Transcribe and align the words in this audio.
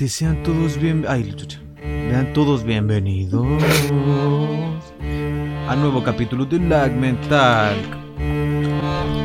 Gente, 0.00 0.14
sean 0.14 0.42
todos 0.42 0.80
bien... 0.80 1.04
Ay, 1.06 1.30
chucha. 1.36 1.60
Vean 1.82 2.32
todos 2.32 2.64
bienvenidos 2.64 3.46
a 5.68 5.76
nuevo 5.76 6.02
capítulo 6.02 6.46
de 6.46 6.58
Lag 6.58 6.90
Mental. 6.92 7.76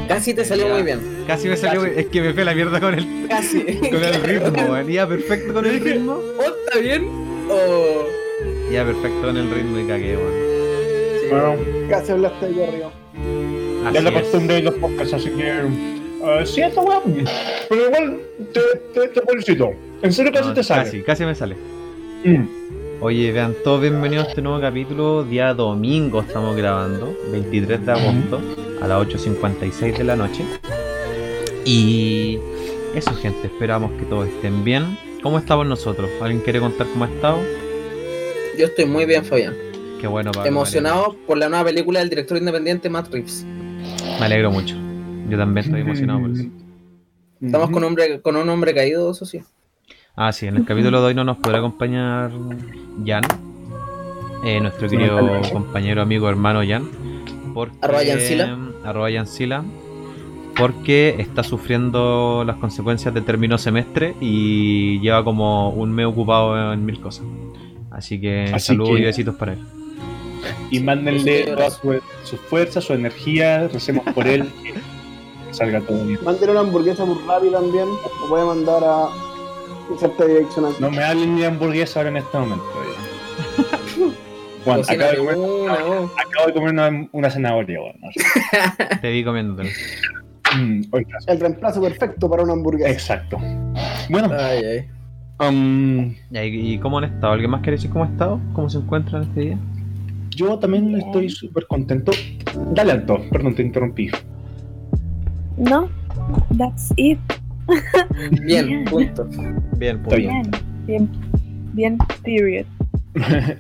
Casi 0.10 0.34
te 0.34 0.44
salió 0.44 0.68
muy 0.68 0.84
bien. 0.84 1.00
Casi 1.28 1.48
me 1.48 1.56
salió, 1.56 1.86
es 1.86 2.08
que 2.08 2.20
me 2.22 2.34
fue 2.34 2.44
la 2.44 2.54
mierda 2.54 2.82
con 2.82 2.94
el, 2.94 3.26
Casi. 3.30 3.64
con 3.90 4.04
el 4.04 4.22
ritmo. 4.22 4.78
Iba 4.90 5.08
perfecto 5.08 5.54
con 5.54 5.66
el 5.66 5.80
ritmo. 5.80 6.12
¿O 6.12 6.44
está 6.44 6.80
bien? 6.80 7.08
O. 7.50 8.70
Iba 8.70 8.84
perfecto 8.84 9.22
con 9.22 9.38
el 9.38 9.50
ritmo 9.50 9.80
y 9.80 9.88
cagué, 9.88 10.18
weón. 10.18 10.34
Bueno, 11.30 11.90
Casi 11.90 12.12
hablaste 12.12 12.50
de 12.50 12.68
arriba. 12.68 12.92
Así 13.86 13.94
ya 13.94 14.02
la 14.02 14.10
es. 14.10 14.22
costumbre 14.24 14.56
de 14.56 14.64
los 14.64 14.74
podcasts, 14.74 15.14
así 15.14 15.30
que. 15.30 15.48
eh, 15.48 16.46
sí, 16.46 16.60
está 16.60 16.82
weón. 16.82 17.24
Pero 17.70 17.86
igual 17.86 18.20
te, 18.52 18.60
te, 18.94 19.08
te 19.08 19.22
felicito. 19.22 19.74
En 20.02 20.14
serio, 20.14 20.32
casi 20.32 20.50
No, 20.50 20.54
te 20.54 20.64
sale. 20.64 20.84
Casi, 20.84 21.02
casi 21.04 21.26
me 21.26 21.36
sale. 21.36 21.56
Mm. 22.24 22.66
Oye, 23.02 23.32
vean 23.32 23.54
todos 23.64 23.82
bienvenidos 23.82 24.26
a 24.26 24.30
este 24.30 24.42
nuevo 24.42 24.60
capítulo. 24.60 25.24
Día 25.24 25.54
domingo 25.54 26.22
estamos 26.22 26.56
grabando, 26.56 27.16
23 27.32 27.86
de 27.86 27.92
agosto, 27.92 28.42
a 28.82 28.88
las 28.88 29.08
8.56 29.08 29.98
de 29.98 30.04
la 30.04 30.16
noche. 30.16 30.44
Y 31.66 32.40
eso, 32.94 33.14
gente, 33.16 33.48
esperamos 33.48 33.92
que 34.00 34.06
todos 34.06 34.28
estén 34.28 34.64
bien. 34.64 34.98
¿Cómo 35.22 35.40
estamos 35.40 35.66
nosotros? 35.66 36.10
¿Alguien 36.22 36.42
quiere 36.42 36.60
contar 36.60 36.88
cómo 36.88 37.06
ha 37.06 37.08
estado? 37.08 37.40
Yo 38.58 38.68
estoy 38.68 38.86
muy 38.86 39.06
bien, 39.06 39.26
Fabián. 39.26 39.54
Qué 40.00 40.08
bueno, 40.08 40.32
Pablo, 40.32 40.48
Emocionado 40.48 41.16
por 41.26 41.38
la 41.38 41.50
nueva 41.50 41.66
película 41.66 42.00
del 42.00 42.10
director 42.10 42.38
independiente 42.38 42.90
Matt 42.90 43.12
Reeves. 43.12 43.44
Me 43.44 43.92
alegro, 43.92 44.20
me 44.20 44.26
alegro 44.26 44.52
mucho. 44.52 44.76
Yo 45.30 45.38
también 45.38 45.66
estoy 45.66 45.82
emocionado 45.82 46.22
por 46.22 46.32
eso. 46.32 46.44
Estamos 47.42 47.70
con, 47.70 47.84
hombre, 47.84 48.22
con 48.22 48.36
un 48.36 48.48
hombre 48.50 48.74
caído, 48.74 49.12
eso 49.12 49.26
sí. 49.26 49.42
Ah, 50.16 50.32
sí, 50.32 50.48
en 50.48 50.56
el 50.56 50.66
capítulo 50.66 51.02
de 51.02 51.08
hoy 51.08 51.14
no 51.14 51.24
nos 51.24 51.38
podrá 51.38 51.58
acompañar 51.60 52.32
Jan, 53.06 53.24
eh, 54.46 54.62
nuestro 54.62 54.88
querido 54.88 55.42
compañero, 55.52 56.02
amigo, 56.02 56.30
hermano 56.30 56.62
Jan. 56.66 56.90
Porque, 57.54 57.76
Arroba 57.82 58.02
Jansila. 58.06 58.58
arroba 58.84 59.12
Jansila, 59.12 59.64
Porque 60.58 61.16
está 61.20 61.44
sufriendo 61.44 62.44
las 62.46 62.56
consecuencias 62.58 63.14
del 63.14 63.26
término 63.26 63.58
semestre 63.58 64.16
y 64.22 65.00
lleva 65.02 65.22
como 65.24 65.70
un 65.72 65.92
mes 65.92 66.06
ocupado 66.06 66.72
en 66.72 66.86
mil 66.86 67.00
cosas. 67.02 67.26
Así 67.92 68.20
que 68.22 68.52
Así 68.54 68.68
saludos 68.68 68.96
que- 68.96 69.02
y 69.02 69.06
besitos 69.06 69.36
para 69.36 69.54
él. 69.54 69.60
Y 70.72 70.80
mándenle 70.80 71.44
toda 71.44 71.70
su, 71.72 72.00
su 72.24 72.38
fuerza, 72.38 72.80
su 72.80 72.94
energía. 72.94 73.68
Recemos 73.68 74.06
por 74.14 74.28
él. 74.28 74.44
Que 74.64 75.54
salga 75.54 75.82
todo 75.82 76.06
bien. 76.06 76.20
Mándale 76.24 76.52
una 76.52 76.62
hamburguesa 76.62 77.06
por 77.06 77.18
Rappi 77.26 77.50
también. 77.50 77.88
Lo 78.22 78.28
voy 78.30 78.42
a 78.42 78.46
mandar 78.46 78.84
a 78.84 79.08
No 80.80 80.92
me 80.92 81.04
hablen 81.04 81.36
ni 81.36 81.42
de 81.42 81.48
hamburguesa 81.48 82.00
ahora 82.00 82.10
en 82.10 82.18
este 82.18 82.38
momento. 82.38 82.64
Juan, 84.64 84.82
acabo 84.90 85.12
de, 85.12 85.18
comer, 85.18 85.38
una, 85.38 85.84
vos. 85.84 86.12
acabo 86.18 86.48
de 86.48 86.54
comer 86.54 86.70
una, 86.72 87.08
una 87.12 87.30
zanahoria. 87.30 87.80
Te 89.02 89.12
vi 89.12 89.24
comiéndotelo. 89.24 89.70
Mm, 90.58 90.82
El 91.28 91.40
reemplazo 91.40 91.82
perfecto 91.82 92.30
para 92.30 92.44
una 92.44 92.54
hamburguesa. 92.54 92.90
Exacto. 92.92 93.38
Bueno, 94.10 94.30
Ay, 94.38 94.64
ay. 95.40 95.48
um, 95.48 96.14
¿Y, 96.32 96.74
y 96.74 96.80
cómo 96.80 96.98
han 97.00 97.06
estado? 97.06 97.34
¿Alguien 97.34 97.52
más 97.52 97.62
quiere 97.62 97.78
decir 97.78 97.90
cómo 97.92 98.06
ha 98.06 98.08
estado? 98.08 98.40
¿Cómo 98.54 98.70
se 98.70 98.78
encuentran 98.80 99.24
este 99.24 99.40
día? 99.42 99.58
yo 100.36 100.60
también 100.60 100.94
estoy 100.96 101.30
súper 101.30 101.66
contento. 101.68 102.12
Dale, 102.74 102.92
Alto, 102.92 103.22
perdón, 103.32 103.56
te 103.56 103.62
interrumpí. 103.62 104.10
No, 105.58 105.88
that's 106.58 106.92
it. 106.98 107.18
Bien, 108.44 108.86
punto. 108.90 109.28
Bien, 109.78 109.98
Está 109.98 110.16
bien. 110.16 110.52
Bien, 110.86 111.10
bien, 111.10 111.10
bien, 111.74 111.98
period. 112.24 112.66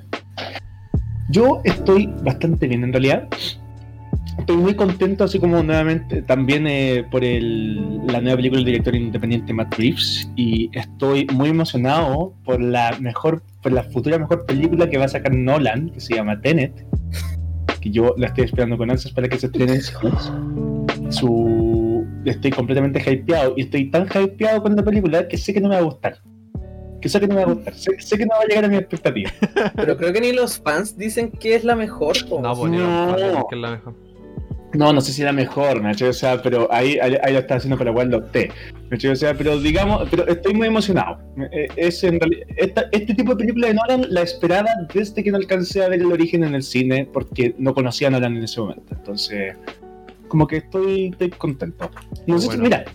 Yo 1.29 1.61
estoy 1.63 2.07
bastante 2.23 2.67
bien 2.67 2.83
en 2.83 2.93
realidad. 2.93 3.27
Estoy 4.37 4.57
muy 4.57 4.75
contento, 4.75 5.23
así 5.23 5.39
como 5.39 5.63
nuevamente 5.63 6.21
también 6.21 6.67
eh, 6.67 7.05
por 7.09 7.23
el, 7.23 8.05
la 8.05 8.21
nueva 8.21 8.35
película 8.35 8.59
del 8.59 8.65
director 8.65 8.95
independiente 8.95 9.53
Matt 9.53 9.73
Reeves. 9.75 10.29
Y 10.35 10.69
estoy 10.77 11.25
muy 11.33 11.49
emocionado 11.49 12.33
por 12.43 12.61
la 12.61 12.95
mejor, 12.99 13.41
por 13.63 13.71
la 13.71 13.83
futura 13.83 14.19
mejor 14.19 14.45
película 14.45 14.89
que 14.89 14.97
va 14.97 15.05
a 15.05 15.09
sacar 15.09 15.33
Nolan, 15.33 15.89
que 15.89 15.99
se 15.99 16.15
llama 16.15 16.39
Tenet. 16.41 16.85
Que 17.81 17.89
yo 17.89 18.13
la 18.17 18.27
estoy 18.27 18.45
esperando 18.45 18.77
con 18.77 18.91
ansias 18.91 19.13
para 19.13 19.27
que 19.27 19.39
se 19.39 19.47
estrene. 19.47 19.79
Su, 21.09 21.54
estoy 22.31 22.51
completamente 22.51 22.99
hypeado. 22.99 23.53
Y 23.57 23.61
estoy 23.61 23.89
tan 23.91 24.07
hypeado 24.07 24.61
con 24.61 24.75
la 24.75 24.83
película 24.83 25.27
que 25.27 25.37
sé 25.37 25.53
que 25.53 25.61
no 25.61 25.69
me 25.69 25.75
va 25.75 25.81
a 25.81 25.85
gustar. 25.85 26.17
Que 27.01 27.09
sé 27.09 27.19
que 27.19 27.27
no 27.27 27.35
me 27.35 27.45
va 27.45 27.51
a 27.51 27.53
gustar. 27.53 27.73
Sé, 27.75 27.91
sé 27.99 28.17
que 28.17 28.25
no 28.25 28.31
va 28.35 28.41
a 28.43 28.47
llegar 28.47 28.65
a 28.65 28.67
mi 28.67 28.77
expectativa. 28.77 29.29
Pero 29.75 29.95
creo 29.97 30.11
que 30.13 30.21
ni 30.21 30.31
los 30.31 30.59
fans 30.59 30.97
dicen 30.97 31.29
que 31.31 31.55
es 31.55 31.63
la 31.63 31.75
mejor. 31.75 32.15
po. 32.27 32.41
No, 32.41 32.55
pues 32.55 32.71
No. 32.71 32.77
los 32.79 33.21
fans, 33.21 33.45
que 33.49 33.55
es 33.55 33.61
la 33.61 33.71
mejor. 33.71 33.93
No, 34.73 34.91
no 34.91 34.99
sé 34.99 35.13
si 35.13 35.21
era 35.21 35.31
mejor, 35.31 35.81
Nacho, 35.81 36.09
o 36.09 36.13
sea, 36.13 36.41
pero 36.41 36.67
ahí, 36.69 36.99
ahí, 36.99 37.15
ahí 37.23 37.31
lo 37.31 37.39
está 37.39 37.55
haciendo 37.55 37.77
para 37.77 37.93
té. 38.31 38.51
¿cachai? 38.89 39.11
O 39.11 39.15
sea, 39.15 39.33
pero 39.33 39.57
digamos, 39.57 40.05
pero 40.11 40.27
estoy 40.27 40.53
muy 40.53 40.67
emocionado. 40.67 41.17
Eh, 41.53 41.67
Es 41.77 42.03
en 42.03 42.19
realidad, 42.19 42.45
esta- 42.57 42.89
este 42.91 43.13
tipo 43.13 43.31
de 43.31 43.37
película 43.37 43.67
de 43.69 43.73
Nolan 43.75 44.05
la 44.09 44.21
esperaba 44.23 44.67
desde 44.93 45.23
que 45.23 45.31
no 45.31 45.37
alcancé 45.37 45.81
a 45.81 45.87
ver 45.87 46.01
el 46.01 46.11
origen 46.11 46.43
en 46.43 46.55
el 46.55 46.63
cine, 46.63 47.07
porque 47.13 47.55
no 47.57 47.73
conocía 47.73 48.09
a 48.09 48.11
Nolan 48.11 48.35
en 48.35 48.43
ese 48.43 48.59
momento. 48.59 48.93
Entonces, 48.93 49.55
como 50.27 50.47
que 50.47 50.57
estoy, 50.57 51.07
estoy 51.11 51.29
contento. 51.31 51.89
No 52.27 52.39
sé 52.39 52.51
si- 52.51 52.57
mira, 52.57 52.85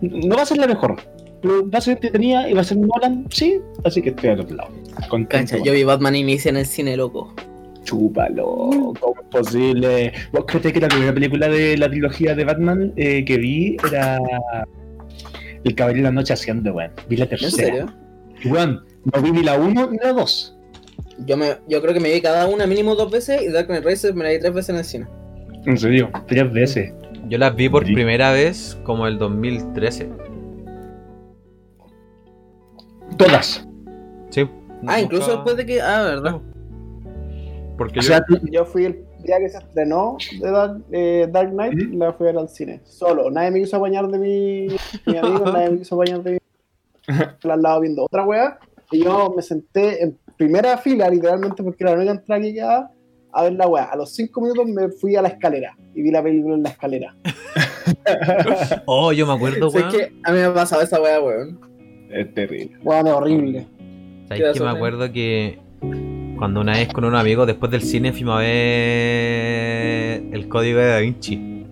no 0.00 0.36
va 0.36 0.42
a 0.42 0.46
ser 0.46 0.58
la 0.58 0.66
mejor, 0.66 0.96
pero 1.40 1.68
va 1.70 1.78
a 1.78 1.80
ser 1.80 1.94
entretenida 1.94 2.48
y 2.48 2.54
va 2.54 2.60
a 2.60 2.64
ser 2.64 2.78
Nolan, 2.78 3.26
sí, 3.30 3.60
así 3.84 4.02
que 4.02 4.10
estoy 4.10 4.30
al 4.30 4.40
otro 4.40 4.56
lado. 4.56 4.70
Cancha, 5.28 5.56
yo 5.62 5.72
vi 5.72 5.84
Batman 5.84 6.14
Inicia 6.16 6.48
en 6.50 6.56
el 6.56 6.66
cine, 6.66 6.96
loco. 6.96 7.34
Chúpalo, 7.84 8.92
¿cómo 9.00 9.14
es 9.20 9.28
posible? 9.30 10.12
¿Vos 10.32 10.44
crees 10.46 10.72
que 10.72 10.80
la 10.80 10.88
primera 10.88 11.12
película 11.12 11.48
de 11.48 11.76
la 11.76 11.90
trilogía 11.90 12.34
de 12.34 12.44
Batman 12.44 12.92
eh, 12.96 13.24
que 13.24 13.36
vi 13.38 13.76
era 13.86 14.20
El 15.64 15.74
Caballero 15.74 16.04
de 16.04 16.08
la 16.10 16.12
Noche 16.12 16.32
haciendo, 16.32 16.72
weón? 16.72 16.92
Vi 17.08 17.16
la 17.16 17.24
¿En 17.24 17.30
tercera. 17.30 17.50
serio? 17.56 17.86
Y, 18.44 18.48
weón, 18.48 18.84
no 19.12 19.20
vi 19.22 19.32
ni 19.32 19.42
la 19.42 19.58
1 19.58 19.90
ni 19.90 19.98
la 19.98 20.12
2. 20.12 20.56
Yo, 21.26 21.36
me, 21.36 21.56
yo 21.68 21.82
creo 21.82 21.92
que 21.92 22.00
me 22.00 22.12
vi 22.12 22.20
cada 22.20 22.46
una 22.48 22.66
mínimo 22.66 22.94
dos 22.94 23.10
veces 23.10 23.42
y 23.42 23.48
Dark 23.48 23.66
Knight 23.66 23.84
Rises 23.84 24.14
me 24.14 24.24
la 24.24 24.30
vi 24.30 24.38
tres 24.38 24.52
veces 24.54 24.68
en 24.70 24.76
el 24.76 24.84
cine. 24.84 25.06
En 25.66 25.78
serio, 25.78 26.10
tres 26.26 26.52
veces. 26.52 26.92
Yo 27.28 27.38
las 27.38 27.54
vi 27.54 27.68
por 27.68 27.86
Sí. 27.86 27.94
primera 27.94 28.32
vez 28.32 28.78
como 28.84 29.06
el 29.06 29.18
2013. 29.18 30.10
Todas. 33.16 33.66
Sí. 34.30 34.48
Ah, 34.86 35.00
incluso 35.00 35.26
Nunca- 35.28 35.34
después 35.36 35.56
de 35.56 35.66
que. 35.66 35.80
Ah, 35.80 36.02
verdad. 36.02 36.40
Porque 37.78 37.98
O 38.00 38.02
yo- 38.02 38.08
sea, 38.08 38.24
Yo 38.50 38.64
fui 38.64 38.84
el 38.86 39.04
día 39.22 39.38
que 39.38 39.48
se 39.48 39.58
estrenó 39.58 40.16
de 40.40 40.50
Dark, 40.50 40.82
eh, 40.90 41.28
Dark 41.30 41.50
Knight, 41.50 41.74
¿Mm? 41.74 41.98
la 41.98 42.12
fui 42.12 42.26
a 42.28 42.32
ver 42.32 42.40
al 42.40 42.48
cine. 42.48 42.80
Solo. 42.84 43.30
Nadie 43.30 43.50
me 43.50 43.60
quiso 43.60 43.78
bañar 43.80 44.08
de 44.08 44.18
mi, 44.18 44.66
mi 45.06 45.16
amigo, 45.16 45.44
nadie 45.52 45.70
me 45.70 45.78
quiso 45.78 45.96
bañar 45.96 46.22
de 46.22 46.32
mi. 46.32 46.38
al 47.50 47.62
lado 47.62 47.80
viendo 47.80 48.04
otra 48.04 48.24
wea. 48.24 48.58
Y 48.90 49.04
yo 49.04 49.32
me 49.34 49.42
senté 49.42 50.02
en 50.02 50.18
primera 50.36 50.76
fila, 50.78 51.08
literalmente, 51.08 51.62
porque 51.62 51.82
era 51.84 51.92
la 51.92 51.96
única 51.98 52.12
entrada 52.12 52.42
que 52.42 52.54
quedaba, 52.54 52.90
a 53.32 53.42
ver 53.44 53.52
la 53.54 53.66
wea. 53.68 53.84
A 53.84 53.96
los 53.96 54.10
cinco 54.14 54.40
minutos 54.40 54.66
me 54.66 54.88
fui 54.88 55.16
a 55.16 55.22
la 55.22 55.28
escalera 55.28 55.76
y 55.94 56.02
vi 56.02 56.10
la 56.10 56.22
película 56.22 56.54
en 56.56 56.62
la 56.62 56.68
escalera. 56.70 57.14
Oh, 58.86 59.12
yo 59.12 59.26
me 59.26 59.32
acuerdo, 59.32 59.68
weón. 59.70 59.90
que 59.90 60.12
a 60.24 60.30
mí 60.32 60.38
me 60.38 60.44
ha 60.44 60.54
pasado 60.54 60.82
esa 60.82 61.00
wea, 61.00 61.20
weón. 61.20 61.58
es 62.10 62.32
terrible. 62.34 62.76
Bueno, 62.82 63.16
horrible. 63.16 63.66
¿Sabes 64.28 64.56
que 64.56 64.60
me 64.64 64.70
acuerdo 64.70 65.10
que 65.12 65.58
cuando 66.38 66.60
una 66.60 66.72
vez 66.72 66.88
con 66.92 67.04
un 67.04 67.14
amigo 67.14 67.44
después 67.46 67.70
del 67.72 67.82
cine 67.82 68.12
fuimos 68.12 68.36
a 68.36 68.40
ver 68.40 70.22
el 70.32 70.48
código 70.48 70.78
de 70.78 70.86
Da 70.86 70.98
Vinci? 71.00 71.64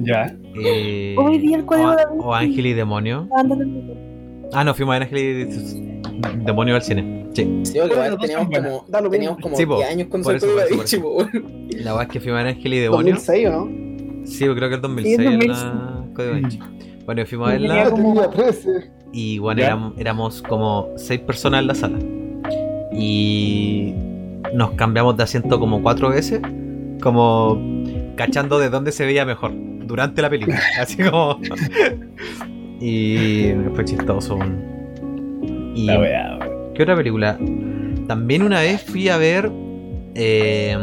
Ya. 0.00 0.34
Eh, 0.64 1.14
Hoy 1.18 1.38
vi 1.38 1.54
el 1.54 1.64
Código 1.64 1.88
o, 1.88 1.96
Da 1.96 2.06
Vinci. 2.10 2.24
o 2.26 2.34
Ángel 2.34 2.66
y 2.66 2.72
Demonio. 2.74 3.28
Ándale. 3.36 3.66
Ah, 4.52 4.64
no, 4.64 4.74
fuimos 4.74 4.94
a 4.94 4.98
ver 4.98 5.08
Ángel 5.08 5.18
y 5.18 6.42
Demonio 6.44 6.74
al 6.76 6.82
cine. 6.82 7.23
Sí. 7.34 7.60
Sí, 7.64 7.72
porque 7.78 7.94
Bueno, 7.94 7.94
igual 8.14 8.18
teníamos 8.20 8.48
como, 8.56 8.84
da 8.88 9.00
lo 9.00 9.10
teníamos 9.10 9.38
como 9.40 9.56
Sí, 9.56 9.66
po, 9.66 9.76
10 9.76 9.90
años 9.90 10.08
código 10.08 10.30
eso, 10.32 10.46
Vinci, 10.70 10.96
po, 10.98 11.16
weón. 11.16 11.68
La 11.78 11.92
verdad 11.92 12.02
es 12.02 12.08
que 12.08 12.20
fuimos 12.20 12.40
a 12.40 12.46
Ángel 12.48 12.74
y 12.74 12.78
Demonio. 12.78 13.14
2006, 13.14 13.48
¿o 13.48 13.50
no? 13.50 14.26
Sí, 14.26 14.44
creo 14.44 14.68
que 14.68 14.74
el 14.76 14.80
2006 14.80 15.16
Sí, 15.16 15.24
el 15.26 15.38
2006. 15.38 15.66
código 16.14 16.32
da 16.32 16.38
Vinci. 16.38 16.58
Bueno, 17.04 17.26
fuimos 17.26 17.48
a 17.48 17.52
verla 17.52 17.90
como- 17.90 18.14
Tenía 18.14 18.30
13. 18.30 18.90
y 19.12 19.38
bueno, 19.38 19.62
éramos, 19.62 19.92
éramos 19.98 20.42
como 20.42 20.88
seis 20.96 21.20
personas 21.20 21.60
en 21.60 21.66
la 21.66 21.74
sala. 21.74 21.98
Y 22.92 23.92
nos 24.54 24.70
cambiamos 24.72 25.16
de 25.16 25.24
asiento 25.24 25.58
como 25.58 25.82
cuatro 25.82 26.10
veces, 26.10 26.40
como 27.02 27.60
cachando 28.16 28.58
de 28.60 28.70
dónde 28.70 28.92
se 28.92 29.04
veía 29.04 29.24
mejor 29.24 29.52
durante 29.86 30.22
la 30.22 30.30
película. 30.30 30.60
Así 30.80 30.96
como. 31.02 31.40
y 32.80 33.52
fue 33.74 33.84
chistoso. 33.84 34.38
Y, 35.74 35.86
La 35.86 35.98
weá, 35.98 36.38
weón. 36.38 36.43
¿Qué 36.74 36.82
otra 36.82 36.96
película? 36.96 37.38
También 38.08 38.42
una 38.42 38.60
vez 38.60 38.82
fui 38.82 39.08
a 39.08 39.16
ver. 39.16 39.50
eh, 40.14 40.76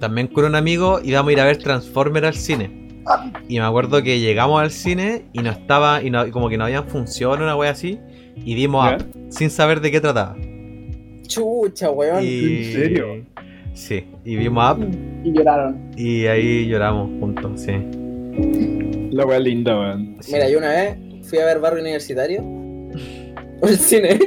también 0.00 0.28
con 0.28 0.44
un 0.44 0.54
amigo 0.54 1.00
íbamos 1.02 1.30
a 1.30 1.32
ir 1.32 1.40
a 1.40 1.44
ver 1.44 1.56
Transformer 1.58 2.24
al 2.24 2.34
cine. 2.34 2.88
Y 3.48 3.58
me 3.58 3.64
acuerdo 3.64 4.02
que 4.02 4.20
llegamos 4.20 4.60
al 4.60 4.70
cine 4.70 5.24
y 5.32 5.38
no 5.40 5.50
estaba, 5.50 6.02
y, 6.02 6.10
no- 6.10 6.26
y 6.26 6.30
como 6.30 6.48
que 6.48 6.56
no 6.58 6.64
habían 6.64 6.86
función, 6.86 7.42
una 7.42 7.56
wea 7.56 7.70
así, 7.70 7.98
y 8.36 8.54
dimos 8.54 8.84
¿Ya? 8.90 8.96
Up, 8.96 9.06
sin 9.30 9.48
saber 9.50 9.80
de 9.80 9.90
qué 9.90 10.00
trataba. 10.00 10.36
Chucha, 11.26 11.90
weón. 11.90 12.22
Y- 12.22 12.58
¿En 12.68 12.72
serio? 12.74 13.06
Sí, 13.72 14.04
y 14.24 14.36
vimos 14.36 14.76
Up 14.78 14.86
Y 15.24 15.32
lloraron. 15.32 15.90
y 15.96 16.26
ahí 16.26 16.66
lloramos 16.68 17.10
juntos, 17.18 17.60
sí. 17.60 17.72
La 19.10 19.24
wea 19.26 19.38
linda, 19.40 19.78
weón. 19.78 20.16
Sí. 20.20 20.32
Mira, 20.34 20.48
yo 20.50 20.58
una 20.58 20.68
vez 20.68 20.96
fui 21.28 21.38
a 21.38 21.46
ver 21.46 21.58
Barrio 21.60 21.80
Universitario. 21.80 22.44
El 23.62 23.76
cine. 23.78 24.18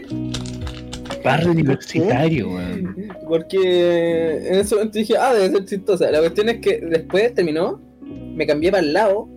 Barrio 1.24 1.52
universitario, 1.52 2.50
weón. 2.50 2.96
Porque 3.28 4.48
en 4.48 4.56
ese 4.56 4.76
momento 4.76 4.98
dije, 4.98 5.16
ah, 5.18 5.34
debe 5.34 5.52
ser 5.56 5.66
chistosa. 5.66 6.10
La 6.12 6.20
cuestión 6.20 6.50
es 6.50 6.60
que 6.60 6.80
después 6.80 7.34
terminó, 7.36 7.80
me 8.02 8.46
cambié 8.48 8.72
para 8.72 8.84
el 8.84 8.92
lado, 8.94 9.30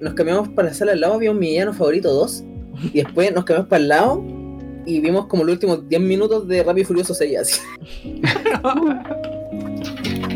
nos 0.00 0.14
cambiamos 0.14 0.48
para 0.50 0.68
la 0.68 0.74
sala 0.74 0.92
al 0.92 1.00
lado, 1.00 1.14
había 1.14 1.32
un 1.32 1.38
mi 1.40 1.48
villano 1.48 1.72
favorito 1.72 2.12
2, 2.12 2.44
y 2.92 3.02
después 3.02 3.34
nos 3.34 3.44
cambiamos 3.44 3.68
para 3.68 3.82
el 3.82 3.88
lado 3.88 4.24
y 4.86 5.00
vimos 5.00 5.26
como 5.26 5.42
los 5.44 5.54
últimos 5.54 5.88
10 5.88 6.00
minutos 6.00 6.46
de 6.48 6.62
Rápido 6.62 6.82
y 6.82 6.86
Furioso 6.86 7.14
6 7.14 7.38
así. 7.38 7.60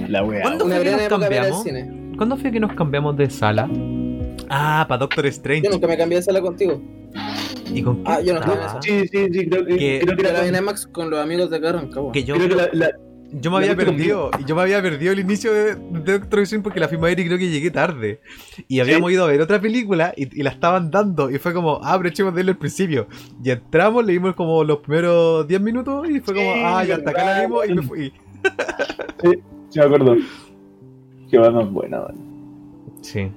La 0.09 0.25
wea. 0.25 0.43
¿Cuándo 0.43 0.65
Una 0.67 0.75
fue 0.77 0.85
que 0.85 0.91
gran 0.91 0.99
nos 1.01 1.07
época 1.07 1.29
ver 1.29 1.33
el 1.33 1.39
cambiamos? 1.39 1.63
cine. 1.63 2.13
¿Cuándo 2.17 2.37
fue 2.37 2.53
que 2.53 2.61
nos 2.61 2.75
cambiamos 2.75 3.17
de 3.17 3.31
sala? 3.31 3.71
Ah, 4.51 4.85
para 4.89 4.99
Doctor 4.99 5.27
Strange. 5.27 5.63
Yo 5.65 5.71
nunca 5.71 5.87
me 5.87 5.97
cambié 5.97 6.19
de 6.19 6.23
sala 6.23 6.41
contigo. 6.43 6.83
¿Y 7.75 7.83
con 7.83 8.03
Ah, 8.05 8.21
yo 8.21 8.35
no 8.35 8.41
estaba? 8.41 8.83
Sí, 8.83 9.07
sí, 9.09 9.29
sí, 9.33 9.47
creo 9.49 9.65
que, 9.65 9.77
Que- 9.79 10.01
creo 10.05 10.17
que 10.17 10.23
era 10.23 10.33
la 10.33 10.47
en 10.47 10.55
con- 10.55 10.63
IMAX 10.63 10.87
con 10.87 11.11
los 11.11 11.19
amigos 11.21 11.51
de 11.51 11.73
Rancagua. 11.73 12.13
Que 12.13 12.25
yo, 12.25 12.35
creo 12.35 12.49
que 12.49 12.55
la, 12.57 12.69
la- 12.73 12.91
yo 13.35 13.51
me 13.51 13.57
había 13.59 13.71
la 13.71 13.77
perdido. 13.77 14.31
Y 14.39 14.45
yo 14.45 14.55
me 14.55 14.61
había 14.63 14.83
perdido 14.83 15.13
el 15.13 15.21
inicio 15.21 15.55
de, 15.55 15.75
de 15.77 16.19
Doctor 16.19 16.41
Strange 16.41 16.63
porque 16.63 16.81
la 16.81 16.89
fuimos 16.89 17.05
a 17.05 17.09
ver 17.09 17.21
y 17.21 17.25
creo 17.27 17.39
que 17.39 17.49
llegué 17.49 17.71
tarde. 17.71 18.21
Y 18.69 18.81
habíamos 18.81 19.11
ido 19.11 19.25
a 19.25 19.29
ver 19.29 19.41
otra 19.41 19.59
película 19.59 20.13
y, 20.17 20.39
y 20.39 20.43
la 20.43 20.51
estaban 20.51 20.91
dando. 20.91 21.31
Y 21.31 21.39
fue 21.39 21.55
como, 21.55 21.81
ah, 21.83 21.95
pero 21.97 22.11
echemos 22.11 22.33
de 22.35 22.37
verla 22.37 22.53
al 22.53 22.59
principio. 22.59 23.07
Y 23.43 23.51
entramos, 23.51 24.05
leímos 24.05 24.35
como 24.35 24.63
los 24.65 24.79
primeros 24.81 25.49
10 25.49 25.61
minutos 25.63 26.07
y 26.11 26.21
fue 26.21 26.35
como, 26.35 26.53
Sí, 26.55 26.63
ah, 26.63 26.85
ya 26.85 26.97
hasta 26.97 27.11
acá 27.11 27.25
la 27.25 27.41
vimos 27.43 27.69
y 27.69 27.75
me 27.75 27.83
fui. 27.83 28.13
Sí, 29.71 29.79
me 29.79 29.83
acuerdo. 29.85 30.17
Qué 31.31 31.39
buena, 31.39 31.61
weón. 32.01 32.15
Sí. 33.01 33.31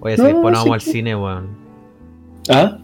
Oye, 0.00 0.16
si 0.16 0.22
No, 0.22 0.28
después 0.28 0.52
no 0.52 0.62
sí 0.62 0.68
vamos 0.68 0.84
que- 0.84 0.88
al 0.88 0.92
cine, 0.92 1.16
weón. 1.16 1.48
¿Ah? 2.50 2.78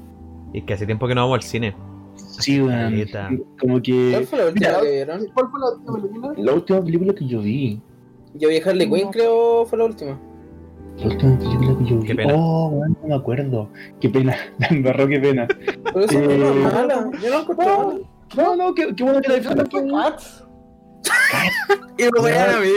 Y 0.52 0.58
es 0.58 0.64
que 0.64 0.74
hace 0.74 0.86
tiempo 0.86 1.06
que 1.08 1.14
no 1.14 1.22
vamos 1.22 1.36
al 1.36 1.42
cine. 1.42 1.74
Sí, 2.16 2.60
weón. 2.60 2.94
Neta. 2.96 3.28
Como 3.60 3.74
¿Cuál 3.74 3.82
que. 3.82 4.26
fue 4.28 4.38
la 4.38 4.46
última 4.46 4.68
Mira, 4.68 4.80
que 4.80 4.90
vieron? 4.90 5.26
¿Cuál 5.34 5.50
fue 5.50 5.60
la 5.60 5.66
última 5.70 5.94
película? 5.94 6.32
La 6.36 6.52
última 6.54 6.84
película 6.84 7.14
que 7.14 7.26
yo 7.26 7.40
vi. 7.40 7.80
Yo 8.34 8.48
vi 8.48 8.56
Harley 8.58 8.88
Quinn, 8.90 9.10
creo, 9.10 9.64
fue 9.66 9.78
la 9.78 9.84
última. 9.86 10.18
La 10.98 11.06
última 11.06 11.38
película 11.38 11.78
que 11.78 11.84
yo 11.84 11.98
vi. 12.00 12.06
Qué 12.06 12.14
pena. 12.14 12.34
Oh, 12.36 12.68
weón, 12.68 12.96
no 13.02 13.08
me 13.08 13.14
acuerdo. 13.14 13.68
Qué 14.00 14.08
pena. 14.08 14.36
La 14.58 14.66
embarró, 14.68 15.08
qué 15.08 15.20
pena. 15.20 15.46
Pero 15.84 16.00
eso 16.00 16.18
Eh, 16.18 16.38
no 16.38 16.48
es 16.68 16.74
mala. 16.74 17.10
Yo 17.22 17.30
no 17.30 17.40
encontré. 17.40 17.66
No, 18.36 18.56
no, 18.56 18.74
qué, 18.74 18.94
qué 18.94 19.02
bueno 19.02 19.20
que 19.20 19.28
la 19.28 19.34
disfrutaste. 19.36 19.78
¿Fue 21.40 21.78
Cats? 21.78 21.90
Y 21.98 22.04
lo 22.14 22.22
vean 22.22 22.50
a 22.50 22.60
mí. 22.60 22.68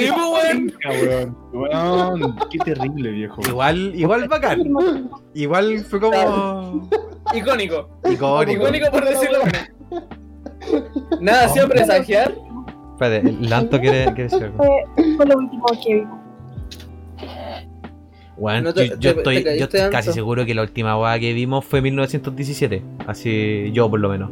Y 0.00 0.06
lo 0.08 0.30
weón. 0.32 0.74
Cabrón. 0.82 1.36
Weón, 1.52 2.36
qué 2.50 2.58
terrible, 2.58 3.10
viejo. 3.10 3.40
Igual, 3.46 3.92
igual 3.94 4.28
bacán. 4.28 4.62
Igual 5.34 5.78
fue 5.84 6.00
como. 6.00 6.88
Icónico. 7.34 7.88
Icónico. 8.10 8.62
Icónico 8.62 8.90
por 8.90 9.04
decirlo. 9.04 9.38
Nada 11.20 11.44
hacía 11.46 11.66
presagiar. 11.66 12.34
Espérate, 12.92 13.28
el 13.28 13.48
Lanto 13.48 13.80
quiere, 13.80 14.04
quiere 14.06 14.22
decir 14.24 14.44
algo. 14.44 14.58
Fue, 15.16 15.26
lo 15.26 15.38
último 15.38 15.64
que 15.82 15.94
vimos. 15.94 16.20
Weón, 18.36 18.64
No 18.64 18.72
te- 18.74 18.88
yo, 18.88 18.94
yo 18.96 19.12
te- 19.14 19.18
estoy, 19.18 19.34
te 19.36 19.40
yo 19.42 19.44
caíste 19.68 19.76
estoy 19.78 19.90
casi 19.90 20.12
seguro 20.12 20.46
que 20.46 20.54
la 20.54 20.62
última 20.62 20.98
weá 20.98 21.18
que 21.18 21.32
vimos 21.34 21.64
fue 21.64 21.82
1917. 21.82 22.82
Así, 23.06 23.70
yo 23.72 23.88
por 23.90 24.00
lo 24.00 24.08
menos. 24.08 24.30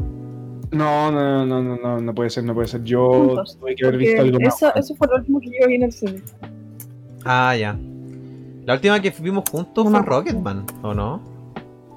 No, 0.70 1.10
no, 1.10 1.46
no, 1.46 1.62
no, 1.62 1.76
no, 1.76 2.00
no 2.00 2.14
puede 2.14 2.30
ser, 2.30 2.44
no 2.44 2.54
puede 2.54 2.68
ser. 2.68 2.84
Yo 2.84 3.10
Juntos, 3.12 3.56
tuve 3.58 3.74
que 3.74 3.86
haber 3.86 3.98
visto 3.98 4.20
algo 4.22 4.40
más. 4.40 4.54
eso, 4.56 4.74
eso 4.74 4.94
fue 4.94 5.08
lo 5.08 5.16
último 5.16 5.40
que 5.40 5.46
yo 5.60 5.66
vi 5.66 5.74
en 5.76 5.82
el 5.84 5.92
cine. 5.92 6.22
Ah, 7.24 7.56
ya. 7.56 7.78
La 8.64 8.74
última 8.74 9.00
que 9.00 9.10
vimos 9.20 9.44
juntos 9.50 9.86
No 9.86 9.90
fue. 9.90 10.06
Rocketman, 10.06 10.64
¿o 10.82 10.92
no? 10.92 11.22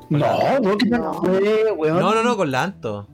No, 0.10 0.60
no, 0.62 0.78
que 0.78 0.90
no 0.90 1.14
fue, 1.14 1.72
weón. 1.78 2.00
No, 2.00 2.14
no, 2.16 2.24
no, 2.24 2.38
con 2.38 2.52
Lanto. 2.52 3.08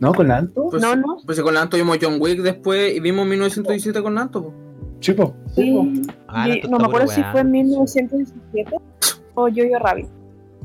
¿No, 0.00 0.12
con 0.14 0.28
Lanto? 0.28 0.68
Pues, 0.70 0.82
no, 0.82 0.94
no. 0.94 1.16
Pues 1.24 1.40
con 1.40 1.54
Lanto 1.54 1.76
vimos 1.76 1.98
John 2.00 2.16
Wick 2.20 2.40
después 2.40 2.94
y 2.94 3.00
vimos 3.00 3.26
1917 3.26 4.02
con 4.02 4.14
Lanto. 4.14 4.52
Chico. 5.00 5.34
Sí. 5.54 6.02
Ah, 6.28 6.48
Y 6.48 6.60
no 6.68 6.78
me 6.78 6.84
acuerdo 6.84 7.08
si 7.08 7.22
fue 7.24 7.40
en 7.40 7.50
1917 7.50 8.76
o 9.34 9.48
Yo 9.48 9.64
Yo 9.64 9.78
Rabbit. 9.78 10.08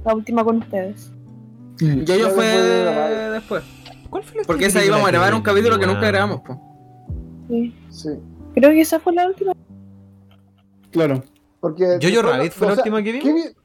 La 0.05 0.15
última 0.15 0.43
con 0.43 0.57
ustedes. 0.57 1.11
Yo 1.79 1.87
yo 1.87 2.05
Creo 2.05 2.27
que 2.27 2.33
fue 2.33 2.45
después. 3.31 3.63
¿Cuál 4.11 4.23
fue 4.23 4.35
la 4.37 4.43
Porque 4.43 4.65
última 4.65 4.79
esa 4.81 4.85
íbamos 4.87 5.07
a 5.07 5.11
grabar 5.11 5.33
un 5.33 5.41
capítulo 5.41 5.79
que 5.79 5.87
nunca 5.87 6.05
grabamos. 6.07 6.41
po. 6.41 6.61
Sí. 7.49 7.75
Sí. 7.89 8.09
Creo 8.53 8.69
que 8.69 8.81
esa 8.81 8.99
fue 8.99 9.13
la 9.13 9.25
última. 9.25 9.53
Claro. 10.91 11.23
Porque. 11.59 11.97
Yo-Yo 11.99 12.21
después- 12.21 12.25
Rabbit 12.37 12.51
fue 12.51 12.67
la 12.67 12.73
o 12.73 12.75
sea, 12.75 12.83
última 12.83 13.01
que 13.03 13.11
vimos. 13.13 13.25
¿qué 13.27 13.33
vi- 13.33 13.55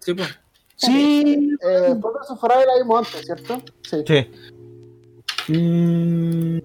Sí, 0.00 0.14
pues. 0.14 0.28
Sí. 0.76 1.56
Eh, 1.62 1.94
Ford 2.00 2.14
vs 2.14 2.40
Ferrari 2.40 2.64
la 2.66 2.82
vimos 2.82 3.06
antes, 3.06 3.24
¿cierto? 3.26 3.62
Sí. 3.82 4.02
Sí. 5.46 5.52
Mm, 5.52 6.58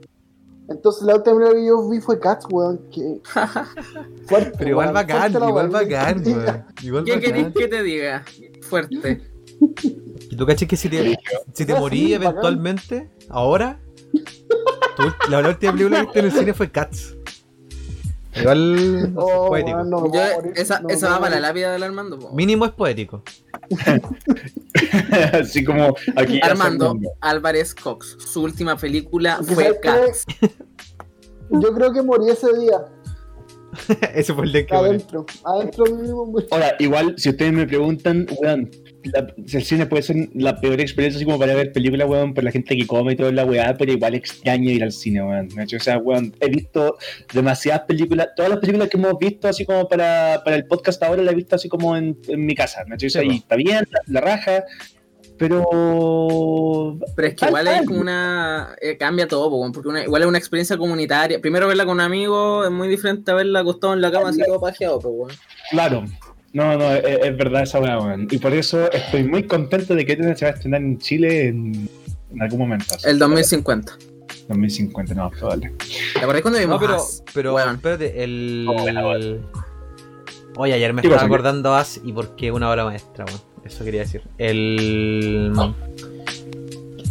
Entonces 0.70 1.04
la 1.04 1.16
última 1.16 1.50
que 1.52 1.66
yo 1.66 1.90
vi 1.90 2.00
fue 2.02 2.20
Cats, 2.20 2.46
weón. 2.50 2.80
Que... 2.92 3.22
Fuerte, 4.28 4.52
Pero 4.58 4.70
igual 4.70 4.88
weón, 4.88 4.94
bacán, 4.94 5.32
fuerte 5.32 5.48
igual 5.50 5.70
bacán, 5.70 6.24
weón. 6.26 6.66
Igual 6.84 7.04
¿Qué 7.06 7.20
querés 7.20 7.54
que 7.54 7.68
te 7.68 7.84
diga? 7.84 8.24
Fuerte. 8.62 9.22
¿Y 10.30 10.36
tú 10.36 10.46
cachas 10.46 10.68
que 10.68 10.76
si 10.78 10.90
te, 10.90 11.18
si 11.54 11.66
te 11.66 11.74
morí 11.74 12.08
sí, 12.08 12.14
bacán. 12.14 12.32
eventualmente, 12.32 13.10
ahora, 13.30 13.80
tu- 14.96 15.30
la, 15.30 15.42
la 15.42 15.50
última 15.50 15.72
película 15.74 15.98
que 16.00 16.04
viste 16.06 16.20
en 16.20 16.26
el 16.26 16.32
cine 16.32 16.54
fue 16.54 16.70
Cats. 16.72 17.16
Igual 18.40 19.14
Oh, 19.16 19.48
poético. 19.48 19.84
no 19.84 20.14
Yo, 20.14 20.22
esa 20.56 20.80
no 20.80 20.90
esa 20.90 21.10
va 21.10 21.20
para 21.22 21.36
la 21.40 21.48
lápida 21.48 21.72
del 21.72 21.82
Armando. 21.84 22.20
po. 22.20 22.32
Mínimo 22.34 22.66
es 22.66 22.72
poético. 22.72 23.24
Así 25.34 25.64
como 25.64 25.96
aquí. 26.16 26.40
Armando. 26.44 26.98
Álvarez 27.22 27.74
Cox. 27.74 28.16
Su 28.20 28.44
última 28.44 28.76
película 28.78 29.40
fue. 29.44 29.80
Cats. 29.82 30.26
Yo 31.50 31.74
creo 31.74 31.94
que 31.94 32.02
morí 32.02 32.30
ese 32.30 32.48
día, 32.60 32.86
Ese 34.14 34.34
fue 34.34 34.44
el 34.46 34.52
día 34.52 34.66
que 34.66 34.76
adentro. 34.76 35.26
Adentro 35.46 35.86
mismo 35.96 36.26
morí. 36.26 36.46
Ahora, 36.52 36.76
igual, 36.80 37.16
si 37.18 37.30
ustedes 37.30 37.54
me 37.54 37.66
preguntan, 37.66 38.28
weón, 38.42 38.70
la- 39.14 39.34
el 39.38 39.64
cine 39.64 39.86
puede 39.86 40.04
ser 40.04 40.16
la 40.34 40.60
peor 40.60 40.80
experiencia 40.82 41.18
así 41.18 41.26
como 41.26 41.40
para 41.40 41.54
ver 41.56 41.72
películas, 41.72 42.08
weón, 42.10 42.34
por 42.34 42.44
la 42.44 42.52
gente 42.52 42.76
que 42.78 42.86
come 42.88 43.14
y 43.14 43.16
toda 43.16 43.32
la 43.32 43.46
weá, 43.46 43.76
pero 43.78 43.92
igual 43.92 44.16
extraño 44.16 44.70
ir 44.70 44.84
al 44.84 44.92
cine, 44.92 45.24
weón. 45.24 45.50
O 45.58 45.80
sea, 45.80 45.98
weón, 45.98 46.34
he 46.40 46.50
visto 46.50 46.98
demasiadas 47.34 47.82
películas, 47.88 48.30
todas 48.36 48.50
las 48.52 48.60
películas 48.60 48.90
que 48.90 48.98
hemos 48.98 49.18
visto 49.20 49.48
así 49.48 49.66
como 49.66 49.88
para, 49.88 50.42
para 50.44 50.56
el 50.56 50.66
podcast 50.66 51.02
ahora 51.04 51.22
las 51.24 51.34
he 51.34 51.38
visto 51.38 51.56
así 51.56 51.68
como 51.70 51.96
en, 51.98 52.18
en 52.28 52.46
mi 52.46 52.56
casa, 52.56 52.84
¿cachai? 52.88 53.08
O 53.08 53.10
sea, 53.10 53.24
y 53.24 53.38
está 53.38 53.56
bien, 53.56 53.86
la, 53.92 54.00
la 54.08 54.22
raja, 54.22 54.64
pero... 55.38 56.98
Pero 57.16 57.28
es 57.28 57.36
que 57.36 57.46
igual 57.46 57.68
es 57.68 57.82
como 57.86 58.00
una. 58.02 58.76
eh, 58.82 58.98
cambia 58.98 59.28
todo, 59.28 59.50
po, 59.50 59.72
porque 59.72 59.90
una- 59.90 60.04
igual 60.04 60.22
es 60.24 60.28
una 60.28 60.38
experiencia 60.38 60.78
comunitaria. 60.78 61.40
Primero 61.40 61.68
verla 61.68 61.86
con 61.86 61.94
un 61.96 62.02
amigo 62.02 62.64
es 62.66 62.72
muy 62.72 62.88
diferente 62.88 63.32
a 63.32 63.36
verla 63.36 63.60
acostado 63.60 63.94
en 63.94 64.02
la 64.02 64.12
cama 64.12 64.30
así 64.30 64.42
todo 64.46 64.60
pajeado, 64.60 65.00
pues, 65.00 65.14
weón. 65.16 65.32
Claro. 65.72 66.06
No, 66.58 66.76
no, 66.76 66.92
es, 66.92 67.04
es 67.06 67.38
verdad 67.38 67.62
esa 67.62 67.80
weá, 67.80 68.00
weón. 68.00 68.28
Y 68.32 68.40
por 68.40 68.52
eso 68.52 68.92
estoy 68.92 69.24
muy 69.26 69.44
contento 69.44 69.94
de 69.94 70.04
que 70.08 70.16
se 70.36 70.44
va 70.44 70.52
a 70.52 70.56
estrenar 70.56 70.82
en 70.82 70.98
Chile 70.98 71.50
en, 71.50 71.88
en 72.32 72.42
algún 72.42 72.58
momento. 72.58 72.96
así, 72.96 73.08
El 73.08 73.20
2050. 73.20 73.96
2050, 74.48 75.14
no, 75.14 75.30
probable. 75.30 75.72
¿Te 76.14 76.20
acordás 76.20 76.42
cuando 76.42 76.60
vimos 76.60 76.82
No, 76.82 76.88
pero, 76.88 76.98
pero 77.32 77.54
Weón. 77.54 77.76
espérate, 77.76 78.24
el. 78.24 78.66
Oh. 78.68 80.60
Oye, 80.60 80.74
ayer 80.74 80.94
me 80.94 81.04
¿Qué 81.04 81.10
estaba 81.10 81.28
acordando 81.28 81.76
As 81.76 82.02
y 82.04 82.12
por 82.12 82.36
qué 82.36 82.52
una 82.52 82.72
obra 82.72 82.86
maestra, 82.86 83.26
weón. 83.26 83.40
Eso 83.64 83.86
quería 83.86 84.02
decir. 84.02 84.24
El. 84.40 85.54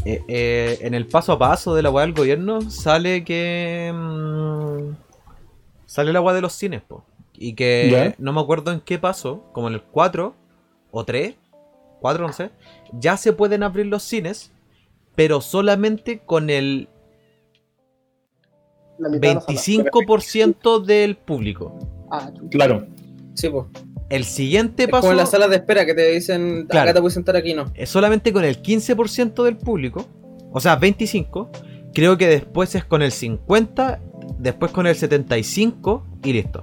Eh, 0.04 0.22
eh, 0.26 0.78
en 0.80 0.94
el 0.94 1.06
paso 1.06 1.30
a 1.34 1.38
paso 1.38 1.72
de 1.76 1.82
la 1.82 1.90
weá 1.90 2.04
del 2.04 2.14
gobierno 2.16 2.68
sale 2.68 3.22
que. 3.22 3.92
mm, 3.94 4.90
sale 5.86 6.12
la 6.12 6.20
weá 6.20 6.34
de 6.34 6.40
los 6.40 6.52
cines, 6.52 6.82
po. 6.82 7.04
Y 7.38 7.54
que 7.54 7.88
¿Ya? 7.90 8.14
no 8.18 8.32
me 8.32 8.40
acuerdo 8.40 8.72
en 8.72 8.80
qué 8.80 8.98
paso, 8.98 9.44
como 9.52 9.68
en 9.68 9.74
el 9.74 9.82
4 9.82 10.34
o 10.90 11.04
3, 11.04 11.34
4 12.00 12.26
no 12.26 12.32
sé, 12.32 12.50
ya 12.92 13.16
se 13.16 13.32
pueden 13.32 13.62
abrir 13.62 13.86
los 13.86 14.02
cines, 14.02 14.52
pero 15.14 15.40
solamente 15.40 16.20
con 16.20 16.50
el 16.50 16.88
La 18.98 19.08
mitad 19.08 19.28
de 19.28 19.34
la 19.34 19.40
sala. 19.40 19.58
25% 19.58 20.84
del 20.84 21.16
público. 21.16 21.78
Ah. 22.10 22.30
Claro. 22.50 22.86
Sí, 23.34 23.48
pues. 23.48 23.66
El 24.08 24.24
siguiente 24.24 24.84
Es 24.84 24.88
paso 24.88 25.00
como 25.02 25.12
en 25.12 25.16
las 25.18 25.30
salas 25.32 25.50
de 25.50 25.56
espera 25.56 25.84
que 25.84 25.92
te 25.94 26.08
dicen, 26.12 26.66
Claro. 26.68 26.84
acá 26.84 26.94
te 26.94 27.00
puedes 27.00 27.14
sentar, 27.14 27.34
aquí 27.36 27.54
no. 27.54 27.70
es 27.74 27.88
solamente 27.90 28.32
con 28.32 28.44
el 28.44 28.62
15% 28.62 29.42
del 29.42 29.56
público, 29.56 30.06
o 30.52 30.60
sea, 30.60 30.76
25. 30.76 31.50
Creo 31.92 32.16
que 32.16 32.28
después 32.28 32.74
es 32.76 32.84
con 32.84 33.02
el 33.02 33.10
50, 33.10 34.00
después 34.38 34.70
con 34.70 34.86
el 34.86 34.94
75 34.94 36.06
y 36.22 36.32
listo. 36.34 36.60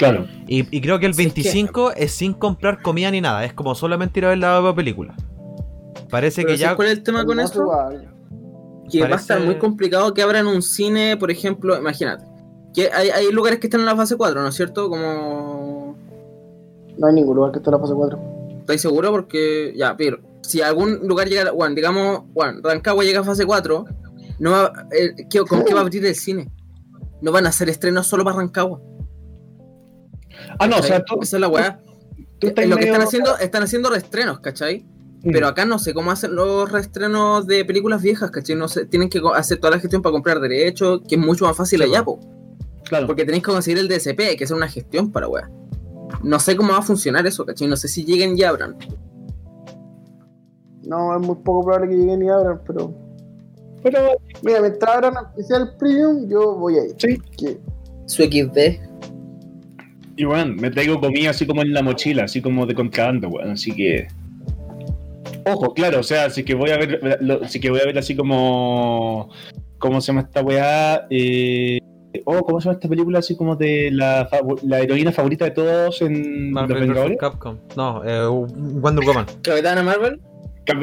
Claro. 0.00 0.26
Y, 0.46 0.76
y 0.76 0.80
creo 0.80 0.98
que 0.98 1.06
el 1.06 1.14
Sí, 1.14 1.22
es 1.26 1.32
que- 1.32 1.40
25 1.42 1.92
es 1.92 2.12
sin 2.12 2.32
comprar 2.34 2.82
comida 2.82 3.10
ni 3.10 3.20
nada, 3.20 3.44
es 3.44 3.52
como 3.52 3.74
solamente 3.74 4.18
ir 4.20 4.26
a 4.26 4.30
ver 4.30 4.38
la 4.38 4.74
película. 4.74 5.14
Parece 6.10 6.42
Pero 6.42 6.52
que 6.54 6.58
¿sabes 6.58 6.70
ya. 6.70 6.76
¿Cuál 6.76 6.88
es 6.88 6.94
el 6.98 7.02
tema 7.02 7.24
con 7.24 7.38
eso? 7.40 7.70
Que 8.90 9.02
va 9.02 9.06
a 9.08 9.14
estar 9.16 9.40
muy 9.40 9.56
complicado 9.58 10.12
que 10.14 10.22
abran 10.22 10.46
un 10.48 10.62
cine, 10.62 11.16
por 11.16 11.30
ejemplo, 11.30 11.76
imagínate. 11.78 12.24
Que 12.74 12.90
hay, 12.92 13.10
hay 13.10 13.30
lugares 13.32 13.58
que 13.60 13.66
están 13.68 13.80
en 13.80 13.86
la 13.86 13.94
fase 13.96 14.16
4, 14.16 14.40
¿no 14.42 14.48
es 14.48 14.54
cierto? 14.54 14.88
Como. 14.88 15.96
No 16.98 17.06
hay 17.06 17.14
ningún 17.14 17.36
lugar 17.36 17.52
que 17.52 17.58
esté 17.58 17.70
en 17.70 17.74
la 17.74 17.78
fase 17.80 17.94
4. 17.94 18.18
¿Estáis 18.60 18.80
seguros? 18.82 19.10
Porque, 19.12 19.72
ya, 19.76 19.96
pero 19.96 20.18
si 20.42 20.60
algún 20.60 21.06
lugar 21.06 21.28
llega, 21.28 21.50
bueno, 21.52 21.74
digamos, 21.74 22.22
bueno, 22.32 22.60
Rancagua 22.62 23.04
llega 23.04 23.20
a 23.20 23.24
fase 23.24 23.46
4, 23.46 23.84
no 24.38 24.50
va, 24.50 24.72
eh, 24.92 25.14
¿qué- 25.30 25.40
¿con 25.44 25.64
qué 25.64 25.72
va 25.74 25.80
a 25.80 25.82
abrir 25.82 26.04
el 26.04 26.14
cine? 26.14 26.50
No 27.22 27.30
van 27.32 27.46
a 27.46 27.50
hacer 27.50 27.68
estrenos 27.68 28.06
solo 28.06 28.24
para 28.24 28.36
Rancagua. 28.38 28.80
Ah, 30.60 30.66
no, 30.68 30.76
o 30.78 30.82
sea, 30.82 31.04
tú, 31.04 31.18
Esa 31.22 31.36
es 31.36 31.40
la 31.40 31.48
weá. 31.48 31.80
tú 32.38 32.48
Eh, 32.48 32.66
Lo 32.66 32.76
que 32.76 32.84
están 32.86 33.02
haciendo, 33.02 33.36
están 33.38 33.62
haciendo 33.62 33.90
reestrenos, 33.90 34.40
¿cachai? 34.40 34.84
Mm. 35.22 35.32
Pero 35.32 35.48
acá 35.48 35.64
no 35.64 35.78
sé 35.78 35.92
cómo 35.92 36.10
hacen 36.10 36.34
los 36.34 36.70
reestrenos 36.70 37.46
de 37.46 37.64
películas 37.64 38.00
viejas, 38.02 38.30
¿cachai? 38.30 38.56
No 38.56 38.68
sé, 38.68 38.84
tienen 38.86 39.08
que 39.08 39.20
hacer 39.34 39.58
toda 39.58 39.72
la 39.72 39.80
gestión 39.80 40.00
para 40.02 40.12
comprar 40.12 40.40
derechos, 40.40 41.00
que 41.08 41.16
es 41.16 41.20
mucho 41.20 41.44
más 41.46 41.56
fácil 41.56 41.78
Sí, 41.80 41.84
allá, 41.84 42.04
po. 42.04 42.20
Claro. 42.84 43.06
Porque 43.06 43.24
tenéis 43.24 43.42
que 43.44 43.50
conseguir 43.52 43.78
el 43.78 43.88
DSP, 43.88 44.20
hay 44.20 44.36
que 44.36 44.44
hacer 44.44 44.56
una 44.56 44.68
gestión 44.68 45.10
para 45.12 45.28
weá. 45.28 45.50
No 46.22 46.40
sé 46.40 46.56
cómo 46.56 46.72
va 46.72 46.78
a 46.78 46.82
funcionar 46.82 47.26
eso, 47.26 47.44
¿cachai? 47.46 47.68
No 47.68 47.76
sé 47.76 47.88
si 47.88 48.04
lleguen 48.04 48.36
y 48.36 48.42
abran. 48.42 48.76
No, 50.82 51.14
es 51.14 51.26
muy 51.26 51.36
poco 51.36 51.64
probable 51.66 51.88
que 51.90 51.96
lleguen 51.96 52.22
y 52.22 52.28
abran, 52.28 52.60
pero. 52.66 52.92
Pero, 53.82 53.98
Mira, 54.42 54.60
mientras 54.60 54.94
abran 54.96 55.14
especial 55.28 55.74
premium, 55.78 56.28
yo 56.28 56.54
voy 56.56 56.78
a 56.78 56.84
ir. 56.84 56.94
sí. 56.98 57.18
Que- 57.38 57.60
Su 58.06 58.22
XD. 58.24 58.89
Y 60.20 60.24
bueno, 60.24 60.54
me 60.54 60.70
traigo 60.70 61.00
comida 61.00 61.30
así 61.30 61.46
como 61.46 61.62
en 61.62 61.72
la 61.72 61.80
mochila, 61.82 62.24
así 62.24 62.42
como 62.42 62.66
de 62.66 62.74
contrabando, 62.74 63.28
weón. 63.30 63.52
Así 63.52 63.72
que. 63.72 64.06
Ojo, 65.46 65.72
claro, 65.72 66.00
o 66.00 66.02
sea, 66.02 66.28
si 66.28 66.44
que 66.44 66.54
voy 66.54 66.68
a 66.68 66.76
ver, 66.76 67.18
lo- 67.22 67.48
si 67.48 67.58
que 67.58 67.70
voy 67.70 67.80
a 67.80 67.86
ver 67.86 67.96
así 67.96 68.14
como. 68.14 69.30
¿Cómo 69.78 69.98
se 70.02 70.08
llama 70.08 70.20
esta 70.20 70.42
weá? 70.42 71.06
Eh, 71.08 71.78
oh, 72.26 72.42
¿cómo 72.42 72.60
se 72.60 72.66
llama 72.66 72.74
esta 72.74 72.88
película? 72.90 73.20
Así 73.20 73.34
como 73.34 73.56
de 73.56 73.90
la, 73.90 74.28
la 74.62 74.80
heroína 74.80 75.10
favorita 75.10 75.46
de 75.46 75.52
todos 75.52 76.02
en 76.02 76.52
Marvel. 76.52 77.16
Capcom. 77.18 77.56
No, 77.74 78.02
eh, 78.04 78.26
Wonder 78.28 79.02
Woman. 79.06 79.24
Capitana 79.40 79.82
Marvel. 79.82 80.20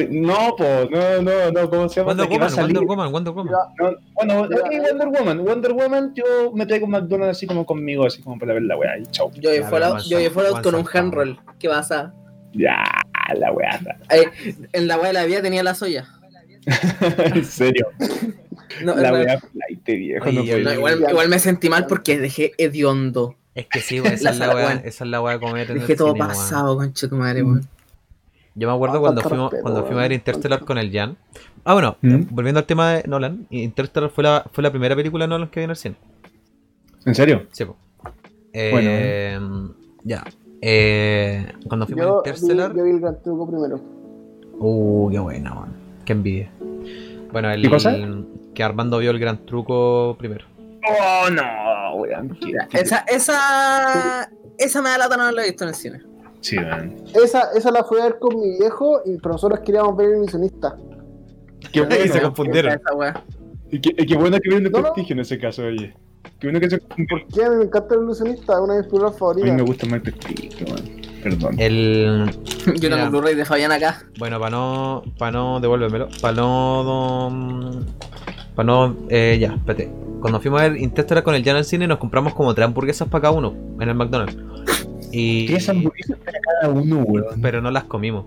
No, 0.10 0.56
po, 0.58 0.66
no, 0.92 1.22
no, 1.22 1.52
no, 1.52 1.70
¿cómo 1.70 1.88
se 1.88 2.02
llama? 2.02 2.14
Wonder 2.14 2.28
Woman. 2.30 2.56
Wonder 2.56 2.84
Woman, 2.84 3.12
Wonder 3.12 3.34
Woman. 3.34 3.54
Mira, 3.54 3.92
No, 3.92 3.98
bueno, 4.16 4.48
Mira, 4.50 4.62
ok, 4.62 4.72
eh. 4.72 4.82
Wonder 4.90 5.08
Woman. 5.08 5.46
Wonder 5.46 5.72
Woman, 5.74 6.14
yo 6.16 6.52
me 6.54 6.66
traigo 6.66 6.86
un 6.86 6.92
McDonald's 6.92 7.38
así 7.38 7.48
como 7.48 7.66
conmigo, 7.66 8.06
así 8.06 8.22
como 8.22 8.38
para 8.38 8.54
ver 8.54 8.64
la 8.64 8.76
weá. 8.78 8.98
Y 8.98 9.04
chau. 9.12 9.32
Yo 9.36 9.52
vi 9.52 9.58
Ya, 9.60 9.70
Fallout, 9.70 10.02
yo 10.04 10.18
One 10.18 10.30
Fallout 10.30 10.62
con 10.64 10.76
un 10.76 10.86
handroll. 10.92 11.40
¿Qué 11.60 11.70
pasa? 11.70 12.14
Ya, 12.54 12.84
la 13.40 13.52
weá. 13.52 13.80
Eh, 14.10 14.26
en 14.74 14.88
la 14.88 14.98
weá 14.98 15.08
de 15.08 15.14
la 15.14 15.26
vida 15.26 15.42
tenía 15.42 15.64
la 15.64 15.74
soya. 15.76 16.08
en 17.36 17.46
serio. 17.46 17.88
No, 18.84 18.96
La 18.96 19.12
no, 19.12 19.18
weá 19.20 19.40
flight, 19.40 19.86
viejo. 19.86 20.26
Oye, 20.28 20.58
no 20.64 20.70
no, 20.70 20.74
igual, 20.74 21.06
igual 21.10 21.30
me 21.30 21.40
sentí 21.40 21.70
mal 21.70 21.88
porque 21.88 22.20
dejé 22.20 22.52
hediondo. 22.58 23.36
Es 23.56 23.68
que 23.68 23.80
sí, 23.80 23.98
esa, 23.98 24.24
La 24.26 24.30
es 24.32 24.38
la 24.40 24.54
weá, 24.56 24.74
esa 24.84 25.04
es 25.06 25.10
la 25.10 25.22
weá 25.22 25.36
de 25.36 25.40
comer 25.40 25.72
en 25.72 25.80
Dejé 25.80 25.94
el 25.94 25.98
todo 25.98 26.14
cine, 26.14 26.26
pasado, 26.26 26.76
concha 26.78 27.08
tu 27.08 27.16
madre, 27.16 27.44
Mm. 27.44 27.48
weón. 27.48 27.68
Yo 28.60 28.68
me 28.68 28.74
acuerdo 28.74 28.98
Ah, 28.98 29.00
cuando 29.02 29.22
fuimos, 29.22 29.52
respeto, 29.52 29.64
cuando 29.64 29.82
fuimos 29.84 30.00
a 30.00 30.02
ver. 30.04 30.12
Interstellar 30.14 30.66
con 30.66 30.78
el 30.80 30.92
Jan. 30.92 31.16
Ah, 31.64 31.74
bueno, 31.74 31.96
¿Mm? 32.02 32.24
volviendo 32.32 32.60
al 32.60 32.66
tema 32.66 32.94
de 32.94 33.04
Nolan, 33.08 33.46
Interstellar 33.52 34.10
fue 34.10 34.24
la, 34.24 34.46
fue 34.52 34.64
la 34.64 34.72
primera 34.72 34.96
película 34.96 35.26
de 35.26 35.30
Nolan 35.30 35.50
que 35.50 35.60
vi 35.60 35.64
en 35.66 35.70
el 35.70 35.76
cine. 35.76 35.96
¿En 37.06 37.14
serio? 37.16 37.44
Sí, 37.52 37.66
po. 37.66 37.78
Eh, 38.54 39.40
Ya. 40.04 40.24
Eh, 40.62 41.46
cuando 41.68 41.86
fuimos 41.86 42.06
a 42.08 42.18
Interstellar. 42.18 42.72
vi, 42.74 42.80
yo 42.80 42.84
vi 42.86 42.92
el 42.92 43.00
gran 43.00 43.22
truco 43.22 43.48
primero. 43.48 43.80
Uh, 44.60 45.10
qué 45.12 45.20
buena, 45.20 45.54
man. 45.54 45.70
Qué 46.04 46.14
envidia. 46.14 46.52
Bueno, 47.32 47.52
el, 47.52 47.62
¿Qué 47.62 47.70
cosa? 47.70 47.96
que 48.56 48.64
Armando 48.64 48.98
vio 48.98 49.12
el 49.12 49.20
gran 49.20 49.46
truco 49.46 50.16
primero. 50.18 50.46
Oh, 50.90 51.30
no, 51.30 51.96
weón. 51.96 52.38
Esa, 52.74 53.00
esa, 53.08 54.32
esa 54.58 54.82
me 54.82 54.90
da 54.90 54.98
lata 54.98 55.16
no 55.18 55.24
haberla 55.24 55.44
visto 55.44 55.64
en 55.66 55.70
el 55.70 55.76
cine. 55.76 56.02
Sí, 56.48 56.56
man. 56.58 56.96
Esa, 57.14 57.52
esa 57.56 57.72
la 57.72 57.84
fui 57.84 58.00
a 58.00 58.04
ver 58.06 58.20
con 58.20 58.40
mi 58.40 58.58
viejo, 58.58 59.02
y, 59.06 59.18
pero 59.18 59.34
nosotros 59.34 59.60
queríamos 59.62 59.96
ver 59.98 60.12
el 60.14 60.20
misionista. 60.20 60.78
Qué 61.72 61.80
Y 61.80 62.08
se 62.08 62.08
bueno. 62.14 62.22
confundieron. 62.28 62.74
Esa. 62.74 63.24
Y 63.72 63.80
qué, 63.82 64.16
bueno 64.16 64.38
que 64.40 64.50
viene 64.50 64.64
de 64.66 64.70
No, 64.70 64.78
no. 64.80 64.84
prestigio 64.86 65.14
en 65.16 65.20
ese 65.20 65.38
caso, 65.38 65.64
oye. 65.64 65.94
Qué 66.40 66.48
bueno 66.48 66.60
que 66.60 66.70
se 66.70 66.80
confundieron. 66.80 67.28
Que 67.30 67.44
a 67.44 67.50
mí 67.50 67.56
me 67.58 67.64
encanta 67.66 67.96
el 67.96 68.02
ilusionista, 68.04 68.54
es 68.54 68.60
una 68.60 68.74
de 68.76 68.80
mis 68.80 68.88
películas 68.88 69.12
A 69.12 69.14
mí 69.14 69.20
favoritas. 69.20 69.54
me 69.56 69.62
gusta 69.64 69.86
más 69.88 69.94
el 69.96 70.02
prestigio, 70.04 70.68
man. 70.68 70.84
Perdón. 71.24 71.56
El. 71.60 72.32
Yo 72.80 72.90
tengo 72.90 72.96
el 73.04 73.10
Blu-ray 73.10 73.36
de 73.36 73.44
Fabián 73.46 73.72
acá. 73.72 74.04
Bueno, 74.20 74.40
para 74.40 74.52
no. 74.52 75.04
Para 75.18 75.32
no. 75.32 75.60
Devuélvemelo. 75.60 76.08
Para 76.22 76.36
no. 76.38 77.72
Para 78.56 78.66
no. 78.66 78.96
Eh, 79.10 79.38
ya, 79.42 79.54
espérate. 79.56 79.92
Cuando 80.22 80.40
fuimos 80.40 80.62
a 80.62 80.70
ver 80.70 80.78
Interstellar 80.78 81.24
con 81.24 81.36
el 81.36 81.44
Jan 81.44 81.58
al 81.58 81.66
cine, 81.66 81.88
nos 81.88 81.98
compramos 81.98 82.34
como 82.34 82.54
tres 82.56 82.66
hamburguesas 82.68 83.08
para 83.10 83.24
cada 83.24 83.34
uno 83.34 83.54
en 83.80 83.90
el 83.90 83.96
McDonald's. 83.96 84.38
Y. 85.18 85.48
Tres 85.48 85.68
hamburguesas 85.70 86.18
para 86.20 86.40
cada 86.40 86.74
uno, 86.74 87.00
weón. 87.00 87.42
Pero 87.42 87.62
no 87.62 87.72
las 87.72 87.86
comimos. 87.86 88.26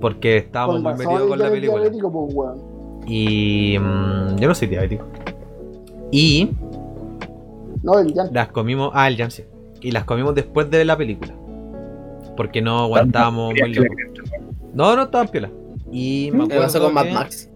Porque 0.00 0.36
estábamos 0.36 0.80
muy 0.80 0.92
metidos 0.92 1.28
con 1.28 1.38
la 1.38 1.50
película. 1.50 1.82
diabético, 1.82 2.12
pues, 2.12 2.34
weón. 2.34 2.58
Y. 3.06 3.76
mm, 3.78 4.36
yo 4.36 4.48
no 4.48 4.54
soy 4.54 4.68
diabético. 4.68 5.04
Y. 6.12 6.50
No, 7.82 7.98
el 7.98 8.14
Jan. 8.14 8.28
Las 8.32 8.48
comimos. 8.48 8.92
Ah, 8.94 9.08
el 9.08 9.16
Jan 9.16 9.30
sí. 9.30 9.44
Y 9.80 9.90
las 9.90 10.04
comimos 10.04 10.34
después 10.34 10.70
de 10.70 10.78
ver 10.78 10.86
la 10.86 10.96
película. 10.96 11.34
Porque 12.36 12.62
no 12.62 12.84
aguantábamos 12.84 13.52
muy 13.52 13.74
locos. 13.74 13.96
No, 14.72 14.94
no 14.94 15.02
estaban 15.02 15.28
piola. 15.28 15.50
Y 15.90 16.30
me 16.32 16.46
Me 16.46 16.56
pasó 16.56 16.78
acuerdo 16.78 16.86
con 16.86 16.94
Mad 16.94 17.12
Max. 17.12 17.50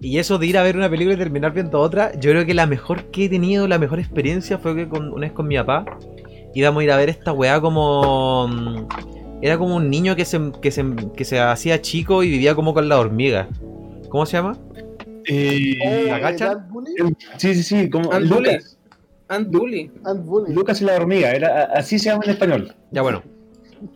Y 0.00 0.18
eso 0.18 0.38
de 0.38 0.46
ir 0.46 0.58
a 0.58 0.62
ver 0.62 0.76
una 0.76 0.90
película 0.90 1.14
y 1.14 1.18
terminar 1.18 1.52
viendo 1.52 1.80
otra, 1.80 2.12
yo 2.14 2.30
creo 2.30 2.44
que 2.44 2.52
la 2.52 2.66
mejor 2.66 3.04
que 3.04 3.24
he 3.24 3.28
tenido, 3.28 3.66
la 3.66 3.78
mejor 3.78 3.98
experiencia 3.98 4.58
fue 4.58 4.76
que 4.76 4.88
con, 4.88 5.12
una 5.12 5.22
vez 5.22 5.32
con 5.32 5.48
mi 5.48 5.56
papá 5.56 5.86
íbamos 6.58 6.80
a 6.80 6.84
ir 6.84 6.90
a 6.92 6.96
ver 6.96 7.08
esta 7.08 7.32
weá 7.32 7.60
como. 7.60 8.48
mm, 8.48 8.86
Era 9.42 9.58
como 9.58 9.76
un 9.76 9.90
niño 9.90 10.16
que 10.16 10.24
se, 10.24 10.40
que 10.62 10.70
se, 10.70 10.84
que 11.14 11.24
se 11.24 11.38
hacía 11.38 11.80
chico 11.82 12.22
y 12.22 12.30
vivía 12.30 12.54
como 12.54 12.72
con 12.72 12.88
la 12.88 12.98
hormiga. 12.98 13.48
¿Cómo 14.08 14.24
se 14.24 14.36
llama? 14.38 14.56
Eh, 15.28 15.74
Bully, 16.70 16.92
sí, 17.36 17.54
sí, 17.54 17.62
sí. 17.62 17.90
Como 17.90 18.12
And 18.12 18.28
Bully. 18.28 18.52
Lucas. 18.52 18.78
And 19.28 19.50
Bully. 19.50 19.90
Ant 20.04 20.24
Bully. 20.24 20.54
Lucas 20.54 20.80
y 20.80 20.84
la 20.84 20.94
hormiga. 20.94 21.32
Era, 21.32 21.64
así 21.74 21.98
se 21.98 22.10
llama 22.10 22.22
en 22.24 22.30
español. 22.30 22.74
Ya 22.92 23.02
bueno. 23.02 23.22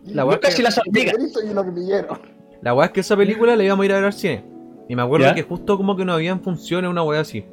La 0.07 0.25
weá, 0.27 0.37
es 0.37 0.41
Lucas 0.43 0.53
y 0.53 0.57
que, 0.57 0.63
las 0.63 0.79
hormigas. 0.79 1.17
Un 1.45 1.59
hormiguero. 1.59 2.21
la 2.61 2.75
weá 2.75 2.87
es 2.87 2.93
que 2.93 3.01
esa 3.01 3.17
película 3.17 3.57
la 3.57 3.65
íbamos 3.65 3.83
a 3.85 3.87
ir 3.87 3.93
a 3.93 3.97
ver 3.97 4.05
al 4.05 4.13
cine. 4.13 4.45
Y 4.89 4.97
me 4.97 5.03
acuerdo 5.03 5.27
¿Ya? 5.27 5.35
que 5.35 5.43
justo 5.43 5.77
como 5.77 5.97
que 5.97 6.05
no 6.05 6.13
habían 6.15 6.41
funciones, 6.43 6.91
una 6.91 7.03
weá 7.05 7.21
así. 7.21 7.45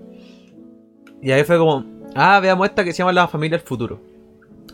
Y 1.22 1.32
ahí 1.32 1.44
fue 1.44 1.58
como, 1.60 1.86
ah, 2.16 2.40
veamos 2.40 2.68
esta 2.68 2.84
que 2.84 2.92
se 2.92 2.98
llama 3.00 3.14
La 3.14 3.28
Familia 3.28 3.58
del 3.60 3.66
Futuro. 3.68 4.02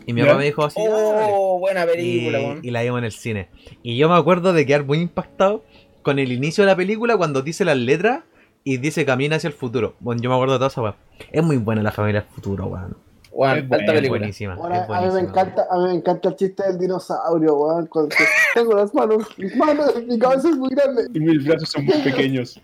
Y 0.06 0.12
mi 0.12 0.20
¿Ya? 0.20 0.26
papá 0.26 0.38
me 0.38 0.44
dijo 0.44 0.64
así. 0.64 0.80
Oh, 0.80 1.58
buena 1.58 1.84
y, 1.84 1.86
película, 1.86 2.38
weón. 2.38 2.60
y 2.62 2.70
la 2.70 2.82
vimos 2.82 2.98
en 2.98 3.04
el 3.04 3.12
cine. 3.12 3.48
Y 3.82 3.96
yo 3.96 4.08
me 4.08 4.16
acuerdo 4.16 4.52
de 4.52 4.66
quedar 4.66 4.84
muy 4.84 4.98
impactado 4.98 5.64
con 6.02 6.18
el 6.18 6.32
inicio 6.32 6.64
de 6.64 6.70
la 6.70 6.76
película 6.76 7.16
cuando 7.16 7.42
dice 7.42 7.64
las 7.64 7.76
letras 7.78 8.20
y 8.62 8.76
dice 8.78 9.04
camina 9.04 9.36
hacia 9.36 9.48
el 9.48 9.54
futuro. 9.54 9.94
Bueno, 10.00 10.22
yo 10.22 10.28
me 10.30 10.36
acuerdo 10.36 10.54
de 10.54 10.58
toda 10.58 10.68
esa 10.68 10.82
weá. 10.82 10.96
Es 11.32 11.42
muy 11.42 11.56
buena 11.56 11.82
la 11.82 11.92
familia 11.92 12.20
del 12.22 12.30
futuro, 12.30 12.66
weón. 12.66 12.96
Weón, 13.32 13.58
Es 13.58 13.68
buena, 13.68 13.92
Es 13.94 14.08
buenísima. 14.08 14.54
Es 14.54 14.90
a 14.90 15.00
mí 15.00 15.12
me 15.12 15.20
encanta, 15.20 15.66
a 15.70 15.76
mí 15.78 15.84
me 15.88 15.94
encanta 15.94 16.28
el 16.28 16.36
chiste 16.36 16.62
del 16.62 16.78
dinosaurio, 16.78 17.56
weón. 17.56 17.88
Tengo 18.54 18.74
las 18.74 18.94
manos, 18.94 19.26
mis 19.38 19.56
manos, 19.56 19.92
mi 20.06 20.18
cabeza 20.18 20.50
es 20.50 20.56
muy 20.56 20.70
grande. 20.70 21.08
Y 21.12 21.20
mis 21.20 21.44
brazos 21.44 21.70
son 21.70 21.84
muy 21.84 21.98
pequeños. 22.02 22.60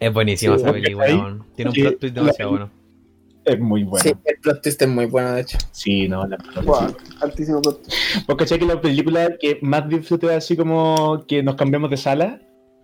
Es 0.00 0.12
buenísima 0.12 0.56
Sí, 0.56 0.62
esa 0.62 0.72
película, 0.72 1.06
weón. 1.06 1.46
Tiene 1.54 1.70
un 1.70 1.74
plot 1.74 1.98
twist 2.00 2.14
demasiado 2.14 2.50
bueno. 2.50 2.70
Es 3.46 3.60
muy 3.60 3.84
bueno. 3.84 4.02
Sí, 4.02 4.12
el 4.24 4.38
plot 4.40 4.60
twist 4.60 4.82
es 4.82 4.88
muy 4.88 5.06
bueno, 5.06 5.32
de 5.32 5.42
hecho. 5.42 5.56
Sí, 5.70 6.08
no, 6.08 6.26
la 6.26 6.36
Weón, 6.64 6.96
altísimo 7.20 7.62
plot. 7.62 7.80
Porque 8.26 8.44
sé 8.44 8.58
que 8.58 8.66
la 8.66 8.80
película 8.80 9.36
que 9.40 9.58
más 9.62 9.88
disfruté 9.88 10.34
así 10.34 10.56
como 10.56 11.24
que 11.28 11.44
nos 11.44 11.54
cambiamos 11.54 11.88
de 11.90 11.96
sala. 11.96 12.40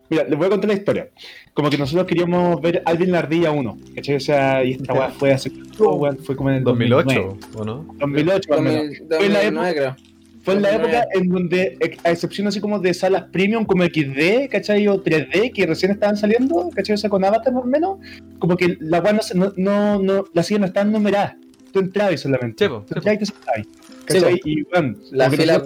Mira, 0.09 0.25
les 0.25 0.38
voy 0.38 0.47
a 0.47 0.50
contar 0.50 0.69
la 0.69 0.76
historia. 0.76 1.09
Como 1.52 1.69
que 1.69 1.78
nosotros 1.78 2.07
queríamos 2.07 2.61
ver 2.61 2.81
Alvin 2.87 3.11
la 3.11 3.21
Ardilla 3.21 3.50
1. 3.50 3.78
¿Cachai? 3.97 4.16
O 4.16 4.21
sea, 4.21 4.62
y 4.62 4.73
esta 4.73 4.92
weá 4.92 5.11
fue 5.11 5.33
hace. 5.33 5.50
oh, 5.81 5.97
weón, 5.97 6.19
fue 6.19 6.37
como 6.37 6.50
en 6.50 6.57
el 6.57 6.64
2008, 6.64 7.38
¿o 7.54 7.64
no? 7.64 7.87
2008, 7.99 8.49
más 8.50 8.59
o 8.59 8.62
menos. 8.62 8.99
2000, 9.00 9.09
Fue 9.09 9.26
en 9.26 9.33
la 9.33 9.42
2009, 9.42 9.75
creo. 9.75 10.12
Fue 10.42 10.54
en 10.54 10.62
la 10.62 10.72
2009. 10.72 10.99
época 10.99 11.18
en 11.18 11.28
donde, 11.28 11.99
a 12.04 12.11
excepción 12.11 12.46
así 12.49 12.61
como 12.61 12.78
de 12.80 12.92
salas 12.94 13.25
premium 13.32 13.64
como 13.64 13.84
XD, 13.84 14.49
¿cachai? 14.50 14.88
O 14.88 15.02
3D, 15.02 15.52
que 15.52 15.66
recién 15.66 15.92
estaban 15.92 16.16
saliendo, 16.16 16.68
¿cachai? 16.75 16.94
O 16.94 16.99
sea, 16.99 17.08
con 17.11 17.25
Avatar 17.25 17.52
más 17.52 17.62
o 17.62 17.66
menos, 17.66 17.99
como 18.38 18.56
que 18.56 18.76
la 18.80 19.00
weá 19.00 19.12
no, 19.12 19.22
se- 19.22 19.37
no, 19.37 19.52
no, 19.56 19.99
no, 20.02 20.25
las 20.34 20.46
sillas 20.46 20.61
no 20.61 20.66
estaban 20.66 20.90
numeradas. 20.92 21.34
Tú 21.72 21.78
entrabas 21.78 22.20
solamente. 22.20 22.64
Sí, 22.64 22.68
po, 22.68 22.84
Tú 22.88 22.94
entrabas 22.96 23.14
y 23.14 23.18
te 23.18 23.26
sentabas. 23.26 23.66
¿Cachai? 24.04 24.40
y 24.44 24.62
bueno, 24.64 24.94
La 25.12 25.30
fila. 25.30 25.62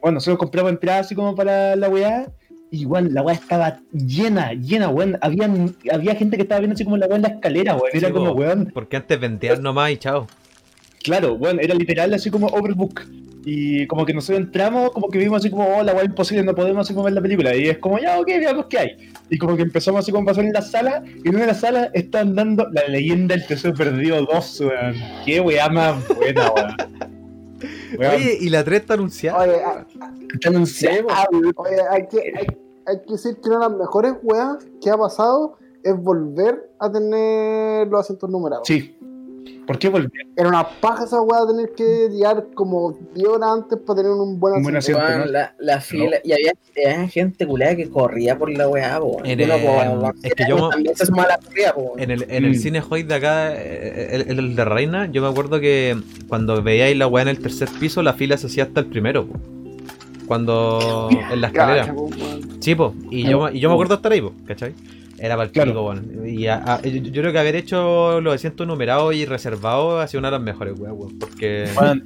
Bueno, 0.00 0.14
nosotros 0.14 0.38
compramos 0.38 0.72
entradas 0.72 1.06
así 1.06 1.14
como 1.14 1.34
para 1.34 1.76
la 1.76 1.88
weá. 1.88 2.26
y 2.70 2.80
Igual 2.82 3.12
la 3.12 3.22
weá 3.22 3.34
estaba 3.34 3.80
llena, 3.92 4.52
llena, 4.54 4.88
weón. 4.88 5.18
Había, 5.20 5.50
había 5.92 6.14
gente 6.14 6.36
que 6.36 6.42
estaba 6.42 6.60
viendo 6.60 6.74
así 6.74 6.84
como 6.84 6.96
la 6.96 7.06
weá 7.06 7.16
en 7.16 7.22
la 7.22 7.28
escalera, 7.28 7.74
weón. 7.76 7.90
Era 7.92 8.08
Sí, 8.08 8.14
como, 8.14 8.32
weón, 8.32 8.70
Porque 8.72 8.96
antes 8.96 9.20
vendían 9.20 9.62
nomás 9.62 9.90
y 9.90 9.96
chao. 9.98 10.26
Claro, 11.08 11.38
bueno, 11.38 11.60
era 11.62 11.74
literal 11.74 12.12
así 12.12 12.30
como 12.30 12.48
overbook. 12.48 13.00
Y 13.44 13.86
como 13.86 14.04
que 14.04 14.12
nosotros 14.12 14.44
entramos, 14.44 14.90
como 14.90 15.08
que 15.08 15.18
vimos 15.18 15.38
así 15.38 15.48
como, 15.48 15.64
oh, 15.66 15.82
la 15.82 15.94
weá 15.94 16.04
imposible, 16.04 16.44
no 16.44 16.54
podemos 16.54 16.86
así 16.86 16.92
como 16.92 17.04
ver 17.04 17.14
la 17.14 17.22
película. 17.22 17.56
Y 17.56 17.68
es 17.68 17.78
como, 17.78 17.98
ya, 17.98 18.20
ok, 18.20 18.26
veamos 18.26 18.66
qué 18.66 18.78
hay. 18.78 19.12
Y 19.30 19.38
como 19.38 19.56
que 19.56 19.62
empezamos 19.62 20.00
así 20.00 20.12
como 20.12 20.26
pasar 20.26 20.44
en 20.44 20.52
la 20.52 20.60
sala, 20.60 21.02
y 21.24 21.28
en 21.28 21.34
una 21.34 21.44
de 21.44 21.46
las 21.46 21.60
salas 21.60 21.88
están 21.94 22.34
dando 22.34 22.68
la 22.70 22.86
leyenda 22.88 23.34
del 23.34 23.46
tesoro 23.46 23.74
perdido 23.74 24.20
2, 24.26 24.60
weón. 24.60 24.94
Qué 25.24 25.40
weá 25.40 25.68
más 25.70 26.06
buena, 26.08 26.50
weón. 26.52 26.76
Weón, 27.98 28.14
Oye, 28.14 28.38
y 28.40 28.50
la 28.50 28.62
3 28.62 28.80
está 28.82 28.94
anunciada. 28.94 29.38
Oye, 29.42 29.56
ah, 29.64 29.84
está 30.32 30.48
anunciado. 30.50 31.08
oye, 31.56 31.76
hay 31.90 32.06
que, 32.06 32.18
hay, 32.18 32.46
hay 32.86 32.96
que 33.04 33.12
decir 33.12 33.36
que 33.42 33.48
una 33.48 33.60
de 33.60 33.70
las 33.70 33.78
mejores 33.78 34.12
weas 34.22 34.58
que 34.80 34.90
ha 34.90 34.96
pasado 34.96 35.58
es 35.82 35.96
volver 35.96 36.70
a 36.78 36.92
tener 36.92 37.88
los 37.88 38.00
asientos 38.00 38.30
numerados. 38.30 38.68
Sí. 38.68 38.97
¿Por 39.66 39.78
qué 39.78 39.88
volver? 39.88 40.10
Era 40.36 40.48
una 40.48 40.66
paja 40.66 41.04
esa 41.04 41.20
wea 41.20 41.46
tener 41.46 41.70
que 41.76 42.08
llegar 42.10 42.46
como 42.54 42.96
10 43.14 43.28
horas 43.28 43.50
antes 43.52 43.78
para 43.86 43.98
tener 43.98 44.12
un 44.12 44.40
buen 44.40 44.54
Un 44.54 44.62
buen 44.62 44.76
asiento. 44.76 45.02
asiento. 45.02 45.24
Weón, 45.24 45.32
¿no? 45.32 45.38
la, 45.38 45.54
la 45.58 45.80
fila, 45.80 46.16
y 46.24 46.32
había, 46.32 46.52
había 46.76 47.08
gente 47.08 47.46
culada 47.46 47.76
que 47.76 47.90
corría 47.90 48.38
por 48.38 48.50
la 48.50 48.68
weá, 48.68 48.98
po. 48.98 49.18
En 49.24 49.40
el- 49.40 49.50
es 50.22 50.34
que 50.34 50.44
yo- 50.48 50.68
también 50.70 50.96
se 50.96 51.10
la 51.10 51.38
corrida, 51.44 51.74
po. 51.74 51.94
En 51.98 52.10
el, 52.10 52.22
en 52.30 52.44
el 52.44 52.50
Mm. 52.52 52.54
cine 52.54 52.82
Hoyt 52.88 53.06
de 53.06 53.14
acá, 53.14 53.54
eh, 53.54 54.24
el, 54.28 54.38
el 54.38 54.56
de 54.56 54.64
Reina, 54.64 55.06
yo 55.12 55.20
me 55.22 55.28
acuerdo 55.28 55.60
que 55.60 55.96
cuando 56.28 56.62
veíais 56.62 56.96
la 56.96 57.06
weá 57.06 57.22
en 57.22 57.28
el 57.28 57.38
tercer 57.40 57.68
piso, 57.78 58.02
la 58.02 58.14
fila 58.14 58.36
se 58.38 58.46
hacía 58.46 58.64
hasta 58.64 58.80
el 58.80 58.86
primero. 58.86 59.26
po. 59.26 59.38
Cuando 60.26 61.08
en 61.32 61.40
la 61.40 61.46
escalera. 61.48 61.92
Po. 61.94 62.10
Sí, 62.60 62.74
po. 62.74 62.94
Y 63.10 63.24
yo, 63.24 63.48
y 63.50 63.60
yo 63.60 63.68
me 63.68 63.74
acuerdo 63.74 63.94
estar 63.94 64.12
ahí, 64.12 64.20
po, 64.20 64.32
¿cachai? 64.46 64.74
Era 65.18 65.34
para 65.36 65.46
el 65.46 65.52
Claro. 65.52 65.70
pico, 65.72 65.86
weón. 65.88 66.28
Y 66.28 66.46
a- 66.46 66.62
a- 66.64 66.82
yo, 66.82 66.90
yo 67.02 67.22
creo 67.22 67.32
que 67.32 67.38
haber 67.38 67.56
hecho 67.56 68.20
los 68.20 68.34
asientos 68.34 68.66
numerados 68.66 69.14
y 69.14 69.24
reservados 69.26 70.02
ha 70.02 70.06
sido 70.08 70.20
una 70.20 70.28
de 70.28 70.32
las 70.32 70.42
mejores, 70.42 70.78
weón, 70.78 70.96
weón. 70.98 71.18
Porque. 71.18 71.66
Weón, 71.80 72.04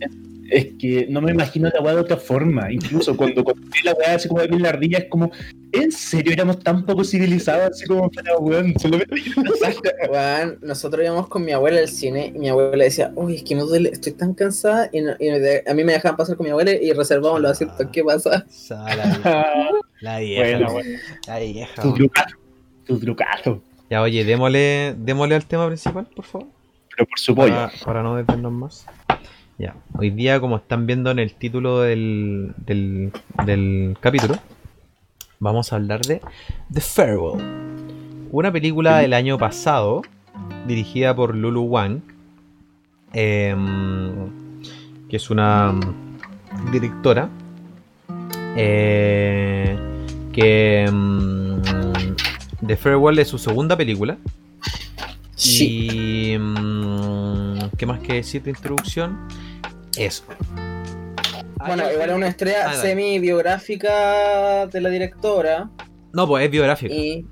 es 0.50 0.66
que 0.78 1.06
no 1.08 1.22
me 1.22 1.30
imagino 1.32 1.70
la 1.72 1.80
weá 1.80 1.94
de 1.94 2.00
otra 2.02 2.18
forma. 2.18 2.70
Incluso 2.70 3.16
cuando 3.16 3.42
conté 3.42 3.78
la 3.84 3.94
weá 3.94 4.14
así 4.16 4.28
como 4.28 4.42
de 4.42 4.48
la 4.58 4.68
ardilla, 4.68 4.98
es 4.98 5.06
como, 5.08 5.30
¿en 5.72 5.90
serio 5.90 6.30
éramos 6.30 6.58
tan 6.58 6.84
poco 6.84 7.04
civilizados? 7.04 7.70
Así 7.70 7.86
como 7.86 8.10
para 8.10 8.36
weón, 8.36 8.74
una 9.36 9.50
sala. 9.58 9.82
Weón, 10.10 10.58
nosotros 10.60 11.02
íbamos 11.02 11.28
con 11.28 11.42
mi 11.44 11.52
abuela 11.52 11.80
al 11.80 11.88
cine 11.88 12.32
y 12.34 12.38
mi 12.38 12.48
abuela 12.50 12.84
decía, 12.84 13.12
uy, 13.14 13.36
es 13.36 13.42
que 13.44 13.54
me 13.56 13.62
duele, 13.62 13.88
estoy 13.94 14.12
tan 14.12 14.34
cansada. 14.34 14.90
Y, 14.92 15.00
no- 15.00 15.14
y 15.18 15.26
de- 15.28 15.64
a 15.66 15.72
mí 15.72 15.84
me 15.84 15.92
dejaban 15.94 16.16
pasar 16.18 16.36
con 16.36 16.44
mi 16.44 16.50
abuela 16.50 16.72
y 16.72 16.92
reservamos 16.92 17.40
los 17.40 17.52
asientos. 17.52 17.86
¿Qué 17.90 18.04
pasa? 18.04 18.44
Sa- 18.50 18.84
la 18.96 19.06
vieja. 19.06 19.46
La 20.02 20.18
vieja. 20.18 20.42
Bueno, 20.58 20.72
bueno, 20.72 20.98
La 21.26 21.38
vieja. 21.38 21.82
Tu 22.92 23.00
trucazo. 23.00 23.62
Ya, 23.90 24.02
oye, 24.02 24.24
démosle, 24.24 24.94
démosle 24.98 25.34
al 25.34 25.46
tema 25.46 25.66
principal, 25.66 26.06
por 26.14 26.24
favor. 26.24 26.48
Pero 26.94 27.06
por 27.06 27.18
su 27.18 27.34
pollo. 27.34 27.54
Para, 27.54 27.72
para 27.84 28.02
no 28.02 28.16
detenernos 28.16 28.52
más. 28.52 28.86
Ya, 29.58 29.74
hoy 29.96 30.10
día, 30.10 30.40
como 30.40 30.56
están 30.56 30.86
viendo 30.86 31.10
en 31.10 31.18
el 31.18 31.34
título 31.34 31.80
del, 31.80 32.54
del, 32.56 33.12
del 33.46 33.96
capítulo, 34.00 34.34
vamos 35.38 35.72
a 35.72 35.76
hablar 35.76 36.00
de 36.02 36.20
The 36.72 36.80
Farewell. 36.80 37.42
Una 38.30 38.50
película 38.50 38.98
del 38.98 39.12
año 39.12 39.38
pasado, 39.38 40.02
dirigida 40.66 41.14
por 41.14 41.36
Lulu 41.36 41.62
Wang, 41.62 42.00
em, 43.12 44.30
que 45.08 45.16
es 45.16 45.30
una 45.30 45.74
directora, 46.72 47.28
eh, 48.56 49.76
que 50.32 50.88
mm, 50.90 51.42
The 52.66 52.76
Farewell 52.76 53.18
es 53.18 53.28
su 53.28 53.38
segunda 53.38 53.76
película. 53.76 54.16
Sí. 55.34 55.88
Y. 56.34 56.38
mm, 56.38 57.70
¿Qué 57.76 57.86
más 57.86 58.00
que 58.00 58.14
decir 58.14 58.42
de 58.42 58.50
introducción? 58.50 59.18
Eso. 59.96 60.24
Bueno, 61.66 61.84
igual 61.92 62.10
es 62.10 62.16
una 62.16 62.28
estrella 62.28 62.70
Ah, 62.70 62.74
semi-biográfica 62.74 64.66
de 64.66 64.80
la 64.80 64.88
directora. 64.88 65.70
No, 66.12 66.26
pues 66.26 66.44
es 66.44 66.50
biográfico. 66.50 66.92
Y. 66.94 67.26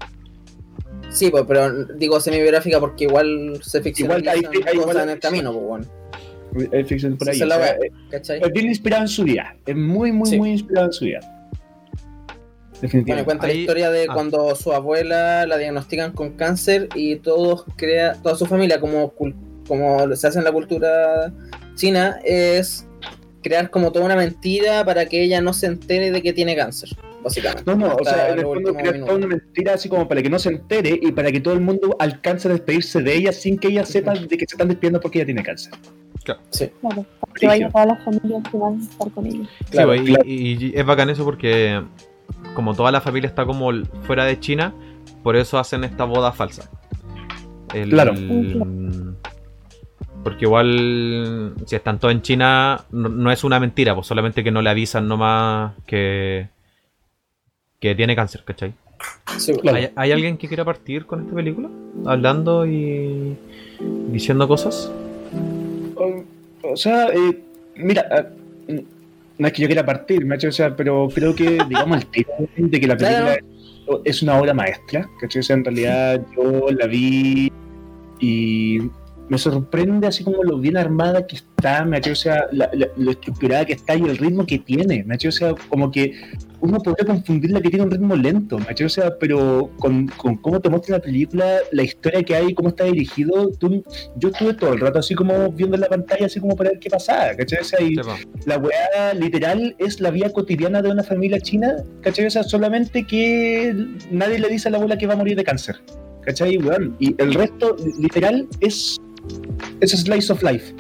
Sí, 1.11 1.31
pues, 1.31 1.45
pero 1.47 1.85
digo 1.97 2.21
semi-biográfica 2.21 2.79
porque 2.81 3.05
igual 3.05 3.59
se 3.62 3.81
ficcionalizan 3.83 4.35
hay- 4.37 4.43
hay- 4.45 4.45
cosas 4.62 4.75
igual- 4.75 4.97
en 5.03 5.09
el 5.11 5.19
camino, 5.21 5.53
pues, 5.53 5.64
bueno. 5.64 5.87
Es 6.73 6.87
ficción 6.88 7.16
por 7.16 7.29
ahí. 7.29 7.40
Es 7.40 7.47
la 7.47 7.57
o 7.57 7.62
sea, 7.62 7.77
weá, 7.79 7.90
¿cachai? 8.11 8.40
es 8.43 8.53
bien 8.53 8.66
inspirado 8.66 9.03
en 9.03 9.09
su 9.09 9.23
vida. 9.23 9.55
Es 9.66 9.77
muy, 9.77 10.11
muy, 10.11 10.29
Sí. 10.31 10.37
muy 10.37 10.51
inspirado 10.51 10.87
en 10.88 10.93
su 10.93 11.05
vida. 11.05 11.21
Bueno, 12.81 12.93
Definitivamente. 12.93 13.25
cuenta 13.25 13.47
Ahí- 13.47 13.55
la 13.55 13.61
historia 13.61 13.90
de 13.90 14.07
ah. 14.09 14.14
cuando 14.14 14.55
su 14.55 14.73
abuela 14.73 15.47
la 15.47 15.57
diagnostican 15.59 16.12
con 16.12 16.31
cáncer 16.33 16.88
y 16.95 17.16
todos 17.16 17.64
crea, 17.77 18.14
toda 18.23 18.37
su 18.37 18.47
familia, 18.47 18.81
como, 18.81 19.12
cul- 19.14 19.35
como 19.69 20.14
se 20.16 20.27
hace 20.27 20.38
en 20.38 20.45
la 20.45 20.53
cultura 20.53 21.33
china, 21.75 22.19
es 22.25 22.87
crear 23.43 23.71
como 23.71 23.90
toda 23.93 24.05
una 24.05 24.16
mentira 24.16 24.85
para 24.85 25.07
que 25.07 25.23
ella 25.23 25.40
no 25.40 25.53
se 25.53 25.66
entere 25.66 26.11
de 26.11 26.21
que 26.23 26.33
tiene 26.33 26.55
cáncer, 26.57 26.90
básicamente. 27.23 27.62
No, 27.66 27.75
no, 27.77 27.95
o 27.95 28.05
sea, 28.05 28.31
en 28.31 28.38
el 28.38 28.45
fondo 28.45 28.75
crear 28.75 28.99
toda 29.01 29.14
una 29.14 29.27
mentira 29.29 29.75
así 29.75 29.88
como 29.88 30.07
para 30.09 30.23
que 30.23 30.29
no 30.31 30.38
se 30.38 30.51
entere 30.51 30.99
y 31.01 31.12
para 31.12 31.31
que 31.33 31.40
todo 31.40 31.55
el 31.55 31.61
mundo 31.61 31.97
alcance 31.99 32.49
a 32.49 32.51
despedirse 32.53 33.01
de 33.03 33.14
ella 33.14 33.33
sin 33.33 33.57
que 33.59 33.69
ella 33.69 33.85
sepa 33.87 34.12
de 34.14 34.27
que 34.29 34.47
se 34.47 34.55
están 34.55 34.69
despidiendo 34.69 35.01
porque 35.01 35.19
ella 35.19 35.27
tiene 35.27 35.43
cáncer. 35.43 35.73
Claro, 36.25 36.40
que 37.35 37.47
vaya 37.47 37.71
todas 37.71 37.87
las 37.87 38.05
familias 38.05 38.43
que 38.51 38.59
van 38.59 38.79
a 38.79 38.83
estar 38.83 39.11
con. 39.12 39.31
Sí, 39.33 39.43
Claro, 39.71 39.88
pues, 39.88 40.01
y- 40.03 40.05
claro. 40.07 40.23
y, 40.27 40.66
y 40.66 40.73
es 40.75 40.85
bacán 40.87 41.09
eso 41.11 41.25
porque, 41.25 41.83
como 42.55 42.74
toda 42.74 42.90
la 42.92 43.00
familia 43.00 43.29
está 43.29 43.44
como 43.46 43.70
fuera 44.03 44.24
de 44.24 44.38
China, 44.40 44.72
por 45.22 45.37
eso 45.37 45.59
hacen 45.59 45.85
esta 45.85 46.05
boda 46.05 46.33
falsa. 46.33 46.68
El- 47.74 47.90
Claro. 47.90 48.12
Porque 50.22 50.44
igual, 50.44 51.55
si 51.64 51.76
están 51.76 51.98
todos 51.98 52.12
en 52.12 52.20
China, 52.20 52.85
no, 52.90 53.09
no 53.09 53.31
es 53.33 53.42
una 53.42 53.59
mentira, 53.59 53.94
pues 53.94 54.07
solamente 54.07 54.44
que 54.44 54.50
no 54.50 54.61
le 54.61 54.68
avisan 54.68 55.09
nomás 55.09 55.72
que, 55.87 56.48
que 57.79 57.94
tiene 57.94 58.14
cáncer, 58.14 58.42
¿cachai? 58.44 58.74
Sí, 59.38 59.53
Claro. 59.55 59.79
¿Hay, 59.79 59.88
hay 59.96 60.12
alguien 60.12 60.37
que 60.37 60.46
quiera 60.46 60.62
partir 60.62 61.07
con 61.07 61.22
esta 61.22 61.35
película? 61.35 61.70
Hablando 62.05 62.66
y 62.66 63.35
diciendo 64.11 64.46
cosas. 64.46 64.92
O, 65.96 66.22
o 66.70 66.76
sea, 66.76 67.07
eh, 67.07 67.40
mira, 67.76 68.05
ah, 68.11 68.26
no 69.40 69.46
es 69.46 69.53
que 69.55 69.62
yo 69.62 69.68
quiera 69.68 69.85
partir, 69.85 70.24
macho, 70.26 70.48
o 70.48 70.53
sea, 70.53 70.76
pero 70.76 71.09
creo 71.14 71.35
que, 71.35 71.59
digamos, 71.68 71.96
el 71.98 72.07
tiro 72.07 72.29
de 72.57 72.81
que 72.81 72.87
la 72.87 72.96
película 72.96 73.38
Claro. 73.38 74.03
es 74.05 74.22
una 74.22 74.38
obra 74.38 74.55
maestra, 74.55 75.09
¿cachai? 75.20 75.40
O 75.40 75.42
sea, 75.42 75.57
en 75.57 75.64
realidad 75.64 76.20
yo 76.37 76.66
la 76.70 76.87
vi 76.87 77.50
y 78.20 78.79
me 79.29 79.38
sorprende 79.38 80.07
así 80.07 80.22
como 80.24 80.42
lo 80.44 80.59
bien 80.59 80.76
armada 80.76 81.26
que 81.26 81.37
está, 81.37 81.85
me 81.85 81.98
o 81.98 82.14
sea, 82.14 82.46
la- 82.53 82.68
la- 82.72 82.88
lo 82.96 83.11
estructurada 83.12 83.64
que 83.64 83.72
está 83.72 83.94
y 83.94 84.03
el 84.03 84.18
ritmo 84.18 84.44
que 84.44 84.59
tiene, 84.59 85.05
me 85.05 85.16
o 85.16 85.33
sea, 85.33 85.55
como 85.68 85.90
que 85.90 86.12
uno 86.61 86.79
podría 86.79 87.07
confundirla 87.07 87.61
que 87.61 87.70
tiene 87.70 87.85
un 87.85 87.90
ritmo 87.90 88.14
lento, 88.16 88.59
me 88.59 88.85
o 88.85 88.88
sea, 88.88 89.16
pero 89.18 89.70
con, 89.79 90.07
con 90.09 90.37
cómo 90.37 90.61
te 90.61 90.68
muestra 90.68 90.96
la 90.96 91.03
película, 91.03 91.59
la 91.73 91.83
historia 91.83 92.23
que 92.23 92.35
hay, 92.35 92.55
cómo 92.55 92.68
está 92.68 92.85
dirigido, 92.85 93.51
tú- 93.59 93.83
yo 94.16 94.29
estuve 94.29 94.55
todo 94.55 94.75
el 94.75 94.81
rato 94.81 94.99
así 94.99 95.14
como 95.14 95.51
viendo 95.53 95.77
en 95.77 95.83
la 95.83 95.88
pantalla, 95.88 96.27
así 96.27 96.40
como 96.40 96.57
para 96.57 96.70
ver 96.70 96.79
qué 96.79 96.90
pasaba, 96.90 97.35
¿cachai? 97.35 97.61
O 97.61 97.64
sea, 97.64 97.81
y, 97.81 97.94
la 98.46 98.59
weá 98.59 99.14
literal 99.14 99.75
es 99.79 100.01
la 100.01 100.11
vida 100.11 100.31
cotidiana 100.31 100.83
de 100.83 100.90
una 100.90 101.03
familia 101.03 101.40
china, 101.40 101.77
¿cachai? 102.03 102.27
O 102.27 102.31
sea, 102.31 102.42
solamente 102.42 103.05
que 103.07 103.75
nadie 104.11 104.38
le 104.38 104.49
dice 104.49 104.68
a 104.68 104.70
la 104.73 104.79
abuela 104.79 104.99
que 104.99 105.07
va 105.07 105.14
a 105.14 105.16
morir 105.16 105.37
de 105.37 105.44
cáncer, 105.44 105.77
¿cachai? 106.23 106.59
Weón? 106.59 106.96
Y 106.99 107.14
el 107.23 107.35
resto, 107.35 107.77
literal, 107.99 108.46
es, 108.61 108.96
es 109.81 109.90
slice 109.92 110.33
of 110.33 110.42
life. 110.42 110.75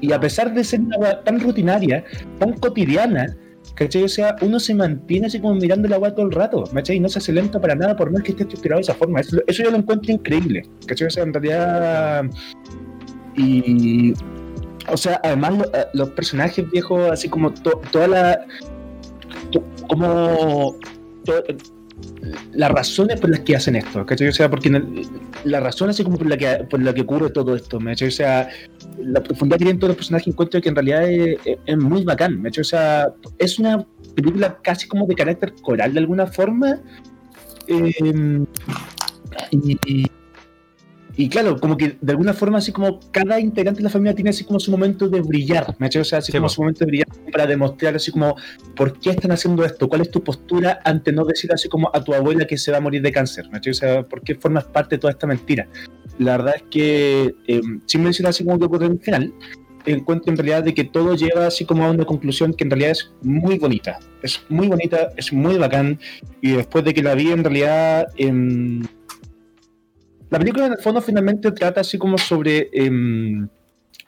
Y 0.00 0.12
a 0.12 0.20
pesar 0.20 0.52
de 0.52 0.62
ser 0.62 0.80
una 0.80 0.98
weá 0.98 1.24
tan 1.24 1.40
rutinaria, 1.40 2.04
tan 2.38 2.52
cotidiana, 2.54 3.34
¿cachai? 3.76 4.02
O 4.02 4.08
sea, 4.08 4.34
uno 4.42 4.58
se 4.58 4.74
mantiene 4.74 5.28
así 5.28 5.38
como 5.40 5.54
mirando 5.54 5.86
la 5.88 5.98
weá 5.98 6.12
todo 6.12 6.26
el 6.26 6.32
rato, 6.32 6.64
¿cachai? 6.74 6.96
Y 6.96 7.00
no 7.00 7.08
se 7.08 7.20
hace 7.20 7.32
lento 7.32 7.60
para 7.60 7.76
nada 7.76 7.94
por 7.94 8.10
más 8.10 8.22
que 8.22 8.32
esté 8.32 8.42
estructurado 8.42 8.78
de 8.78 8.82
esa 8.82 8.94
forma. 8.94 9.20
Eso, 9.20 9.38
eso 9.46 9.62
yo 9.62 9.70
lo 9.70 9.76
encuentro 9.76 10.12
increíble, 10.12 10.68
¿cachai? 10.86 11.06
O 11.06 11.10
sea, 11.10 11.22
en 11.22 11.32
realidad... 11.32 12.24
Y 13.36 14.14
o 14.88 14.96
sea, 14.96 15.20
además 15.22 15.54
eh, 15.74 15.84
los 15.92 16.10
personajes 16.10 16.70
viejos, 16.70 17.10
así 17.10 17.28
como 17.28 17.52
to- 17.52 17.80
toda 17.90 18.08
la. 18.08 18.46
como. 19.88 20.76
to- 21.24 21.44
las 22.52 22.70
razones 22.70 23.20
por 23.20 23.30
las 23.30 23.40
que 23.40 23.56
hacen 23.56 23.76
esto, 23.76 24.04
¿cachai? 24.04 24.28
O 24.28 24.32
sea, 24.32 24.50
porque 24.50 24.68
el- 24.68 25.06
la 25.44 25.60
razón 25.60 25.90
así 25.90 26.02
como 26.04 26.18
por 26.18 26.26
la 26.26 26.36
que 26.36 26.64
por 26.68 26.82
la 26.82 26.92
que 26.92 27.02
ocurre 27.02 27.30
todo 27.30 27.54
esto, 27.54 27.78
¿me? 27.80 27.92
O 27.92 28.10
sea, 28.10 28.48
la 28.98 29.22
profundidad 29.22 29.58
que 29.58 29.64
tienen 29.64 29.78
todos 29.78 29.90
los 29.90 29.96
personajes 29.96 30.28
encuentro 30.28 30.60
que 30.60 30.68
en 30.68 30.74
realidad 30.74 31.08
es, 31.08 31.38
es- 31.64 31.76
muy 31.78 32.04
bacán, 32.04 32.40
¿me? 32.40 32.50
O 32.50 32.64
sea, 32.64 33.08
es 33.38 33.58
una 33.58 33.86
película 34.14 34.58
casi 34.62 34.88
como 34.88 35.06
de 35.06 35.14
carácter 35.14 35.54
coral 35.62 35.92
de 35.92 36.00
alguna 36.00 36.26
forma. 36.26 36.80
eh, 37.68 37.92
y, 39.50 40.06
y- 41.16 41.28
claro, 41.28 41.58
como 41.58 41.76
que 41.76 41.96
de 42.00 42.12
alguna 42.12 42.32
forma, 42.34 42.58
así 42.58 42.72
como 42.72 43.00
cada 43.10 43.40
integrante 43.40 43.78
de 43.78 43.84
la 43.84 43.90
familia 43.90 44.14
tiene 44.14 44.30
así 44.30 44.44
como 44.44 44.60
su 44.60 44.70
momento 44.70 45.08
de 45.08 45.20
brillar, 45.20 45.74
¿me? 45.78 45.86
O 45.88 46.04
sea, 46.04 46.18
así 46.18 46.30
Sí, 46.30 46.38
como 46.38 46.46
po. 46.46 46.54
su 46.54 46.60
momento 46.62 46.80
de 46.80 46.86
brillar 46.86 47.06
para 47.32 47.46
demostrar 47.46 47.96
así 47.96 48.10
como 48.12 48.36
por 48.76 48.98
qué 49.00 49.10
están 49.10 49.32
haciendo 49.32 49.64
esto, 49.64 49.88
cuál 49.88 50.02
es 50.02 50.10
tu 50.10 50.22
postura 50.22 50.80
ante 50.84 51.12
no 51.12 51.24
decir 51.24 51.52
así 51.52 51.68
como 51.68 51.90
a 51.94 52.02
tu 52.04 52.12
abuela 52.14 52.46
que 52.46 52.56
se 52.58 52.70
va 52.70 52.78
a 52.78 52.80
morir 52.80 53.02
de 53.02 53.12
cáncer, 53.12 53.48
¿me? 53.50 53.58
O 53.58 53.74
sea, 53.74 54.02
por 54.02 54.22
qué 54.22 54.34
formas 54.34 54.64
parte 54.64 54.96
de 54.96 55.00
toda 55.00 55.12
esta 55.12 55.26
mentira. 55.26 55.66
La 56.18 56.36
verdad 56.38 56.54
es 56.56 56.62
que, 56.70 57.34
eh, 57.46 57.60
sin 57.86 58.02
mencionar 58.02 58.30
así 58.30 58.44
como 58.44 58.58
que 58.58 58.64
ocurre 58.66 58.86
en 58.86 58.92
el 58.92 59.00
final, 59.00 59.32
encuentro 59.84 60.32
en 60.32 60.36
realidad 60.36 60.64
de 60.64 60.74
que 60.74 60.82
todo 60.84 61.14
lleva 61.14 61.46
así 61.46 61.64
como 61.64 61.84
a 61.84 61.90
una 61.92 62.04
conclusión 62.04 62.52
que 62.54 62.64
en 62.64 62.70
realidad 62.70 62.90
es 62.92 63.10
muy 63.22 63.56
bonita. 63.58 63.98
Es 64.22 64.40
muy 64.48 64.66
bonita, 64.66 65.10
es 65.16 65.32
muy 65.32 65.56
bacán. 65.58 65.98
Y 66.40 66.52
después 66.52 66.84
de 66.84 66.92
que 66.92 67.02
la 67.02 67.14
vi 67.14 67.30
en 67.30 67.44
realidad... 67.44 68.08
em, 68.16 68.82
la 70.30 70.38
película 70.38 70.66
en 70.66 70.72
el 70.72 70.78
fondo 70.78 71.00
finalmente 71.00 71.50
trata 71.52 71.80
así 71.80 71.98
como 71.98 72.18
sobre... 72.18 72.68
em, 72.72 73.48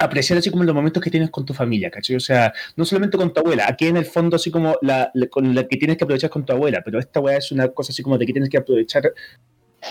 apreciar 0.01 0.39
así 0.39 0.49
como 0.49 0.63
los 0.63 0.75
momentos 0.77 1.03
que 1.03 1.11
tienes 1.11 1.29
con 1.29 1.45
tu 1.45 1.53
familia, 1.53 1.91
¿cachai? 1.91 2.15
O 2.15 2.21
sea, 2.21 2.53
no 2.77 2.85
solamente 2.85 3.17
con 3.17 3.33
tu 3.33 3.41
abuela, 3.41 3.65
aquí 3.67 3.87
en 3.87 3.97
el 3.97 4.05
fondo 4.05 4.37
así 4.37 4.49
como 4.49 4.77
la, 4.81 5.11
la- 5.13 5.27
con 5.27 5.53
la 5.57 5.67
que 5.67 5.77
tienes 5.77 5.97
que 5.97 6.05
aprovechar 6.05 6.31
con 6.31 6.45
tu 6.47 6.53
abuela, 6.53 6.83
pero 6.85 7.01
esta 7.01 7.19
weá 7.19 7.37
es 7.39 7.51
una 7.51 7.67
cosa 7.69 7.91
así 7.91 8.01
como 8.05 8.17
de 8.17 8.25
que 8.25 8.33
tienes 8.33 8.49
que 8.49 8.59
aprovechar 8.59 9.13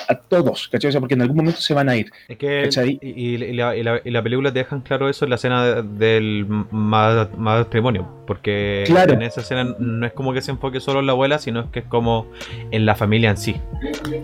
a 0.09 0.15
todos, 0.15 0.67
¿cachai? 0.67 0.89
O 0.89 0.91
sea, 0.91 0.99
porque 0.99 1.13
en 1.13 1.21
algún 1.21 1.37
momento 1.37 1.61
se 1.61 1.73
van 1.73 1.87
a 1.87 1.95
ir. 1.95 2.11
Es 2.27 2.37
que 2.37 2.69
y, 3.01 3.37
la, 3.53 3.75
y 3.75 3.83
la- 3.83 4.01
y 4.03 4.11
la 4.11 4.21
película 4.21 4.51
te 4.51 4.59
dejan 4.59 4.81
claro 4.81 5.07
eso 5.09 5.25
en 5.25 5.29
la 5.29 5.35
escena 5.37 5.63
de- 5.65 5.81
del 5.83 6.45
ma- 6.71 7.29
matrimonio, 7.37 8.05
porque 8.27 8.83
Claro. 8.85 9.13
en 9.13 9.21
esa 9.21 9.39
escena 9.41 9.75
no 9.79 10.05
es 10.05 10.11
como 10.11 10.33
que 10.33 10.41
se 10.41 10.51
enfoque 10.51 10.79
solo 10.81 10.99
en 10.99 11.05
la 11.05 11.13
abuela, 11.13 11.39
sino 11.39 11.61
es 11.61 11.67
que 11.71 11.79
es 11.79 11.85
como 11.85 12.27
en 12.71 12.85
la 12.85 12.95
familia 12.95 13.29
en 13.29 13.37
sí. 13.37 13.55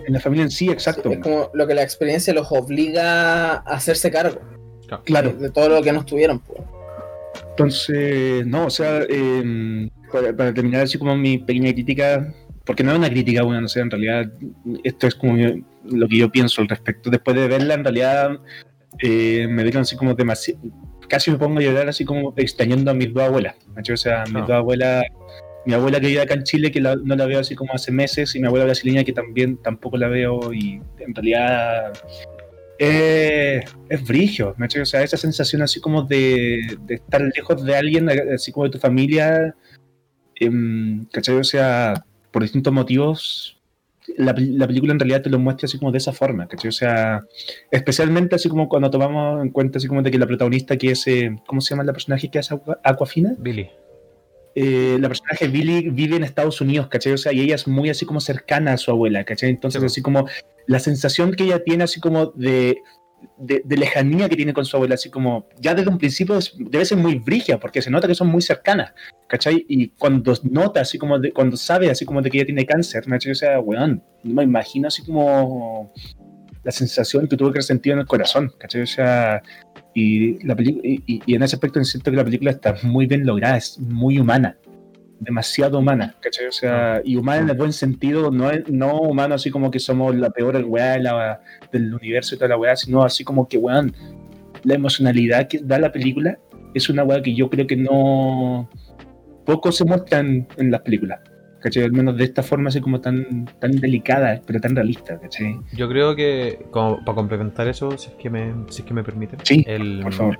En 0.06 0.12
la 0.12 0.20
familia 0.20 0.44
en 0.44 0.50
sí, 0.50 0.68
exacto. 0.68 1.10
Es 1.10 1.18
como 1.18 1.50
lo 1.54 1.66
que 1.66 1.74
la 1.74 1.82
experiencia 1.82 2.34
los 2.34 2.46
obliga 2.52 3.52
a 3.52 3.56
hacerse 3.74 4.10
cargo 4.10 4.40
Claro. 5.04 5.30
de, 5.30 5.34
de 5.38 5.50
todo 5.50 5.70
lo 5.70 5.82
que 5.82 5.92
no 5.92 6.00
estuvieron. 6.00 6.40
pues. 6.40 6.60
Entonces, 7.50 8.46
no, 8.46 8.66
o 8.66 8.70
sea, 8.70 9.00
eh, 9.08 9.88
para, 10.12 10.32
para 10.36 10.52
terminar 10.52 10.82
así 10.82 10.98
como 10.98 11.16
mi 11.16 11.38
pequeña 11.38 11.72
crítica, 11.72 12.32
porque 12.64 12.82
no 12.82 12.92
es 12.92 12.98
una 12.98 13.10
crítica, 13.10 13.42
bueno, 13.42 13.60
no 13.60 13.68
sé, 13.68 13.80
en 13.80 13.90
realidad 13.90 14.30
esto 14.84 15.06
es 15.06 15.14
como 15.14 15.36
yo- 15.36 15.54
lo 15.84 16.08
que 16.08 16.16
yo 16.18 16.30
pienso 16.30 16.62
al 16.62 16.68
respecto. 16.68 17.10
Después 17.10 17.36
de 17.36 17.46
verla, 17.48 17.74
en 17.74 17.84
realidad 17.84 18.38
eh, 19.00 19.46
me 19.50 19.62
dieron 19.64 19.82
así 19.82 19.96
como 19.96 20.14
demasiado, 20.14 20.60
casi 21.08 21.30
me 21.30 21.36
pongo 21.38 21.58
a 21.58 21.62
llorar 21.62 21.88
así 21.88 22.04
como 22.04 22.32
extrañando 22.36 22.90
a 22.90 22.94
mis 22.94 23.12
dos 23.12 23.22
abuelas. 23.24 23.56
¿cachai? 23.74 23.94
O 23.94 23.96
sea, 23.96 24.24
mis 24.24 24.34
dos 24.46 24.50
abuelas, 24.56 25.04
mi 25.66 25.74
abuela 25.74 25.98
que 26.00 26.06
vive 26.06 26.20
acá 26.22 26.34
en 26.34 26.44
Chile, 26.44 26.70
que 26.70 26.80
la- 26.80 26.96
no 26.96 27.16
la 27.16 27.26
veo 27.26 27.40
así 27.40 27.54
como 27.54 27.72
hace 27.74 27.90
meses, 27.92 28.34
y 28.34 28.40
mi 28.40 28.46
abuela 28.46 28.64
brasileña 28.66 29.02
que 29.04 29.12
también 29.12 29.56
tampoco 29.58 29.96
la 29.98 30.08
veo, 30.08 30.52
y 30.54 30.80
en 30.98 31.14
realidad 31.14 31.92
eh, 32.78 33.62
es 33.88 34.02
¿me 34.58 34.66
cachai? 34.66 34.82
O 34.82 34.86
sea, 34.86 35.02
esa 35.02 35.16
sensación 35.16 35.62
así 35.62 35.80
como 35.80 36.02
de, 36.02 36.76
de 36.86 36.94
estar 36.96 37.20
lejos 37.34 37.64
de 37.64 37.76
alguien, 37.76 38.08
así 38.34 38.50
como 38.52 38.64
de 38.64 38.70
tu 38.72 38.78
familia, 38.78 39.54
em, 40.36 41.04
¿cachai? 41.12 41.36
O 41.36 41.44
sea, 41.44 42.04
por 42.34 42.42
distintos 42.42 42.72
motivos, 42.72 43.56
la, 44.18 44.34
la 44.36 44.66
película 44.66 44.92
en 44.92 44.98
realidad 45.00 45.22
te 45.22 45.30
lo 45.30 45.38
muestra 45.38 45.66
así 45.66 45.78
como 45.78 45.90
de 45.92 45.98
esa 45.98 46.12
forma, 46.12 46.46
¿cachai? 46.46 46.68
O 46.68 46.72
sea, 46.72 47.22
especialmente 47.70 48.34
así 48.34 48.48
como 48.50 48.68
cuando 48.68 48.90
tomamos 48.90 49.40
en 49.42 49.50
cuenta 49.50 49.78
así 49.78 49.86
como 49.88 50.02
de 50.02 50.10
que 50.10 50.18
la 50.18 50.26
protagonista 50.26 50.76
que 50.76 50.90
es, 50.90 51.06
eh, 51.06 51.34
¿cómo 51.46 51.60
se 51.62 51.70
llama 51.70 51.84
la 51.84 51.92
personaje 51.92 52.28
que 52.30 52.38
es 52.40 52.50
Aqua- 52.52 52.78
Aquafina? 52.84 53.34
Billy. 53.38 53.70
eh, 54.56 54.98
la 55.00 55.08
personaje 55.08 55.48
Billy 55.48 55.88
vive 55.90 56.16
en 56.16 56.22
Estados 56.24 56.60
Unidos, 56.60 56.86
¿cachai? 56.88 57.12
O 57.14 57.18
sea, 57.18 57.32
y 57.32 57.40
ella 57.40 57.54
es 57.56 57.66
muy 57.66 57.88
así 57.90 58.04
como 58.06 58.20
cercana 58.20 58.74
a 58.74 58.76
su 58.76 58.90
abuela, 58.90 59.24
¿cachai? 59.24 59.50
Entonces, 59.50 59.80
Sí, 59.80 59.86
así 59.86 60.02
como 60.02 60.26
la 60.66 60.78
sensación 60.80 61.32
que 61.32 61.44
ella 61.44 61.64
tiene, 61.64 61.84
así 61.84 61.98
como 62.00 62.26
de, 62.36 62.78
de, 63.38 63.62
de 63.64 63.76
lejanía 63.76 64.28
que 64.28 64.36
tiene 64.36 64.52
con 64.52 64.64
su 64.64 64.76
abuela, 64.76 64.94
así 64.94 65.10
como 65.10 65.48
ya 65.60 65.74
desde 65.74 65.90
un 65.90 65.98
principio 65.98 66.36
es- 66.38 66.52
debe 66.58 66.84
ser 66.84 66.98
muy 66.98 67.16
brigia, 67.18 67.58
porque 67.58 67.82
se 67.82 67.90
nota 67.90 68.06
que 68.08 68.14
son 68.14 68.28
muy 68.28 68.42
cercanas, 68.42 68.92
¿cachai? 69.28 69.64
Y 69.68 69.88
cuando 69.88 70.34
nota, 70.44 70.80
así 70.80 70.98
como, 70.98 71.18
de, 71.18 71.32
cuando 71.32 71.56
sabe, 71.56 71.90
así 71.90 72.04
como 72.04 72.22
de 72.22 72.30
que 72.30 72.38
ella 72.38 72.46
tiene 72.46 72.66
cáncer, 72.66 73.04
¿cachai? 73.04 73.32
O 73.32 73.34
sea, 73.34 73.60
weón, 73.60 74.02
no 74.22 74.34
me 74.34 74.42
imagino 74.44 74.88
así 74.88 75.02
como 75.04 75.92
la 76.62 76.70
sensación 76.72 77.28
que 77.28 77.36
tuvo 77.36 77.52
que 77.52 77.60
sentir 77.62 77.92
en 77.92 77.98
el 78.00 78.06
corazón, 78.06 78.52
¿cachai? 78.58 78.82
O 78.82 78.86
sea, 78.86 79.42
y, 79.94 80.44
la 80.46 80.56
y- 80.58 81.22
y 81.26 81.34
en 81.34 81.42
ese 81.42 81.56
aspecto 81.56 81.82
siento 81.84 82.10
que 82.10 82.16
la 82.16 82.24
película 82.24 82.50
está 82.50 82.74
muy 82.82 83.06
bien 83.06 83.24
lograda, 83.26 83.56
es 83.56 83.78
muy 83.78 84.18
humana, 84.18 84.56
demasiado 85.24 85.78
humana, 85.78 86.14
¿cachai? 86.20 86.46
O 86.46 86.52
sea, 86.52 87.00
y 87.04 87.16
humana 87.16 87.42
en 87.42 87.50
el 87.50 87.56
buen 87.56 87.72
sentido, 87.72 88.30
no, 88.30 88.50
no 88.68 89.00
humano 89.00 89.34
así 89.34 89.50
como 89.50 89.70
que 89.70 89.78
somos 89.80 90.14
la 90.14 90.30
peor 90.30 90.62
weá 90.66 90.98
la- 90.98 91.40
del 91.72 91.92
universo 91.94 92.34
y 92.34 92.38
toda 92.38 92.48
la 92.50 92.56
weá, 92.58 92.76
sino 92.76 93.02
así 93.02 93.24
como 93.24 93.48
que, 93.48 93.58
weón, 93.58 93.92
la 94.62 94.74
emocionalidad 94.74 95.48
que 95.48 95.58
da 95.58 95.78
la 95.78 95.90
película 95.92 96.38
es 96.74 96.88
una 96.88 97.02
weá 97.04 97.22
que 97.22 97.34
yo 97.34 97.48
creo 97.50 97.66
que 97.66 97.76
no... 97.76 98.68
poco 99.44 99.70
se 99.72 99.84
muestra 99.84 100.20
en, 100.20 100.46
en 100.56 100.70
las 100.70 100.80
películas. 100.82 101.20
¿Cachai? 101.60 101.82
Al 101.84 101.92
menos 101.92 102.16
de 102.18 102.24
esta 102.24 102.42
forma 102.42 102.68
así 102.68 102.78
como 102.82 103.00
tan, 103.00 103.46
tan 103.58 103.70
delicada, 103.80 104.38
pero 104.46 104.60
tan 104.60 104.76
realista, 104.76 105.18
¿cachai? 105.18 105.56
Yo 105.74 105.88
creo 105.88 106.14
que, 106.14 106.58
como 106.70 107.02
para 107.04 107.14
complementar 107.16 107.68
eso, 107.68 107.96
si 107.96 108.08
es 108.10 108.14
que 108.16 108.28
me, 108.28 108.52
si 108.68 108.82
es 108.82 108.86
que 108.86 108.92
me 108.92 109.02
permiten, 109.02 109.38
Sí, 109.44 109.64
el- 109.66 110.00
por 110.02 110.12
favor. 110.12 110.38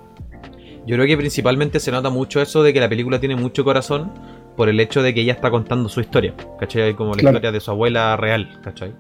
Yo 0.86 0.96
creo 0.96 1.06
que 1.06 1.16
principalmente 1.16 1.80
se 1.80 1.90
nota 1.90 2.10
mucho 2.10 2.40
eso 2.40 2.62
de 2.62 2.72
que 2.72 2.80
la 2.80 2.88
película 2.88 3.18
tiene 3.20 3.36
mucho 3.36 3.64
corazón 3.64 4.12
por 4.56 4.68
el 4.68 4.78
hecho 4.80 5.02
de 5.02 5.12
que 5.14 5.22
ella 5.22 5.32
está 5.32 5.50
contando 5.50 5.88
su 5.88 6.00
historia, 6.00 6.34
¿cachai? 6.58 6.94
Como 6.94 7.10
la 7.14 7.20
Claro. 7.20 7.36
historia 7.36 7.52
de 7.52 7.60
su 7.60 7.70
abuela 7.70 8.16
real, 8.16 8.60
¿cachai? 8.62 8.92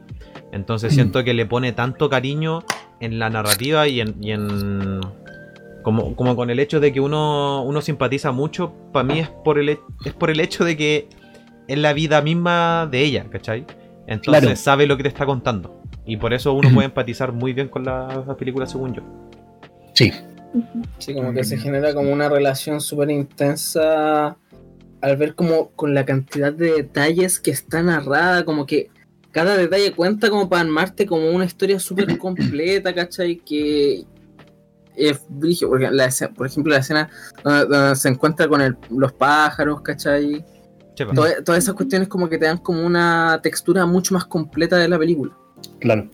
Entonces 0.52 0.92
Mm. 0.92 0.94
siento 0.94 1.24
que 1.24 1.34
le 1.34 1.46
pone 1.46 1.72
tanto 1.72 2.08
cariño 2.08 2.64
en 3.00 3.18
la 3.18 3.30
narrativa 3.30 3.86
y 3.88 4.00
en... 4.00 4.14
y 4.20 4.32
en- 4.32 5.00
como, 5.82 6.16
como 6.16 6.34
con 6.34 6.48
el 6.48 6.58
hecho 6.60 6.80
de 6.80 6.94
que 6.94 7.00
uno, 7.00 7.62
uno 7.62 7.82
simpatiza 7.82 8.32
mucho, 8.32 8.72
para 8.90 9.04
mí 9.04 9.18
es 9.18 9.28
por, 9.28 9.58
el, 9.58 9.68
es 9.68 10.12
por 10.18 10.30
el 10.30 10.40
hecho 10.40 10.64
de 10.64 10.78
que 10.78 11.08
es 11.68 11.76
la 11.78 11.92
vida 11.92 12.22
misma 12.22 12.88
de 12.90 13.02
ella, 13.02 13.26
¿cachai? 13.30 13.66
Entonces 14.06 14.42
Claro. 14.44 14.56
sabe 14.56 14.86
lo 14.86 14.96
que 14.96 15.02
te 15.02 15.10
está 15.10 15.26
contando. 15.26 15.82
Y 16.06 16.16
por 16.16 16.32
eso 16.32 16.54
uno 16.54 16.70
puede 16.72 16.86
empatizar 16.86 17.32
muy 17.32 17.52
bien 17.52 17.68
con 17.68 17.84
la, 17.84 18.24
la 18.26 18.34
película, 18.34 18.66
según 18.66 18.94
yo. 18.94 19.02
Sí. 19.92 20.10
Sí, 20.98 21.14
como 21.14 21.32
que 21.32 21.42
se 21.44 21.56
genera 21.58 21.94
como 21.94 22.12
una 22.12 22.28
relación 22.28 22.80
súper 22.80 23.10
intensa 23.10 24.36
al 25.00 25.16
ver 25.16 25.34
como 25.34 25.70
con 25.72 25.94
la 25.94 26.04
cantidad 26.04 26.52
de 26.52 26.72
detalles 26.72 27.40
que 27.40 27.50
está 27.50 27.82
narrada, 27.82 28.44
como 28.44 28.64
que 28.64 28.88
cada 29.32 29.56
detalle 29.56 29.92
cuenta 29.92 30.30
como 30.30 30.48
para 30.48 30.62
armarte 30.62 31.06
como 31.06 31.28
una 31.30 31.44
historia 31.44 31.78
súper 31.80 32.06
completa, 32.18 32.94
¿cachai? 32.94 33.36
Que 33.36 34.04
es 34.96 35.20
brillo, 35.28 35.68
porque 35.68 35.90
la 35.90 36.06
escena- 36.06 36.32
por 36.32 36.46
ejemplo 36.46 36.72
la 36.72 36.78
escena 36.78 37.10
donde, 37.42 37.66
donde 37.66 37.96
se 37.96 38.08
encuentra 38.08 38.46
con 38.48 38.60
el- 38.60 38.76
los 38.90 39.12
pájaros, 39.12 39.80
¿cachai? 39.82 40.44
Toda- 41.16 41.42
todas 41.42 41.64
esas 41.64 41.74
cuestiones 41.74 42.06
como 42.06 42.28
que 42.28 42.38
te 42.38 42.46
dan 42.46 42.58
como 42.58 42.86
una 42.86 43.40
textura 43.42 43.84
mucho 43.86 44.14
más 44.14 44.24
completa 44.26 44.76
de 44.76 44.88
la 44.88 44.98
película. 44.98 45.36
claro. 45.80 46.08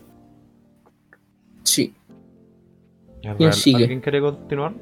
Es 3.23 3.37
¿Quién 3.37 3.37
real. 3.39 3.53
sigue? 3.53 3.83
¿Alguien 3.85 4.01
quiere 4.01 4.21
continuar? 4.21 4.73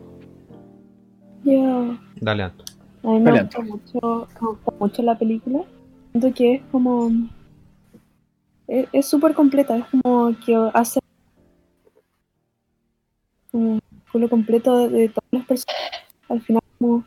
Yo, 1.44 1.96
Dale, 2.20 2.42
Anto. 2.44 2.64
a 3.05 3.09
mí 3.11 3.20
me 3.20 3.24
Dale, 3.31 3.42
gusta 3.42 3.61
mucho, 3.61 4.29
me 4.40 4.48
gusta 4.48 4.72
mucho 4.79 5.03
la 5.03 5.18
película. 5.18 5.64
Siento 6.12 6.35
que 6.35 6.55
es 6.55 6.62
como. 6.70 7.11
Es 8.66 8.88
es 8.92 9.07
súper 9.07 9.35
completa, 9.35 9.77
es 9.77 9.85
como 9.87 10.35
que 10.44 10.55
hace. 10.74 11.01
Un 13.53 13.81
lo 14.14 14.29
completo 14.29 14.77
de, 14.79 14.88
de 14.88 15.09
todas 15.09 15.29
las 15.33 15.46
personas. 15.46 15.77
Al 16.29 16.40
final, 16.42 16.62
como. 16.79 17.05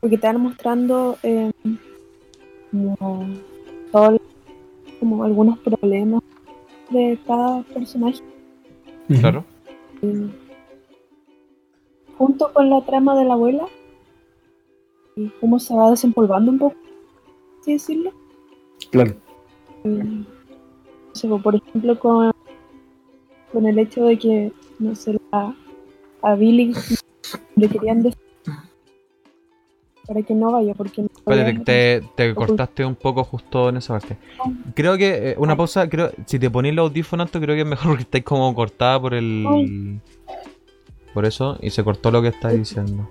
Porque 0.00 0.18
te 0.18 0.26
van 0.26 0.40
mostrando. 0.40 1.18
eh, 1.22 1.50
como. 2.70 2.96
todo- 3.90 4.18
como 4.98 5.24
algunos 5.24 5.58
problemas 5.58 6.20
de 6.90 7.18
cada 7.26 7.62
personaje. 7.64 8.20
Claro. 9.08 9.44
eh, 10.02 10.30
junto 12.22 12.52
con 12.52 12.70
la 12.70 12.80
trama 12.82 13.18
de 13.18 13.24
la 13.24 13.34
abuela 13.34 13.66
y 15.16 15.28
cómo 15.40 15.58
se 15.58 15.74
va 15.74 15.90
desempolvando 15.90 16.52
un 16.52 16.58
poco, 16.60 16.76
así 17.60 17.72
decirlo. 17.72 18.12
Claro. 18.92 19.16
Eh, 19.82 19.88
no 19.88 20.24
sé, 21.14 21.26
por 21.26 21.56
ejemplo, 21.56 21.98
con, 21.98 22.30
con 23.52 23.66
el 23.66 23.76
hecho 23.76 24.04
de 24.04 24.16
que, 24.20 24.52
no 24.78 24.94
sé, 24.94 25.18
la- 25.32 25.52
a 26.22 26.34
Billy 26.36 26.72
le 27.56 27.68
querían 27.68 28.04
decir 28.04 28.20
para 30.06 30.22
que 30.22 30.34
no 30.34 30.52
vaya, 30.52 30.74
porque 30.74 31.02
no 31.02 31.08
Espérate, 31.16 31.58
te, 31.64 32.02
te 32.14 32.34
cortaste 32.34 32.84
un 32.84 32.94
poco 32.94 33.24
justo 33.24 33.68
en 33.68 33.78
esa 33.78 33.98
parte. 33.98 34.16
Creo 34.76 34.96
que, 34.96 35.30
eh, 35.30 35.34
una 35.38 35.56
pausa, 35.56 35.88
creo, 35.88 36.12
si 36.26 36.38
te 36.38 36.50
ponéis 36.50 36.76
los 36.76 36.88
audífonos, 36.88 37.32
creo 37.32 37.56
que 37.56 37.62
es 37.62 37.66
mejor 37.66 37.86
porque 37.90 38.02
estáis 38.02 38.24
como 38.24 38.54
cortada 38.54 39.00
por 39.00 39.14
el... 39.14 40.00
Por 41.14 41.24
eso, 41.26 41.58
y 41.60 41.70
se 41.70 41.84
cortó 41.84 42.10
lo 42.10 42.22
que 42.22 42.28
estáis 42.28 42.58
diciendo. 42.58 43.06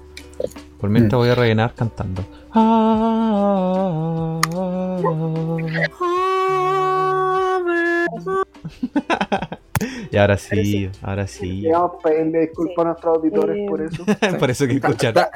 Por 0.80 0.90
mientras 0.90 1.20
voy 1.20 1.30
a 1.30 1.36
rellenar 1.36 1.74
cantando. 1.76 2.26
Ah, 2.52 4.40
y 10.12 10.18
ahora 10.18 10.38
sí, 10.38 10.90
ahora 11.02 11.28
sí. 11.28 11.68
Vamos 11.72 11.92
a 12.00 12.04
pedirle 12.08 12.40
disculpas 12.42 12.80
a 12.80 12.84
nuestros 12.90 13.18
auditores 13.18 13.58
Eh, 13.58 13.66
por 13.68 13.82
eso. 13.82 14.06
por 14.40 14.52
eso 14.52 14.68
que 14.68 14.74
escuchar. 14.74 15.14
Da- 15.14 15.32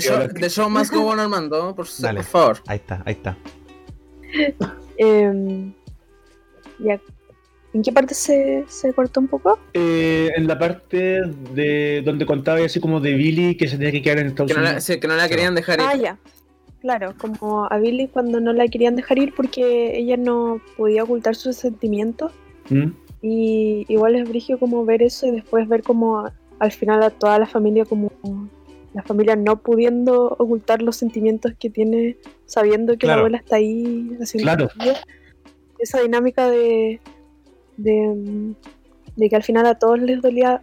Sí. 0.00 0.08
De 0.40 0.50
show 0.50 0.68
más 0.68 0.90
go 0.90 1.06
on, 1.08 1.20
Armando, 1.20 1.74
por, 1.74 1.86
Dale. 2.00 2.20
por 2.20 2.26
favor. 2.26 2.58
Ahí 2.66 2.76
está, 2.76 3.02
ahí 3.06 3.12
está. 3.14 3.36
Em, 4.98 5.72
ya. 6.78 7.00
¿En 7.74 7.82
qué 7.82 7.90
parte 7.92 8.14
se, 8.14 8.64
se 8.68 8.92
cortó 8.92 9.20
un 9.20 9.28
poco? 9.28 9.58
Eh, 9.72 10.30
en 10.36 10.46
la 10.46 10.58
parte 10.58 11.22
de 11.54 12.02
donde 12.04 12.26
contaba 12.26 12.58
así 12.64 12.80
como 12.80 13.00
de 13.00 13.14
Billy 13.14 13.56
que 13.56 13.66
se 13.66 13.76
tenía 13.78 13.92
que 13.92 14.02
quedar 14.02 14.18
en 14.18 14.26
Estados 14.28 14.50
Que 14.50 14.56
no, 14.58 14.62
la, 14.62 14.68
Unidos. 14.70 14.84
sí, 14.84 15.00
que 15.00 15.08
no 15.08 15.16
la 15.16 15.28
querían 15.28 15.54
dejar 15.54 15.80
ir. 15.80 15.86
Ah, 15.88 15.96
ya. 15.96 16.18
Claro, 16.82 17.14
como 17.16 17.66
a 17.70 17.78
Billy 17.78 18.08
cuando 18.08 18.40
no 18.40 18.52
la 18.52 18.66
querían 18.68 18.96
dejar 18.96 19.18
ir 19.18 19.32
porque 19.34 19.96
ella 19.96 20.16
no 20.16 20.60
podía 20.76 21.04
ocultar 21.04 21.34
sus 21.34 21.56
sentimientos. 21.56 22.32
¿Mm? 22.68 22.88
Y 23.22 23.86
igual 23.88 24.16
es 24.16 24.28
brigio 24.28 24.58
como 24.58 24.84
ver 24.84 25.02
eso 25.02 25.26
y 25.26 25.30
después 25.30 25.66
ver 25.68 25.82
como 25.82 26.28
al 26.58 26.72
final 26.72 27.02
a 27.02 27.10
toda 27.10 27.38
la 27.38 27.46
familia 27.46 27.84
como 27.84 28.10
la 28.94 29.02
familia 29.02 29.36
no 29.36 29.60
pudiendo 29.62 30.36
ocultar 30.38 30.82
los 30.82 30.96
sentimientos 30.96 31.52
que 31.58 31.70
tiene 31.70 32.16
sabiendo 32.46 32.92
que 32.94 32.98
Claro. 33.06 33.16
la 33.16 33.20
abuela 33.22 33.38
está 33.38 33.56
ahí 33.56 34.10
haciendo 34.20 34.44
Claro. 34.44 34.68
esa 35.78 36.00
dinámica 36.02 36.50
de, 36.50 37.00
de 37.82 38.54
de 39.16 39.28
que 39.28 39.36
al 39.36 39.42
final 39.42 39.66
a 39.66 39.74
todos 39.78 39.98
les 40.00 40.22
dolía 40.22 40.62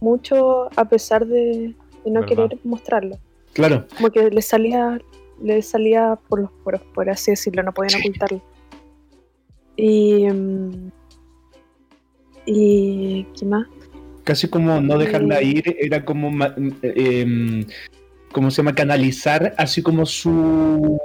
mucho 0.00 0.68
a 0.78 0.84
pesar 0.88 1.26
de, 1.26 1.74
de 2.04 2.10
no 2.10 2.20
¿Verdad? 2.20 2.26
querer 2.28 2.58
mostrarlo 2.64 3.18
Claro, 3.54 3.86
como 3.96 4.10
que 4.10 4.30
les 4.30 4.44
salía 4.46 4.98
les 5.42 5.66
salía 5.66 6.16
por 6.28 6.40
los 6.42 6.50
poros 6.64 6.80
por 6.94 7.08
así 7.10 7.32
decirlo 7.32 7.62
no 7.62 7.72
podían 7.72 8.00
Sí. 8.00 8.08
ocultarlo 8.08 8.42
y 9.76 10.26
y 12.46 13.24
qué 13.38 13.44
más 13.46 13.66
casi 14.24 14.48
como 14.48 14.80
no 14.80 14.98
dejarla 14.98 15.40
Eh. 15.40 15.44
ir, 15.44 15.76
era 15.80 16.04
como, 16.04 16.30
eh, 16.82 17.64
¿cómo 18.30 18.50
se 18.50 18.58
llama? 18.58 18.74
Canalizar 18.74 19.54
así 19.56 19.80
como 19.82 20.04
su, 20.04 20.98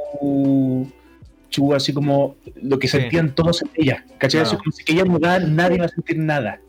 así 1.73 1.93
como 1.93 2.35
lo 2.61 2.79
que 2.79 2.87
Sí. 2.87 2.99
sentían 2.99 3.33
todos 3.35 3.61
en 3.61 3.69
ella, 3.75 4.05
¿cachai? 4.17 4.41
Claro. 4.41 4.47
Así 4.47 4.57
como 4.57 4.71
si 4.71 4.83
que 4.83 4.93
ella 4.93 5.05
mudara, 5.05 5.45
nadie 5.45 5.77
iba 5.77 5.85
a 5.85 5.89
sentir 5.89 6.17
nada, 6.17 6.59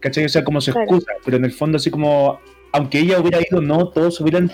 ¿cachai? 0.00 0.24
O 0.24 0.28
sea, 0.28 0.42
como 0.44 0.60
su 0.60 0.72
Claro. 0.72 0.84
excusa, 0.84 1.12
pero 1.24 1.36
en 1.36 1.44
el 1.44 1.52
fondo 1.52 1.76
así 1.76 1.90
como, 1.90 2.38
aunque 2.72 2.98
ella 3.00 3.20
hubiera 3.20 3.40
ido, 3.40 3.60
no, 3.60 3.88
todos 3.88 4.20
hubieran 4.20 4.50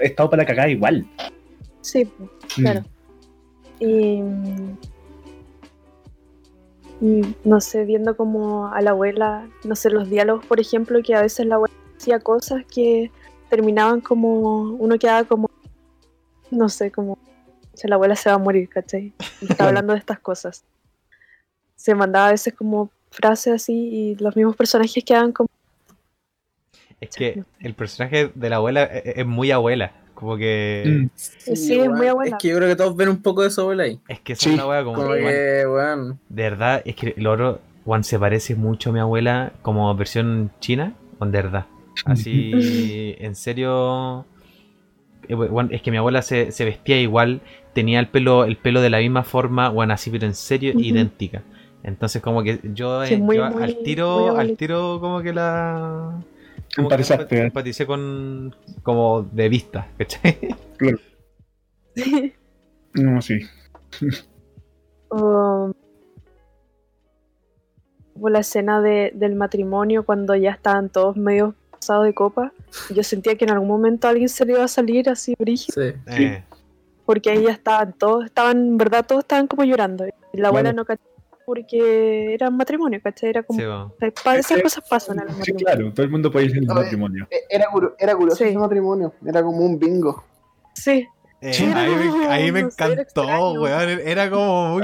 estado 0.00 0.30
para 0.30 0.44
cagar 0.46 0.70
igual. 0.70 1.06
sí 1.82 2.04
pues, 2.04 2.30
Claro. 2.56 2.84
Y, 3.80 4.20
y 7.00 7.22
no 7.44 7.60
sé, 7.60 7.84
viendo 7.84 8.16
como 8.16 8.66
a 8.68 8.80
la 8.82 8.90
abuela, 8.90 9.48
no 9.64 9.74
sé, 9.74 9.90
los 9.90 10.10
diálogos, 10.10 10.44
por 10.44 10.60
ejemplo, 10.60 11.00
que 11.02 11.14
a 11.14 11.22
veces 11.22 11.46
la 11.46 11.54
abuela 11.54 11.74
hacía 11.96 12.20
cosas 12.20 12.64
que 12.66 13.10
terminaban 13.48 14.00
como, 14.00 14.72
uno 14.74 14.98
quedaba 14.98 15.24
como, 15.24 15.50
no 16.50 16.68
sé, 16.68 16.90
como, 16.90 17.18
"Che, 17.80 17.88
la 17.88 17.94
abuela 17.94 18.14
se 18.14 18.28
va 18.28 18.36
a 18.36 18.38
morir, 18.38 18.68
¿cachai? 18.68 19.12
Y 19.40 19.46
está 19.50 19.68
hablando 19.68 19.94
de 19.94 19.98
estas 19.98 20.18
cosas. 20.18 20.64
Se 21.76 21.94
mandaba 21.94 22.28
a 22.28 22.32
veces 22.32 22.52
como 22.52 22.90
frases 23.10 23.54
así 23.54 23.72
y 23.72 24.14
los 24.16 24.36
mismos 24.36 24.54
personajes 24.54 25.02
quedaban 25.02 25.32
como, 25.32 25.48
Es 27.00 27.10
que 27.16 27.42
el 27.60 27.74
personaje 27.74 28.30
de 28.34 28.50
la 28.50 28.56
abuela 28.56 28.84
es, 28.84 29.16
es 29.16 29.26
muy 29.26 29.50
abuela. 29.50 29.92
Como 30.14 30.36
que. 30.36 30.84
Mm. 30.86 31.10
Sí, 31.14 31.80
es 31.80 31.88
muy 31.88 32.06
abuela. 32.06 32.36
Es 32.36 32.42
que 32.42 32.48
yo 32.48 32.56
creo 32.56 32.68
que 32.68 32.76
todos 32.76 32.94
ven 32.94 33.08
un 33.08 33.22
poco 33.22 33.40
de 33.40 33.48
eso 33.48 33.62
abuela 33.62 33.84
ahí. 33.84 33.98
Es 34.06 34.20
que 34.20 34.34
esa 34.34 34.44
Sí, 34.44 34.50
es 34.50 34.56
la 34.58 34.66
wea 34.66 34.84
como. 34.84 34.96
Como 34.96 35.14
que, 35.14 35.64
weón. 35.66 36.20
De 36.28 36.42
verdad, 36.42 36.82
es 36.84 36.94
que 36.94 37.14
lo 37.16 37.32
otro, 37.32 37.60
Juan 37.86 38.04
se 38.04 38.18
parece 38.18 38.54
mucho 38.54 38.90
a 38.90 38.92
mi 38.92 39.00
abuela 39.00 39.54
como 39.62 39.94
versión 39.96 40.52
china, 40.60 40.92
Juan, 41.16 41.32
de 41.32 41.42
verdad. 41.42 41.66
Así, 42.04 43.16
en 43.18 43.34
serio. 43.34 44.26
Eh, 45.32 45.66
es 45.70 45.82
que 45.82 45.90
mi 45.90 45.96
abuela 45.96 46.22
se, 46.22 46.52
se 46.52 46.64
vestía 46.64 47.00
igual, 47.00 47.40
tenía 47.72 48.00
el 48.00 48.08
pelo, 48.08 48.44
el 48.44 48.56
pelo 48.56 48.80
de 48.80 48.90
la 48.90 48.98
misma 48.98 49.22
forma, 49.24 49.68
bueno, 49.68 49.92
así, 49.94 50.10
pero 50.10 50.26
en 50.26 50.34
serio, 50.34 50.72
idéntica. 50.76 51.42
Entonces, 51.82 52.20
como 52.20 52.42
que 52.42 52.60
yo, 52.74 53.04
Sí, 53.06 53.14
eh, 53.14 53.18
muy, 53.18 53.36
yo 53.36 53.50
muy- 53.50 53.62
al 53.62 53.76
tiro, 53.82 54.36
al 54.36 54.56
tiro, 54.56 54.98
como 55.00 55.22
que 55.22 55.32
la. 55.32 56.22
Como 56.76 56.86
Empatizaste, 56.88 57.36
¿eh? 57.38 57.42
empaticé 57.46 57.86
con. 57.86 58.54
como 58.82 59.22
de 59.22 59.48
vista, 59.48 59.88
¿cachai? 59.98 60.38
No, 62.94 63.22
sí. 63.22 63.38
o, 65.08 65.72
o 68.20 68.28
la 68.28 68.40
escena 68.40 68.80
de- 68.80 69.12
del 69.14 69.34
matrimonio 69.36 70.04
cuando 70.04 70.34
ya 70.34 70.50
estaban 70.50 70.88
todos 70.90 71.16
medio 71.16 71.54
pasados 71.80 72.04
de 72.04 72.14
copa. 72.14 72.52
Yo 72.94 73.02
sentía 73.02 73.34
que 73.36 73.44
en 73.44 73.50
algún 73.52 73.68
momento 73.68 74.06
alguien 74.06 74.28
se 74.28 74.44
le 74.44 74.52
iba 74.52 74.64
a 74.64 74.68
salir 74.68 75.08
así 75.08 75.34
brígido, 75.38 75.82
Sí. 75.82 75.92
Sí. 76.08 76.24
Eh, 76.24 76.44
porque 77.06 77.30
ahí 77.30 77.42
ya 77.42 77.50
estaban 77.52 77.92
todos, 77.94 78.26
estaban, 78.26 78.58
en 78.58 78.78
verdad 78.78 79.04
todos 79.04 79.24
estaban 79.24 79.46
como 79.48 79.64
llorando. 79.64 80.06
Y 80.32 80.38
la 80.40 80.48
abuela 80.48 80.72
no 80.72 80.84
cachó 80.84 81.02
porque 81.44 82.32
era 82.34 82.48
un 82.48 82.56
matrimonio, 82.56 83.00
¿cachai? 83.02 83.30
Era 83.30 83.42
como, 83.42 83.58
sí, 83.58 83.64
esas 84.38 84.62
cosas 84.62 84.84
pasan 84.88 85.18
en 85.18 85.24
los 85.26 85.34
Sí, 85.34 85.38
matrimonios. 85.40 85.72
claro, 85.72 85.92
todo 85.92 86.04
el 86.04 86.12
mundo 86.12 86.30
puede 86.30 86.44
ir 86.46 86.56
en 86.58 86.62
el 86.62 86.66
matrimonio. 86.74 87.26
Eh, 87.30 87.38
Era, 87.50 87.66
era 87.98 88.14
curioso 88.14 88.36
Sí. 88.36 88.44
ese 88.50 88.58
matrimonio, 88.58 89.12
era 89.26 89.42
como 89.42 89.58
un 89.58 89.76
bingo. 89.76 90.22
Sí, 90.74 91.08
Eh, 91.42 91.54
Sí, 91.54 91.64
ahí, 91.64 91.90
me, 91.96 92.26
ahí 92.28 92.48
encantó, 92.48 93.52
weón. 93.54 93.88
Era 94.04 94.28
como 94.28 94.74
muy. 94.78 94.82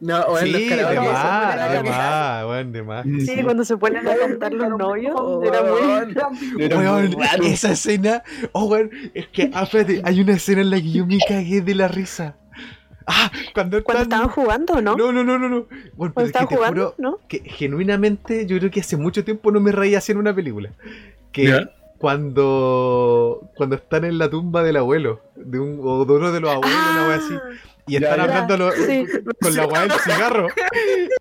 No, 0.00 0.20
weón, 0.26 0.44
Sí, 0.46 0.68
de 0.68 1.00
más, 1.00 1.72
de 1.72 1.82
más, 1.82 2.44
weón, 2.44 2.72
de 2.72 2.82
más. 2.82 3.06
Sí, 3.24 3.42
cuando 3.42 3.64
se 3.64 3.76
ponen 3.78 4.06
a 4.06 4.14
cantar 4.16 4.52
los 4.52 4.68
novios, 4.78 5.14
Oh, 5.18 5.42
era 5.42 5.62
muy... 5.62 5.80
weón. 5.80 7.22
Era 7.22 7.46
esa 7.46 7.72
escena. 7.72 8.22
Oh, 8.52 8.64
weón, 8.66 8.90
es 9.14 9.26
que, 9.28 9.50
ah, 9.54 9.62
espérate, 9.62 10.02
hay 10.04 10.20
una 10.20 10.34
escena 10.34 10.60
en 10.60 10.70
la 10.70 10.76
que 10.76 10.90
yo 10.92 11.06
me 11.06 11.18
cagué 11.26 11.62
de 11.62 11.74
la 11.74 11.88
risa. 11.88 12.36
Ah, 13.06 13.30
cuando 13.54 13.82
Cuando 13.84 14.02
están. 14.02 14.18
estaban 14.20 14.28
jugando, 14.34 14.82
¿no? 14.82 14.96
No, 14.96 15.12
no, 15.12 15.22
no, 15.24 15.38
no, 15.38 15.48
no. 15.48 15.66
Bueno, 15.94 16.12
pero 16.12 16.12
Cuando 16.12 16.20
es 16.22 16.24
que 16.24 16.26
estaban 16.26 16.48
te 16.48 16.56
jugando, 16.56 16.94
juro 16.96 17.10
¿no? 17.12 17.18
que 17.28 17.38
genuinamente 17.44 18.46
yo 18.46 18.58
creo 18.58 18.70
que 18.70 18.80
hace 18.80 18.96
mucho 18.96 19.24
tiempo 19.24 19.52
no 19.52 19.60
me 19.60 19.70
reía 19.72 19.98
así 19.98 20.10
en 20.12 20.18
una 20.18 20.34
película. 20.34 20.72
Que 21.32 21.44
Ya. 21.44 21.70
Cuando 21.98 23.50
cuando 23.56 23.76
están 23.76 24.04
en 24.04 24.18
la 24.18 24.28
tumba 24.30 24.62
del 24.62 24.76
abuelo, 24.76 25.20
de 25.34 25.58
un, 25.58 25.80
o 25.82 26.04
de 26.04 26.12
uno 26.12 26.32
de 26.32 26.40
los 26.40 26.50
abuelos, 26.50 26.78
una 26.92 27.08
wea 27.08 27.16
así, 27.16 27.34
y 27.88 27.92
Ya, 27.92 27.98
están 28.00 28.16
ya. 28.18 28.24
hablando 28.24 28.56
lo- 28.56 28.72
Sí. 28.72 29.04
con 29.40 29.54
la 29.56 29.66
weá 29.66 29.82
del 29.82 29.92
cigarro. 29.92 30.48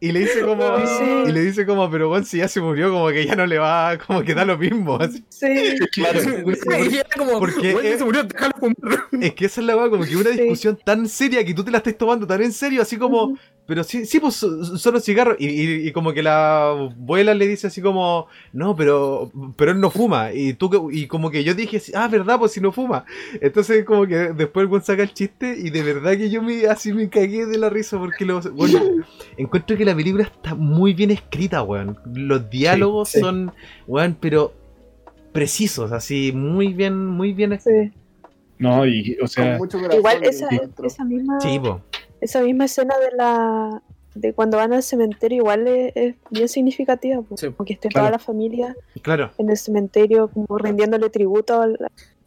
Y 0.02 0.12
le 0.12 0.20
dice 0.22 0.42
como, 0.42 0.78
Sí. 0.80 1.24
y 1.28 1.32
le 1.32 1.42
dice 1.42 1.66
como, 1.66 1.90
pero 1.92 2.10
bueno, 2.10 2.26
si 2.26 2.38
ya 2.40 2.48
se 2.48 2.60
murió, 2.60 2.92
como 2.92 3.08
que 3.10 3.26
ya 3.26 3.36
no 3.36 3.46
le 3.46 3.58
va, 3.60 3.98
como 4.06 4.24
que 4.24 4.34
da 4.34 4.46
lo 4.46 4.58
mismo. 4.58 4.98
así. 5.00 5.24
Sí, 5.30 5.76
Claro. 5.92 6.20
Y 6.22 6.96
era 6.98 7.10
como, 7.16 7.40
Porque 7.40 7.74
weón, 7.76 7.86
es- 7.86 7.98
se 8.00 8.06
murió, 8.06 8.24
déjalo 8.24 8.54
fumar. 8.60 8.76
Es 9.22 9.34
que 9.34 9.46
esa 9.46 9.62
es 9.62 9.68
la 9.68 9.78
weá, 9.78 9.90
como 9.90 10.04
que 10.04 10.16
una 10.16 10.32
Sí. 10.32 10.40
discusión 10.42 10.78
tan 10.84 11.08
seria 11.08 11.46
que 11.46 11.54
tú 11.54 11.64
te 11.64 11.72
la 11.72 11.78
estés 11.78 11.98
tomando 11.98 12.26
tan 12.28 12.42
en 12.42 12.52
serio, 12.52 12.82
así 12.82 12.98
como. 12.98 13.38
Pero 13.68 13.84
sí, 13.84 14.06
sí, 14.06 14.20
pues 14.20 14.36
so- 14.36 14.78
solo 14.78 15.00
cigarros. 15.00 15.38
Y, 15.40 15.48
y- 15.48 15.88
y 15.88 15.92
como 15.92 16.14
que 16.14 16.22
la 16.22 16.70
abuela 16.70 17.34
le 17.34 17.48
dice 17.48 17.68
así 17.68 17.82
como, 17.82 18.28
no, 18.54 18.76
pero, 18.76 19.32
pero 19.58 19.72
él 19.72 19.80
no 19.80 19.90
fuma. 19.90 20.32
Y 20.34 20.54
tú 20.54 20.90
y 20.92 21.08
como 21.08 21.32
que 21.32 21.44
yo 21.44 21.54
dije, 21.56 21.82
ah, 21.96 22.08
verdad, 22.08 22.38
pues 22.40 22.52
si 22.52 22.62
no 22.62 22.72
fuma. 22.72 23.06
Entonces 23.42 23.84
como 23.86 24.06
que 24.06 24.16
después 24.34 24.64
el 24.64 24.68
buen 24.68 24.84
saca 24.84 25.02
el 25.04 25.14
chiste 25.14 25.56
y 25.58 25.70
de 25.72 25.82
verdad 25.84 26.16
que 26.18 26.30
yo 26.30 26.42
me 26.44 26.66
así 26.68 26.94
me 26.94 27.10
cagué 27.10 27.46
de 27.46 27.58
la 27.58 27.70
risa 27.70 27.98
porque 27.98 28.24
lo, 28.26 28.40
bueno, 28.42 28.80
encuentro 29.38 29.76
que 29.78 29.86
la 29.86 29.96
película 29.96 30.24
está 30.26 30.54
muy 30.56 30.94
bien 30.94 31.12
escrita, 31.12 31.64
weón. 31.64 31.98
Los 32.14 32.50
diálogos 32.50 33.10
sí. 33.10 33.20
son, 33.20 33.52
weón, 33.88 34.16
pero 34.20 34.54
precisos, 35.32 35.92
así, 35.92 36.32
muy 36.32 36.74
bien, 36.74 37.06
muy 37.06 37.34
bien 37.34 37.60
sí. 37.60 37.92
No, 38.58 38.86
y, 38.86 39.18
o 39.22 39.28
sea. 39.28 39.58
Igual 39.98 40.24
esa, 40.24 40.48
esa 40.84 41.04
misma 41.04 41.42
Sí, 41.42 41.60
po. 41.60 41.82
Esa 42.26 42.42
misma 42.42 42.66
escena 42.66 42.96
de 43.00 43.16
la 43.16 43.82
de 44.16 44.34
cuando 44.34 44.58
van 44.58 44.72
al 44.72 44.82
cementerio 44.82 45.40
igual 45.40 45.68
es, 45.68 45.92
es 45.96 46.16
bien 46.30 46.48
significativa, 46.48 47.22
po. 47.22 47.36
Sí. 47.36 47.48
esté 47.68 47.90
Claro. 47.90 48.06
toda 48.06 48.12
la 48.12 48.20
familia 48.20 48.76
Claro. 49.02 49.32
en 49.38 49.50
el 49.50 49.58
cementerio 49.58 50.30
como 50.30 50.58
rindiéndole 50.58 51.10
tributo 51.10 51.66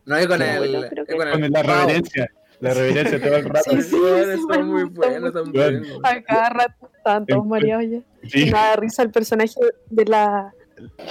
No, 0.04 0.20
y 0.22 0.26
con 0.26 0.42
el. 0.42 0.56
con 0.58 0.98
el- 0.98 1.06
con 1.06 1.50
la 1.52 1.62
reverencia, 1.62 2.28
la 2.60 2.74
reverencia 2.74 3.22
todo 3.22 3.36
el 3.36 3.44
rato. 3.46 3.70
Sí, 3.70 3.82
sí, 3.82 3.94
Weón, 3.96 4.36
sí, 4.36 4.42
Son 4.52 4.68
muy 4.68 4.84
bueno, 4.84 5.30
buenos 5.30 5.32
son 5.32 6.04
a 6.04 6.22
cada 6.22 6.48
rato 6.50 6.90
estaban 6.96 7.24
todos 7.26 7.46
mareados 7.46 7.84
ya. 7.90 8.00
Sí. 8.28 8.44
Me 8.46 8.50
da 8.50 8.76
risa 8.76 9.02
el 9.02 9.10
personaje 9.10 9.54
de 9.88 10.04
la, 10.04 10.52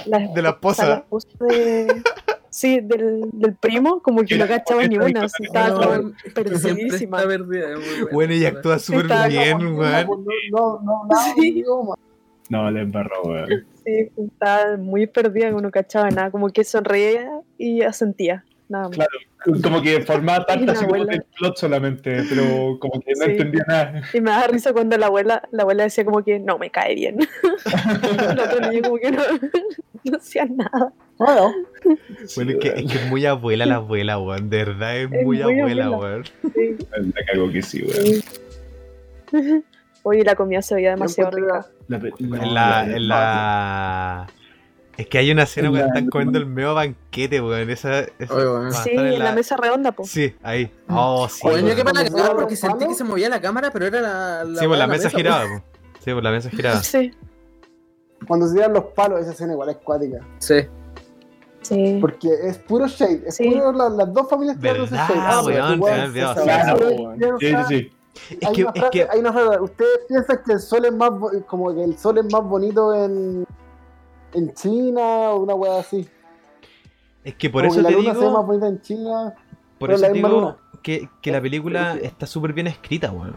la 0.06 0.18
De 0.28 0.42
la 0.42 0.50
esposa. 0.50 0.88
la 0.88 0.94
esposa 0.98 1.28
de- 1.40 2.02
sí, 2.50 2.80
del, 2.82 3.28
del 3.32 3.54
primo, 3.54 4.00
como 4.02 4.22
que 4.24 4.36
no 4.36 4.46
cachaba 4.46 4.84
ni 4.86 4.96
una, 4.98 5.22
así, 5.24 5.44
estaba 5.44 5.68
No, 5.98 6.12
perdidísima. 6.34 6.88
Siempre 6.90 6.96
está 6.96 7.28
perdida, 7.28 7.70
es 7.72 7.76
muy 7.76 7.86
buena. 8.00 8.10
Bueno, 8.12 8.32
ella 8.34 8.48
actúa 8.48 8.78
súper 8.78 9.06
bien, 9.28 9.58
No, 9.58 9.78
weón. 9.78 10.06
no, 10.50 10.80
no, 10.82 11.04
no 11.04 11.08
Sí. 11.36 11.64
No, 12.50 12.70
le 12.70 12.80
embarró, 12.82 13.22
weón. 13.24 13.66
Sí, 13.84 14.10
estaba 14.16 14.76
muy 14.76 15.06
perdida, 15.06 15.46
que 15.50 15.62
no 15.62 15.70
cachaba 15.70 16.10
nada, 16.10 16.30
como 16.30 16.48
que 16.48 16.64
sonreía 16.64 17.30
y 17.58 17.82
asentía, 17.82 18.44
nada 18.68 18.84
más. 18.88 18.96
Claro. 18.96 19.10
Como 19.62 19.80
que 19.82 20.00
formaba 20.02 20.44
parte 20.44 20.64
así 20.70 20.84
como 20.84 20.96
abuela. 20.96 21.12
del 21.12 21.22
plot 21.38 21.56
solamente, 21.56 22.22
pero 22.28 22.76
como 22.80 23.00
que 23.00 23.12
no 23.18 23.24
Sí. 23.24 23.30
entendía 23.32 23.64
nada. 23.68 24.02
Y 24.12 24.20
me 24.20 24.30
da 24.30 24.46
risa 24.48 24.72
cuando 24.72 24.98
la 24.98 25.06
abuela, 25.06 25.42
la 25.52 25.62
abuela 25.62 25.84
decía 25.84 26.04
como 26.04 26.22
que 26.24 26.38
no 26.40 26.58
me 26.58 26.70
cae 26.70 26.94
bien. 26.94 27.18
el 28.30 28.38
otro 28.40 28.60
niño 28.68 28.82
como 28.82 28.96
que 28.98 29.10
no, 29.12 29.22
no 30.04 30.16
hacía 30.16 30.44
nada. 30.46 30.92
Bueno, 31.18 31.52
Bueno, 32.36 32.50
es 32.52 32.56
que, 32.58 32.68
es 32.68 32.92
que 32.92 32.98
es 32.98 33.08
muy 33.10 33.26
abuela 33.26 33.64
la 33.66 33.76
abuela, 33.76 34.18
weón. 34.18 34.50
De 34.50 34.58
verdad 34.64 34.96
es, 34.96 35.04
Es 35.04 35.10
muy, 35.10 35.38
muy 35.38 35.40
abuela, 35.60 35.90
weón. 35.90 36.24
Sí, 36.54 36.76
La 36.90 37.24
cago 37.26 37.50
que 37.50 37.62
sí, 37.62 37.82
weón. 37.82 38.04
sí. 38.06 38.24
Oye, 40.04 40.24
la 40.24 40.34
comida 40.36 40.62
se 40.62 40.74
veía 40.76 40.90
demasiado 40.90 41.30
rica. 41.32 41.66
La 41.88 42.86
la... 42.98 44.26
Es 44.98 45.06
que 45.06 45.16
hay 45.18 45.30
una 45.30 45.44
escena 45.44 45.68
En 45.68 45.72
cuando 45.74 45.86
la- 45.86 45.94
están 45.94 46.10
comiendo 46.10 46.38
el 46.40 46.46
medio 46.46 46.74
banquete, 46.74 47.40
weón. 47.40 47.70
Esa, 47.70 48.00
esa- 48.18 48.34
Oye, 48.34 48.72
Sí, 48.82 48.90
en 48.92 49.18
la 49.20 49.32
mesa 49.32 49.56
redonda, 49.56 49.92
po. 49.92 50.04
Sí, 50.04 50.34
ahí. 50.42 50.70
Oh, 50.88 51.28
sí. 51.28 51.46
Oye, 51.46 51.74
qué 51.76 51.84
para 51.84 52.02
cagar 52.04 52.26
se 52.30 52.34
porque 52.34 52.56
sentí 52.56 52.86
que 52.88 52.94
se 52.94 53.04
movía 53.04 53.28
la 53.28 53.40
cámara, 53.40 53.70
pero 53.72 53.86
era 53.86 54.00
la. 54.00 54.44
Sí, 54.60 54.66
pues 54.66 54.70
la 54.70 54.76
la 54.78 54.86
mesa 54.88 55.08
po. 55.08 55.16
giraba, 55.16 55.44
po. 55.44 55.62
Sí, 56.00 56.12
pues 56.12 56.22
la 56.24 56.30
mesa 56.32 56.50
giraba. 56.50 56.82
Sí, 56.82 57.12
Cuando 58.26 58.48
se 58.48 58.54
tiran 58.54 58.72
los 58.72 58.84
palos, 58.86 59.20
esa 59.20 59.30
escena 59.30 59.52
igual 59.52 59.68
es 59.70 59.76
cuática. 59.76 60.18
Sí. 60.38 60.54
sí. 61.62 61.98
Porque 62.00 62.28
es 62.42 62.58
puro 62.58 62.88
shade. 62.88 63.22
Es 63.26 63.36
Sí. 63.36 63.48
puro 63.48 63.70
la- 63.72 63.88
las 63.90 64.12
dos 64.12 64.28
familias 64.28 64.58
tirándose 64.58 64.90
¿Verdad, 64.94 65.08
shade. 65.08 65.20
Ah, 65.20 65.42
weón? 65.44 65.82
olvidado, 65.82 66.42
weá 66.44 66.74
Claro, 66.74 67.38
sí, 67.38 67.46
piensa- 67.46 67.68
sí, 67.68 67.78
sí. 67.78 67.92
Es 68.40 68.48
hay, 68.48 68.54
que, 68.54 68.62
una 68.62 68.72
es 68.72 68.78
frase, 68.80 68.90
que, 68.90 69.08
hay 69.08 69.20
una 69.20 69.32
frase, 69.32 69.60
ustedes 69.60 69.98
piensan 70.08 70.40
que 70.44 70.52
el 70.54 70.60
sol 70.60 70.84
es 70.86 70.92
más 70.92 71.10
como 71.46 71.72
que 71.72 71.84
el 71.84 71.96
sol 71.96 72.18
es 72.18 72.24
más 72.32 72.42
bonito 72.42 72.92
en 72.92 73.46
en 74.34 74.52
China 74.54 75.00
o 75.30 75.42
una 75.42 75.54
wea 75.54 75.78
así. 75.80 76.08
es 77.24 77.34
que 77.34 77.50
por 77.50 77.62
Como 77.62 77.72
eso 77.74 77.76
que 77.78 77.82
la 77.82 77.88
te 77.88 77.94
luna 77.94 78.14
se 78.14 78.20
digo, 78.20 78.42
bonita 78.44 78.68
en 78.68 78.80
China. 78.82 79.34
por 79.78 79.90
eso 79.90 80.02
la 80.02 80.08
digo 80.12 80.28
luna. 80.28 80.56
que, 80.82 81.08
que 81.22 81.32
la 81.32 81.40
película 81.40 81.96
está 82.02 82.26
súper 82.26 82.52
bien 82.52 82.66
escrita, 82.66 83.10
weón. 83.10 83.36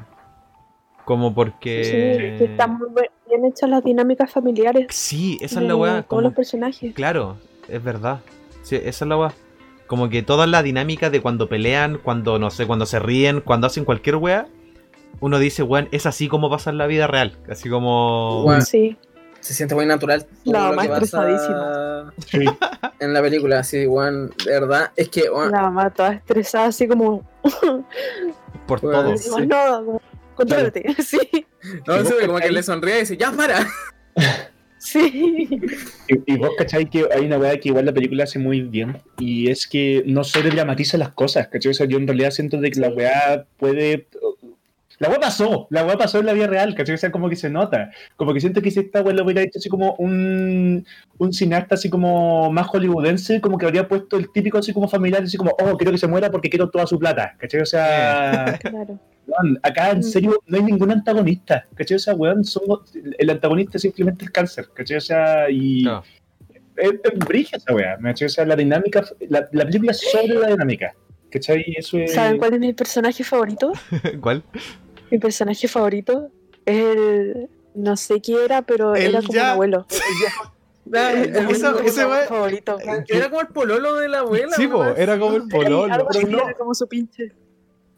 Como 1.06 1.30
Sí, 1.30 1.34
porque... 1.36 2.36
que 2.38 2.44
están 2.46 2.78
muy 2.78 2.90
bien 3.28 3.46
hechas 3.46 3.70
las 3.70 3.84
dinámicas 3.84 4.32
familiares. 4.32 4.88
Sí, 4.92 5.38
esa 5.42 5.56
es 5.56 5.62
de 5.62 5.68
la 5.68 5.76
weá. 5.76 5.92
Todos 5.94 6.06
como- 6.06 6.22
los 6.22 6.34
personajes. 6.34 6.94
Claro, 6.94 7.38
es 7.68 7.84
verdad. 7.84 8.20
Sí, 8.62 8.76
esa 8.76 9.06
es 9.06 9.10
la 9.10 9.18
weá. 9.18 9.34
Como 9.88 10.08
que 10.10 10.22
toda 10.24 10.48
la 10.48 10.64
dinámica 10.64 11.10
de 11.10 11.22
cuando 11.22 11.50
pelean, 11.50 11.98
cuando, 12.02 12.40
no 12.40 12.50
sé, 12.52 12.66
cuando 12.68 12.86
se 12.86 13.00
ríen, 13.00 13.42
cuando 13.42 13.68
hacen 13.68 13.84
cualquier 13.84 14.18
weá, 14.18 14.48
uno 15.20 15.38
dice, 15.40 15.64
weón, 15.64 15.90
es 15.92 16.06
así 16.06 16.28
como 16.30 16.50
pasa 16.50 16.70
en 16.70 16.78
la 16.78 16.88
vida 16.88 17.08
real. 17.08 17.38
Así 17.50 17.68
como... 17.70 18.44
Weón. 18.46 18.62
Sí, 18.62 18.96
Se 19.42 19.54
siente 19.54 19.76
muy 19.76 19.86
natural 19.86 20.24
todo 20.26 20.54
La 20.54 20.60
lo 20.62 20.70
mamá 20.70 20.82
que 20.84 20.88
pasa 20.90 21.04
estresadísima. 21.04 22.14
Sí. 22.28 22.46
en 23.00 23.14
la 23.14 23.22
película, 23.22 23.60
así. 23.60 23.78
De 23.80 24.30
verdad, 24.46 24.92
es 24.96 25.10
que, 25.10 25.24
la 25.52 25.62
mamá 25.64 25.90
toda 25.90 26.14
estresada, 26.14 26.68
así 26.68 26.88
como, 26.88 27.28
Por 28.68 28.80
Bueno, 28.82 29.04
todo. 29.04 29.18
sí. 29.18 29.30
"Digo, 29.30 29.40
no, 29.42 29.86
como, 29.86 30.02
contrólate. 30.36 30.86
Sí, 31.04 31.20
no, 31.88 31.96
¿Y 32.02 32.06
sí, 32.06 32.14
vos 32.14 32.26
como 32.28 32.40
que 32.40 32.52
le 32.52 32.64
sonríe 32.64 32.98
y 32.98 33.00
dice, 33.02 33.18
ya 33.18 33.32
para. 33.32 33.68
sí. 34.78 35.50
Y, 36.08 36.34
y 36.34 36.38
vos 36.38 36.52
cachai 36.58 36.90
que 36.90 37.08
hay 37.14 37.26
una 37.26 37.38
weá 37.38 37.60
que 37.60 37.70
igual 37.70 37.86
la 37.86 37.94
película 37.94 38.24
hace 38.24 38.40
muy 38.40 38.62
bien 38.62 39.02
y 39.20 39.50
es 39.50 39.68
que 39.68 40.04
no 40.06 40.24
sobredramatiza 40.24 40.98
las 40.98 41.10
cosas, 41.14 41.48
¿cachai? 41.48 41.72
O 41.72 41.74
sea, 41.74 41.86
yo 41.88 41.98
en 41.98 42.08
realidad 42.08 42.32
siento 42.32 42.58
de 42.58 42.72
que 42.72 42.80
la 42.80 42.90
weá 42.90 43.46
puede... 43.58 44.08
La 45.02 45.10
weá 45.10 45.20
pasó, 45.20 45.66
la 45.72 45.84
weá 45.84 45.98
pasó 45.98 46.20
en 46.20 46.28
la 46.28 46.34
vida 46.34 46.46
real, 46.46 46.76
¿cachai? 46.76 46.94
O 46.94 46.98
sea, 46.98 47.12
como 47.12 47.28
que 47.28 47.36
se 47.36 47.50
nota. 47.50 47.90
Como 48.16 48.34
que 48.34 48.40
siento 48.40 48.62
que 48.62 48.70
si 48.70 48.82
esta 48.82 49.02
weá 49.02 49.16
lo 49.16 49.24
hubiera 49.24 49.42
hecho 49.42 49.58
así 49.58 49.68
como 49.68 49.96
un, 49.96 50.86
un 51.18 51.34
cineasta 51.34 51.74
así 51.74 51.90
como 51.90 52.52
más 52.52 52.68
hollywoodense, 52.68 53.42
como 53.42 53.58
que 53.58 53.66
habría 53.66 53.88
puesto 53.88 54.16
el 54.18 54.32
típico 54.32 54.60
así 54.60 54.74
como 54.74 54.88
familiar, 54.88 55.24
así 55.24 55.38
como, 55.38 55.52
oh, 55.60 55.76
quiero 55.76 55.92
que 55.92 55.98
se 55.98 56.08
muera 56.08 56.30
porque 56.30 56.50
quiero 56.52 56.70
toda 56.70 56.86
su 56.86 57.00
plata, 57.00 57.36
¿cachai? 57.38 57.62
O 57.62 57.66
sea... 57.66 58.60
Claro. 58.62 59.00
Weón, 59.28 59.60
acá 59.64 59.92
en 59.92 60.00
Mm. 60.00 60.04
serio 60.04 60.40
no 60.46 60.58
hay 60.58 60.64
ningún 60.64 60.92
antagonista, 60.92 61.66
¿cachai? 61.76 61.96
O 61.96 62.00
sea, 62.00 62.14
weón, 62.14 62.44
somos- 62.44 62.92
el 63.18 63.30
antagonista 63.30 63.78
es 63.78 63.82
simplemente 63.82 64.26
el 64.26 64.32
cáncer, 64.32 64.68
¿cachai? 64.74 64.98
O 64.98 65.02
sea, 65.02 65.50
y 65.50 65.86
es, 66.78 66.92
es 67.04 67.20
brígida 67.28 67.58
esa 67.58 67.74
weá, 67.74 67.98
¿cachai? 67.98 68.26
O 68.28 68.30
sea, 68.30 68.46
la 68.46 68.56
dinámica, 68.56 69.04
la, 69.30 69.48
la 69.52 69.66
película 69.66 69.92
es 69.94 70.00
sobre 70.12 70.36
la 70.36 70.48
dinámica, 70.50 70.94
¿cachai? 71.32 71.64
Eso 71.76 71.98
es... 71.98 72.14
¿Saben 72.14 72.38
cuál 72.38 72.54
es 72.54 72.60
mi 72.60 72.74
personaje 72.74 73.24
favorito? 73.24 73.72
¿Cuál? 74.22 74.44
Mi 75.12 75.19
personaje 75.19 75.67
favorito 75.67 76.30
es 76.65 76.78
el. 76.95 77.50
No 77.76 77.95
sé 77.97 78.19
quién 78.21 78.39
era, 78.43 78.62
pero 78.63 78.95
El 78.95 79.12
era 79.12 79.21
como 79.21 79.34
ya- 79.34 79.43
un 79.43 79.50
abuelo. 79.52 79.86
Ese 81.86 82.06
favorito. 82.28 82.78
Era 83.08 83.30
como 83.30 83.41
el 83.41 83.47
pololo 83.47 83.95
de 83.95 84.10
la 84.10 84.19
abuela. 84.19 84.56
Sí, 84.56 84.67
po, 84.67 84.84
era 84.84 85.17
como 85.19 85.38
el 85.38 85.47
pololo. 85.47 85.93
Así, 86.10 86.19
Pero 86.26 86.28
no. 86.38 86.43
era 86.43 86.54
como 86.56 86.74
su 86.74 86.88
pinche. 86.88 87.32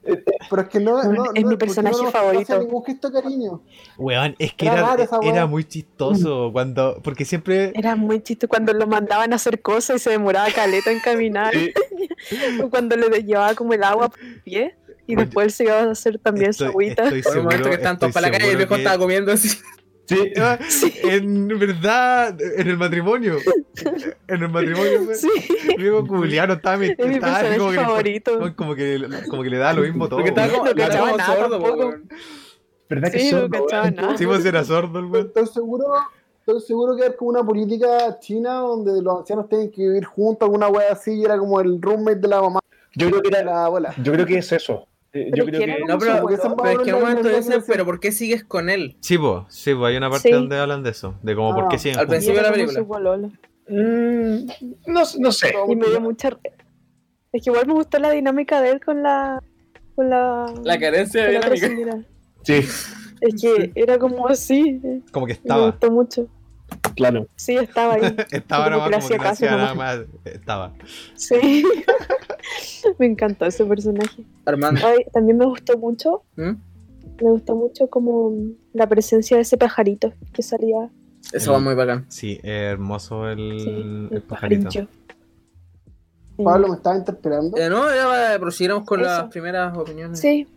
Pero 0.05 0.61
es 0.63 0.67
que 0.67 0.81
no, 0.81 1.01
no, 1.01 1.11
no 1.13 1.25
Es 1.33 1.45
mi 1.45 1.55
personaje 1.55 1.95
favorito. 2.11 2.59
ningún 2.59 2.83
gesto 2.83 3.09
cariño. 3.09 3.61
Weón, 3.97 4.35
es 4.37 4.53
que 4.53 4.65
Era 4.67 4.93
era, 4.95 5.07
era 5.23 5.45
muy 5.47 5.63
chistoso 5.63 6.49
cuando... 6.51 6.99
Porque 7.01 7.23
siempre... 7.23 7.71
Era 7.73 7.95
muy 7.95 8.21
chiste 8.21 8.49
cuando 8.49 8.73
lo 8.73 8.85
mandaban 8.85 9.31
a 9.31 9.37
hacer 9.37 9.61
cosas 9.61 9.95
y 9.95 9.99
se 9.99 10.09
demoraba 10.09 10.49
caleta 10.53 10.91
en 10.91 10.99
caminar. 10.99 11.53
Sí. 11.53 11.71
o 12.61 12.69
cuando 12.69 12.97
le 12.97 13.23
llevaba 13.23 13.55
como 13.55 13.71
el 13.73 13.81
agua 13.83 14.09
por 14.09 14.19
el 14.19 14.41
pie. 14.41 14.75
Y 15.05 15.15
Oye, 15.15 15.25
después 15.25 15.53
se 15.53 15.65
iba 15.65 15.79
a 15.81 15.91
hacer 15.91 16.17
también 16.19 16.51
estoy- 16.51 16.67
su 16.67 16.71
agüita. 16.71 17.03
estoy 17.03 17.21
Por 17.23 17.31
el 17.37 17.43
momento 17.43 17.55
seguro- 17.57 17.69
que 17.71 17.75
están 17.75 17.99
todos 17.99 18.13
para 18.13 18.27
la 18.27 18.31
calle 18.37 18.47
y 18.47 18.51
el 18.51 18.57
viejo 18.57 18.75
que- 18.75 18.81
estaba 18.81 18.97
comiendo 18.97 19.31
así. 19.31 19.49
Sí, 19.49 19.59
Ah, 20.37 20.59
Sí. 20.67 20.93
En 21.03 21.47
verdad, 21.47 22.37
en 22.41 22.67
el 22.67 22.77
matrimonio. 22.77 23.37
En 24.27 24.43
el 24.43 24.49
matrimonio, 24.49 25.01
pues, 25.05 25.21
Sí, 25.21 25.29
Diego 25.77 26.05
Culiano 26.05 26.53
estaba, 26.53 26.75
es 26.75 26.79
mi 26.81 26.87
estaba 27.15 27.39
personaje 27.39 27.57
como 27.57 27.69
que, 27.71 27.77
le- 27.77 27.83
favorito. 27.83 28.31
como, 28.55 28.75
que, 28.75 29.07
como 29.29 29.43
que 29.43 29.49
le 29.49 29.57
da 29.57 29.73
lo 29.73 29.81
mismo 29.81 30.07
todo. 30.09 30.17
Porque 30.19 30.29
estaba 30.29 30.49
como, 30.51 30.65
No 30.65 30.75
cachaba 30.75 31.11
nada 31.17 31.35
sordo, 31.35 31.49
tampoco. 31.61 31.93
¿verdad 32.89 33.11
que 33.11 33.19
Sí, 33.19 33.29
son, 33.29 33.41
no 33.41 33.49
cachaba 33.49 33.91
nada. 33.91 34.17
Sí, 34.17 34.25
pues 34.25 34.45
era 34.45 34.63
sordo 34.63 34.99
el 34.99 35.05
weón. 35.05 35.27
Estoy 35.27 35.47
seguro, 35.47 35.85
estoy 36.39 36.61
seguro 36.61 36.95
que 36.97 37.05
es 37.07 37.15
como 37.15 37.29
una 37.31 37.43
política 37.43 38.19
china 38.19 38.55
donde 38.55 39.01
los 39.01 39.19
ancianos 39.19 39.47
tienen 39.49 39.71
que 39.71 39.81
vivir 39.83 40.03
juntos, 40.05 40.45
alguna 40.45 40.67
wea 40.67 40.91
así, 40.91 41.13
y 41.13 41.23
era 41.25 41.37
como 41.37 41.59
el 41.61 41.81
roommate 41.81 42.19
de 42.19 42.27
la 42.27 42.41
mamá 42.41 42.59
Yo 42.95 43.09
creo 43.09 43.21
que 43.21 43.29
era, 43.29 43.43
la 43.43 43.65
abuela. 43.65 43.93
yo 44.03 44.11
creo 44.11 44.25
que 44.25 44.37
es 44.37 44.51
eso. 44.51 44.85
Pero 45.13 45.29
Yo 45.37 45.45
creo 45.45 45.59
¿quién 45.59 45.69
que... 45.69 45.75
era 45.77 45.85
No, 45.87 45.99
pero, 45.99 46.29
es 46.29 46.79
que 46.79 46.89
en 46.89 46.95
un 46.95 47.01
momento 47.01 47.29
dicen, 47.29 47.63
pero 47.67 47.85
¿por 47.85 47.99
qué 47.99 48.11
sigues 48.11 48.43
con 48.43 48.67
él? 48.71 48.97
Sí, 48.99 49.17
pues, 49.19 49.43
sí, 49.49 49.75
po, 49.75 49.85
hay 49.85 49.95
una 49.95 50.09
parte 50.09 50.29
Sí. 50.29 50.33
donde 50.33 50.57
hablan 50.57 50.81
de 50.81 50.89
eso. 50.89 51.13
De 51.21 51.35
como 51.35 51.53
por 51.53 51.67
qué 51.69 51.75
Ah, 51.75 51.79
siguen 51.79 51.99
al 51.99 52.07
principio 52.07 52.37
de 52.37 52.41
la 52.41 52.51
película. 52.51 53.17
Mm, 53.69 54.45
no, 54.87 55.01
no 55.19 55.31
sé. 55.31 55.53
Y 55.69 55.75
me 55.75 55.87
dio 55.87 56.01
mucha. 56.01 56.29
Es 57.31 57.43
que 57.43 57.49
igual 57.51 57.67
me 57.67 57.73
gustó 57.73 57.99
la 57.99 58.09
dinámica 58.09 58.59
de 58.61 58.71
él 58.71 58.81
con 58.83 59.03
la. 59.03 59.41
Con 59.95 60.09
la. 60.09 60.51
La 60.63 60.79
carencia 60.79 61.23
de 61.25 61.31
dinámica. 61.39 61.99
Sí, 62.41 62.55
Es 63.21 63.41
que 63.41 63.71
era 63.75 63.99
como 63.99 64.27
así. 64.27 64.81
Como 65.11 65.27
que 65.27 65.33
Me 65.33 65.37
estaba. 65.37 65.67
gustó 65.67 65.91
mucho. 65.91 66.27
Claro. 66.95 67.27
Sí, 67.35 67.55
estaba 67.57 67.95
ahí. 67.95 68.01
Estaba 68.31 68.65
Como 68.71 68.85
que 68.89 69.17
que 69.37 69.45
nada 69.45 69.69
nomás. 69.69 69.75
más. 69.75 69.99
Estaba. 70.25 70.73
Sí. 71.15 71.63
me 72.99 73.05
encantó 73.05 73.45
ese 73.45 73.65
personaje. 73.65 74.23
Armando. 74.45 74.81
Ay, 74.85 75.05
también 75.11 75.37
me 75.37 75.45
gustó 75.45 75.77
mucho. 75.77 76.23
¿Mm? 76.35 76.51
Me 77.21 77.29
gustó 77.31 77.55
mucho 77.55 77.87
como 77.87 78.33
la 78.73 78.87
presencia 78.87 79.37
de 79.37 79.43
ese 79.43 79.57
pajarito 79.57 80.13
que 80.33 80.41
salía. 80.43 80.89
Eso 81.31 81.53
va 81.53 81.59
muy 81.59 81.73
bacán. 81.75 82.05
Sí, 82.09 82.39
hermoso 82.43 83.29
el, 83.29 83.59
Sí, 83.59 83.69
el 83.69 84.07
el 84.11 84.21
pajarito. 84.23 84.63
pajarillo. 84.65 84.87
Pablo 86.43 86.67
me 86.69 86.75
estaba 86.75 86.97
interpelando. 86.97 87.55
Eh, 87.57 87.69
no, 87.69 87.83
ya 87.93 88.37
prosiguiéramos 88.39 88.85
con 88.85 88.99
Eso. 89.01 89.09
las 89.09 89.29
primeras 89.29 89.77
opiniones. 89.77 90.19
Sí. 90.19 90.47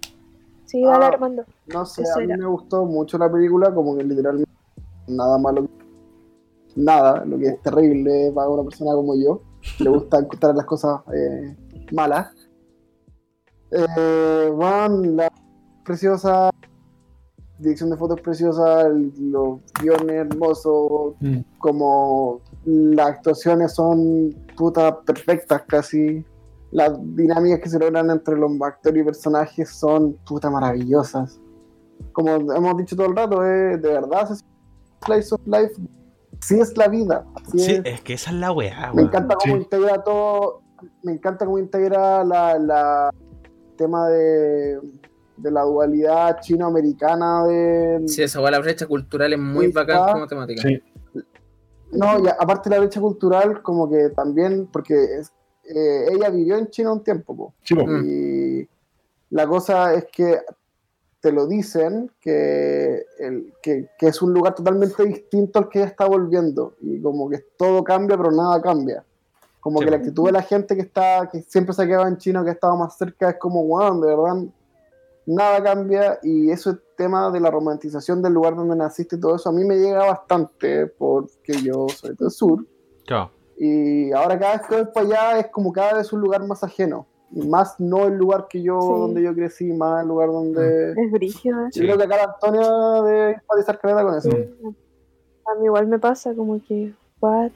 Sí, 0.64 0.82
dale 0.82 1.04
Ah. 1.04 1.08
Armando. 1.08 1.44
No 1.66 1.84
sé, 1.86 2.02
Eso 2.02 2.14
a 2.16 2.18
mí 2.18 2.24
era. 2.24 2.36
me 2.38 2.46
gustó 2.46 2.84
mucho 2.86 3.18
la 3.18 3.30
película, 3.30 3.72
como 3.72 3.96
que 3.96 4.02
literalmente 4.02 4.50
nada 5.06 5.38
malo. 5.38 5.68
Nada, 6.76 7.24
lo 7.24 7.38
que 7.38 7.46
es 7.48 7.62
terrible 7.62 8.30
para 8.34 8.48
una 8.48 8.62
persona 8.62 8.92
como 8.92 9.16
yo. 9.16 9.40
Le 9.80 9.90
gusta 9.90 10.18
encontrar 10.18 10.54
las 10.54 10.66
cosas 10.66 11.00
eh, 11.14 11.56
malas. 11.92 12.28
Eh, 13.70 14.50
Juan, 14.54 15.16
la 15.16 15.32
preciosa, 15.84 16.50
dirección 17.58 17.90
de 17.90 17.96
fotos 17.96 18.20
preciosa, 18.20 18.88
los 18.88 19.60
guiones 19.80 20.26
hermosos, 20.30 21.14
Mm. 21.20 21.38
como 21.58 22.40
las 22.64 23.06
actuaciones 23.08 23.72
son 23.74 24.34
putas 24.56 24.94
perfectas 25.06 25.62
casi. 25.66 26.24
Las 26.72 26.92
dinámicas 27.16 27.60
que 27.60 27.68
se 27.70 27.78
logran 27.78 28.10
entre 28.10 28.36
los 28.36 28.50
actores 28.60 29.00
y 29.00 29.04
personajes 29.04 29.70
son 29.70 30.12
puta 30.26 30.50
maravillosas. 30.50 31.40
Como 32.12 32.30
hemos 32.52 32.76
dicho 32.76 32.94
todo 32.96 33.06
el 33.06 33.16
rato, 33.16 33.44
eh, 33.44 33.78
de 33.78 33.88
verdad, 33.88 34.30
es 34.30 34.44
Slice 35.04 35.34
of 35.34 35.40
Life. 35.46 35.74
Sí 36.46 36.60
es 36.60 36.76
la 36.76 36.88
vida. 36.88 37.24
así 37.34 37.58
Sí, 37.58 37.72
es. 37.72 37.82
es 37.84 38.00
que 38.02 38.12
esa 38.14 38.30
es 38.30 38.36
la 38.36 38.52
weá, 38.52 38.92
Me 38.94 39.02
encanta 39.02 39.34
cómo 39.34 39.54
Sí. 39.56 39.60
integra 39.62 40.02
todo. 40.02 40.62
Me 41.02 41.12
encanta 41.12 41.44
cómo 41.44 41.58
integra 41.58 42.22
la, 42.24 42.58
la 42.58 43.10
tema 43.76 44.08
de, 44.08 44.78
de 45.38 45.50
la 45.50 45.62
dualidad 45.62 46.38
chino-americana 46.40 47.44
de, 47.46 48.02
Sí, 48.06 48.22
esa 48.22 48.40
weá, 48.40 48.50
la 48.50 48.58
brecha 48.60 48.86
cultural 48.86 49.32
es 49.32 49.38
muy 49.38 49.68
bacán 49.72 50.12
como 50.12 50.26
temática. 50.26 50.62
Sí. 50.62 50.80
No, 51.92 52.18
y 52.18 52.28
aparte 52.28 52.68
la 52.68 52.78
brecha 52.80 53.00
cultural, 53.00 53.62
como 53.62 53.88
que 53.88 54.10
también, 54.10 54.66
porque 54.66 54.94
es- 55.18 55.32
eh, 55.64 56.08
ella 56.12 56.28
vivió 56.30 56.56
en 56.58 56.68
China 56.68 56.92
un 56.92 57.02
tiempo, 57.02 57.36
po. 57.36 57.54
Mm. 57.70 58.04
y 58.04 58.68
la 59.30 59.46
cosa 59.46 59.94
es 59.94 60.06
que 60.12 60.38
te 61.26 61.32
lo 61.32 61.48
dicen, 61.48 62.12
que, 62.20 63.04
el, 63.18 63.52
que, 63.60 63.88
que 63.98 64.06
es 64.06 64.22
un 64.22 64.32
lugar 64.32 64.54
totalmente 64.54 65.04
distinto 65.04 65.58
al 65.58 65.68
que 65.68 65.80
ella 65.80 65.88
está 65.88 66.06
volviendo, 66.06 66.74
y 66.80 67.02
como 67.02 67.28
que 67.28 67.38
todo 67.56 67.82
cambia, 67.82 68.16
pero 68.16 68.30
nada 68.30 68.62
cambia. 68.62 69.04
Como 69.58 69.80
Sí, 69.80 69.86
que 69.86 69.90
la 69.90 69.96
actitud 69.96 70.26
de 70.26 70.30
la 70.30 70.42
gente 70.42 70.76
que 70.76 70.82
está 70.82 71.28
que 71.28 71.42
siempre 71.42 71.74
se 71.74 71.82
ha 71.82 71.86
quedado 71.88 72.06
en 72.06 72.16
China, 72.18 72.44
que 72.44 72.50
ha 72.50 72.52
estado 72.52 72.76
más 72.76 72.96
cerca, 72.96 73.30
es 73.30 73.38
como, 73.40 73.66
wow, 73.66 74.00
de 74.00 74.06
verdad, 74.06 74.44
nada 75.26 75.60
cambia 75.64 76.20
y 76.22 76.48
ese 76.48 76.74
tema 76.96 77.32
de 77.32 77.40
la 77.40 77.50
romantización 77.50 78.22
del 78.22 78.34
lugar 78.34 78.54
donde 78.54 78.76
naciste 78.76 79.16
y 79.16 79.20
todo 79.20 79.34
eso 79.34 79.48
a 79.48 79.52
mí 79.52 79.64
me 79.64 79.78
llega 79.78 80.06
bastante 80.06 80.86
porque 80.86 81.60
yo 81.60 81.88
soy 81.88 82.14
del 82.14 82.30
sur 82.30 82.64
Chao. 83.02 83.32
y 83.58 84.12
ahora 84.12 84.38
cada 84.38 84.58
vez 84.58 84.66
que 84.68 84.76
voy 84.76 84.92
para 84.94 85.06
allá 85.06 85.40
es 85.40 85.48
como 85.48 85.72
cada 85.72 85.94
vez 85.94 86.12
un 86.12 86.20
lugar 86.20 86.46
más 86.46 86.62
ajeno 86.62 87.08
y 87.32 87.46
más 87.48 87.78
no 87.80 88.06
el 88.06 88.14
lugar 88.16 88.46
que 88.48 88.62
yo 88.62 88.80
Sí. 88.80 88.88
donde 89.00 89.22
yo 89.22 89.34
crecí 89.34 89.72
más 89.72 90.02
el 90.02 90.08
lugar 90.08 90.28
donde 90.28 90.92
Es 90.92 91.10
brígido. 91.12 91.66
¿eh? 91.66 91.70
yo 91.72 91.82
creo 91.82 91.98
que 91.98 92.04
acá 92.04 92.24
Antonia 92.24 92.70
debe 93.02 93.32
empatizar 93.34 93.78
caleta 93.80 94.04
con 94.04 94.14
eso 94.16 94.30
A 94.30 95.54
mí 95.58 95.64
igual 95.66 95.86
me 95.88 95.98
pasa 95.98 96.34
como 96.34 96.60
que, 96.62 96.92
what? 97.20 97.50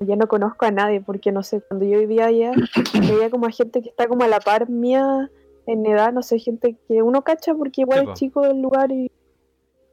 Ya 0.00 0.14
no 0.16 0.26
conozco 0.28 0.66
a 0.66 0.70
nadie 0.70 1.00
porque 1.00 1.32
no 1.32 1.42
sé, 1.42 1.60
cuando 1.62 1.86
yo 1.86 1.98
vivía 1.98 2.26
allá, 2.26 2.52
veía 3.20 3.30
como 3.30 3.46
a 3.46 3.50
gente 3.50 3.80
que 3.82 3.88
está 3.88 4.06
como 4.08 4.24
a 4.24 4.28
la 4.28 4.40
par 4.40 4.68
mía 4.68 5.30
en 5.66 5.84
edad, 5.86 6.12
no 6.12 6.22
sé, 6.22 6.38
gente 6.38 6.76
que 6.86 7.02
uno 7.02 7.22
cacha 7.22 7.54
porque 7.54 7.80
igual 7.80 8.08
es 8.08 8.14
chico 8.14 8.44
el 8.44 8.60
lugar 8.60 8.92
y 8.92 9.10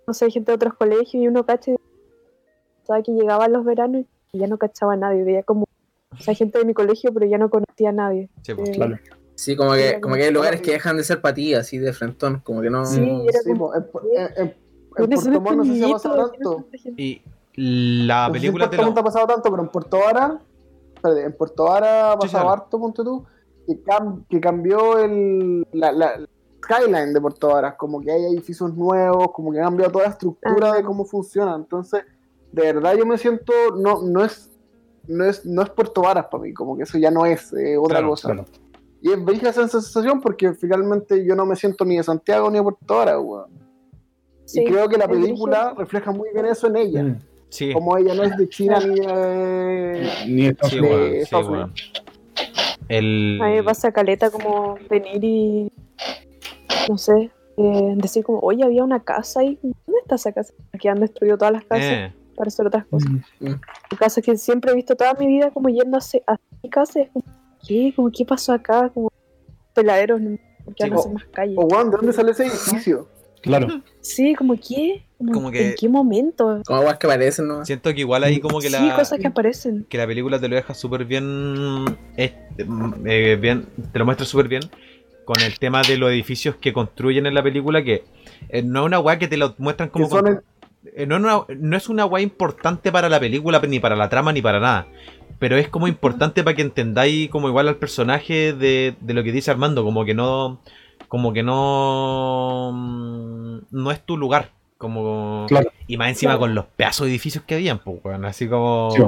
no 0.05 0.13
sé, 0.13 0.29
gente 0.29 0.51
de 0.51 0.55
otros 0.55 0.73
colegios 0.73 1.15
y 1.23 1.27
uno 1.27 1.45
cacha. 1.45 1.71
y- 1.71 1.77
Sabe 2.85 3.01
que 3.03 3.13
llegaba 3.13 3.45
en 3.45 3.53
los 3.53 3.63
veranos 3.63 4.03
y 4.33 4.39
ya 4.39 4.47
no 4.47 4.57
cachaba 4.57 4.93
a 4.93 4.97
nadie, 4.97 5.23
veía 5.23 5.43
como, 5.43 5.65
o 6.19 6.23
sea, 6.23 6.33
gente 6.33 6.59
de 6.59 6.65
mi 6.65 6.73
colegio, 6.73 7.13
pero 7.13 7.25
ya 7.25 7.37
no 7.37 7.49
conocía 7.49 7.89
a 7.89 7.93
nadie. 7.93 8.29
Sí, 8.41 8.53
pues. 8.53 8.69
Eh, 8.69 8.71
Claro. 8.73 8.97
Sí, 9.35 9.55
como 9.55 9.73
que, 9.73 9.99
como 9.99 10.13
que 10.15 10.23
hay 10.25 10.31
lugares 10.31 10.61
que 10.61 10.71
dejan 10.71 10.95
de 10.95 11.03
ser 11.03 11.19
para 11.19 11.33
ti, 11.33 11.55
así 11.55 11.79
de 11.79 11.91
frentón, 11.91 12.41
como 12.43 12.61
que 12.61 12.69
no. 12.69 12.85
Sí, 12.85 13.01
era 13.27 13.39
Sí, 13.41 13.49
como, 13.49 13.71
po, 13.91 14.01
en, 14.15 14.21
en- 14.21 14.31
en- 14.37 14.47
en 14.47 14.55
"Tienes 14.95 15.21
Puerto 15.23 15.41
Montt 15.41 15.55
no 15.57 15.63
sé 15.65 15.73
si 15.73 15.83
ha 15.83 15.89
pasado 15.93 16.15
tanto 16.15 16.31
tienes 16.37 16.61
tanta 16.63 16.77
gente". 16.77 17.01
Y 17.01 17.21
la 18.05 18.27
No 18.27 18.33
sé 18.35 18.39
si 18.39 18.45
en 18.47 18.51
película 18.53 18.69
te 18.69 18.75
Puerto 18.77 18.85
Montt 18.85 18.95
lo... 18.95 19.01
ha 19.01 19.03
pasado 19.05 19.27
tanto, 19.27 19.49
pero 19.49 19.63
en 19.63 19.69
Puerto 19.69 19.97
Vara, 19.99 20.39
espérate, 20.95 21.23
en 21.23 21.33
Puerto 21.33 21.63
Vara 21.63 22.09
ha 22.09 22.13
Sí, 22.13 22.17
pasado 22.21 22.49
harto, 22.51 22.79
ponte 22.79 23.03
tú, 23.03 23.25
que, 23.65 23.83
cam- 23.83 24.23
que 24.29 24.39
cambió 24.39 24.99
el, 24.99 25.65
la, 25.73 25.91
la 25.91 26.19
skyline 26.63 27.11
de 27.13 27.19
Puerto 27.19 27.47
Vara, 27.47 27.75
como 27.75 28.01
que 28.01 28.11
hay 28.11 28.25
edificios 28.25 28.73
nuevos, 28.75 29.31
como 29.33 29.51
que 29.51 29.59
ha 29.59 29.63
cambiado 29.63 29.91
toda 29.91 30.05
la 30.05 30.11
estructura 30.11 30.71
Ah. 30.73 30.75
de 30.75 30.83
cómo 30.83 31.05
funciona. 31.05 31.55
Entonces, 31.55 32.03
de 32.51 32.61
verdad 32.71 32.95
yo 32.95 33.05
me 33.07 33.17
siento, 33.17 33.51
no, 33.75 34.03
no 34.03 34.23
es, 34.23 34.51
no 35.07 35.25
es, 35.25 35.45
no 35.45 35.61
es 35.61 35.69
Puerto 35.69 36.01
Varas 36.01 36.25
para 36.31 36.43
mí, 36.43 36.53
como 36.53 36.77
que 36.77 36.83
eso 36.83 36.97
ya 36.97 37.11
no 37.11 37.25
es 37.25 37.51
eh, 37.53 37.77
otra 37.77 37.97
Claro, 37.97 38.09
cosa. 38.09 38.27
claro. 38.31 38.45
Y 39.01 39.11
es 39.11 39.23
bella 39.25 39.49
esa 39.49 39.67
sensación 39.67 40.21
porque 40.21 40.53
finalmente 40.53 41.25
yo 41.25 41.35
no 41.35 41.45
me 41.45 41.55
siento 41.57 41.83
ni 41.83 41.97
de 41.97 42.03
Santiago 42.03 42.49
ni 42.49 42.57
de 42.57 42.63
Puerto 42.63 42.95
Vara, 42.95 43.19
weón. 43.19 43.51
Sí, 44.45 44.61
y 44.61 44.65
creo 44.65 44.87
que 44.87 44.97
la 44.97 45.07
película 45.07 45.73
refleja 45.77 46.11
muy 46.11 46.29
bien 46.33 46.45
eso 46.45 46.67
en 46.67 46.75
ella. 46.77 47.03
Mm. 47.03 47.19
Sí, 47.49 47.71
Como 47.73 47.97
ella 47.97 48.15
no 48.15 48.23
es 48.23 48.35
de 48.35 48.49
China 48.49 48.79
ni 48.79 48.95
de... 48.99 50.09
Ni 50.27 50.45
Estados 50.47 50.71
sí, 50.73 50.79
Unidos. 50.79 50.97
weón, 50.97 51.11
sí, 51.11 51.17
Estados. 51.19 51.69
El... 52.89 53.39
A 53.41 53.47
mí 53.47 53.53
me 53.55 53.63
pasa 53.63 53.91
caleta 53.91 54.29
como 54.29 54.75
venir 54.89 55.23
y, 55.23 55.71
no 56.89 56.97
sé, 56.97 57.31
eh, 57.57 57.93
decir 57.97 58.23
como, 58.23 58.39
oye, 58.39 58.63
había 58.63 58.83
una 58.83 59.01
casa 59.01 59.41
ahí, 59.41 59.59
¿dónde 59.61 60.01
está 60.01 60.15
esa 60.15 60.31
casa? 60.31 60.53
Aquí 60.73 60.87
han 60.87 60.99
destruido 60.99 61.37
todas 61.37 61.53
las 61.53 61.63
casas 61.65 61.85
Eh, 61.85 62.13
para 62.35 62.47
hacer 62.47 62.67
otras 62.67 62.85
cosas. 62.85 63.09
Mm. 63.39 63.53
Casas 63.97 64.23
que 64.23 64.37
siempre 64.37 64.71
he 64.71 64.75
visto 64.75 64.95
toda 64.95 65.13
mi 65.13 65.27
vida 65.27 65.51
como 65.51 65.69
yendo 65.69 65.97
a, 65.97 66.37
mi 66.61 66.69
casa 66.69 66.99
y 66.99 67.03
es 67.03 67.09
como, 67.11 67.25
¿qué? 67.65 67.93
Como, 67.95 68.11
¿qué 68.11 68.25
pasó 68.25 68.53
acá? 68.53 68.89
Como 68.93 69.11
peladeros, 69.73 70.21
¿no? 70.21 70.37
Sí, 70.37 70.83
hacer 70.83 70.93
como- 70.93 71.13
más 71.15 71.25
calles. 71.25 71.57
O 71.57 71.65
weón, 71.65 71.91
¿de 71.91 71.97
dónde 71.97 72.13
sale 72.13 72.31
ese 72.31 72.45
edificio? 72.47 73.07
Claro. 73.41 73.67
Sí, 73.99 74.35
como, 74.35 74.55
¿qué? 74.55 75.05
Como, 75.17 75.31
Como 75.33 75.51
que- 75.51 75.69
¿En 75.69 75.75
qué 75.75 75.89
momento? 75.89 76.61
Como 76.65 76.79
aguas 76.79 76.97
que 76.97 77.07
aparecen, 77.07 77.47
¿no? 77.47 77.65
siento 77.65 77.93
que 77.93 77.99
igual 77.99 78.23
ahí 78.23 78.39
como 78.39 78.59
que 78.59 78.69
sí, 78.69 78.73
la... 78.73 78.95
cosas 78.95 79.19
que 79.19 79.27
aparecen. 79.27 79.85
que 79.89 79.97
la 79.97 80.07
película 80.07 80.39
te 80.39 80.47
lo 80.47 80.55
deja 80.55 80.73
súper 80.73 81.03
bien, 81.05 81.85
eh, 82.15 82.33
eh, 82.57 83.37
bien, 83.39 83.65
te 83.91 83.99
lo 83.99 84.05
muestra 84.05 84.25
súper 84.25 84.47
bien 84.47 84.61
con 85.25 85.39
el 85.41 85.57
tema 85.59 85.81
de 85.81 85.97
los 85.97 86.09
edificios 86.11 86.55
que 86.55 86.73
construyen 86.73 87.25
en 87.25 87.33
la 87.33 87.43
película, 87.43 87.83
que 87.83 88.03
eh, 88.49 88.61
no 88.61 88.81
es 88.81 88.85
una 88.85 88.99
weá 88.99 89.19
que 89.19 89.27
te 89.27 89.37
lo 89.37 89.55
muestran 89.57 89.89
como... 89.89 90.05
Que 90.05 90.11
son 90.11 90.23
con- 90.23 90.43
no, 91.07 91.15
es 91.15 91.21
una, 91.23 91.45
no 91.57 91.77
es 91.77 91.89
una 91.89 92.05
weá 92.05 92.21
importante 92.23 92.91
para 92.91 93.09
la 93.09 93.19
película, 93.19 93.59
ni 93.67 93.79
para 93.79 93.95
la 93.95 94.09
trama, 94.09 94.31
ni 94.33 94.41
para 94.41 94.59
nada. 94.59 94.87
Pero 95.39 95.57
es 95.57 95.67
como 95.69 95.87
importante 95.87 96.43
para 96.43 96.55
que 96.55 96.61
entendáis 96.61 97.29
como 97.29 97.47
igual 97.49 97.67
al 97.67 97.75
personaje 97.77 98.53
de, 98.53 98.95
de 99.01 99.13
lo 99.13 99.23
que 99.23 99.31
dice 99.31 99.51
Armando, 99.51 99.83
como 99.83 100.05
que 100.05 100.13
no... 100.13 100.59
Como 101.07 101.31
que 101.33 101.43
no... 101.43 102.71
mm, 102.73 103.57
No 103.71 103.91
es 103.91 104.01
tu 104.05 104.17
lugar. 104.17 104.49
Como... 104.77 105.45
Claro. 105.47 105.71
Y 105.87 105.97
más 105.97 106.09
encima 106.09 106.31
Claro. 106.33 106.39
con 106.41 106.55
los 106.55 106.65
pedazos 106.65 107.05
de 107.05 107.11
edificios 107.11 107.43
que 107.45 107.55
habían, 107.55 107.79
pues, 107.79 107.99
así 108.23 108.47
como... 108.47 108.91
Sí. 108.91 109.03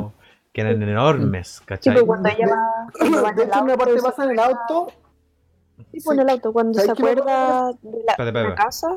Que 0.53 0.61
eran 0.61 0.81
enormes, 0.81 1.57
Sí, 1.59 1.65
¿cachai? 1.65 1.93
pero 1.93 2.05
cuando 2.05 2.29
ella 2.29 2.47
va, 2.47 3.33
De 3.33 3.43
hecho, 3.43 3.61
una 3.61 3.75
parte 3.75 4.01
pasa 4.01 4.23
en 4.23 4.31
el 4.31 4.39
auto. 4.39 4.87
Sí, 5.91 5.99
pues 6.03 6.17
en 6.17 6.19
el 6.21 6.29
auto, 6.29 6.53
cuando 6.53 6.79
se 6.79 6.85
¿Sabes 6.85 6.97
qué 6.97 7.03
me 7.03 7.09
acuerda 7.11 7.71
de 7.81 8.31
la, 8.31 8.41
de 8.49 8.55
casa, 8.55 8.87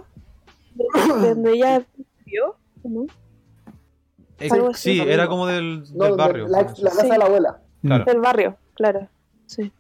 de, 0.77 0.85
de 1.21 1.29
donde 1.35 1.53
ella 1.55 1.83
vivió, 2.25 2.55
¿no? 2.89 3.07
Eh, 4.41 4.49
algo 4.53 4.69
así. 4.69 4.95
sí, 4.95 5.01
era 5.01 5.27
como 5.27 5.47
del, 5.47 5.83
No, 5.95 6.05
del 6.05 6.13
de- 6.13 6.17
barrio. 6.17 6.49
La, 6.49 6.63
la 6.63 6.67
casa 6.91 7.01
Sí. 7.03 7.11
de 7.11 7.19
la 7.19 7.25
abuela. 7.25 7.61
Claro. 7.83 8.05
Del 8.05 8.21
barrio, 8.21 8.57
claro. 8.75 9.09
Sí. 9.47 9.73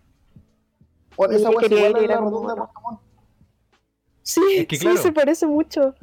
Bueno, 1.17 1.35
esa 1.35 1.51
se 1.51 1.57
quería 1.57 1.89
ir, 1.91 1.95
Puerto 1.97 2.21
Montt. 2.83 3.01
Sí, 4.23 4.41
Es 4.59 4.67
que 4.67 4.77
sí, 4.77 4.83
claro. 4.85 4.99
se 5.03 5.13
parece 5.13 5.47
mucho. 5.47 5.95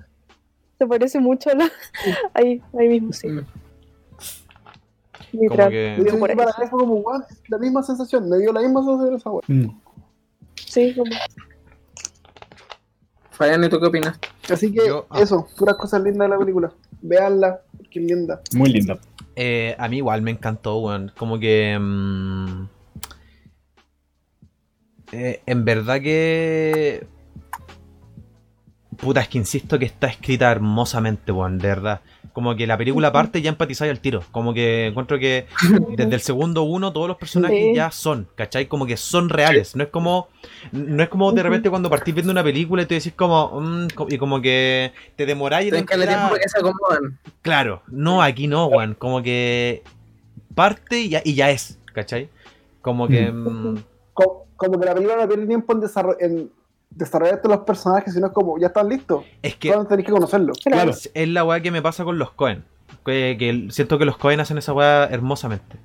Se 0.78 0.86
parece 0.88 1.20
mucho 1.20 1.50
a 1.52 1.56
la... 1.56 1.72
ahí, 2.34 2.62
ahí 2.78 2.88
mismo, 2.90 3.14
sí. 3.14 3.28
Mm. 3.30 3.46
Que- 5.32 5.48
para 5.50 6.54
fue 6.70 6.70
como, 6.80 7.04
es 7.30 7.50
la 7.50 7.58
misma 7.58 7.84
sensación. 7.84 8.30
Me 8.30 8.38
dio 8.40 8.52
la 8.54 8.62
misma 8.62 8.84
sensación 8.84 9.16
esa. 9.16 9.30
Mm. 9.48 9.82
Sí, 10.56 10.94
como... 10.96 11.12
Fabián, 13.32 13.64
¿y 13.64 13.70
tú 13.70 13.80
qué 13.80 13.86
opinas? 13.88 14.18
Así 14.52 14.72
que 14.72 14.88
Yo- 14.88 15.06
ah. 15.10 15.22
eso, 15.22 15.48
puras 15.58 15.76
cosas 15.76 16.02
lindas 16.04 16.28
de 16.28 16.34
la 16.36 16.40
película. 16.40 16.72
Veanla, 17.02 17.62
porque 17.78 18.00
es 18.00 18.06
linda. 18.06 18.42
Muy 18.56 18.70
linda. 18.72 18.98
Eh, 19.36 19.76
a 19.78 19.88
mí 19.88 19.98
igual 19.98 20.22
me 20.22 20.32
encantó, 20.32 20.78
weón. 20.80 21.12
Como 21.18 21.40
que. 21.40 21.78
mm, 21.80 22.68
eh, 25.12 25.42
en 25.46 25.66
verdad 25.66 26.02
que. 26.02 27.08
Puta, 28.98 29.22
es 29.22 29.28
que 29.28 29.38
insisto 29.38 29.78
que 29.78 29.86
está 29.86 30.08
escrita 30.08 30.52
hermosamente, 30.52 31.32
weón, 31.32 31.58
de 31.58 31.68
verdad. 31.68 32.02
Como 32.36 32.54
que 32.58 32.68
la 32.68 32.78
película 32.78 33.14
parte 33.14 33.40
y 33.40 33.44
ya 33.44 33.50
empatizáis 33.50 33.90
al 33.90 34.02
tiro. 34.02 34.22
Como 34.32 34.54
que 34.54 34.88
encuentro 34.88 35.18
que 35.18 35.48
desde 35.96 36.16
el 36.16 36.20
segundo 36.20 36.64
uno 36.64 36.92
todos 36.92 37.08
los 37.08 37.16
personajes 37.16 37.58
Sí. 37.58 37.74
ya 37.74 37.90
son, 37.92 38.28
¿cachai? 38.36 38.68
Como 38.68 38.86
que 38.86 38.98
son 38.98 39.30
reales. 39.30 39.74
No 39.78 39.84
es 39.84 39.90
como. 39.90 40.28
No 40.74 41.02
es 41.02 41.08
como 41.08 41.32
de 41.32 41.42
repente 41.42 41.70
cuando 41.70 41.90
partís 41.90 42.14
viendo 42.14 42.34
una 42.34 42.44
película 42.44 42.82
y 42.84 42.88
te 42.88 42.96
decís 42.96 43.14
como. 43.16 43.62
mm, 43.62 43.88
y 44.10 44.18
como 44.18 44.42
que 44.42 44.92
te 45.16 45.26
demoráis 45.26 45.72
Tienes 45.72 45.90
que 45.90 45.96
tiempo 45.98 46.36
que 46.36 46.50
se 46.50 46.60
acomodan. 46.60 47.18
Claro, 47.42 47.82
no, 47.88 48.22
aquí 48.22 48.48
no, 48.48 48.66
weón. 48.68 48.96
Como 48.96 49.24
que 49.24 49.82
parte 50.54 51.00
y 51.00 51.10
ya, 51.10 51.22
y 51.24 51.36
ya 51.36 51.50
es, 51.52 51.80
¿cachai? 51.94 52.28
Como 52.82 53.08
que. 53.08 53.32
mm, 53.32 53.78
Como, 54.14 54.46
como 54.58 54.78
que 54.80 54.86
la 54.86 54.94
película 54.94 55.22
no 55.22 55.28
pierde 55.28 55.48
tiempo 55.48 55.74
en, 55.74 55.80
desarro- 55.82 56.18
en 56.20 56.52
desarrollarte 56.90 57.48
los 57.48 57.60
personajes, 57.60 58.14
sino 58.14 58.28
es 58.28 58.34
como, 58.34 58.58
ya 58.60 58.68
están 58.68 58.90
listos. 58.90 59.24
es 59.42 59.56
que 59.56 59.72
Solo 59.72 59.86
tenés 59.86 60.06
que 60.06 60.12
conocerlos. 60.12 60.60
Claro. 60.60 60.92
es, 60.92 61.28
la 61.28 61.44
weá 61.44 61.62
que 61.62 61.72
me 61.72 61.82
pasa 61.82 62.04
con 62.04 62.18
los 62.18 62.32
Cohen. 62.32 62.64
Que, 63.06 63.36
que 63.38 63.68
siento 63.72 63.98
que 63.98 64.06
los 64.06 64.18
Cohen 64.18 64.40
hacen 64.40 64.58
esa 64.58 64.74
weá 64.74 65.06
hermosamente. 65.06 65.78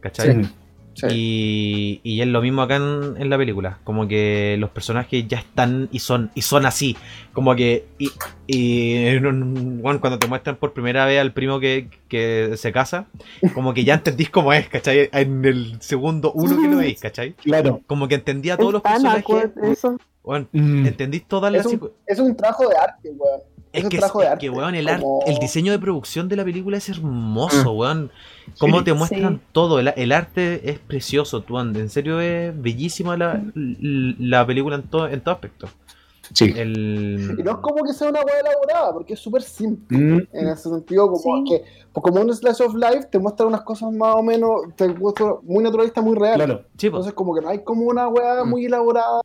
¿Cachai? 0.00 0.44
Sí. 0.44 1.06
Y, 1.10 2.00
y 2.02 2.22
es 2.22 2.26
lo 2.26 2.40
mismo 2.40 2.62
acá 2.62 2.76
en, 2.76 3.16
en 3.18 3.28
la 3.28 3.36
película. 3.36 3.80
Como 3.84 4.08
que 4.08 4.56
los 4.58 4.70
personajes 4.70 5.28
ya 5.28 5.38
están 5.38 5.90
y 5.92 5.98
son 5.98 6.30
y 6.34 6.40
son 6.40 6.64
así. 6.64 6.96
Como 7.34 7.54
que. 7.54 7.84
Y, 7.98 8.10
y 8.46 9.18
bueno, 9.18 10.00
cuando 10.00 10.18
te 10.18 10.26
muestran 10.26 10.56
por 10.56 10.72
primera 10.72 11.04
vez 11.04 11.20
al 11.20 11.32
primo 11.34 11.60
que, 11.60 11.90
que 12.08 12.56
se 12.56 12.72
casa, 12.72 13.06
como 13.52 13.74
que 13.74 13.84
ya 13.84 13.94
entendís 13.94 14.30
cómo 14.30 14.54
es, 14.54 14.68
¿cachai? 14.68 15.10
En 15.12 15.44
el 15.44 15.76
segundo 15.82 16.32
uno 16.32 16.60
que 16.60 16.68
lo 16.68 16.78
veis, 16.78 16.98
¿cachai? 16.98 17.34
Claro. 17.34 17.82
Como 17.86 18.08
que 18.08 18.14
entendía 18.14 18.54
a 18.54 18.56
todos 18.56 18.72
los 18.72 18.82
personajes. 18.82 19.50
eso. 19.64 19.98
Bueno, 20.26 20.46
Mm. 20.52 20.86
entendís 20.86 21.24
todas 21.26 21.50
las. 21.52 21.64
Es 21.64 21.72
un, 21.72 21.90
es 22.04 22.18
un 22.18 22.36
trabajo 22.36 22.68
de 22.68 22.76
arte, 22.76 23.10
weón. 23.16 23.40
Es 23.72 23.84
un 23.84 23.90
que, 23.90 23.98
trabajo 23.98 24.20
es 24.22 24.24
de 24.30 24.38
que, 24.38 24.46
arte, 24.48 24.50
weón, 24.58 24.74
el, 24.74 24.86
como- 25.00 25.20
el 25.26 25.38
diseño 25.38 25.70
de 25.70 25.78
producción 25.78 26.28
de 26.28 26.34
la 26.36 26.44
película 26.44 26.76
es 26.78 26.88
hermoso, 26.88 27.70
weón. 27.72 28.10
Cómo 28.58 28.78
Sí. 28.80 28.84
te 28.86 28.92
muestran 28.94 29.36
Sí. 29.36 29.40
todo. 29.52 29.78
El, 29.78 29.92
el 29.96 30.10
arte 30.12 30.68
es 30.68 30.78
precioso, 30.80 31.42
Tuan. 31.42 31.74
En 31.76 31.88
serio 31.90 32.20
es 32.20 32.60
bellísima 32.60 33.16
la, 33.16 33.40
la 33.54 34.44
película 34.46 34.76
en 34.76 34.82
todo, 34.82 35.06
en 35.08 35.20
todo 35.20 35.34
aspecto. 35.34 35.68
Sí. 36.32 36.52
El... 36.56 37.36
Y 37.38 37.42
no 37.44 37.52
es 37.52 37.56
como 37.58 37.84
que 37.84 37.92
sea 37.92 38.08
una 38.08 38.20
weá 38.22 38.40
elaborada, 38.40 38.92
porque 38.92 39.12
es 39.14 39.20
súper 39.20 39.42
simple. 39.42 39.96
Mm. 39.96 40.20
En 40.32 40.48
ese 40.48 40.68
sentido, 40.70 41.08
como 41.08 41.36
Sí. 41.36 41.44
que 41.48 41.64
pues 41.92 42.02
como 42.02 42.20
un 42.20 42.34
slice 42.34 42.64
of 42.64 42.74
life 42.74 43.04
te 43.12 43.18
muestra 43.20 43.46
unas 43.46 43.62
cosas 43.62 43.92
más 43.92 44.16
o 44.16 44.22
menos 44.24 44.62
te 44.74 44.88
muestra 44.88 45.36
muy 45.44 45.62
naturalista, 45.62 46.00
muy 46.02 46.16
real. 46.16 46.34
Claro. 46.34 46.64
Entonces 46.82 47.12
como 47.12 47.32
que 47.34 47.42
no 47.42 47.48
hay 47.50 47.62
como 47.62 47.82
una 47.86 48.08
weá 48.08 48.42
Mm. 48.44 48.48
muy 48.50 48.64
elaborada 48.66 49.20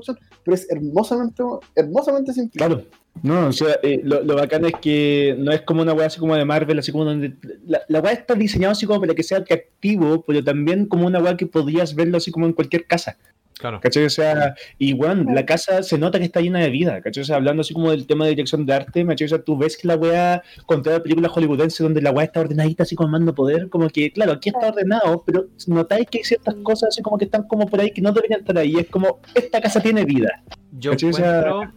producción, 0.00 0.18
pero 0.44 0.54
es 0.54 0.70
hermosamente, 0.70 1.42
hermosamente 1.74 2.32
simple. 2.32 2.58
Claro. 2.58 2.82
No, 3.22 3.48
o 3.48 3.52
sea, 3.52 3.78
eh, 3.82 4.00
lo, 4.04 4.22
lo 4.22 4.36
bacán 4.36 4.64
es 4.66 4.74
que 4.80 5.34
no 5.38 5.50
es 5.52 5.62
como 5.62 5.82
una 5.82 5.94
weá 5.94 6.06
así 6.06 6.20
como 6.20 6.36
de 6.36 6.44
Marvel, 6.44 6.78
así 6.78 6.92
como 6.92 7.04
donde. 7.04 7.34
La, 7.66 8.00
weá 8.00 8.12
está 8.12 8.34
diseñada 8.34 8.72
así 8.72 8.86
como 8.86 9.00
para 9.00 9.14
que 9.14 9.22
sea 9.22 9.38
atractivo, 9.38 10.22
pero 10.26 10.44
también 10.44 10.86
como 10.86 11.06
una 11.06 11.18
weá 11.18 11.36
que 11.36 11.46
podrías 11.46 11.94
verlo 11.94 12.18
así 12.18 12.30
como 12.30 12.46
en 12.46 12.52
cualquier 12.52 12.86
casa. 12.86 13.16
Claro. 13.58 13.80
¿Cachai? 13.80 14.04
O 14.04 14.10
sea, 14.10 14.54
y 14.78 14.92
bueno, 14.92 15.32
la 15.32 15.46
casa 15.46 15.82
se 15.82 15.96
nota 15.96 16.18
que 16.18 16.26
está 16.26 16.40
llena 16.40 16.60
de 16.60 16.68
vida, 16.68 17.00
¿cachai? 17.00 17.22
O 17.22 17.24
sea, 17.24 17.36
hablando 17.36 17.62
así 17.62 17.72
como 17.72 17.90
del 17.90 18.06
tema 18.06 18.24
de 18.24 18.30
dirección 18.30 18.66
de 18.66 18.74
arte, 18.74 19.06
¿cachai? 19.06 19.24
O 19.24 19.28
sea, 19.28 19.42
tú 19.42 19.56
ves 19.56 19.76
que 19.78 19.88
la 19.88 19.96
weá, 19.96 20.42
con 20.66 20.82
toda 20.82 20.98
la 20.98 21.02
película 21.02 21.28
hollywoodense 21.28 21.82
donde 21.82 22.02
la 22.02 22.10
weá 22.10 22.26
está 22.26 22.40
ordenadita 22.40 22.82
así 22.82 22.94
como 22.94 23.08
mando 23.08 23.34
poder, 23.34 23.70
como 23.70 23.88
que, 23.88 24.12
claro, 24.12 24.32
aquí 24.32 24.50
está 24.50 24.68
ordenado, 24.68 25.22
pero 25.24 25.46
notáis 25.68 26.06
que 26.10 26.18
hay 26.18 26.24
ciertas 26.24 26.54
cosas 26.62 26.88
así 26.90 27.02
como 27.02 27.16
que 27.16 27.24
están 27.24 27.44
como 27.44 27.66
por 27.66 27.80
ahí 27.80 27.90
que 27.92 28.02
no 28.02 28.12
deberían 28.12 28.40
estar 28.40 28.58
ahí. 28.58 28.74
Es 28.76 28.88
como, 28.88 29.20
esta 29.34 29.60
casa 29.60 29.80
tiene 29.80 30.04
vida. 30.04 30.42
Yo 30.72 30.90
¿Cachai? 30.90 31.10
O 31.10 31.12
sea- 31.14 31.38
encuentro, 31.38 31.72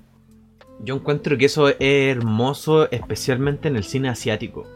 yo 0.84 0.96
encuentro 0.96 1.38
que 1.38 1.46
eso 1.46 1.70
es 1.70 1.78
hermoso, 1.80 2.92
especialmente 2.92 3.70
en 3.70 3.78
el 3.78 3.84
cine 3.84 4.10
asiático. 4.10 4.68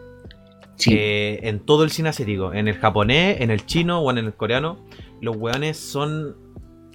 Que 0.84 1.40
en 1.44 1.60
todo 1.60 1.84
el 1.84 1.92
cine 1.92 2.10
asiático, 2.10 2.54
en 2.54 2.68
el 2.68 2.76
japonés, 2.76 3.42
en 3.42 3.52
el 3.52 3.66
chino 3.66 4.00
o 4.02 4.10
en 4.12 4.18
el 4.18 4.34
coreano, 4.34 4.80
los 5.22 5.36
weones 5.38 5.78
son 5.78 6.36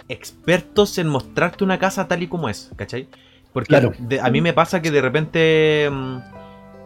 expertos 0.09 0.99
en 0.99 1.09
mostrarte 1.09 1.65
una 1.65 1.79
casa 1.79 2.09
tal 2.09 2.23
y 2.23 2.29
como 2.29 2.49
es, 2.49 2.71
¿cachai? 2.77 3.09
Porque 3.53 3.69
Claro. 3.69 3.93
de- 3.99 4.21
a 4.21 4.29
mí 4.31 4.41
me 4.41 4.53
pasa 4.53 4.81
que 4.83 4.91
de 4.91 5.01
repente... 5.01 5.89
mm, 5.91 6.19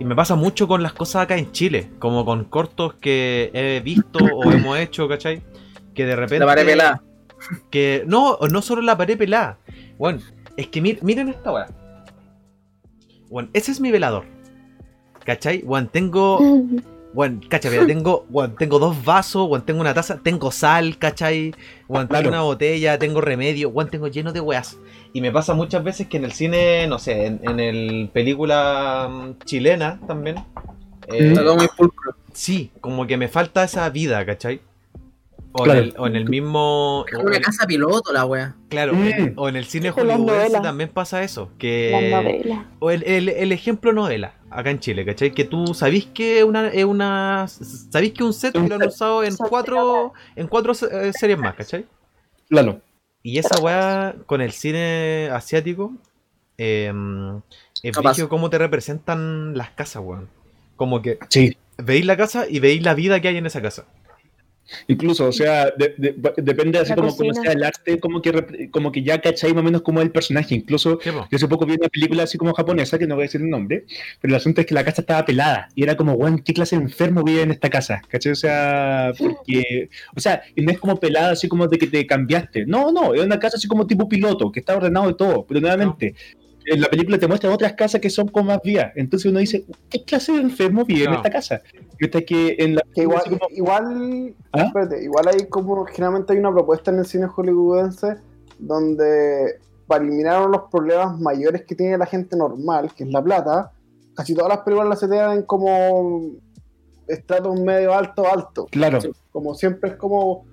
Y 0.01 0.05
me 0.05 0.17
pasa 0.17 0.35
mucho 0.35 0.67
con 0.67 0.83
las 0.83 0.93
cosas 0.95 1.23
acá 1.23 1.37
en 1.37 1.53
Chile, 1.53 1.91
como 2.01 2.25
con 2.25 2.45
cortos 2.45 2.95
que 2.95 3.51
he 3.55 3.81
visto 3.85 4.19
o 4.19 4.51
hemos 4.53 4.77
hecho, 4.79 5.07
¿cachai? 5.09 5.43
Que 5.95 6.05
de 6.07 6.17
repente... 6.17 6.41
La 6.41 6.47
pared 6.47 6.65
pelada. 6.67 7.03
Que 7.71 8.03
no, 8.07 8.39
no 8.51 8.63
solo 8.63 8.83
la 8.83 8.97
pared 8.97 9.17
pelada. 9.19 9.59
Bueno, 9.99 10.21
es 10.57 10.67
que 10.69 10.81
mir- 10.83 10.99
miren 11.03 11.29
esta 11.29 11.53
weá. 11.53 11.67
Bueno, 13.31 13.49
ese 13.53 13.71
es 13.73 13.81
mi 13.81 13.91
velador. 13.93 14.25
¿Cachai? 15.25 15.63
Bueno, 15.63 15.89
tengo. 15.93 16.39
Bueno, 17.15 17.41
cachai, 17.49 17.87
tengo, 17.87 18.25
bueno, 18.31 18.55
tengo 18.59 18.79
dos 18.79 19.05
vasos, 19.05 19.47
bueno, 19.47 19.65
tengo 19.65 19.81
una 19.83 19.93
taza, 19.93 20.19
tengo 20.23 20.51
sal, 20.51 20.97
¿cachai? 20.99 21.55
Bueno, 21.87 22.09
tengo 22.09 22.21
Claro. 22.21 22.29
una 22.31 22.41
botella, 22.43 22.99
tengo 22.99 23.21
remedio, 23.21 23.71
bueno, 23.71 23.91
tengo 23.91 24.09
lleno 24.09 24.33
de 24.33 24.41
weas. 24.41 24.79
Y 25.13 25.21
me 25.21 25.31
pasa 25.31 25.53
muchas 25.53 25.85
veces 25.85 26.07
que 26.09 26.17
en 26.17 26.25
el 26.25 26.33
cine, 26.33 26.87
no 26.87 26.99
sé, 26.99 27.27
en, 27.27 27.41
en 27.43 27.61
el 27.61 28.09
película 28.13 29.09
mm, 29.11 29.45
chilena 29.45 30.01
también. 30.07 30.37
eh. 31.09 31.29
Está 31.29 31.43
todo 31.43 31.57
muy 31.57 31.69
pulcro. 31.77 32.15
sí, 32.33 32.71
como 32.81 33.07
que 33.07 33.19
me 33.19 33.29
falta 33.29 33.63
esa 33.65 33.89
vida, 33.91 34.25
¿cachai? 34.25 34.63
O, 35.55 35.65
Claro. 35.65 35.81
en, 35.81 35.85
el, 35.89 35.95
o 35.99 36.07
en 36.07 36.17
el 36.17 36.29
mismo. 36.29 37.05
Es 37.13 37.19
una 37.19 37.39
casa 37.41 37.67
piloto 37.67 38.11
la 38.13 38.25
wea. 38.25 38.55
Claro, 38.71 38.95
Mm. 38.95 39.07
en- 39.07 39.35
o 39.37 39.49
en 39.51 39.57
el 39.57 39.65
cine 39.67 39.91
hollywoodense 39.91 40.25
novelas. 40.27 40.63
también 40.63 40.89
pasa 40.89 41.23
eso. 41.23 41.51
La 41.53 41.59
Que, 41.59 42.11
novela. 42.11 42.67
o 42.79 42.91
el, 42.91 43.03
el- 43.03 43.29
el 43.29 43.53
ejemplo 43.53 43.93
novela, 43.93 44.35
acá 44.51 44.71
en 44.71 44.79
Chile, 44.81 45.05
¿cachai? 45.05 45.33
Que 45.33 45.45
tú 45.45 45.75
sabís 45.75 46.07
que 46.07 46.39
es 46.39 46.45
una, 46.45 46.69
es 46.69 46.85
una. 46.87 47.47
Sabís 47.49 48.13
que 48.15 48.25
un 48.25 48.33
set 48.33 48.53
que 48.55 48.67
lo 48.67 48.77
han 48.77 48.83
usado 48.87 49.25
en 49.25 49.37
cuatro. 49.37 50.15
En 50.37 50.47
cuatro 50.49 50.73
eh, 50.91 51.13
series 51.13 51.39
más, 51.39 51.55
¿cachai? 51.55 51.85
Claro. 52.49 52.81
Y 53.23 53.39
esa 53.39 53.61
weá 53.61 54.15
con 54.27 54.41
el 54.41 54.53
cine 54.53 55.29
asiático. 55.33 55.93
eh, 56.59 56.93
es 57.83 57.97
cómo 58.29 58.49
te 58.51 58.59
representan 58.59 59.57
las 59.57 59.71
casas, 59.71 60.03
weón. 60.05 60.29
Como 60.77 61.03
que 61.03 61.19
Sí. 61.29 61.57
veis 61.79 62.05
la 62.07 62.17
casa 62.17 62.47
y 62.49 62.61
veis 62.61 62.83
la 62.83 62.95
vida 62.95 63.21
que 63.21 63.29
hay 63.29 63.37
en 63.37 63.47
esa 63.47 63.61
casa. 63.61 63.87
Incluso, 64.89 65.27
o 65.27 65.33
sea, 65.33 65.71
de- 65.77 65.95
de- 65.97 66.15
depende 66.39 66.79
así 66.79 66.91
La 66.91 66.97
como 66.97 67.17
como 67.17 67.35
sea 67.35 67.53
el 67.53 67.63
arte, 67.63 67.99
como 67.99 68.23
que, 68.23 68.69
como 68.71 68.93
que 68.93 69.03
ya 69.03 69.21
cachai 69.21 69.53
más 69.53 69.61
o 69.63 69.65
menos 69.65 69.83
como 69.83 70.01
el 70.01 70.11
personaje. 70.11 70.55
Incluso. 70.55 70.99
Yo 71.05 71.27
hace 71.37 71.49
poco 71.49 71.67
vi 71.67 71.75
una 71.75 71.89
película 71.89 72.23
así 72.25 72.39
como 72.39 72.53
japonesa, 72.55 72.99
que 72.99 73.07
no 73.07 73.15
voy 73.15 73.23
a 73.23 73.27
decir 73.27 73.41
el 73.41 73.51
nombre, 73.51 73.85
pero 74.21 74.33
el 74.33 74.37
asunto 74.37 74.61
es 74.61 74.67
que 74.67 74.75
la 74.75 74.85
casa 74.85 75.03
estaba 75.03 75.25
pelada 75.25 75.69
y 75.75 75.83
era 75.83 75.97
como, 75.97 76.13
weón, 76.15 76.39
¿qué 76.41 76.53
clase 76.55 76.77
de 76.77 76.83
enfermo 76.83 77.23
vive 77.23 77.43
en 77.43 77.51
esta 77.51 77.71
casa? 77.71 78.03
¿Cachai? 78.09 78.33
O 78.33 78.37
sea, 78.37 79.13
porque, 79.19 79.91
o 80.17 80.21
sea, 80.21 80.43
y 80.55 80.63
no 80.63 80.71
es 80.73 80.79
como 80.79 80.99
pelada 80.99 81.33
así 81.33 81.49
como 81.49 81.67
de 81.67 81.79
que 81.79 81.87
te 81.87 82.07
cambiaste. 82.07 82.67
No, 82.67 82.93
no, 82.93 83.15
es 83.15 83.23
una 83.25 83.39
casa 83.39 83.57
así 83.57 83.69
como 83.69 83.87
tipo 83.87 84.09
piloto, 84.09 84.51
que 84.53 84.61
está 84.61 84.77
ordenado 84.77 85.11
y 85.11 85.17
todo, 85.17 85.45
pero 85.47 85.61
nuevamente, 85.61 86.15
en 86.67 86.81
la 86.81 86.89
película 86.89 87.19
te 87.19 87.27
muestran 87.29 87.53
otras 87.53 87.73
casas 87.75 88.01
que 88.01 88.11
son 88.11 88.29
con 88.29 88.47
más 88.47 88.61
vías. 88.63 88.93
Entonces 88.97 89.31
uno 89.31 89.41
dice, 89.41 89.65
¿qué 89.91 90.05
clase 90.05 90.33
de 90.33 90.41
enfermo 90.41 90.85
vive 90.85 91.05
en 91.05 91.15
esta 91.15 91.31
casa? 91.31 91.61
Que 91.99 92.57
en 92.59 92.75
la 92.77 92.83
Que 92.95 93.03
igual, 93.03 93.23
como- 93.25 93.49
igual, 93.51 94.35
¿Ah? 94.53 94.63
espérate, 94.65 95.03
igual 95.05 95.29
hay 95.29 95.47
como, 95.49 95.85
generalmente 95.87 96.33
hay 96.33 96.39
una 96.39 96.53
propuesta 96.53 96.91
en 96.91 96.99
el 96.99 97.07
cine 97.07 97.27
hollywoodense 97.27 98.17
donde 98.59 99.59
para 99.87 100.05
eliminar 100.05 100.49
los 100.49 100.63
problemas 100.71 101.19
mayores 101.21 101.63
que 101.65 101.75
tiene 101.75 101.99
la 101.99 102.07
gente 102.07 102.37
normal, 102.37 102.93
que 102.95 103.05
es 103.05 103.11
la 103.11 103.23
plata, 103.23 103.73
casi 104.15 104.35
todas 104.35 104.49
las 104.49 104.59
películas 104.59 104.89
las 104.89 105.01
setean 105.01 105.33
en 105.39 105.43
como 105.43 106.31
estratos 107.09 107.61
medio 107.61 107.93
alto, 107.93 108.25
alto. 108.33 108.67
Claro, 108.71 108.99
Como 109.33 109.55
siempre 109.55 109.91
es 109.91 109.97
como, 109.97 110.45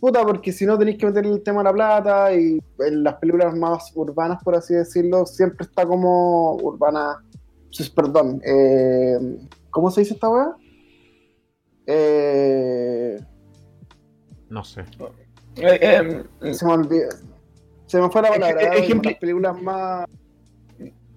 puta, 0.00 0.22
porque 0.24 0.52
si 0.52 0.66
no 0.66 0.78
tenéis 0.78 0.98
que 0.98 1.06
meter 1.06 1.24
el 1.26 1.42
tema 1.42 1.58
de 1.60 1.64
la 1.64 1.72
plata 1.72 2.34
y 2.34 2.58
en 2.80 3.02
las 3.04 3.14
películas 3.16 3.56
más 3.56 3.92
urbanas, 3.94 4.42
por 4.42 4.54
así 4.54 4.74
decirlo, 4.74 5.26
siempre 5.26 5.66
está 5.66 5.86
como 5.86 6.54
urbana, 6.56 7.22
perdón, 7.94 8.40
eh, 8.44 9.18
¿cómo 9.70 9.90
se 9.90 10.00
dice 10.02 10.14
esta 10.14 10.28
weá? 10.28 10.54
Eh, 11.86 13.18
No 14.48 14.64
sé. 14.64 14.82
Eh, 15.56 16.24
eh, 16.42 16.54
se 16.54 16.66
me 16.66 16.72
olvidó. 16.72 17.08
Se 17.86 18.00
me 18.00 18.10
fue 18.10 18.22
la 18.22 18.28
palabra. 18.30 18.74
Ejemplo- 18.74 19.10
las 19.10 19.18
películas 19.20 19.62
más. 19.62 20.06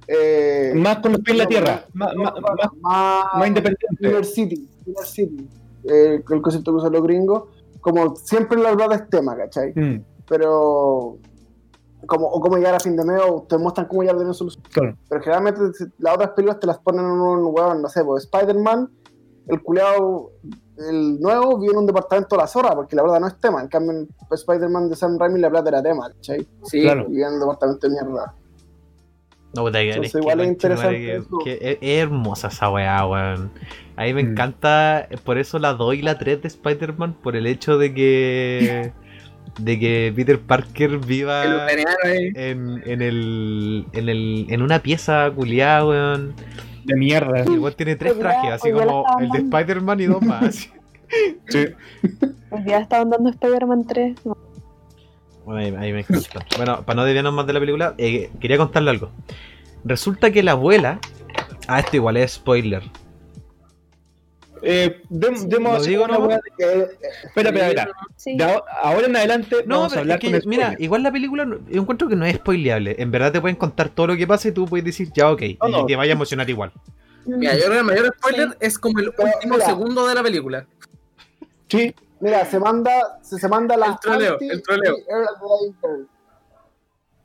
eh, 0.08 0.74
más 0.76 0.98
con 1.00 1.12
los 1.12 1.22
pies 1.22 1.34
en 1.34 1.38
la 1.38 1.48
tierra, 1.48 1.86
más, 1.94 2.16
más, 2.16 2.34
más, 2.34 2.42
más- 2.42 2.72
más, 2.82 3.26
más 3.36 3.48
independiente. 3.48 4.08
Inner 4.08 4.26
City. 4.26 4.68
Inner 4.88 5.06
City. 5.06 5.48
eh, 5.84 6.22
el 6.30 6.42
concepto 6.42 6.72
que 6.72 6.78
usan 6.78 6.92
los 6.94 7.04
gringos. 7.04 7.44
Como 7.82 8.16
siempre 8.16 8.60
la 8.60 8.76
verdad 8.76 8.94
es 8.94 9.10
tema, 9.10 9.36
¿cachai? 9.36 9.74
Mm, 9.76 10.04
Pero. 10.28 11.18
Como, 12.08 12.28
o 12.28 12.40
cómo 12.40 12.56
llegar 12.56 12.76
a 12.76 12.80
fin 12.80 12.96
de 12.96 13.04
mes, 13.04 13.22
o 13.28 13.44
te 13.48 13.58
muestran 13.58 13.88
cómo 13.88 14.02
llegar 14.02 14.16
a 14.16 14.20
tener 14.20 14.34
solución. 14.34 14.64
claro. 14.72 14.98
Pero 15.10 15.22
generalmente 15.22 15.62
las 15.98 16.16
otras 16.16 16.30
películas 16.30 16.60
te 16.60 16.68
las 16.68 16.80
ponen 16.80 17.04
en 17.04 17.12
un 17.12 17.54
hueón, 17.54 17.82
no 17.82 17.90
sé, 17.90 18.06
pues 18.06 18.24
Spider-Man, 18.24 18.90
el 19.48 19.62
culeado, 19.62 20.32
el 20.78 21.20
nuevo, 21.20 21.60
vive 21.60 21.74
en 21.74 21.80
un 21.80 21.86
departamento 21.86 22.38
de 22.38 22.42
la 22.42 22.48
zorra, 22.48 22.74
porque 22.74 22.96
la 22.96 23.04
verdad 23.04 23.20
no 23.20 23.28
es 23.28 23.38
tema. 23.40 23.62
En 23.62 23.68
cambio, 23.68 23.92
en 23.92 24.08
Spider-Man 24.32 24.90
de 24.90 24.96
Sam 24.96 25.20
Raimi 25.20 25.40
la 25.42 25.50
plata 25.50 25.70
era 25.70 25.84
tema, 25.84 26.10
¿cachai? 26.10 26.48
Sí. 26.64 26.82
Claro. 26.82 27.06
Vivía 27.06 27.28
en 27.28 27.34
un 27.34 27.40
departamento 27.42 27.88
de 27.88 27.94
mierda. 27.94 28.34
No, 29.56 29.64
puta, 29.64 29.80
que- 29.80 29.90
Entonces, 29.90 30.06
es 30.08 30.12
que, 30.14 30.20
igual 30.20 30.40
es 30.42 30.48
conchetumare, 30.48 30.98
interesante 30.98 31.30
que- 31.44 31.58
que 31.60 31.72
es, 31.72 31.78
es 31.82 32.04
hermosa 32.04 32.48
esa 32.50 32.70
weá, 32.72 33.06
weón. 33.06 33.52
A 33.96 34.04
mí 34.04 34.14
me 34.14 34.24
Mm. 34.24 34.32
encanta, 34.32 35.08
por 35.24 35.38
eso 35.38 35.58
la 35.60 35.74
2 35.74 35.96
y 35.96 36.02
la 36.02 36.18
3 36.18 36.42
de 36.42 36.48
Spider-Man, 36.48 37.16
por 37.22 37.36
el 37.36 37.48
hecho 37.48 37.78
de 37.78 37.94
que 37.94 38.92
de 39.60 39.80
que 39.80 40.14
Peter 40.16 40.40
Parker 40.40 40.92
El 40.92 40.98
viva 41.00 41.44
en, 42.36 42.82
en 42.86 43.02
el, 43.02 43.86
en 43.94 44.10
el 44.10 44.46
en 44.50 44.62
una 44.62 44.80
pieza 44.80 45.30
culiada, 45.36 45.86
weón. 45.86 46.34
De 46.86 46.96
mierda. 46.96 47.44
Weón 47.44 47.74
tiene 47.74 47.96
tres 47.96 48.14
día- 48.14 48.24
trajes, 48.24 48.52
así 48.54 48.72
día 48.72 48.86
como 48.86 49.06
el 49.20 49.30
de. 49.30 49.38
Spider-Man 49.40 50.00
y 50.00 50.06
dos 50.06 50.22
más. 50.22 50.70
Sí. 51.48 51.66
Hoy 52.52 52.64
día 52.64 52.78
estaban 52.80 53.10
dando 53.10 53.30
Spider-Man 53.32 53.86
3. 53.88 54.16
No. 54.26 54.38
Bueno, 55.50 55.80
ahí, 55.80 55.86
ahí 55.88 55.94
me 55.94 56.02
encanta. 56.02 56.46
Bueno, 56.58 56.84
para 56.86 56.96
no 56.98 57.06
desviarnos 57.06 57.34
más 57.34 57.48
de 57.48 57.54
la 57.54 57.60
película, 57.60 57.96
eh, 57.98 58.30
quería 58.40 58.58
contarle 58.58 58.92
algo. 58.92 59.10
Resulta 59.84 60.30
que 60.30 60.44
la 60.44 60.52
abuela. 60.52 61.00
Ah, 61.68 61.80
esto 61.80 61.96
igual 61.96 62.18
es 62.18 62.34
spoiler. 62.34 62.84
Eh, 64.62 65.02
dem- 65.10 65.48
demos 65.48 65.72
¿Lo 65.72 65.78
así 65.80 65.90
digo 65.90 66.06
como 66.06 66.26
una 66.26 66.36
de 66.36 66.42
que- 66.56 66.64
Espera, 67.26 67.50
espera, 67.50 67.68
espera. 67.68 67.92
Sí. 68.16 68.38
Ahora, 68.40 68.64
ahora 68.84 69.08
en 69.08 69.16
adelante 69.16 69.56
No, 69.66 69.78
vamos 69.78 69.86
a 69.94 69.96
pero 69.96 70.02
hablar 70.02 70.20
es 70.24 70.32
que, 70.32 70.40
con 70.42 70.50
mira, 70.50 70.76
igual 70.78 71.02
la 71.02 71.12
película 71.12 71.48
yo 71.68 71.82
encuentro 71.82 72.08
que 72.10 72.16
no 72.16 72.26
es 72.26 72.36
spoileable. 72.36 72.96
En 73.00 73.10
verdad 73.10 73.32
te 73.32 73.42
pueden 73.42 73.56
contar 73.56 73.90
todo 73.90 74.08
lo 74.08 74.18
que 74.18 74.28
pasa 74.28 74.50
y 74.50 74.52
tú 74.52 74.66
puedes 74.66 74.86
decir, 74.86 75.10
ya, 75.16 75.32
ok, 75.32 75.42
No, 75.62 75.68
y 75.70 75.72
no. 75.72 75.86
te 75.88 75.96
vaya 75.96 76.12
a 76.12 76.16
emocionar 76.16 76.48
igual. 76.50 76.72
Mira, 77.26 77.54
yo 77.56 77.62
creo 77.62 77.72
que 77.72 77.78
el 77.80 77.84
mayor 77.86 78.16
spoiler 78.20 78.58
es 78.60 78.78
como 78.78 79.00
el 79.00 79.08
último 79.18 79.60
segundo 79.62 80.06
de 80.08 80.14
la 80.16 80.22
película. 80.22 80.66
Sí, 81.70 81.96
Mira, 82.22 82.46
se 82.46 82.60
manda, 82.60 83.20
se, 83.22 83.38
se 83.40 83.48
manda 83.48 83.78
la 83.78 83.88
El 83.88 84.00
troleo, 84.00 84.34
anti 84.34 84.50
el 84.50 84.62
troleo. 84.64 84.96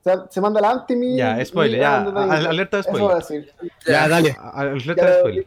Se, 0.05 0.13
se 0.31 0.41
manda 0.41 0.61
la 0.61 0.71
anti 0.71 0.95
mi 0.97 1.17
Ya, 1.17 1.43
spoiler, 1.45 1.81
ya, 1.81 2.03
alerta 2.03 2.77
de 2.79 2.83
spoiler. 2.85 3.47
ya, 3.87 4.09
dale. 4.09 4.37
Alerta 4.41 5.07
de 5.11 5.19
spoiler. 5.21 5.47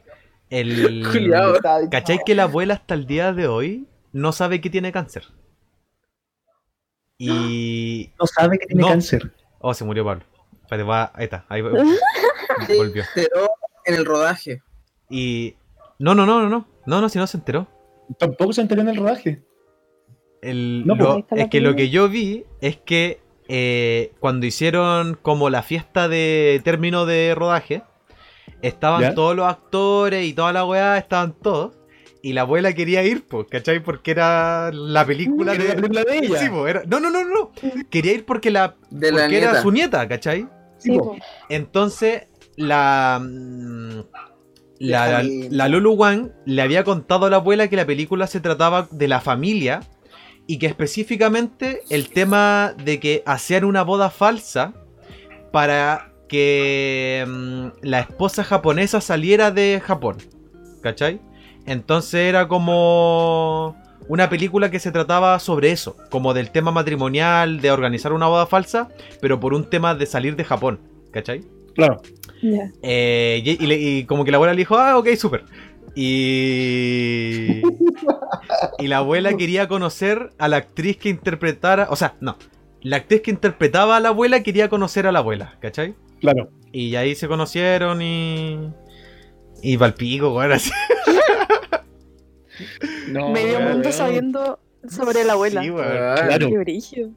El. 0.49 1.03
Dicho. 1.13 1.89
¿Cachai 1.91 2.19
que 2.25 2.33
la 2.35 2.43
abuela 2.43 2.73
hasta 2.75 2.93
el 2.93 3.05
día 3.05 3.33
de 3.33 3.47
hoy 3.47 3.87
no 4.13 4.31
sabe 4.31 4.59
que 4.61 4.69
tiene 4.69 4.91
cáncer? 4.91 5.25
Y. 7.17 8.11
No 8.19 8.27
sabe 8.27 8.57
que 8.59 8.65
tiene 8.67 8.81
No. 8.81 8.87
cáncer. 8.89 9.31
Oh, 9.59 9.73
se 9.73 9.83
murió 9.85 10.05
Pablo. 10.05 10.23
Espérate, 10.63 10.83
va- 10.87 11.11
Ahí 11.15 11.23
está, 11.25 11.45
ahí 11.49 11.61
volvió. 11.63 11.83
se 13.13 13.21
enteró 13.23 13.49
en 13.85 13.95
el 13.95 14.05
rodaje. 14.05 14.61
Y. 15.09 15.55
No, 15.99 16.13
no, 16.15 16.25
no, 16.25 16.41
no, 16.41 16.49
no. 16.49 16.67
No, 16.85 17.01
no, 17.01 17.09
si 17.09 17.17
no 17.19 17.27
se 17.27 17.37
enteró. 17.37 17.67
Tampoco 18.19 18.53
se 18.53 18.61
enteró 18.61 18.81
en 18.81 18.89
el 18.89 18.95
rodaje. 18.97 19.41
El- 20.41 20.83
No, 20.85 20.95
lo- 20.95 21.25
pues, 21.27 21.41
es 21.41 21.49
que 21.49 21.61
lo 21.61 21.75
que 21.75 21.89
yo 21.89 22.09
vi 22.09 22.45
es 22.61 22.77
que 22.77 23.19
eh, 23.49 24.11
cuando 24.19 24.45
hicieron 24.45 25.17
como 25.21 25.49
la 25.49 25.63
fiesta 25.63 26.07
de 26.09 26.61
término 26.63 27.05
de 27.05 27.33
rodaje, 27.35 27.81
estaban 28.61 29.01
¿Ya? 29.01 29.13
todos 29.15 29.35
los 29.35 29.47
actores 29.47 30.25
y 30.25 30.33
toda 30.33 30.51
la 30.53 30.65
weá, 30.65 30.97
estaban 30.97 31.33
todos. 31.33 31.73
Y 32.21 32.33
la 32.33 32.41
abuela 32.41 32.73
quería 32.73 33.03
ir, 33.03 33.25
pues, 33.25 33.47
¿cachai? 33.49 33.81
Porque 33.81 34.11
era 34.11 34.69
la 34.73 35.05
película 35.05 35.53
de. 35.53 35.59
la 35.69 35.75
película 35.75 36.03
de 36.03 36.17
ella. 36.17 36.39
Sí, 36.39 36.49
po, 36.49 36.67
era- 36.67 36.83
No, 36.87 36.99
no, 36.99 37.09
no, 37.09 37.23
no. 37.23 37.51
Quería 37.89 38.13
ir 38.13 38.25
porque 38.25 38.51
la. 38.51 38.75
De 38.89 39.11
la 39.11 39.21
porque 39.23 39.37
era 39.37 39.47
nieta. 39.47 39.61
su 39.61 39.71
nieta, 39.71 40.07
¿cachai? 40.07 40.47
Sí, 40.77 40.97
po. 40.97 41.13
po. 41.13 41.17
Entonces, 41.47 42.27
la. 42.57 43.21
La, 44.79 45.07
la, 45.07 45.17
familia. 45.17 45.49
la 45.51 45.67
Lulu 45.67 45.93
Wang 45.93 46.31
le 46.45 46.61
había 46.61 46.83
contado 46.83 47.25
a 47.25 47.29
la 47.29 47.37
abuela 47.37 47.67
que 47.67 47.75
la 47.75 47.85
película 47.85 48.27
se 48.27 48.39
trataba 48.39 48.87
de 48.91 49.07
la 49.07 49.21
familia 49.21 49.81
y 50.47 50.59
que 50.59 50.65
específicamente 50.65 51.81
el 51.89 52.09
tema 52.09 52.73
de 52.83 52.99
que 52.99 53.23
hacían 53.25 53.65
una 53.65 53.83
boda 53.83 54.09
falsa 54.09 54.73
para 55.51 56.13
que 56.27 57.25
mm, 57.27 57.67
la 57.81 57.99
esposa 57.99 58.43
japonesa 58.43 59.01
saliera 59.01 59.51
de 59.51 59.81
Japón. 59.83 60.17
¿Cachai? 60.81 61.19
Entonces 61.65 62.21
era 62.21 62.47
como 62.47 63.75
una 64.07 64.29
película 64.29 64.71
que 64.71 64.79
se 64.79 64.91
trataba 64.91 65.37
sobre 65.39 65.71
eso, 65.71 65.97
como 66.09 66.33
del 66.33 66.51
tema 66.51 66.71
matrimonial, 66.71 67.59
de 67.59 67.71
organizar 67.71 68.13
una 68.13 68.27
boda 68.27 68.45
falsa, 68.45 68.89
pero 69.21 69.39
por 69.39 69.53
un 69.53 69.69
tema 69.69 69.95
de 69.95 70.05
salir 70.05 70.35
de 70.35 70.45
Japón. 70.45 70.79
¿Cachai? 71.11 71.43
Claro. 71.75 72.01
Eh, 72.83 73.41
y, 73.43 73.63
y 73.63 73.67
le- 73.67 73.79
y 73.79 74.03
como 74.05 74.23
que 74.25 74.31
la 74.31 74.37
abuela 74.37 74.53
le 74.53 74.59
dijo, 74.59 74.77
ah, 74.77 74.97
ok, 74.97 75.09
súper. 75.15 75.43
Y... 75.95 77.61
y 78.79 78.87
la 78.87 78.97
abuela 78.97 79.35
quería 79.35 79.67
conocer 79.67 80.29
a 80.37 80.47
la 80.47 80.57
actriz 80.57 80.97
que 80.97 81.09
interpretara, 81.09 81.87
o 81.89 81.95
sea, 81.95 82.15
no, 82.21 82.37
la 82.81 82.97
actriz 82.97 83.21
que 83.21 83.31
interpretaba 83.31 83.97
a 83.97 83.99
la 83.99 84.09
abuela 84.09 84.43
quería 84.43 84.69
conocer 84.69 85.07
a 85.07 85.11
la 85.11 85.19
abuela, 85.19 85.55
¿cachai? 85.59 85.95
Claro. 86.19 86.49
Y 86.71 86.95
ahí 86.95 87.15
se 87.15 87.27
conocieron 87.27 88.01
y... 88.01 88.59
Y 89.63 89.75
palpico, 89.77 90.35
weón, 90.35 90.51
así. 90.51 90.69
No, 93.09 93.29
Medio 93.31 93.59
mundo 93.59 93.91
sabiendo 93.91 94.59
sobre 94.87 95.23
la 95.23 95.33
abuela. 95.33 95.61
Sí. 95.63 95.69
Ah, 95.77 96.15
Claro. 96.27 96.49
Qué 96.49 96.57
brillo. 96.57 97.09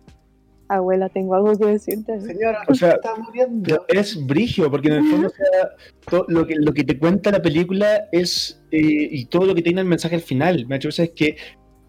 Abuela, 0.77 1.09
tengo 1.09 1.35
algo 1.35 1.57
que 1.59 1.67
decirte. 1.67 2.21
Señora, 2.21 2.63
O 2.69 2.75
sea, 2.75 2.93
está 2.93 3.15
muriendo. 3.17 3.85
Es 3.89 4.25
brigio, 4.27 4.71
porque 4.71 4.89
en 4.89 4.95
el 4.95 5.05
fondo 5.11 5.27
o 5.27 5.31
sea, 5.31 5.71
to- 6.09 6.25
lo, 6.29 6.47
que, 6.47 6.55
lo 6.57 6.73
que 6.73 6.85
te 6.85 6.99
cuenta 6.99 7.31
la 7.31 7.43
película 7.43 8.09
es, 8.13 8.63
eh, 8.71 8.79
y 8.81 9.25
todo 9.27 9.47
lo 9.47 9.55
que 9.55 9.63
tiene 9.63 9.81
el 9.81 9.87
mensaje 9.87 10.15
al 10.15 10.23
final, 10.23 10.67
me 10.67 10.75
ha 10.75 10.79
hecho 10.79 10.89
es 10.91 11.11
que 11.15 11.37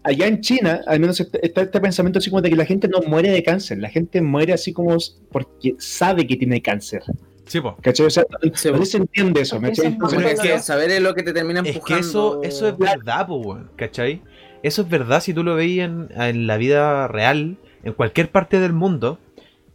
allá 0.02 0.26
en 0.26 0.40
China, 0.40 0.80
al 0.86 0.98
menos 0.98 1.20
está 1.20 1.38
está 1.42 1.62
este 1.62 1.80
pensamiento 1.80 2.18
así 2.18 2.28
como 2.28 2.42
de 2.42 2.50
que 2.50 2.56
la 2.56 2.64
gente 2.64 2.88
no 2.88 3.00
muere 3.06 3.30
de 3.30 3.42
cáncer, 3.44 3.78
la 3.78 3.88
gente 3.88 4.20
muere 4.20 4.52
así 4.52 4.72
como 4.72 4.96
porque 5.30 5.76
sabe 5.78 6.26
que 6.26 6.36
tiene 6.36 6.60
cáncer. 6.60 7.02
Sí, 7.46 7.60
po. 7.60 7.76
¿Cachai? 7.82 8.06
O 8.06 8.10
sea, 8.10 8.24
Sí, 8.54 8.70
no 8.72 8.84
se 8.84 8.96
entiende 8.96 9.42
eso. 9.42 9.60
¿me 9.60 9.70
es 9.70 9.80
que- 9.80 10.58
saber 10.60 10.90
es 10.90 11.00
lo 11.02 11.14
que 11.14 11.22
te 11.22 11.32
termina 11.32 11.60
Es 11.60 11.76
empujando. 11.76 11.94
que 11.96 12.00
eso, 12.00 12.42
eso 12.42 12.68
es 12.68 12.78
verdad, 12.78 13.26
po, 13.26 13.58
¿cachai? 13.76 14.22
Eso 14.64 14.82
es 14.82 14.88
verdad 14.88 15.20
si 15.20 15.34
tú 15.34 15.42
lo 15.44 15.54
veías 15.54 15.88
en, 15.90 16.08
en 16.20 16.46
la 16.46 16.56
vida 16.56 17.08
real, 17.08 17.58
en 17.84 17.92
cualquier 17.94 18.30
parte 18.30 18.60
del 18.60 18.72
mundo, 18.72 19.18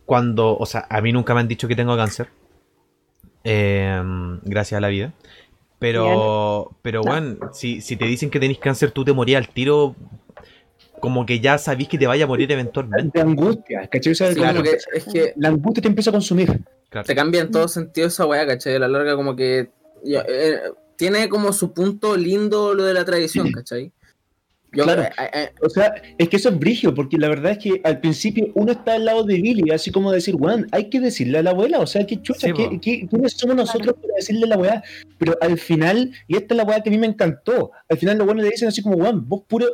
cuando, 0.05 0.57
o 0.57 0.65
sea, 0.65 0.85
a 0.89 1.01
mí 1.01 1.11
nunca 1.11 1.33
me 1.33 1.41
han 1.41 1.47
dicho 1.47 1.67
que 1.67 1.75
tengo 1.75 1.95
cáncer, 1.97 2.29
eh, 3.43 4.01
gracias 4.43 4.77
a 4.77 4.81
la 4.81 4.87
vida, 4.89 5.13
pero, 5.79 6.71
pero, 6.81 7.01
No. 7.03 7.11
weón, 7.11 7.39
si, 7.53 7.81
si 7.81 7.95
te 7.95 8.05
dicen 8.05 8.29
que 8.29 8.39
tenés 8.39 8.57
cáncer, 8.59 8.91
tú 8.91 9.03
te 9.05 9.13
morías 9.13 9.45
al 9.45 9.53
tiro, 9.53 9.95
como 10.99 11.25
que 11.25 11.39
ya 11.39 11.57
sabís 11.57 11.87
que 11.87 11.97
te 11.97 12.07
vaya 12.07 12.25
a 12.25 12.27
morir 12.27 12.51
eventualmente, 12.51 13.19
de 13.19 13.23
angustia, 13.23 13.87
¿cachai? 13.87 14.13
O 14.13 14.15
sea, 14.15 14.31
Sí, 14.33 14.39
como 14.39 14.51
como 14.51 14.63
que 14.63 14.69
que 14.71 14.97
es 14.97 15.05
que 15.05 15.33
la 15.37 15.49
angustia 15.49 15.81
te 15.83 15.87
empieza 15.89 16.09
a 16.09 16.13
consumir. 16.13 16.59
claro. 16.89 17.05
te 17.05 17.15
cambia 17.15 17.41
en 17.41 17.51
todo 17.51 17.67
sentido 17.67 18.07
esa 18.07 18.25
weá, 18.25 18.47
¿cachai? 18.47 18.75
A 18.75 18.79
la 18.79 18.87
larga 18.87 19.15
como 19.15 19.35
que 19.35 19.69
ya, 20.03 20.25
eh, 20.27 20.59
tiene 20.95 21.29
como 21.29 21.53
su 21.53 21.73
punto 21.73 22.17
lindo 22.17 22.73
lo 22.73 22.83
de 22.83 22.93
la 22.95 23.05
tradición, 23.05 23.51
¿cachai? 23.51 23.91
Yo, 24.77 24.83
Claro. 24.83 25.01
eh, 25.03 25.09
eh, 25.33 25.49
O 25.61 25.69
sea, 25.69 25.91
es 26.17 26.29
que 26.29 26.37
eso 26.37 26.49
es 26.49 26.59
brigio, 26.59 26.93
porque 26.93 27.17
la 27.17 27.29
verdad 27.29 27.53
es 27.53 27.57
que 27.57 27.81
al 27.83 27.99
principio 27.99 28.51
uno 28.53 28.71
está 28.73 28.93
al 28.93 29.05
lado 29.05 29.23
de 29.23 29.41
Billy, 29.41 29.71
así 29.71 29.89
como 29.91 30.11
decir, 30.11 30.35
weón, 30.35 30.67
hay 30.71 30.89
que 30.89 30.99
decirle 30.99 31.39
a 31.39 31.43
la 31.43 31.49
abuela, 31.49 31.79
o 31.79 31.87
sea, 31.87 32.05
qué 32.05 32.21
chucha, 32.21 32.47
Sí, 32.47 32.53
¿qué, 32.79 33.07
quiénes 33.09 33.33
somos 33.33 33.55
nosotros 33.55 33.95
para 33.99 34.13
decirle 34.15 34.45
a 34.45 34.49
la 34.49 34.57
weá? 34.57 34.83
Pero 35.17 35.35
al 35.41 35.57
final, 35.57 36.11
y 36.27 36.37
esta 36.37 36.53
es 36.53 36.57
la 36.57 36.63
weá 36.63 36.81
que 36.81 36.89
a 36.89 36.91
mí 36.91 36.99
me 36.99 37.07
encantó, 37.07 37.71
al 37.89 37.97
final 37.97 38.19
los 38.19 38.27
buenos 38.27 38.43
le 38.45 38.51
dicen 38.51 38.67
así 38.67 38.83
como, 38.83 38.97
weón, 38.97 39.27
vos 39.27 39.41
puro, 39.47 39.65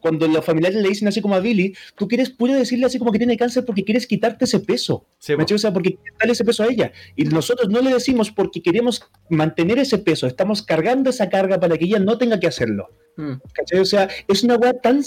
cuando 0.00 0.26
los 0.28 0.44
familiares 0.44 0.80
le 0.80 0.88
dicen 0.88 1.08
así 1.08 1.20
como 1.20 1.34
a 1.34 1.40
Billy, 1.40 1.74
tú 1.96 2.08
quieres 2.08 2.30
puro 2.30 2.54
decirle 2.54 2.86
así 2.86 2.98
como 2.98 3.12
que 3.12 3.18
tiene 3.18 3.36
cáncer 3.36 3.64
porque 3.64 3.84
quieres 3.84 4.06
quitarte 4.06 4.44
ese 4.44 4.60
peso. 4.60 5.06
Sí. 5.18 5.36
¿me? 5.36 5.44
O 5.44 5.58
sea, 5.58 5.72
porque 5.72 5.94
quieres 5.94 6.18
darle 6.18 6.32
ese 6.32 6.44
peso 6.44 6.62
a 6.62 6.66
ella. 6.66 6.92
Y 7.16 7.24
nosotros 7.24 7.68
no 7.68 7.80
le 7.80 7.92
decimos 7.92 8.30
porque 8.30 8.62
queremos 8.62 9.02
mantener 9.28 9.78
ese 9.78 9.98
peso, 9.98 10.26
estamos 10.26 10.62
cargando 10.62 11.10
esa 11.10 11.28
carga 11.28 11.58
para 11.58 11.76
que 11.76 11.84
ella 11.86 11.98
no 11.98 12.18
tenga 12.18 12.38
que 12.40 12.46
hacerlo. 12.46 12.88
mm, 13.16 13.34
¿Cachai? 13.52 13.80
O 13.80 13.84
sea, 13.84 14.08
es 14.28 14.44
una 14.44 14.56
weá 14.56 14.72
tan 14.72 15.02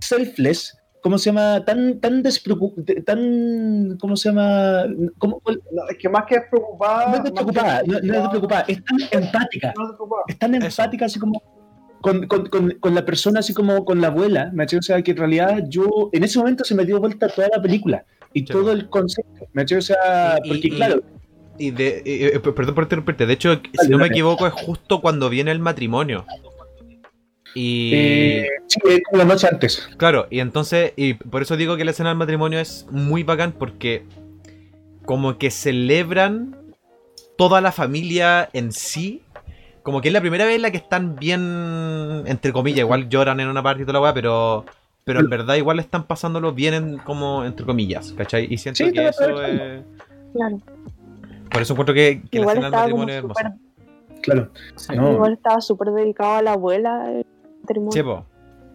selfless, 0.00 0.76
¿cómo 1.02 1.18
se 1.18 1.26
llama? 1.30 1.64
Tan, 1.64 2.00
tan 2.00 2.22
despreocupada, 2.22 3.02
tan, 3.04 3.96
¿cómo 4.00 4.16
se 4.16 4.28
llama? 4.30 4.84
¿Cómo, 5.18 5.40
No, 5.46 5.88
es 5.90 5.98
que 5.98 6.08
más 6.08 6.24
que 6.26 6.40
preocupada. 6.50 7.08
no 7.10 7.16
es 7.16 7.22
despreocupada, 7.24 7.82
no, 7.86 7.92
no 8.00 8.14
es 8.14 8.20
despreocupada, 8.22 8.64
es 8.68 8.78
tan 8.84 9.22
empática, 9.22 9.74
No 9.76 9.84
es 9.84 9.90
es 10.28 10.38
tan 10.38 10.54
Eso. 10.54 10.66
empática 10.66 11.04
así 11.06 11.18
como 11.18 11.61
con, 12.02 12.26
con, 12.26 12.48
con, 12.48 12.70
con 12.80 12.94
la 12.94 13.04
persona, 13.06 13.40
así 13.40 13.54
como 13.54 13.84
con 13.86 14.00
la 14.02 14.08
abuela, 14.08 14.50
¿me 14.52 14.64
entiendes? 14.64 14.90
O 14.90 14.92
sea, 14.92 15.02
que 15.02 15.12
en 15.12 15.16
realidad 15.16 15.64
yo, 15.68 16.10
en 16.12 16.24
ese 16.24 16.38
momento 16.38 16.64
se 16.64 16.74
me 16.74 16.84
dio 16.84 17.00
vuelta 17.00 17.28
toda 17.28 17.48
la 17.54 17.62
película 17.62 18.04
y 18.34 18.40
Sí. 18.40 18.46
todo 18.46 18.72
el 18.72 18.88
concepto, 18.90 19.46
¿me 19.54 19.62
entiendes? 19.62 19.90
O 19.90 19.94
sea, 19.94 20.38
Y- 20.44 20.48
porque 20.48 20.68
y- 20.68 20.70
claro, 20.70 21.02
Y 21.58 21.70
de, 21.70 21.88
eh, 22.04 22.32
eh, 22.34 22.38
perdón 22.40 22.74
por 22.74 22.84
interrumpirte, 22.84 23.26
de 23.26 23.32
hecho, 23.34 23.60
si 23.80 23.88
no 23.88 23.98
me 23.98 24.06
equivoco, 24.08 24.46
es 24.46 24.52
justo 24.54 25.00
cuando 25.00 25.28
viene 25.30 25.50
el 25.52 25.58
matrimonio. 25.60 26.24
Y... 27.54 27.90
eh, 27.94 28.48
sí, 28.66 28.80
es 28.88 29.00
como 29.04 29.18
la 29.18 29.24
noche 29.26 29.46
antes. 29.50 29.86
Claro, 29.98 30.26
y 30.30 30.40
entonces, 30.40 30.92
y 30.96 31.14
por 31.14 31.42
eso 31.42 31.56
digo 31.58 31.76
que 31.76 31.84
la 31.84 31.90
escena 31.90 32.08
del 32.08 32.16
matrimonio 32.18 32.58
es 32.58 32.86
muy 32.90 33.22
bacán 33.22 33.52
porque 33.52 34.04
como 35.04 35.36
que 35.36 35.50
celebran 35.50 36.56
toda 37.36 37.60
la 37.60 37.70
familia 37.72 38.48
en 38.54 38.72
sí. 38.72 39.20
Como 39.82 40.00
que 40.00 40.08
es 40.08 40.14
la 40.14 40.20
primera 40.20 40.44
vez 40.44 40.56
en 40.56 40.62
la 40.62 40.70
que 40.70 40.76
están 40.76 41.16
bien, 41.16 42.22
entre 42.26 42.52
comillas, 42.52 42.80
igual 42.80 43.08
lloran 43.08 43.40
en 43.40 43.48
una 43.48 43.62
parte 43.62 43.82
y 43.82 43.84
toda 43.84 43.94
la 43.94 44.00
weá, 44.00 44.14
pero, 44.14 44.64
pero 45.04 45.20
en 45.20 45.28
verdad 45.28 45.56
igual 45.56 45.80
están 45.80 46.04
pasándolo 46.06 46.52
bien 46.52 46.74
en- 46.74 46.98
como 46.98 47.44
entre 47.44 47.66
comillas, 47.66 48.12
¿cachai? 48.16 48.46
Y 48.48 48.58
siento 48.58 48.84
Sí, 48.84 48.92
que 48.92 49.08
eso 49.08 49.42
es... 49.44 49.82
Claro. 50.34 50.58
Por 51.50 51.62
eso 51.62 51.72
encuentro 51.74 51.94
que, 51.94 52.22
que 52.30 52.38
la 52.38 52.42
Igual 52.42 52.56
escena 52.58 52.70
del 52.70 52.80
matrimonio 52.80 53.14
es 53.14 53.18
hermosa. 53.18 53.40
súper 53.42 54.22
Claro. 54.22 54.50
sí. 54.76 54.92
No. 54.96 55.12
igual 55.12 55.32
estaba 55.32 55.60
súper 55.60 55.88
dedicado 55.90 56.34
a 56.36 56.42
la 56.42 56.52
abuela. 56.52 57.10
el 57.10 57.26
matrimonio. 57.62 57.92
Sí, 57.92 58.02
po. 58.02 58.24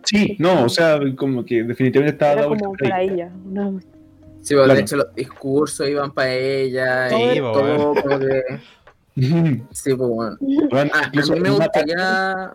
Sí, 0.03 0.35
no, 0.39 0.63
o 0.65 0.69
sea, 0.69 0.99
como 1.17 1.43
que 1.45 1.63
definitivamente 1.63 2.13
estaba 2.15 2.33
Era 2.33 2.41
dado 2.43 2.55
como 2.57 2.73
para 2.73 3.01
ella. 3.01 3.31
una- 3.45 3.79
Sí, 4.41 4.53
pues, 4.53 4.65
Claro. 4.65 4.73
de 4.75 4.79
hecho 4.81 4.95
los 4.97 5.15
discursos 5.15 5.89
iban 5.89 6.11
para 6.11 6.33
ella 6.33 7.09
Sí, 7.09 7.15
y 7.15 7.37
todo 7.39 7.93
como 7.95 8.19
que... 8.19 8.41
Sí, 9.17 9.93
pues 9.95 9.97
bueno. 9.97 10.37
Bueno, 10.69 10.91
Ah, 10.93 11.05
a 11.05 11.09
mí 11.09 11.39
me 11.39 11.49
gustaría... 11.49 12.53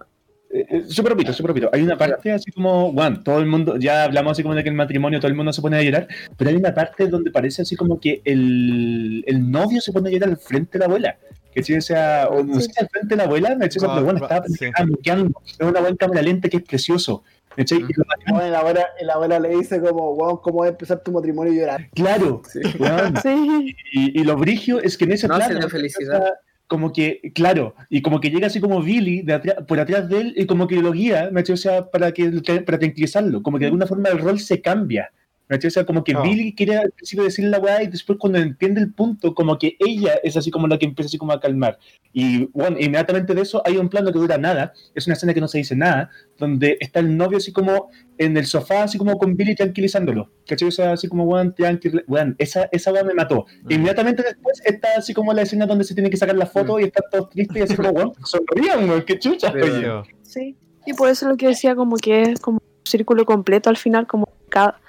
Súper 0.87 1.13
repito, 1.13 1.33
súper 1.33 1.55
repito. 1.55 1.71
Hay 1.73 1.83
una 1.83 1.97
parte 1.97 2.31
así 2.31 2.53
como, 2.53 2.93
bueno, 2.93 3.23
todo 3.23 3.39
el 3.39 3.47
mundo, 3.47 3.79
ya 3.79 4.05
hablamos 4.05 4.33
así 4.33 4.43
como 4.43 4.55
de 4.55 4.63
que 4.63 4.69
el 4.69 4.75
matrimonio 4.75 5.19
todo 5.19 5.29
el 5.31 5.35
mundo 5.35 5.51
se 5.53 5.63
pone 5.63 5.79
a 5.79 5.83
llorar, 5.83 6.07
pero 6.37 6.51
hay 6.51 6.57
una 6.57 6.75
parte 6.75 7.07
donde 7.09 7.31
parece 7.31 7.63
así 7.63 7.75
como 7.75 7.99
que 7.99 8.21
el, 8.27 9.25
el 9.27 9.51
novio 9.51 9.81
se 9.81 9.93
pone 9.93 10.11
a 10.11 10.13
llorar 10.13 10.29
al 10.29 10.37
frente 10.37 10.73
de 10.73 10.81
la 10.81 10.85
abuela. 10.85 11.17
Que 11.55 11.63
si 11.63 11.79
sea, 11.81 12.29
o 12.31 12.43
no 12.43 12.61
sé 12.61 12.71
si 12.71 12.81
al 12.81 12.89
frente 12.89 13.15
de 13.15 13.17
la 13.17 13.25
abuela, 13.25 13.55
me 13.57 13.69
pero 13.69 14.05
bueno, 14.05 14.23
estaba 14.23 14.47
sí. 14.47 14.65
estaba 14.67 14.87
muteando. 14.87 15.43
Es 15.47 15.67
una 15.67 15.81
buena 15.81 15.97
cámara 15.97 16.23
lenta 16.23 16.49
que 16.49 16.59
es 16.59 16.63
precioso. 16.63 17.25
¿me 17.57 17.65
bacán, 17.65 18.35
Bueno, 18.35 18.51
la 18.51 18.59
abuela, 18.61 18.87
la 19.03 19.13
abuela 19.15 19.39
le 19.39 19.49
dice 19.51 19.81
como, 19.81 20.15
wow, 20.15 20.41
¿cómo 20.41 20.61
va 20.61 20.67
a 20.67 20.69
empezar 20.71 21.03
tu 21.03 21.13
matrimonio 21.13 21.53
y 21.53 21.59
llorar? 21.59 21.89
Claro, 21.95 22.43
Sí. 22.51 22.61
Sí. 23.23 23.77
Y, 23.93 24.21
y 24.21 24.25
lo 24.25 24.37
brigio 24.37 24.81
es 24.81 24.97
que 24.97 25.05
en 25.05 25.13
ese 25.13 25.29
No, 25.29 25.41
sí, 25.41 25.55
o 25.55 25.69
felicidad. 25.69 26.33
Como 26.73 26.91
que, 26.93 27.21
claro, 27.35 27.75
y 27.91 28.01
como 28.01 28.19
que 28.21 28.31
llega 28.31 28.47
así 28.47 28.59
como 28.61 28.83
Billy 28.83 29.21
de 29.23 29.35
atrás- 29.35 29.57
por 29.69 29.79
atrás 29.79 30.09
de 30.09 30.21
él 30.23 30.35
y 30.37 30.47
como 30.47 30.67
que 30.67 30.81
lo 30.81 30.91
guía, 30.93 31.29
¿me? 31.31 31.43
O 31.43 31.57
sea, 31.57 31.91
para, 31.91 32.13
que, 32.13 32.31
para 32.67 32.79
tranquilizarlo, 32.79 33.43
como 33.43 33.59
que 33.59 33.65
de 33.65 33.67
alguna 33.67 33.87
forma 33.87 34.09
el 34.09 34.19
rol 34.19 34.39
se 34.41 34.63
cambia. 34.63 35.13
¿Me 35.49 35.57
cachai? 35.57 35.69
O 35.69 35.71
sea, 35.71 35.87
como 35.87 36.05
que. 36.05 36.15
Billy 36.15 36.55
quiere 36.55 36.77
al 36.77 36.91
principio 36.91 37.25
decirle 37.25 37.51
la 37.51 37.59
weá 37.59 37.83
y 37.83 37.87
después 37.87 38.19
cuando 38.19 38.39
entiende 38.39 38.81
el 38.81 38.93
punto, 38.93 39.35
como 39.35 39.59
que 39.59 39.77
ella 39.79 40.15
es 40.23 40.37
así 40.37 40.51
como 40.51 40.67
la 40.67 40.79
que 40.79 40.87
empieza 40.87 41.07
así 41.07 41.19
como 41.19 41.33
a 41.33 41.41
calmar. 41.41 41.79
Y 42.13 42.47
bueno, 42.53 42.77
inmediatamente 42.79 43.35
de 43.35 43.43
eso 43.43 43.63
hay 43.65 43.77
un 43.77 43.89
plano 43.89 44.13
que 44.13 44.19
dura 44.19 44.39
nada, 44.39 44.73
es 44.95 45.07
una 45.07 45.15
escena 45.15 45.33
que 45.35 45.41
no 45.41 45.49
se 45.49 45.59
dice 45.59 45.75
nada, 45.75 46.11
donde 46.39 46.77
está 46.81 47.01
el 47.01 47.17
novio 47.17 47.39
así 47.39 47.53
como 47.53 47.91
en 48.19 48.37
el 48.37 48.47
sofá, 48.47 48.85
así 48.85 48.99
como 48.99 49.17
con 49.19 49.37
Billy 49.37 49.55
tranquilizándolo. 49.55 50.31
¿Cachai? 50.47 50.69
O 50.69 50.73
sea, 50.73 50.93
así 50.93 51.09
como, 51.09 51.25
weón, 51.25 51.55
tranquil, 51.55 52.05
weón, 52.07 52.35
esa, 52.39 52.69
esa 52.73 52.93
weá 52.93 53.05
me 53.05 53.15
mató. 53.15 53.47
Mm. 53.65 53.73
Inmediatamente 53.73 54.23
después 54.23 54.61
está 54.65 54.89
así 54.97 55.15
como 55.15 55.33
la 55.33 55.43
escena 55.43 55.67
donde 55.67 55.85
se 55.85 55.95
tiene 55.95 56.11
que 56.11 56.17
sacar 56.17 56.37
la 56.37 56.47
foto 56.47 56.79
y 56.79 56.85
están 56.85 57.05
todos 57.11 57.31
tristes 57.31 57.57
y 57.57 57.61
así 57.61 57.77
como, 57.77 57.91
weón, 57.91 58.13
sonrían, 58.25 58.89
weón, 58.89 59.03
qué 59.03 59.19
chucha. 59.19 59.53
Pero-. 59.53 60.05
Sí. 60.23 60.57
Y 60.87 60.95
por 60.95 61.09
eso 61.09 61.29
lo 61.29 61.37
que 61.37 61.47
decía 61.47 61.75
como 61.77 61.97
que 61.97 62.23
es 62.23 62.41
como 62.41 62.59
un 62.59 62.87
círculo 62.87 63.25
completo 63.25 63.71
al 63.71 63.77
final, 63.77 64.07
como 64.07 64.29
cada 64.49 64.81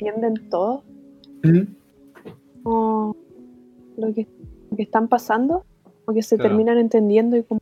entienden 0.00 0.48
todo 0.48 0.82
como 2.62 3.16
lo 3.96 4.14
que, 4.14 4.26
lo 4.70 4.76
que 4.76 4.82
están 4.82 5.08
pasando, 5.08 5.64
como 6.04 6.14
que 6.14 6.22
se 6.22 6.36
Claro. 6.36 6.50
terminan 6.50 6.78
entendiendo 6.78 7.36
y 7.36 7.42
como 7.42 7.60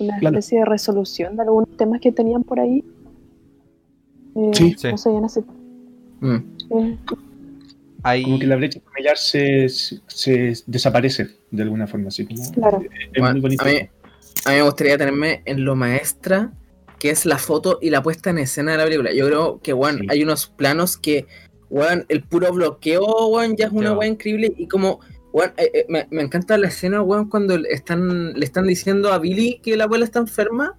una 0.00 0.18
Claro. 0.18 0.36
especie 0.36 0.58
de 0.60 0.64
resolución 0.64 1.36
de 1.36 1.42
algunos 1.42 1.76
temas 1.76 2.00
que 2.00 2.12
tenían 2.12 2.42
por 2.42 2.60
ahí. 2.60 2.84
Eh, 4.36 4.50
Sí. 4.54 4.74
Sí. 4.76 4.88
No. 6.20 6.28
Mm. 6.28 6.98
Eh, 8.06 8.22
Como 8.24 8.38
que 8.38 8.46
la 8.46 8.56
brecha 8.56 8.80
familiar 8.80 9.16
se, 9.16 9.68
se, 9.68 10.00
se 10.06 10.62
desaparece 10.66 11.28
de 11.50 11.62
alguna 11.62 11.86
forma, 11.86 12.08
así 12.08 12.26
como. 12.26 12.42
claro. 12.52 12.80
Es 12.82 12.88
Bueno, 13.18 13.32
muy 13.32 13.40
bonito. 13.40 13.62
A 13.64 13.66
mí, 13.68 13.76
a 14.44 14.50
mí 14.50 14.56
me 14.56 14.62
gustaría 14.62 14.98
tenerme 14.98 15.42
en 15.46 15.64
lo 15.64 15.74
maestra 15.76 16.52
que 16.98 17.10
es 17.10 17.26
la 17.26 17.38
foto 17.38 17.78
y 17.82 17.90
la 17.90 18.02
puesta 18.02 18.30
en 18.30 18.38
escena 18.38 18.72
de 18.72 18.78
la 18.78 18.84
película. 18.84 19.12
Yo 19.12 19.26
creo 19.26 19.60
que, 19.62 19.72
Sí. 19.72 20.06
hay 20.08 20.22
unos 20.22 20.46
planos 20.46 20.96
que, 20.96 21.26
weón, 21.70 22.06
el 22.08 22.22
puro 22.22 22.52
bloqueo, 22.52 23.28
weón, 23.28 23.56
ya 23.56 23.66
es 23.66 23.72
una 23.72 23.92
weón 23.92 24.12
increíble. 24.12 24.54
Y 24.56 24.68
como, 24.68 25.00
weón, 25.32 25.52
eh, 25.56 25.70
eh, 25.74 25.86
me, 25.88 26.06
me 26.10 26.22
encanta 26.22 26.56
la 26.58 26.68
escena, 26.68 27.02
weón, 27.02 27.28
cuando 27.28 27.58
le 27.58 27.68
están, 27.70 28.32
le 28.32 28.44
están 28.44 28.66
diciendo 28.66 29.12
a 29.12 29.18
Billy 29.18 29.60
que 29.62 29.76
la 29.76 29.84
abuela 29.84 30.04
está 30.04 30.18
enferma. 30.20 30.78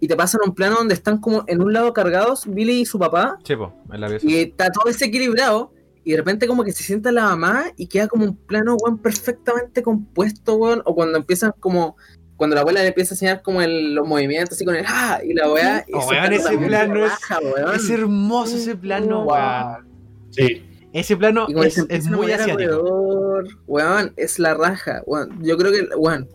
Y 0.00 0.08
te 0.08 0.16
pasan 0.16 0.42
un 0.44 0.54
plano 0.54 0.76
donde 0.76 0.92
están 0.92 1.18
como 1.18 1.44
en 1.46 1.62
un 1.62 1.72
lado 1.72 1.92
cargados, 1.94 2.44
Billy 2.46 2.80
y 2.80 2.84
su 2.84 2.98
papá. 2.98 3.38
Sí, 3.44 3.56
po, 3.56 3.72
en 3.90 4.00
la 4.00 4.08
pieza. 4.08 4.26
Y 4.26 4.36
está 4.36 4.70
todo 4.70 4.84
desequilibrado. 4.86 5.72
Y 6.06 6.10
de 6.10 6.18
repente 6.18 6.46
como 6.46 6.62
que 6.64 6.72
se 6.72 6.82
sienta 6.82 7.10
la 7.10 7.24
mamá 7.24 7.64
y 7.78 7.86
queda 7.86 8.08
como 8.08 8.26
un 8.26 8.36
plano, 8.36 8.76
weón, 8.76 8.98
perfectamente 8.98 9.82
compuesto, 9.82 10.56
weón. 10.56 10.82
O 10.84 10.94
cuando 10.94 11.16
empiezan 11.16 11.52
como... 11.58 11.96
Cuando 12.44 12.56
la 12.56 12.60
abuela 12.60 12.82
le 12.82 12.88
empieza 12.88 13.12
a 13.12 13.16
enseñar 13.16 13.40
como 13.42 13.62
el- 13.62 13.94
los 13.94 14.06
movimientos 14.06 14.54
así 14.56 14.64
con 14.66 14.74
el 14.76 14.84
¡ah! 14.86 15.18
Y 15.24 15.32
la 15.32 15.50
weá... 15.50 15.82
y 15.88 15.92
Oh, 15.94 16.06
weón, 16.06 16.32
ese 16.34 16.58
plano 16.58 17.06
es- 17.06 17.10
raja, 17.10 17.38
weón. 17.40 17.74
Es 17.74 17.88
hermoso 17.88 18.56
ese 18.56 18.76
plano, 18.76 19.24
Wow. 19.24 19.34
weón. 19.34 19.88
Sí. 20.30 20.62
Ese 20.92 21.16
plano 21.16 21.46
es, 21.64 21.78
es 21.88 22.06
muy 22.08 22.30
asiático. 22.32 22.52
alrededor, 22.60 23.48
weón, 23.66 24.12
es 24.18 24.38
la 24.38 24.52
raja, 24.54 25.02
weón. 25.06 25.42
Yo 25.42 25.56
creo 25.56 25.72
que, 25.72 25.88
weón, 25.96 26.28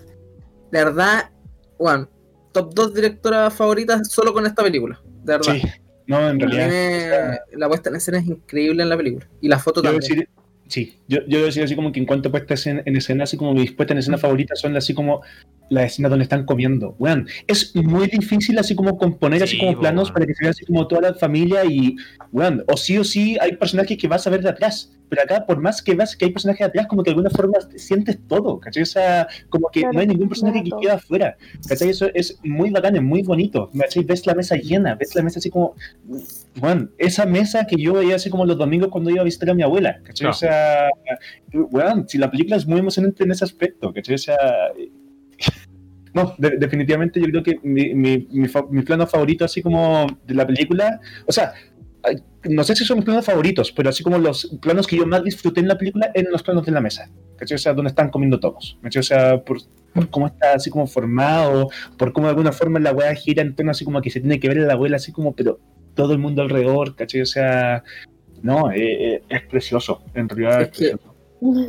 la 0.72 0.84
verdad, 0.86 1.30
weón, 1.78 2.10
top 2.53 2.74
2 2.74 2.93
directoras 2.95 3.53
favoritas 3.53 4.12
solo 4.12 4.34
con 4.34 4.45
esta 4.47 4.64
película, 4.64 4.99
de 5.24 5.34
verdad. 5.34 5.53
Sí. 5.53 5.62
No, 6.07 6.28
en 6.28 6.39
realidad. 6.39 6.70
Tiene- 6.70 7.39
la 7.60 7.68
puesta 7.68 7.89
en 7.91 7.97
escena 7.97 8.18
es 8.18 8.26
increíble 8.26 8.82
en 8.82 8.89
la 8.89 8.97
película. 8.97 9.28
Y 9.41 9.47
la 9.47 9.60
foto 9.60 9.82
Yo 9.84 9.91
también. 9.91 10.01
decir, 10.01 10.30
sí, 10.68 10.97
yo, 11.07 11.20
yo 11.28 11.45
decir 11.45 11.64
así 11.64 11.76
como 11.76 11.91
que 11.91 11.99
en 11.99 12.07
cuanto 12.07 12.30
a 12.30 12.32
puestas 12.32 12.66
en, 12.66 12.82
en 12.84 12.95
escena, 12.95 13.26
así 13.26 13.38
como 13.38 13.53
mis 13.53 13.72
puestas 13.74 13.93
en 13.93 13.99
escena 13.99 14.18
favoritas 14.18 14.60
son 14.60 14.76
así 14.76 14.93
como 14.95 15.22
las 15.70 15.86
escenas 15.93 16.09
donde 16.09 16.24
están 16.24 16.45
comiendo. 16.45 16.95
Weón, 16.99 17.28
es 17.47 17.76
muy 17.76 18.07
difícil 18.07 18.57
así 18.59 18.76
como 18.76 18.97
componer 18.97 19.43
así 19.43 19.53
Sí, 19.53 19.59
como 19.59 19.74
po, 19.74 19.80
planos 19.82 20.05
weón. 20.09 20.13
para 20.13 20.26
que 20.26 20.34
se 20.36 20.43
vea 20.43 20.51
así 20.51 20.65
como 20.65 20.88
toda 20.88 21.01
la 21.01 21.13
familia 21.13 21.63
y, 21.65 21.95
weón, 22.32 22.63
o 22.67 22.78
sí 22.78 22.97
o 22.97 23.03
sí 23.03 23.38
hay 23.41 23.55
personajes 23.55 23.97
que 23.97 24.07
vas 24.07 24.26
a 24.28 24.30
ver 24.30 24.41
de 24.41 24.49
atrás. 24.49 24.91
Pero 25.09 25.24
acá, 25.24 25.43
por 25.47 25.59
más 25.59 25.82
que 25.82 25.95
veas 25.95 26.15
que 26.15 26.26
hay 26.26 26.32
personajes 26.32 26.59
de 26.59 26.65
atrás, 26.65 26.86
como 26.86 27.01
que 27.01 27.09
de 27.09 27.13
alguna 27.13 27.32
forma 27.32 27.57
sientes 27.76 28.20
todo, 28.28 28.59
¿cachai? 28.59 28.84
O 28.84 28.86
sea, 28.86 29.28
como 29.49 29.67
que 29.70 29.80
Claro, 29.80 29.93
no 29.93 29.99
hay 30.01 30.07
ningún 30.07 30.30
personaje 30.30 30.59
que 30.61 30.70
claro. 30.70 30.82
queda 30.82 30.93
afuera, 30.95 31.38
¿cachai? 31.67 31.89
Eso 31.89 32.09
es 32.13 32.38
muy 32.43 32.70
bacán, 32.70 32.95
es 32.95 33.01
muy 33.01 33.24
bonito, 33.24 33.72
¿cachai? 33.76 34.03
Ves 34.03 34.28
la 34.28 34.36
mesa 34.36 34.55
llena, 34.55 34.93
ves 34.93 35.15
la 35.15 35.24
mesa 35.24 35.39
así 35.39 35.49
como, 35.49 35.74
bueno, 36.55 36.89
esa 36.99 37.26
mesa 37.26 37.65
que 37.65 37.76
yo 37.78 37.93
veía 37.93 38.17
así 38.17 38.30
como 38.30 38.45
los 38.45 38.55
domingos 38.57 38.89
cuando 38.89 39.09
iba 39.09 39.22
a 39.22 39.24
visitar 39.24 39.49
a 39.49 39.55
mi 39.55 39.63
abuela, 39.63 39.99
¿cachai? 40.03 40.26
Claro. 40.28 40.32
O 40.32 40.38
sea, 40.38 40.89
weón, 41.72 42.07
si 42.07 42.20
la 42.20 42.30
película 42.30 42.57
es 42.57 42.67
muy 42.67 42.78
emocionante 42.80 43.24
en 43.24 43.32
ese 43.32 43.45
aspecto, 43.45 43.91
¿cachai? 43.91 44.13
O 44.13 44.20
sea, 44.20 44.38
no, 46.14 46.34
de- 46.38 46.57
definitivamente 46.57 47.20
yo 47.20 47.28
creo 47.28 47.43
que 47.43 47.60
mi, 47.64 47.93
mi, 47.93 48.28
mi, 48.32 48.47
fa- 48.47 48.66
mi 48.70 48.82
plano 48.82 49.05
favorito 49.07 49.45
así 49.45 49.62
como 49.62 50.07
de 50.26 50.34
la 50.34 50.45
película, 50.47 50.99
o 51.26 51.32
sea, 51.32 51.53
no 52.49 52.64
sé 52.64 52.76
si 52.76 52.86
son 52.86 52.97
mis 52.97 53.05
planos 53.05 53.26
favoritos, 53.26 53.72
pero 53.74 53.89
así 53.89 54.03
como 54.03 54.18
los 54.18 54.57
planos 54.62 54.88
que 54.88 54.95
yo 54.97 55.05
más 55.05 55.24
disfruté 55.24 55.60
en 55.60 55.68
la 55.68 55.78
película 55.78 56.10
eran 56.14 56.32
los 56.32 56.41
planos 56.43 56.66
de 56.66 56.72
la 56.72 56.80
mesa, 56.80 57.10
¿cachai? 57.36 57.55
O 57.55 57.60
sea, 57.60 57.74
donde 57.74 57.89
están 57.89 58.10
comiendo 58.10 58.39
todos, 58.39 58.78
¿cachai? 58.82 59.01
O 59.01 59.03
sea, 59.03 59.43
por, 59.43 59.57
por 59.93 60.10
cómo 60.10 60.28
está 60.28 60.53
así 60.53 60.70
como 60.70 60.88
formado, 60.88 61.70
por 61.97 62.14
cómo 62.14 62.28
de 62.28 62.32
alguna 62.32 62.53
forma 62.53 62.80
la 62.80 62.93
weá 62.93 63.14
gira 63.16 63.41
en 63.41 63.53
torno 63.55 63.72
así 63.72 63.84
como 63.84 64.01
que 64.01 64.10
se 64.10 64.22
tiene 64.22 64.39
que 64.39 64.47
ver 64.47 64.60
a 64.60 64.62
la 64.68 64.74
abuela 64.74 64.95
así 64.95 65.12
como, 65.12 65.36
pero 65.36 65.60
todo 65.93 66.14
el 66.14 66.20
mundo 66.20 66.41
alrededor, 66.41 66.95
¿cachai? 66.95 67.22
O 67.22 67.26
sea, 67.26 67.84
no, 68.41 68.72
eh, 68.72 69.16
eh, 69.16 69.24
es 69.28 69.41
precioso, 69.43 70.01
en 70.14 70.30
realidad. 70.30 70.62
Es 70.62 70.68
que- 70.70 70.78
precioso. 70.91 71.09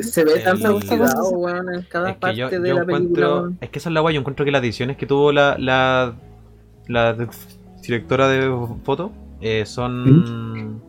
Se 0.01 0.25
ve 0.25 0.41
tan 0.41 0.57
El- 0.57 0.63
traducido, 0.63 1.29
weón, 1.31 1.75
en 1.75 1.83
cada 1.83 2.09
Es 2.11 2.15
que 2.17 2.21
parte 2.21 2.37
yo, 2.37 2.49
de 2.51 2.75
la 2.75 2.85
película. 2.85 3.53
Es 3.61 3.71
que 3.71 3.79
esa 3.79 3.89
es 3.89 3.95
la 3.95 4.01
guay. 4.01 4.15
Yo 4.15 4.21
encuentro 4.21 4.45
que 4.45 4.51
las 4.51 4.63
ediciones 4.63 4.97
que 4.97 5.07
tuvo 5.07 5.31
la, 5.33 5.57
la, 5.59 6.15
directora 7.83 8.29
de 8.29 8.51
foto 8.85 9.13
eh, 9.41 9.65
son. 9.67 10.81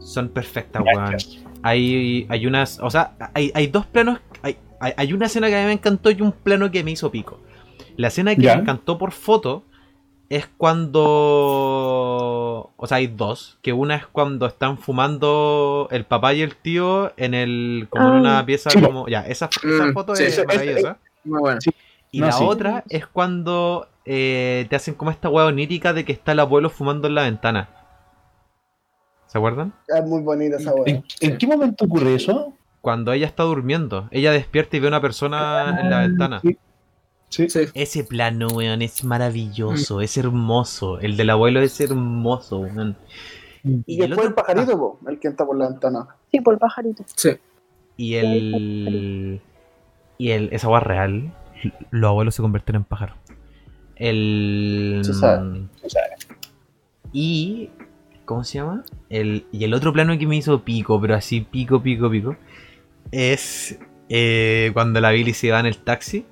Son 0.00 0.28
perfectas, 0.28 0.82
weón. 0.82 1.16
Hay, 1.62 2.26
hay 2.28 2.46
unas. 2.46 2.78
O 2.80 2.90
sea, 2.90 3.16
hay, 3.34 3.50
hay 3.54 3.66
dos 3.66 3.86
planos. 3.86 4.20
Hay, 4.42 4.56
hay, 4.80 4.92
hay 4.96 5.12
una 5.12 5.26
escena 5.26 5.48
que 5.48 5.56
a 5.56 5.60
mí 5.60 5.66
me 5.66 5.72
encantó 5.72 6.10
y 6.10 6.22
un 6.22 6.32
plano 6.32 6.70
que 6.70 6.82
me 6.84 6.92
hizo 6.92 7.10
pico. 7.10 7.40
La 7.96 8.08
escena 8.08 8.34
que 8.34 8.42
Ya. 8.42 8.54
me 8.56 8.62
encantó 8.62 8.98
por 8.98 9.12
foto 9.12 9.64
es 10.28 10.46
cuando. 11.76 12.72
O 12.76 12.86
sea, 12.86 12.98
hay 12.98 13.06
dos. 13.06 13.58
Que 13.62 13.72
una 13.72 13.96
es 13.96 14.06
cuando 14.06 14.46
están 14.46 14.78
fumando 14.78 15.88
el 15.90 16.04
papá 16.04 16.34
y 16.34 16.42
el 16.42 16.56
tío 16.56 17.12
en 17.16 17.34
el. 17.34 17.86
como 17.90 18.08
en 18.08 18.12
Ah. 18.14 18.20
una 18.20 18.46
pieza 18.46 18.70
Sí. 18.70 18.80
como. 18.80 19.08
Ya, 19.08 19.20
esa, 19.26 19.46
esa 19.62 19.86
Mm, 19.86 19.92
foto 19.92 20.16
sí, 20.16 20.24
es 20.24 20.34
sí, 20.34 20.40
es- 20.40 20.46
maravillosa. 20.46 20.98
Muy 21.24 21.40
bueno. 21.40 21.58
Y 22.12 22.20
No, 22.20 22.26
la 22.26 22.32
sí. 22.32 22.44
otra 22.46 22.84
es 22.88 23.06
cuando 23.06 23.88
eh, 24.04 24.66
te 24.70 24.76
hacen 24.76 24.94
como 24.94 25.10
esta 25.10 25.28
hueá 25.28 25.46
onírica 25.46 25.92
de 25.92 26.04
que 26.04 26.12
está 26.12 26.32
el 26.32 26.38
abuelo 26.40 26.70
fumando 26.70 27.08
en 27.08 27.14
la 27.16 27.22
ventana. 27.22 27.68
¿Se 29.26 29.38
acuerdan? 29.38 29.72
Es 29.88 30.04
muy 30.04 30.22
bonita 30.22 30.56
esa 30.58 30.72
weá. 30.72 30.84
¿En, 30.86 31.04
en 31.20 31.36
qué 31.38 31.46
momento 31.48 31.84
ocurre 31.84 32.14
eso? 32.14 32.52
Cuando 32.80 33.12
ella 33.12 33.26
está 33.26 33.42
durmiendo. 33.42 34.06
Ella 34.12 34.30
despierta 34.30 34.76
y 34.76 34.80
ve 34.80 34.86
una 34.86 35.00
persona 35.00 35.76
en 35.80 35.90
la 35.90 36.00
ventana. 36.02 36.40
Sí. 36.40 36.56
Sí. 37.28 37.48
Sí. 37.50 37.60
Ese 37.74 38.04
plano, 38.04 38.48
weón, 38.48 38.82
es 38.82 39.04
maravilloso, 39.04 40.00
es 40.00 40.16
hermoso. 40.16 41.00
El 41.00 41.16
del 41.16 41.30
abuelo 41.30 41.60
es 41.60 41.80
hermoso, 41.80 42.60
weón. 42.60 42.96
Y 43.64 44.00
el 44.00 44.08
después 44.10 44.26
el 44.26 44.32
otro- 44.32 44.34
pajarito, 44.36 44.78
po, 44.78 45.00
el 45.08 45.18
que 45.18 45.28
está 45.28 45.44
por 45.44 45.56
la 45.58 45.68
ventana. 45.68 46.06
Sí, 46.30 46.40
por 46.40 46.54
el 46.54 46.60
pajarito. 46.60 47.04
Sí. 47.16 47.30
Y 47.96 48.14
el. 48.14 49.40
Y 50.18 50.30
el. 50.30 50.48
Esa 50.52 50.68
hueá 50.68 50.80
real. 50.80 51.32
Los 51.90 52.08
abuelos 52.08 52.34
se 52.34 52.42
convierten 52.42 52.76
en 52.76 52.84
pájaros. 52.84 53.16
El. 53.96 55.00
Se 55.02 55.14
sabe. 55.14 55.62
O 55.82 55.88
sea, 55.88 56.02
Y. 57.12 57.70
¿Cómo 58.24 58.42
se 58.44 58.58
llama? 58.58 58.82
El, 59.08 59.46
y 59.52 59.62
el 59.64 59.72
otro 59.72 59.92
plano 59.92 60.18
que 60.18 60.26
me 60.26 60.36
hizo 60.36 60.62
pico, 60.64 61.00
pero 61.00 61.14
así 61.14 61.40
pico, 61.42 61.80
pico, 61.82 62.10
pico. 62.10 62.36
Es 63.12 63.78
eh, 64.08 64.70
cuando 64.74 65.00
la 65.00 65.10
Billy 65.12 65.32
se 65.32 65.50
va 65.52 65.60
en 65.60 65.66
el 65.66 65.78
taxi. 65.78 66.26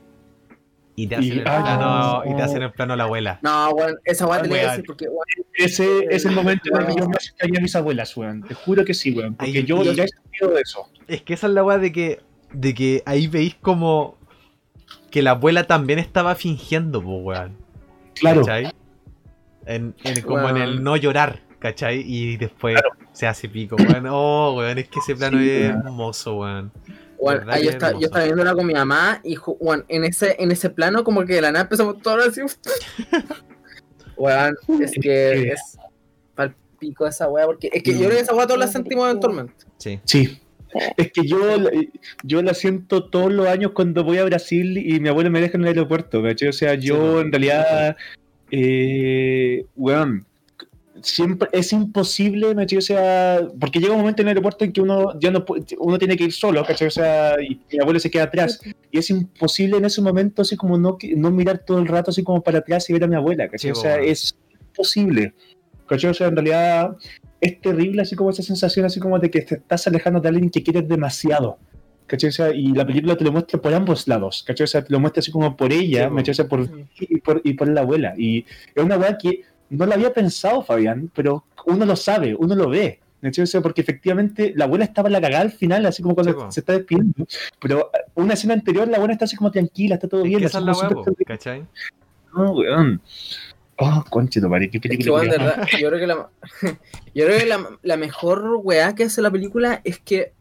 Y 0.96 1.08
te 1.08 1.16
hacen, 1.16 1.26
Y- 1.28 1.38
el, 1.40 1.48
ah, 1.48 1.60
plano, 1.62 2.24
no. 2.24 2.32
y 2.32 2.36
te 2.36 2.42
hacen 2.42 2.62
el 2.62 2.70
plano 2.70 2.92
a 2.92 2.96
la 2.96 3.04
abuela. 3.04 3.40
No, 3.42 3.70
weón, 3.70 3.96
esa 4.04 4.26
weá 4.28 4.40
te 4.42 4.48
Weón. 4.48 4.68
decir 4.70 4.84
porque, 4.86 5.06
weón, 5.08 5.24
ese 5.54 6.06
es 6.08 6.24
el 6.24 6.32
momento 6.36 6.70
en 6.72 6.80
el 6.82 6.86
que 6.86 6.94
yo 7.00 7.08
me 7.08 7.16
acercaría 7.16 7.58
a 7.58 7.62
mis 7.62 7.74
abuelas, 7.74 8.16
weón. 8.16 8.42
Te 8.42 8.54
juro 8.54 8.84
que 8.84 8.94
sí, 8.94 9.10
weón. 9.12 9.34
Porque 9.34 9.58
Ay, 9.58 9.64
yo 9.64 9.82
y- 9.82 9.94
ya 9.94 10.04
he 10.04 10.08
sentido 10.08 10.50
de 10.52 10.60
eso. 10.60 10.88
Es 11.08 11.22
que 11.22 11.34
esa 11.34 11.48
es 11.48 11.52
la 11.52 11.64
weá 11.64 11.78
de 11.78 11.90
que. 11.92 12.20
De 12.52 12.72
que 12.74 13.02
ahí 13.06 13.26
veis 13.26 13.56
como. 13.56 14.16
Que 15.10 15.22
la 15.22 15.32
abuela 15.32 15.64
también 15.64 15.98
estaba 15.98 16.34
fingiendo, 16.36 17.02
po, 17.02 17.16
weón. 17.18 17.56
Claro. 18.14 18.40
¿Cachai? 18.42 18.70
En, 19.66 19.94
en- 20.04 20.22
como 20.22 20.48
en 20.48 20.58
el 20.58 20.84
no 20.84 20.96
llorar, 20.96 21.40
¿cachai? 21.58 22.02
Y 22.06 22.36
después 22.36 22.76
se 23.12 23.26
hace 23.26 23.48
pico, 23.48 23.74
weón. 23.76 24.06
Oh, 24.08 24.54
weón, 24.58 24.78
es 24.78 24.88
que 24.88 25.00
ese 25.00 25.16
plano 25.16 25.38
Sí, 25.38 25.50
es 25.50 25.70
weón. 25.70 25.86
hermoso, 25.86 26.36
weón. 26.36 26.72
Ahí 27.28 27.64
yo, 27.64 27.68
es 27.68 27.74
estaba, 27.74 27.92
yo 27.92 27.98
hermoso. 27.98 28.06
estaba 28.06 28.24
viéndola 28.24 28.54
con 28.54 28.66
mi 28.66 28.74
mamá 28.74 29.20
y, 29.24 29.36
weón, 29.60 29.84
en 29.88 30.04
ese, 30.04 30.36
en 30.38 30.50
ese 30.50 30.70
plano 30.70 31.04
como 31.04 31.24
que 31.24 31.34
de 31.34 31.42
la 31.42 31.52
nada 31.52 31.64
empezamos 31.64 32.00
todos 32.02 32.28
así. 32.28 32.40
weón, 34.16 34.56
es 34.80 34.92
que 35.00 35.52
es 35.52 35.78
pal 36.34 36.54
pico 36.78 37.06
esa 37.06 37.28
weá 37.28 37.46
porque 37.46 37.70
es 37.72 37.82
que 37.82 37.92
yo 37.92 38.06
creo 38.06 38.10
que 38.10 38.20
esa 38.20 38.34
weá 38.34 38.46
todos 38.46 38.60
la 38.60 38.68
sentimos 38.68 39.08
eventualmente. 39.08 39.54
Sí. 39.78 40.00
Sí. 40.04 40.40
Es 40.96 41.12
que 41.12 41.26
yo, 41.26 41.38
yo 42.24 42.42
la 42.42 42.52
siento 42.52 43.04
todos 43.04 43.32
los 43.32 43.46
años 43.46 43.72
cuando 43.72 44.02
voy 44.02 44.18
a 44.18 44.24
Brasil 44.24 44.76
y 44.78 44.98
mi 45.00 45.08
abuelo 45.08 45.30
me 45.30 45.40
deja 45.40 45.56
en 45.56 45.62
el 45.62 45.68
aeropuerto, 45.68 46.22
¿cachai? 46.22 46.48
O 46.48 46.52
sea, 46.52 46.74
yo 46.74 47.20
Sí, 47.20 47.26
en 47.26 47.32
realidad, 47.32 47.96
eh, 48.50 49.66
weón, 49.76 50.26
siempre 51.04 51.48
es 51.52 51.72
imposible. 51.72 52.48
O 52.48 52.80
sea, 52.80 53.40
porque 53.58 53.78
llega 53.78 53.92
un 53.92 54.00
momento 54.00 54.22
en 54.22 54.28
el 54.28 54.30
aeropuerto 54.30 54.64
en 54.64 54.72
que 54.72 54.80
uno 54.80 55.18
ya 55.20 55.30
no 55.30 55.44
uno 55.78 55.98
tiene 55.98 56.16
que 56.16 56.24
ir 56.24 56.32
solo, 56.32 56.64
¿cachai? 56.64 56.88
O 56.88 56.90
sea, 56.90 57.36
y 57.40 57.60
mi 57.72 57.78
abuelo 57.80 58.00
se 58.00 58.10
queda 58.10 58.24
atrás. 58.24 58.60
Y 58.90 58.98
es 58.98 59.10
imposible 59.10 59.76
en 59.76 59.84
ese 59.84 60.00
momento 60.00 60.42
así 60.42 60.56
como 60.56 60.78
no, 60.78 60.98
no 61.16 61.30
mirar 61.30 61.58
todo 61.58 61.78
el 61.78 61.86
rato 61.86 62.10
así 62.10 62.22
como 62.22 62.42
para 62.42 62.58
atrás 62.58 62.88
y 62.90 62.92
ver 62.92 63.04
a 63.04 63.06
mi 63.06 63.16
abuela, 63.16 63.48
¿cachai? 63.48 63.70
O 63.70 63.74
sea, 63.74 63.96
es 64.00 64.36
imposible. 64.68 65.34
¿Cachai? 65.86 66.10
O 66.10 66.14
sea, 66.14 66.28
en 66.28 66.36
realidad 66.36 66.96
es 67.40 67.60
terrible 67.60 68.02
así 68.02 68.16
como 68.16 68.30
esa 68.30 68.42
sensación 68.42 68.86
así 68.86 68.98
como 68.98 69.18
de 69.18 69.30
que 69.30 69.42
te 69.42 69.56
estás 69.56 69.86
alejando 69.86 70.20
de 70.20 70.28
alguien 70.28 70.50
que 70.50 70.62
quieres 70.62 70.88
demasiado. 70.88 71.58
¿Cachai? 72.06 72.28
O 72.28 72.32
sea, 72.32 72.50
y 72.54 72.68
la 72.68 72.86
película 72.86 73.16
te 73.16 73.24
lo 73.24 73.32
muestra 73.32 73.60
por 73.60 73.72
ambos 73.72 74.06
lados, 74.06 74.44
¿cachai? 74.46 74.64
O 74.64 74.68
sea, 74.68 74.84
te 74.84 74.92
lo 74.92 75.00
muestra 75.00 75.20
así 75.20 75.30
como 75.30 75.56
por 75.56 75.72
ella, 75.72 76.08
Sí, 76.08 76.14
¿cachai? 76.16 76.32
O 76.32 76.34
sea, 76.34 76.48
por, 76.48 76.68
y, 76.98 77.18
por, 77.20 77.40
y 77.44 77.54
por 77.54 77.68
la 77.68 77.80
abuela. 77.80 78.14
Y 78.16 78.44
es 78.74 78.84
una 78.84 78.98
weá 78.98 79.16
que 79.16 79.42
no 79.74 79.86
la 79.86 79.94
había 79.94 80.12
pensado, 80.12 80.62
Fabián, 80.62 81.10
pero 81.14 81.44
uno 81.66 81.84
lo 81.84 81.96
sabe, 81.96 82.34
uno 82.34 82.54
lo 82.54 82.68
ve. 82.68 83.00
sea, 83.46 83.60
porque 83.62 83.80
efectivamente 83.80 84.52
la 84.54 84.64
abuela 84.66 84.84
estaba 84.84 85.08
en 85.08 85.14
la 85.14 85.20
cagada 85.20 85.42
al 85.42 85.50
final, 85.52 85.86
así 85.86 86.02
como 86.02 86.14
cuando 86.14 86.32
Sí, 86.32 86.38
po. 86.38 86.50
se 86.52 86.60
está 86.60 86.72
despidiendo. 86.74 87.26
Pero 87.60 87.90
una 88.14 88.34
escena 88.34 88.54
anterior, 88.54 88.86
la 88.88 88.96
abuela 88.96 89.14
está 89.14 89.24
así 89.24 89.36
como 89.36 89.50
tranquila, 89.50 89.94
está 89.94 90.08
todo 90.08 90.20
Es 90.22 90.28
bien. 90.28 90.40
que 90.40 90.46
así 90.46 90.58
esa 90.58 90.70
es 90.72 90.82
la 90.82 90.88
po, 90.90 91.04
¿cachai? 91.26 91.64
no, 92.36 92.52
weón. 92.52 93.00
Oh, 93.78 94.04
conchito, 94.08 94.48
pare, 94.48 94.70
qué 94.70 94.76
Es 94.78 94.82
que, 94.82 94.88
película. 94.90 95.18
culiao. 95.20 95.38
verdad, 95.38 95.66
yo 95.80 95.88
creo 95.88 95.98
que, 96.00 96.06
la, 96.06 96.28
yo 97.14 97.24
creo 97.26 97.38
que 97.40 97.46
la, 97.46 97.68
la 97.82 97.96
mejor 97.96 98.60
weá 98.62 98.94
que 98.94 99.04
hace 99.04 99.20
la 99.22 99.30
película 99.30 99.80
es 99.84 99.98
que 99.98 100.32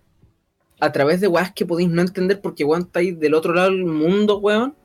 a 0.79 0.91
través 0.91 1.21
de 1.21 1.27
weás 1.29 1.51
que 1.53 1.65
podéis 1.65 1.89
no 1.89 2.01
entender 2.01 2.41
porque 2.41 2.63
weón 2.65 2.83
estáis 2.83 3.17
del 3.19 3.33
otro 3.33 3.53
lado 3.53 3.71
del 3.71 3.85
mundo, 3.85 4.37
weón, 4.39 4.75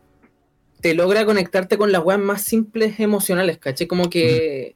te 0.81 0.95
logra 0.95 1.25
conectarte 1.25 1.77
con 1.77 1.93
las 1.93 2.05
weas 2.05 2.21
más 2.21 2.43
simples 2.43 3.01
emocionales, 3.01 3.59
¿caché? 3.59 3.89
Como 3.89 4.09
que 4.09 4.75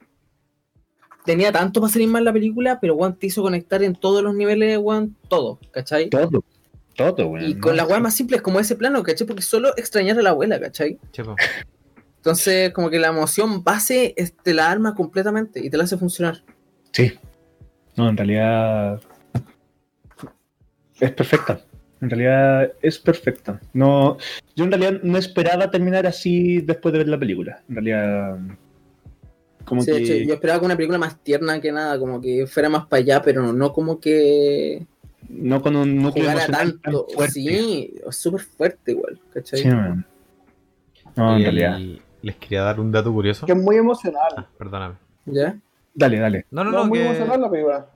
tenía 1.24 1.52
tanto 1.52 1.80
para 1.80 1.92
salir 1.92 2.08
mal 2.08 2.24
la 2.24 2.32
película, 2.32 2.78
pero 2.80 2.94
weón 2.94 3.16
te 3.18 3.28
hizo 3.28 3.42
conectar 3.42 3.82
en 3.82 3.94
todos 3.94 4.22
los 4.22 4.34
niveles, 4.34 4.78
weón, 4.78 5.16
todo, 5.28 5.58
¿cachai? 5.70 6.10
Todo, 6.10 6.44
todo, 6.96 7.26
weón. 7.28 7.48
Y 7.48 7.54
con 7.58 7.76
las 7.76 7.88
weas 7.88 8.00
más 8.00 8.14
simples 8.14 8.42
como 8.42 8.60
ese 8.60 8.76
plano, 8.76 9.02
¿cachai? 9.02 9.26
Porque 9.26 9.42
solo 9.42 9.76
extrañar 9.76 10.18
a 10.18 10.22
la 10.22 10.30
abuela, 10.30 10.60
¿cachai? 10.60 10.98
Chepo. 11.12 11.36
Entonces, 12.16 12.72
como 12.72 12.88
que 12.88 12.98
la 12.98 13.08
emoción 13.08 13.64
base 13.64 14.14
te 14.42 14.54
la 14.54 14.70
arma 14.70 14.94
completamente 14.94 15.64
y 15.64 15.70
te 15.70 15.76
la 15.76 15.84
hace 15.84 15.96
funcionar. 15.96 16.44
Sí. 16.92 17.12
No, 17.96 18.08
en 18.08 18.16
realidad. 18.16 19.00
Es 21.00 21.10
perfecta. 21.10 21.60
En 22.02 22.10
realidad 22.10 22.72
es 22.82 22.98
perfecta. 22.98 23.60
No, 23.72 24.18
yo 24.56 24.64
en 24.64 24.72
realidad 24.72 25.00
no 25.02 25.16
esperaba 25.16 25.70
terminar 25.70 26.06
así 26.06 26.60
después 26.60 26.92
de 26.92 26.98
ver 26.98 27.08
la 27.08 27.18
película. 27.18 27.62
En 27.68 27.74
realidad. 27.76 28.38
Como 29.64 29.82
Sí, 29.82 29.92
que. 29.92 29.96
hecho, 29.98 30.14
yo 30.28 30.34
esperaba 30.34 30.58
que 30.58 30.66
una 30.66 30.76
película 30.76 30.98
más 30.98 31.18
tierna 31.22 31.60
que 31.60 31.70
nada, 31.72 31.98
como 31.98 32.20
que 32.20 32.46
fuera 32.48 32.68
más 32.68 32.86
para 32.86 33.00
allá, 33.00 33.22
pero 33.22 33.42
no, 33.42 33.52
no 33.52 33.72
como 33.72 34.00
que 34.00 34.84
No 35.28 35.62
con 35.62 35.76
un 35.76 35.96
núcleo 36.02 36.26
tan 36.34 36.50
tanto. 36.50 37.06
fuerte. 37.14 37.34
Sí, 37.34 37.94
súper 38.10 38.40
fuerte 38.40 38.90
igual, 38.92 39.20
¿cachai? 39.32 39.60
Sí, 39.60 39.68
man. 39.68 40.04
No, 41.16 41.34
en 41.36 41.40
Y 41.40 41.44
realidad. 41.44 41.78
les 42.22 42.36
quería 42.36 42.62
dar 42.62 42.80
un 42.80 42.90
dato 42.90 43.12
curioso. 43.12 43.46
Que 43.46 43.52
es 43.52 43.58
muy 43.58 43.76
emocional. 43.76 44.32
Ah, 44.36 44.46
perdóname. 44.58 44.96
¿Ya? 45.26 45.56
Dale, 45.94 46.18
dale. 46.18 46.46
No, 46.50 46.64
no, 46.64 46.72
No, 46.72 46.78
no, 46.78 46.86
muy 46.86 46.98
que- 46.98 47.06
emocional 47.06 47.40
la 47.40 47.50
película. 47.50 47.86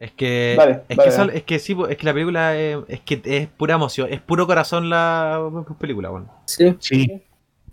Es 0.00 0.12
que, 0.12 0.54
Dale, 0.56 0.80
es, 0.88 0.96
dale, 1.16 1.32
que 1.32 1.38
es 1.38 1.44
que 1.44 1.58
sí, 1.58 1.76
es 1.90 1.96
que 1.98 2.06
la 2.06 2.14
película 2.14 2.58
es, 2.58 2.78
es 2.88 3.00
que 3.00 3.20
es 3.22 3.48
pura 3.48 3.74
emoción, 3.74 4.08
es 4.10 4.22
puro 4.22 4.46
corazón 4.46 4.88
la 4.88 5.38
película, 5.78 6.08
bueno. 6.08 6.32
Sí. 6.46 6.74
Sí. 6.80 7.22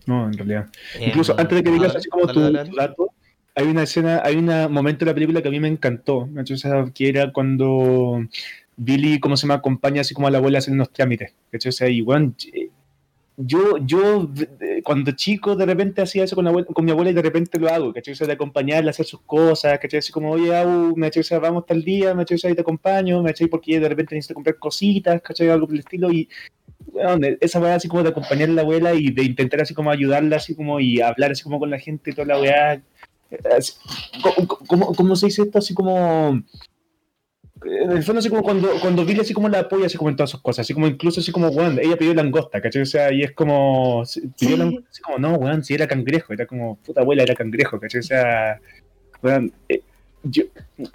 No, 0.06 0.26
en 0.26 0.34
realidad. 0.34 0.68
Em, 0.96 1.08
Incluso 1.10 1.34
antes 1.38 1.58
de 1.58 1.64
que 1.64 1.72
digas 1.72 1.96
así 1.96 2.10
como 2.10 2.26
dale, 2.26 2.66
tu, 2.66 2.72
tu 2.72 2.76
dato, 2.76 3.12
hay 3.56 3.68
una 3.68 3.84
escena, 3.84 4.22
hay 4.26 4.36
un 4.36 4.46
momento 4.72 5.06
de 5.06 5.12
la 5.12 5.16
película 5.16 5.42
que 5.42 5.48
a 5.48 5.52
mí 5.52 5.60
me 5.62 5.70
encantó, 5.70 6.28
que 6.94 7.08
era 7.08 7.32
cuando 7.32 8.20
Billy, 8.76 9.20
¿cómo 9.20 9.38
se 9.38 9.48
llama?, 9.48 9.56
acompaña 9.56 10.02
así 10.02 10.14
como 10.14 10.28
a 10.28 10.32
la 10.32 10.38
abuela 10.38 10.60
hacer 10.60 10.74
unos 10.74 10.92
trámites, 10.92 11.34
¿cachai? 11.50 11.70
O 11.70 11.72
sea, 11.72 11.88
eh, 11.88 12.70
yo, 13.38 13.78
yo 13.78 14.28
eh, 14.60 14.82
cuando 14.84 15.12
chico 15.12 15.56
de 15.56 15.66
repente 15.66 16.02
hacía 16.02 16.24
eso 16.24 16.36
con, 16.36 16.46
la 16.46 16.64
con 16.66 16.84
mi 16.84 16.92
abuela 16.92 17.12
y 17.12 17.14
de 17.14 17.22
repente 17.22 17.60
lo 17.60 17.70
hago, 17.70 17.94
¿cachai? 17.94 18.14
O 18.14 18.16
sea, 18.18 18.26
de 18.28 18.34
acompañarla 18.34 18.90
a 18.90 18.92
hacer 18.92 19.06
sus 19.06 19.22
cosas, 19.22 19.78
¿cachai? 19.80 20.00
Así 20.00 20.12
como, 20.12 20.32
oye, 20.32 20.56
Abu, 20.56 20.96
me. 20.98 21.08
O 21.08 21.24
sea, 21.24 21.38
vamos 21.40 21.66
tal 21.66 21.84
día, 21.84 22.14
me. 22.16 22.24
O 22.24 22.38
sea, 22.38 22.50
y 22.50 22.56
te 22.56 22.62
acompaño, 22.62 23.22
me 23.22 23.30
¿cachai? 23.30 23.48
Porque 23.48 23.80
de 23.80 23.88
repente 23.90 24.16
necesito 24.16 24.34
comprar 24.34 24.58
cositas, 24.58 25.22
¿cachai? 25.22 25.50
Algo 25.50 25.68
por 25.68 25.78
estilo 25.78 26.12
y 26.12 26.28
weón, 26.92 27.22
esa 27.42 27.60
weá 27.60 27.76
así 27.76 27.88
como 27.88 28.02
de 28.04 28.10
acompañar 28.10 28.50
a 28.50 28.54
la 28.54 28.62
abuela 28.62 28.94
y 28.96 29.12
de 29.12 29.24
intentar 29.24 29.62
así 29.62 29.74
como 29.74 29.92
ayudarla 29.92 30.38
así 30.38 30.56
como 30.56 30.80
y 30.80 31.02
hablar 31.02 31.32
así 31.32 31.44
como 31.44 31.60
con 31.60 31.70
la 31.70 31.80
gente 31.80 32.12
y 32.12 32.14
toda 32.14 32.28
la 32.28 32.40
weá. 32.42 32.74
eh, 32.74 32.82
así- 33.56 33.74
¿Cómo, 34.24 34.48
cómo- 34.48 34.94
cómo 34.96 35.16
se 35.16 35.28
dice 35.28 35.44
esto? 35.44 35.60
Así 35.60 35.74
como... 35.74 36.42
En 37.70 37.92
el 37.92 38.04
fondo 38.04 38.20
así 38.20 38.30
como 38.30 38.44
cuando, 38.44 38.70
cuando 38.82 39.06
Billy 39.06 39.22
así 39.22 39.34
como 39.34 39.50
la 39.50 39.60
apoya 39.60 39.88
así 39.88 39.98
como 39.98 40.10
en 40.10 40.16
todas 40.16 40.30
sus 40.30 40.42
cosas, 40.42 40.66
así 40.66 40.74
como 40.74 40.88
incluso 40.88 41.20
así 41.20 41.32
como, 41.32 41.50
weón, 41.50 41.80
ella 41.80 41.98
pidió 41.98 42.14
langosta, 42.14 42.62
¿cachai? 42.62 42.82
O 42.82 42.86
sea, 42.86 43.12
y 43.12 43.24
es 43.24 43.32
como, 43.32 44.04
pidió 44.40 44.58
langosta, 44.58 44.90
así 44.90 45.02
como, 45.02 45.20
no, 45.20 45.34
weón, 45.36 45.64
si 45.64 45.74
era 45.74 45.88
cangrejo, 45.88 46.34
era 46.34 46.46
como, 46.46 46.78
puta 46.78 47.02
abuela, 47.02 47.24
era 47.24 47.36
cangrejo, 47.36 47.80
¿cachai? 47.80 48.00
O 48.00 48.04
sea, 48.04 48.60
weón, 49.22 49.52
eh, 49.68 49.82
yo, 50.24 50.44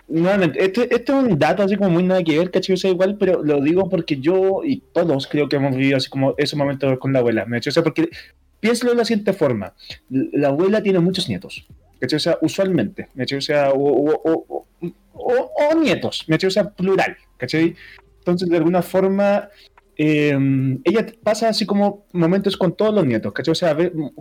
nuevamente, 0.09 0.65
este, 0.65 0.95
este 0.95 1.13
es 1.13 1.19
un 1.19 1.39
dato 1.39 1.63
así 1.63 1.77
como 1.77 1.91
muy 1.91 2.03
nada 2.03 2.23
que 2.23 2.39
ver, 2.39 2.51
¿cachai? 2.51 2.75
O 2.75 2.77
sea, 2.77 2.91
igual, 2.91 3.17
pero 3.19 3.43
lo 3.43 3.61
digo 3.61 3.89
porque 3.89 4.19
yo 4.19 4.63
y 4.65 4.83
todos 4.93 5.27
creo 5.27 5.49
que 5.49 5.57
hemos 5.57 5.77
vivido 5.77 5.97
así 5.97 6.09
como 6.09 6.35
esos 6.39 6.59
momentos 6.59 6.99
con 6.99 7.13
la 7.13 7.19
abuela, 7.19 7.45
¿me 7.45 7.59
O 7.59 7.63
sea, 7.63 7.83
porque 7.83 8.09
piénsalo 8.61 8.93
de 8.93 8.99
la 8.99 9.05
siguiente 9.05 9.33
forma, 9.33 9.75
la 10.09 10.49
abuela 10.49 10.83
tiene 10.83 11.01
muchos 11.01 11.29
nietos, 11.29 11.67
¿cachai? 12.03 12.17
O 12.17 12.21
sea, 12.21 12.39
usualmente, 12.43 13.09
¿me 13.15 13.25
O 13.25 13.41
sea, 13.41 13.71
o, 13.71 13.79
o, 13.79 14.21
o- 14.25 14.67
o- 15.15 15.75
nietos, 15.81 16.25
¿me 16.27 16.37
O 16.37 16.51
sea, 16.51 16.69
plural, 16.71 17.17
¿cachai? 17.37 17.77
Entonces, 18.19 18.49
de 18.49 18.57
alguna 18.57 18.83
forma, 18.83 19.49
eh, 19.97 20.37
ella 20.85 21.07
pasa 21.23 21.49
así 21.49 21.65
como 21.65 22.07
momentos 22.13 22.57
con 22.57 22.77
todos 22.77 22.93
los 22.93 23.07
nietos, 23.07 23.33
¿cachai? 23.33 23.53
O 23.53 23.55
sea, 23.55 23.77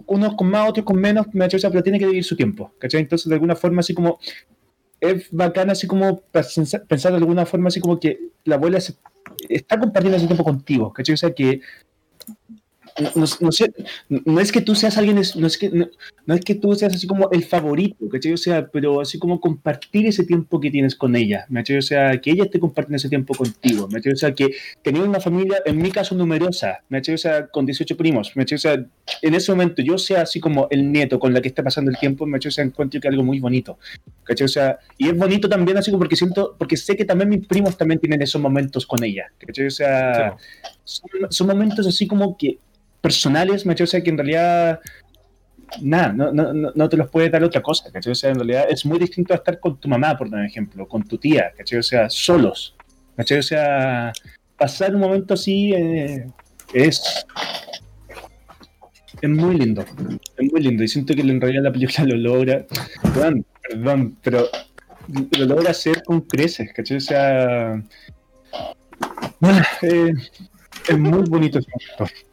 unos 0.05 0.35
con 0.35 0.47
más, 0.49 0.69
otros 0.69 0.85
con 0.85 0.97
menos, 1.01 1.25
¿me 1.33 1.45
O 1.45 1.49
sea, 1.49 1.71
pero 1.71 1.81
tiene 1.81 1.97
que 1.97 2.05
vivir 2.05 2.23
su 2.23 2.35
tiempo, 2.35 2.71
¿cachai? 2.77 3.01
Entonces, 3.01 3.27
de 3.27 3.33
alguna 3.35 3.55
forma, 3.55 3.79
así 3.79 3.93
como 3.95 4.19
es 4.99 5.27
bacán 5.31 5.71
así 5.71 5.87
como 5.87 6.21
pensar 6.31 7.11
de 7.11 7.17
alguna 7.17 7.47
forma 7.47 7.69
así 7.69 7.79
como 7.79 7.99
que 7.99 8.19
la 8.43 8.55
abuela 8.55 8.79
se- 8.79 8.93
está 9.49 9.79
compartiendo 9.79 10.17
ese 10.17 10.27
tiempo 10.27 10.43
contigo, 10.43 10.93
¿cachai? 10.93 11.13
O 11.15 11.17
sea 11.17 11.31
que 11.33 11.61
no, 12.99 13.25
no- 13.39 13.51
sé, 13.51 13.73
no 14.09 14.39
es 14.39 14.51
que 14.51 14.61
tú 14.61 14.75
seas 14.75 14.97
alguien, 14.97 15.21
no 15.35 15.47
es 15.47 15.57
que 15.57 15.69
no, 15.69 15.87
no 16.25 16.35
es 16.35 16.41
que 16.41 16.55
tú 16.55 16.73
seas 16.75 16.93
así 16.93 17.07
como 17.07 17.29
el 17.31 17.43
favorito, 17.43 18.07
¿cachai? 18.09 18.33
O 18.33 18.37
sea, 18.37 18.67
pero 18.67 19.01
así 19.01 19.17
como 19.19 19.39
compartir 19.39 20.05
ese 20.07 20.23
tiempo 20.23 20.59
que 20.59 20.71
tienes 20.71 20.95
con 20.95 21.15
ella, 21.15 21.45
¿cachai? 21.53 21.77
O 21.77 21.81
sea, 21.81 22.19
que 22.19 22.31
ella 22.31 22.43
esté 22.43 22.59
compartiendo 22.59 22.97
ese 22.97 23.09
tiempo 23.09 23.33
contigo, 23.33 23.87
¿cachai? 23.89 24.13
O 24.13 24.15
sea, 24.15 24.33
que 24.33 24.49
tener 24.81 25.01
una 25.01 25.19
familia, 25.19 25.61
en 25.65 25.77
mi 25.77 25.91
caso, 25.91 26.15
numerosa, 26.15 26.79
¿cachai? 26.89 27.15
O 27.15 27.17
sea, 27.17 27.47
con 27.47 27.65
18 27.65 27.95
primos, 27.97 28.31
¿cachai? 28.35 28.55
O 28.55 28.59
sea, 28.59 28.85
en 29.21 29.33
ese 29.33 29.51
momento 29.51 29.81
yo 29.81 29.97
sea 29.97 30.21
así 30.21 30.39
como 30.39 30.67
el 30.69 30.91
nieto 30.91 31.19
con 31.19 31.33
la 31.33 31.41
que 31.41 31.47
está 31.47 31.63
pasando 31.63 31.91
el 31.91 31.97
tiempo, 31.97 32.25
¿cachai? 32.31 32.49
O 32.49 32.51
sea, 32.51 32.63
encuentro 32.63 32.99
que 32.99 33.07
es 33.07 33.11
algo 33.11 33.23
muy 33.23 33.39
bonito, 33.39 33.77
¿cachai? 34.23 34.45
O 34.45 34.49
sea, 34.49 34.79
y 34.97 35.07
es 35.09 35.17
bonito 35.17 35.47
también 35.49 35.77
así 35.77 35.91
como 35.91 35.99
porque 35.99 36.15
siento, 36.15 36.55
porque 36.57 36.77
sé 36.77 36.95
que 36.95 37.05
también 37.05 37.29
mis 37.29 37.47
primos 37.47 37.77
también 37.77 37.99
tienen 37.99 38.21
esos 38.21 38.41
momentos 38.41 38.85
con 38.85 39.03
ella, 39.03 39.25
¿cachai? 39.39 39.67
O 39.67 39.71
sea, 39.71 40.35
son, 40.83 41.09
son 41.29 41.47
momentos 41.47 41.87
así 41.87 42.07
como 42.07 42.37
que 42.37 42.57
personales, 43.01 43.63
¿cachai? 43.63 43.83
O 43.83 43.87
sea, 43.87 44.01
que 44.01 44.09
en 44.09 44.17
realidad 44.17 44.79
nada, 45.81 46.13
no, 46.13 46.31
no, 46.31 46.53
no, 46.53 46.89
te 46.89 46.97
los 46.97 47.09
puede 47.09 47.29
dar 47.29 47.43
otra 47.43 47.61
cosa, 47.61 47.91
¿cachai? 47.91 48.11
O 48.11 48.15
sea, 48.15 48.29
en 48.29 48.37
realidad 48.37 48.65
es 48.69 48.85
muy 48.85 48.99
distinto 48.99 49.33
a 49.33 49.37
estar 49.37 49.59
con 49.59 49.79
tu 49.79 49.87
mamá, 49.87 50.17
por 50.17 50.27
ejemplo, 50.43 50.87
con 50.87 51.03
tu 51.03 51.17
tía, 51.17 51.51
¿cachai? 51.57 51.79
O 51.79 51.83
sea, 51.83 52.09
solos, 52.09 52.75
¿cachai? 53.15 53.39
O 53.39 53.43
sea, 53.43 54.13
pasar 54.57 54.95
un 54.95 55.01
momento 55.01 55.33
así 55.33 55.73
eh, 55.73 56.27
es 56.73 57.25
es 59.21 59.29
muy 59.29 59.57
lindo, 59.57 59.85
es 60.37 60.51
muy 60.51 60.61
lindo 60.61 60.83
y 60.83 60.87
siento 60.87 61.13
que 61.13 61.21
en 61.21 61.39
realidad 61.39 61.63
la 61.63 61.71
película 61.71 62.07
lo 62.07 62.15
logra, 62.17 62.65
perdón, 63.03 63.45
perdón, 63.69 64.17
pero 64.23 64.47
lo 65.37 65.45
logra 65.45 65.71
hacer 65.71 66.01
con 66.03 66.21
creces, 66.21 66.71
¿cachai? 66.73 66.97
O 66.97 67.01
sea, 67.01 67.75
eh, 69.83 70.13
es 70.89 70.97
muy 70.97 71.23
bonito 71.29 71.59
ese 71.59 71.69
momento. 71.69 72.30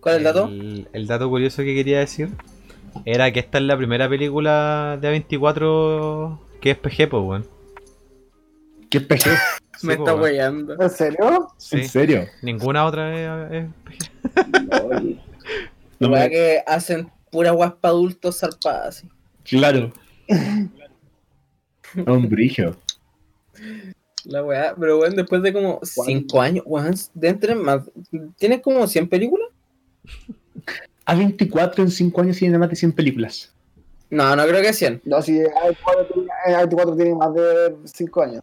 ¿Cuál 0.00 0.14
es 0.14 0.18
el 0.18 0.24
dato? 0.24 0.46
El, 0.48 0.88
el 0.92 1.06
dato 1.06 1.28
curioso 1.28 1.62
que 1.62 1.74
quería 1.74 1.98
decir 2.00 2.30
era 3.04 3.30
que 3.32 3.40
esta 3.40 3.58
es 3.58 3.64
la 3.64 3.76
primera 3.76 4.08
película 4.08 4.98
de 5.00 5.24
A24 5.28 6.38
que 6.60 6.70
es 6.72 6.76
PG, 6.78 7.08
pues, 7.08 7.22
weón. 7.22 7.46
¿Qué 8.90 8.98
es 8.98 9.04
PG? 9.04 9.20
Sí, 9.80 9.86
Me 9.86 9.96
po, 9.96 10.02
está 10.06 10.14
weyando. 10.14 10.76
¿En 10.78 10.90
serio? 10.90 11.48
Sí. 11.56 11.76
¿En 11.78 11.88
serio? 11.88 12.26
Ninguna 12.42 12.84
otra 12.84 13.48
es, 13.48 13.64
es 13.64 13.70
PG. 13.84 15.16
No 16.00 16.08
La 16.08 16.08
weá 16.10 16.24
me- 16.24 16.30
que 16.30 16.62
hacen 16.66 17.10
pura 17.30 17.52
guaspa 17.52 17.88
adultos 17.88 18.38
zarpadas. 18.40 18.98
así. 18.98 19.08
Claro. 19.44 19.90
Un 22.06 22.28
brillo. 22.28 22.76
La 24.24 24.42
weá, 24.44 24.74
pero 24.78 24.98
weón, 24.98 25.16
después 25.16 25.40
de 25.42 25.52
como 25.54 25.80
5 25.82 26.40
años, 26.42 26.64
weón, 26.66 26.94
de 27.14 27.28
entre 27.28 27.54
más. 27.54 27.82
¿Tienes 28.36 28.60
como 28.60 28.86
100 28.86 29.08
películas? 29.08 29.48
A24 31.06 31.78
en 31.80 31.90
5 31.90 32.20
años 32.20 32.36
tiene 32.36 32.58
más 32.58 32.70
de 32.70 32.76
100 32.76 32.92
películas. 32.92 33.52
No, 34.10 34.34
no 34.34 34.44
creo 34.46 34.62
que 34.62 34.72
100. 34.72 35.02
No, 35.04 35.22
si 35.22 35.40
A24 35.40 36.12
tiene, 36.12 36.28
A24 36.46 36.96
tiene 36.96 37.14
más 37.14 37.34
de 37.34 37.76
5 37.84 38.22
años. 38.22 38.42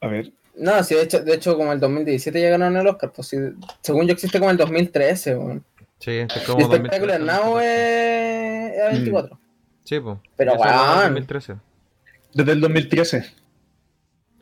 A 0.00 0.08
ver. 0.08 0.32
No, 0.56 0.82
sí, 0.82 0.94
de 0.94 1.02
hecho, 1.02 1.20
de 1.20 1.34
hecho 1.34 1.56
como 1.56 1.72
el 1.72 1.80
2017 1.80 2.40
ya 2.40 2.50
ganaron 2.50 2.76
el 2.76 2.86
Oscar. 2.86 3.12
Pues 3.12 3.28
sí, 3.28 3.36
según 3.82 4.06
yo 4.06 4.12
existe 4.12 4.38
como 4.38 4.50
el 4.50 4.56
2013, 4.56 5.36
weón. 5.36 5.64
Sí, 5.98 6.12
este 6.12 6.38
es 6.38 6.44
como 6.44 6.60
Espectacular 6.60 7.20
2013, 7.20 7.42
Now 7.42 7.58
es 7.58 8.72
es 8.76 9.06
A24. 9.06 9.38
Sí, 9.84 10.00
pues. 10.00 10.18
Pero. 10.36 10.56
2013. 10.56 11.56
Desde 12.34 12.52
el 12.52 12.60
2013. 12.60 13.26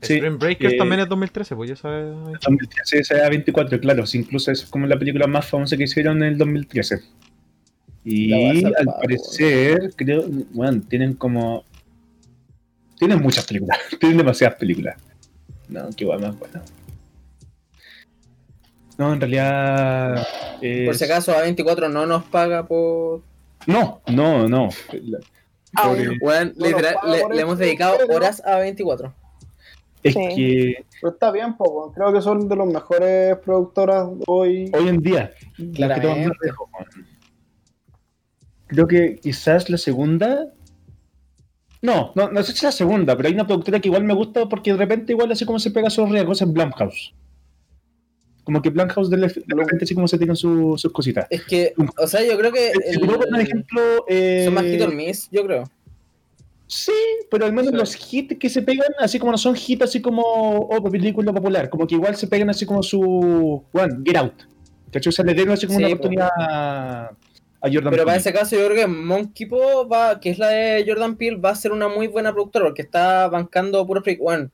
Sí, 0.05 0.14
Spring 0.14 0.38
Breakers 0.38 0.74
eh, 0.74 0.76
también 0.76 1.00
es 1.00 1.09
2013, 1.09 1.57
pues 1.57 1.70
ya 1.70 1.76
sabes. 1.76 2.14
2013 2.44 2.98
es 2.98 3.11
A24, 3.11 3.80
claro. 3.80 4.05
incluso 4.12 4.50
es 4.52 4.64
como 4.64 4.86
la 4.86 4.98
película 4.98 5.26
más 5.26 5.46
famosa 5.46 5.76
que 5.76 5.84
hicieron 5.84 6.18
en 6.22 6.30
el 6.30 6.38
2013. 6.38 7.00
Y 8.05 8.64
al 8.66 8.84
parecer, 9.00 9.92
creo, 9.96 10.24
bueno, 10.52 10.82
tienen 10.88 11.14
como. 11.14 11.64
Tienen 12.98 13.20
muchas 13.20 13.46
películas. 13.46 13.78
tienen 14.00 14.18
demasiadas 14.18 14.57
películas. 14.59 14.96
No, 15.68 15.88
qué 15.96 16.05
guay 16.05 16.20
más 16.20 16.38
bueno. 16.38 16.61
No, 18.98 19.12
en 19.12 19.20
realidad. 19.20 20.26
es- 20.61 20.86
Por 20.86 20.94
si 20.96 21.05
acaso, 21.05 21.32
A24 21.34 21.90
no 21.90 22.07
nos 22.07 22.24
paga 22.24 22.66
por. 22.66 23.22
No, 23.66 24.02
no, 24.09 24.48
no. 24.48 24.68
Ah, 25.76 25.88
Pobre- 25.88 26.18
bueno. 26.20 26.52
Literal, 26.57 26.96
le, 27.07 27.20
por 27.20 27.30
le 27.30 27.36
eso, 27.36 27.42
hemos 27.46 27.59
dedicado 27.59 27.96
horas 28.09 28.42
a 28.44 28.59
A24. 28.61 29.12
Es 30.05 30.14
Sí. 30.14 30.20
que 30.36 30.84
Pero 31.00 31.12
está 31.14 31.32
bien, 31.32 31.57
po, 31.57 31.64
weón. 31.70 31.92
creo 31.92 32.12
que 32.12 32.20
son 32.20 32.46
de 32.48 32.55
los 32.55 32.66
mejores 32.68 33.36
productoras 33.38 34.07
hoy. 34.26 34.70
hoy 34.72 34.88
en 34.88 35.00
día, 35.00 35.32
que 35.57 35.70
Claramente. 35.72 36.36
weón. 36.42 37.07
Creo 38.66 38.86
que 38.86 39.16
quizás 39.16 39.68
la 39.70 39.78
segunda. 39.78 40.52
No, 41.82 42.12
no, 42.14 42.30
no 42.30 42.42
sé 42.42 42.52
si 42.52 42.59
es 42.59 42.62
la 42.64 42.72
segunda, 42.72 43.14
pero 43.16 43.28
hay 43.28 43.34
una 43.34 43.46
productora 43.46 43.78
que 43.80 43.88
igual 43.88 44.05
me 44.05 44.14
gusta 44.14 44.48
porque 44.48 44.72
de 44.72 44.78
repente 44.78 45.12
igual 45.12 45.30
así 45.32 45.44
como 45.44 45.59
se 45.59 45.70
pega 45.70 45.90
sus 45.90 46.09
riesgos 46.09 46.40
en 46.42 46.52
Blumhouse. 46.52 47.14
Como 48.42 48.61
que 48.62 48.70
Blumhouse 48.70 49.09
de, 49.11 49.16
de 49.18 49.28
repente 49.57 49.84
así 49.84 49.94
como 49.94 50.09
se 50.09 50.18
tiran 50.18 50.36
su- 50.36 50.76
sus 50.76 50.92
cositas. 50.92 51.26
Es 51.30 51.44
que, 51.44 51.74
o 51.98 52.07
sea, 52.07 52.22
yo 52.26 52.36
creo 52.38 52.52
que. 52.52 52.72
Poner 53.00 53.16
un 53.28 53.34
el- 53.36 53.40
ejemplo. 53.42 53.80
eh, 54.09 54.42
Son 54.46 54.55
más 54.55 54.64
hit 54.64 54.82
or 54.82 54.94
miss, 54.94 55.28
yo 55.30 55.44
creo. 55.46 55.64
Sí, 56.77 56.93
pero 57.31 57.47
al 57.47 57.53
menos 57.53 57.70
Sí. 57.70 57.77
los 57.77 58.12
hits 58.12 58.37
que 58.37 58.49
se 58.49 58.61
pegan, 58.62 58.89
así 58.99 59.20
como 59.20 59.31
no 59.31 59.39
son 59.39 59.55
hits 59.55 59.83
así 59.83 60.03
como 60.03 60.22
oh, 60.22 60.91
película 60.91 61.33
popular, 61.33 61.70
como 61.70 61.87
que 61.87 61.95
igual 61.95 62.16
se 62.16 62.27
pegan 62.27 62.51
así 62.51 62.66
como 62.66 62.83
su. 62.83 63.64
Bueno, 63.72 64.03
Get 64.05 64.16
Out. 64.16 64.43
¿Cachai? 64.91 65.09
O 65.11 65.12
sea, 65.12 65.25
le 65.25 65.35
dieron 65.35 65.53
así 65.55 65.66
como 65.68 65.79
Sí, 65.79 65.85
una 65.85 65.91
po. 65.95 65.99
oportunidad 65.99 66.31
a, 66.37 67.05
a 67.61 67.72
Jordan 67.72 67.91
Pero 67.93 68.05
para 68.05 68.16
ese 68.16 68.33
caso, 68.33 68.57
yo 68.57 68.64
creo 68.66 68.77
que 68.77 68.87
Monkey 68.89 69.47
Paw 69.47 69.89
va, 69.89 70.18
que 70.18 70.31
es 70.31 70.39
la 70.39 70.49
de 70.49 70.85
Jordan 70.85 71.16
Peele, 71.16 71.37
va 71.37 71.51
a 71.51 71.55
ser 71.55 71.70
una 71.70 71.87
muy 71.87 72.09
buena 72.09 72.33
productora 72.33 72.64
porque 72.66 72.83
está 72.83 73.29
bancando 73.29 73.87
puro 73.87 74.03
freak 74.03 74.20
one. 74.20 74.51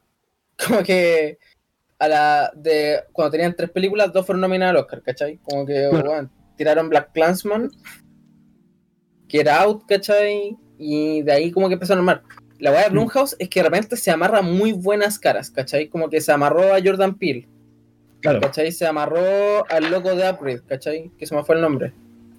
Como 0.69 0.83
que 0.83 1.39
a 1.99 2.07
la 2.09 2.53
de 2.55 3.01
cuando 3.13 3.31
tenían 3.31 3.57
tres 3.57 3.71
películas, 3.71 4.13
dos 4.13 4.27
fueron 4.27 4.43
nominadas 4.43 4.75
al 4.75 4.83
Oscar, 4.83 5.01
¿cachai? 5.03 5.39
Como 5.39 5.65
que 5.65 5.89
tiraron 6.57 6.91
Black 6.91 7.13
Clansman, 7.15 7.71
Get 9.27 9.49
Out, 9.49 9.85
¿cachai? 9.89 10.55
Y 10.83 11.21
de 11.23 11.33
ahí 11.33 11.51
como 11.53 11.69
que 11.69 11.75
empezaron 11.75 12.09
a 12.09 12.13
armar. 12.13 12.25
La 12.59 12.71
weá 12.73 12.85
de 12.85 12.91
Blumhouse 12.91 13.37
es 13.39 13.49
que 13.51 13.61
de 13.61 13.65
repente 13.69 13.97
se 13.97 14.11
amarra 14.11 14.41
muy 14.43 14.73
buenas 14.73 15.19
caras, 15.19 15.51
¿cachai? 15.51 15.89
Como 15.89 16.09
que 16.09 16.21
se 16.21 16.33
amarró 16.33 16.75
a 16.75 16.79
Jordan 16.83 17.15
Peele, 17.17 17.47
Claro. 18.21 18.41
¿cachai? 18.41 18.73
Se 18.73 18.87
amarró 18.87 19.19
al 19.71 19.91
loco 19.91 20.15
de 20.15 20.29
Upgrade, 20.29 20.63
¿cachai? 20.67 21.11
Que 21.19 21.27
se 21.27 21.35
me 21.35 21.45
fue 21.45 21.57
el 21.57 21.61
nombre. 21.63 21.93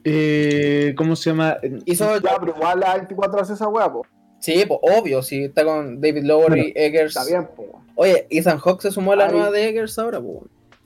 Eh, 0.04 0.94
¿Cómo 0.98 1.16
se 1.16 1.30
llama? 1.30 1.58
Hizo 1.86 2.18
Ya, 2.20 2.38
pero 2.39 2.56
igual 2.56 2.80
la 2.80 2.96
24 2.96 3.39
hace 3.42 3.54
esa 3.54 3.68
weá, 3.68 3.92
po. 3.92 4.06
Sí, 4.39 4.64
pues 4.68 4.80
obvio, 4.82 5.22
sí, 5.22 5.44
está 5.44 5.64
con 5.64 6.02
David 6.02 6.24
Lower 6.24 6.58
y 6.58 6.74
Eggers. 6.76 7.16
Está 7.16 7.28
bien, 7.30 7.48
po. 7.56 7.82
Oye, 7.96 8.26
Ethan 8.32 8.58
Hawke 8.58 8.82
se 8.82 8.92
sumó 8.92 9.12
a 9.14 9.16
la 9.16 9.26
Ay. 9.28 9.32
nueva 9.34 9.52
de 9.52 9.70
Eggers 9.70 9.98
ahora, 10.00 10.20
pues. 10.20 10.38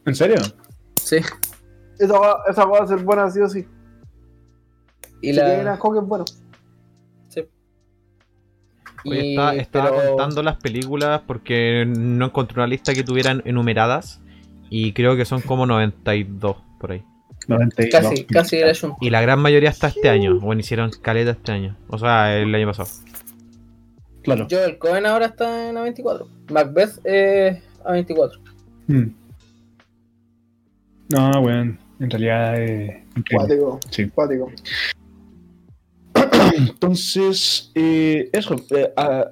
¿En 0.05 0.15
serio? 0.15 0.37
Sí. 1.01 1.17
Esa 1.99 2.19
weá, 2.19 2.35
va 2.65 2.79
a 2.83 2.87
ser 2.87 2.97
buena, 2.99 3.29
sí 3.29 3.39
o 3.39 3.47
sí. 3.49 3.65
Y 5.21 5.27
Si 5.29 5.33
la. 5.33 5.73
a 5.73 5.77
Hawke 5.77 5.97
es 6.01 6.07
bueno. 6.07 6.25
Oye, 9.05 9.25
Y- 9.25 9.29
estaba, 9.31 9.55
estaba 9.55 9.89
pero- 9.91 10.07
contando 10.09 10.43
las 10.43 10.57
películas 10.57 11.21
porque 11.25 11.85
no 11.87 12.25
encontré 12.25 12.59
una 12.59 12.67
lista 12.67 12.93
que 12.93 13.03
tuvieran 13.03 13.41
enumeradas 13.45 14.21
y 14.69 14.93
creo 14.93 15.15
que 15.15 15.25
son 15.25 15.41
como 15.41 15.65
92 15.65 16.57
por 16.79 16.91
ahí. 16.91 17.03
92. 17.47 17.91
Casi, 17.91 18.23
casi 18.25 18.57
era 18.57 18.71
un. 18.83 18.95
Y 19.01 19.09
la 19.11 19.21
gran 19.21 19.39
mayoría 19.39 19.69
está 19.69 19.87
este 19.87 20.09
año, 20.09 20.39
bueno, 20.39 20.59
hicieron 20.61 20.89
caleta 21.01 21.31
este 21.31 21.51
año, 21.51 21.77
o 21.87 21.97
sea, 21.99 22.35
el 22.37 22.53
año 22.55 22.65
pasado. 22.67 22.89
Claro. 24.23 24.47
Joel 24.49 24.79
Cohen 24.79 25.05
ahora 25.05 25.27
está 25.27 25.69
en 25.69 25.75
A24. 25.75 26.27
Macbeth 26.49 26.99
es 27.05 27.61
A24. 27.83 28.39
Hmm. 28.87 29.09
No, 31.09 31.41
bueno, 31.41 31.77
en 31.99 32.09
realidad. 32.09 32.55
Eh, 32.59 33.03
Sí. 33.91 34.11
Entonces, 36.57 37.71
eh, 37.75 38.29
eso, 38.33 38.55
eh, 38.75 38.91
ah, 38.97 39.25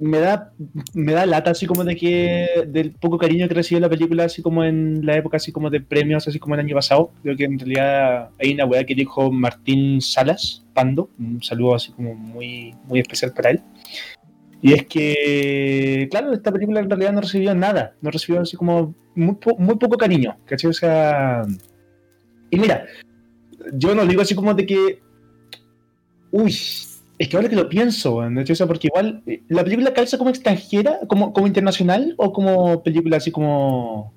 me 0.00 0.18
da 0.20 0.52
me 0.94 1.12
da 1.12 1.26
lata 1.26 1.50
así 1.50 1.66
como 1.66 1.82
de 1.82 1.96
que 1.96 2.46
del 2.68 2.92
poco 2.92 3.18
cariño 3.18 3.48
que 3.48 3.54
recibió 3.54 3.80
la 3.80 3.88
película 3.88 4.24
así 4.24 4.42
como 4.42 4.62
en 4.62 5.04
la 5.04 5.16
época 5.16 5.38
así 5.38 5.50
como 5.50 5.70
de 5.70 5.80
premios 5.80 6.28
así 6.28 6.38
como 6.38 6.54
el 6.54 6.60
año 6.60 6.74
pasado. 6.76 7.10
Creo 7.22 7.36
que 7.36 7.44
en 7.44 7.58
realidad 7.58 8.30
hay 8.38 8.52
una 8.52 8.64
weá 8.64 8.84
que 8.84 8.94
dijo 8.94 9.30
Martín 9.32 10.00
Salas, 10.00 10.64
Pando, 10.72 11.10
un 11.18 11.42
saludo 11.42 11.74
así 11.74 11.90
como 11.92 12.14
muy, 12.14 12.74
muy 12.84 13.00
especial 13.00 13.32
para 13.32 13.50
él. 13.50 13.60
Y 14.60 14.72
es 14.72 14.86
que, 14.86 16.08
claro, 16.10 16.32
esta 16.32 16.50
película 16.52 16.80
en 16.80 16.90
realidad 16.90 17.12
no 17.12 17.20
recibió 17.20 17.54
nada, 17.54 17.94
no 18.00 18.10
recibió 18.10 18.40
así 18.40 18.56
como 18.56 18.94
muy, 19.14 19.36
po- 19.36 19.56
muy 19.56 19.76
poco 19.76 19.96
cariño, 19.96 20.36
¿cachai? 20.46 20.70
O 20.70 20.72
sea, 20.74 21.42
y 22.50 22.56
mira, 22.58 22.84
yo 23.72 23.94
no 23.94 24.04
digo 24.06 24.22
así 24.22 24.34
como 24.34 24.54
de 24.54 24.66
que 24.66 25.00
Uy, 26.30 26.50
es 26.52 27.28
que 27.28 27.36
ahora 27.36 27.48
que 27.48 27.56
lo 27.56 27.68
pienso. 27.68 28.16
O 28.16 28.54
sea, 28.54 28.66
porque 28.66 28.88
igual 28.88 29.22
eh, 29.26 29.42
la 29.48 29.64
película 29.64 29.92
calza 29.92 30.18
como 30.18 30.30
extranjera, 30.30 31.00
como, 31.08 31.32
como 31.32 31.46
internacional 31.46 32.14
o 32.16 32.32
como 32.32 32.82
película 32.82 33.16
así 33.16 33.30
como 33.30 34.12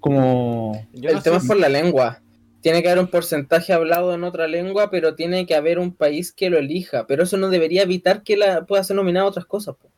como 0.00 0.86
Yo 0.92 1.10
el 1.10 1.16
no 1.16 1.22
tema 1.22 1.38
sé- 1.38 1.44
es 1.44 1.48
por 1.48 1.56
la 1.58 1.68
lengua. 1.68 2.20
Tiene 2.60 2.82
que 2.82 2.88
haber 2.88 3.02
un 3.02 3.10
porcentaje 3.10 3.72
hablado 3.72 4.12
en 4.14 4.24
otra 4.24 4.48
lengua, 4.48 4.90
pero 4.90 5.14
tiene 5.14 5.46
que 5.46 5.54
haber 5.54 5.78
un 5.78 5.92
país 5.94 6.32
que 6.32 6.50
lo 6.50 6.58
elija. 6.58 7.06
Pero 7.06 7.22
eso 7.22 7.36
no 7.36 7.50
debería 7.50 7.82
evitar 7.82 8.22
que 8.22 8.36
la 8.36 8.64
pueda 8.66 8.82
ser 8.84 8.96
nominada 8.96 9.26
a 9.26 9.28
otras 9.28 9.46
cosas. 9.46 9.76
po. 9.76 9.88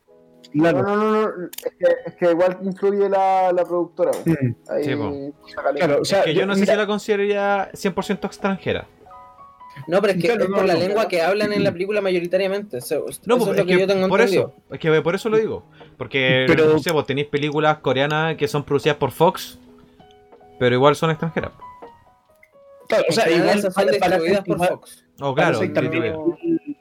claro. 0.52 0.82
No, 0.82 0.96
no, 0.96 1.10
no, 1.10 1.22
no. 1.22 1.44
Es 1.46 1.72
que, 1.78 1.86
es 2.06 2.14
que 2.16 2.30
igual 2.30 2.58
influye 2.62 3.08
la, 3.08 3.50
la 3.52 3.64
productora. 3.64 4.10
Mm, 4.26 4.54
Ahí, 4.68 4.84
Sí. 4.84 4.90
Claro, 5.76 6.00
o 6.02 6.04
sea, 6.04 6.22
que 6.24 6.34
yo 6.34 6.44
no 6.46 6.54
sé 6.54 6.60
mira, 6.60 6.74
si 6.74 6.78
la 6.78 6.86
consideraría 6.86 7.70
100% 7.72 8.24
extranjera. 8.26 8.86
No, 9.86 10.00
pero 10.00 10.12
es 10.12 10.20
que 10.20 10.28
Claro, 10.28 10.44
es 10.44 10.50
no, 10.50 10.56
por 10.56 10.64
la 10.66 10.74
no. 10.74 10.80
lengua 10.80 11.08
que 11.08 11.22
hablan 11.22 11.52
en 11.52 11.64
la 11.64 11.72
película 11.72 12.00
mayoritariamente. 12.00 12.78
Eso, 12.78 12.96
No, 12.96 13.08
eso 13.08 13.20
pues, 13.24 13.40
es 13.50 13.56
lo 13.58 13.66
que, 13.66 13.78
yo 13.78 13.86
tengo 13.86 14.08
por 14.08 14.20
entendido. 14.20 14.54
eso, 14.66 14.74
es 14.74 14.80
que 14.80 15.02
por 15.02 15.14
eso 15.14 15.28
lo 15.28 15.36
digo. 15.38 15.64
Porque, 15.96 16.44
Pero- 16.46 16.66
no 16.72 16.78
sé, 16.78 16.92
vos 16.92 17.06
tenéis 17.06 17.26
películas 17.28 17.78
coreanas 17.78 18.36
que 18.36 18.48
son 18.48 18.64
producidas 18.64 18.96
por 18.96 19.10
Fox, 19.10 19.58
pero 20.58 20.74
igual 20.74 20.96
son 20.96 21.10
extranjeras. 21.10 21.52
claro, 22.88 23.04
o 23.08 23.12
sea, 23.12 23.30
igual 23.30 23.60
son 23.60 23.86
distribuidas 23.86 24.44
por 24.44 24.58
Fox. 24.66 25.04
Oh, 25.20 25.34
claro, 25.34 25.60
distribuidas. 25.60 26.16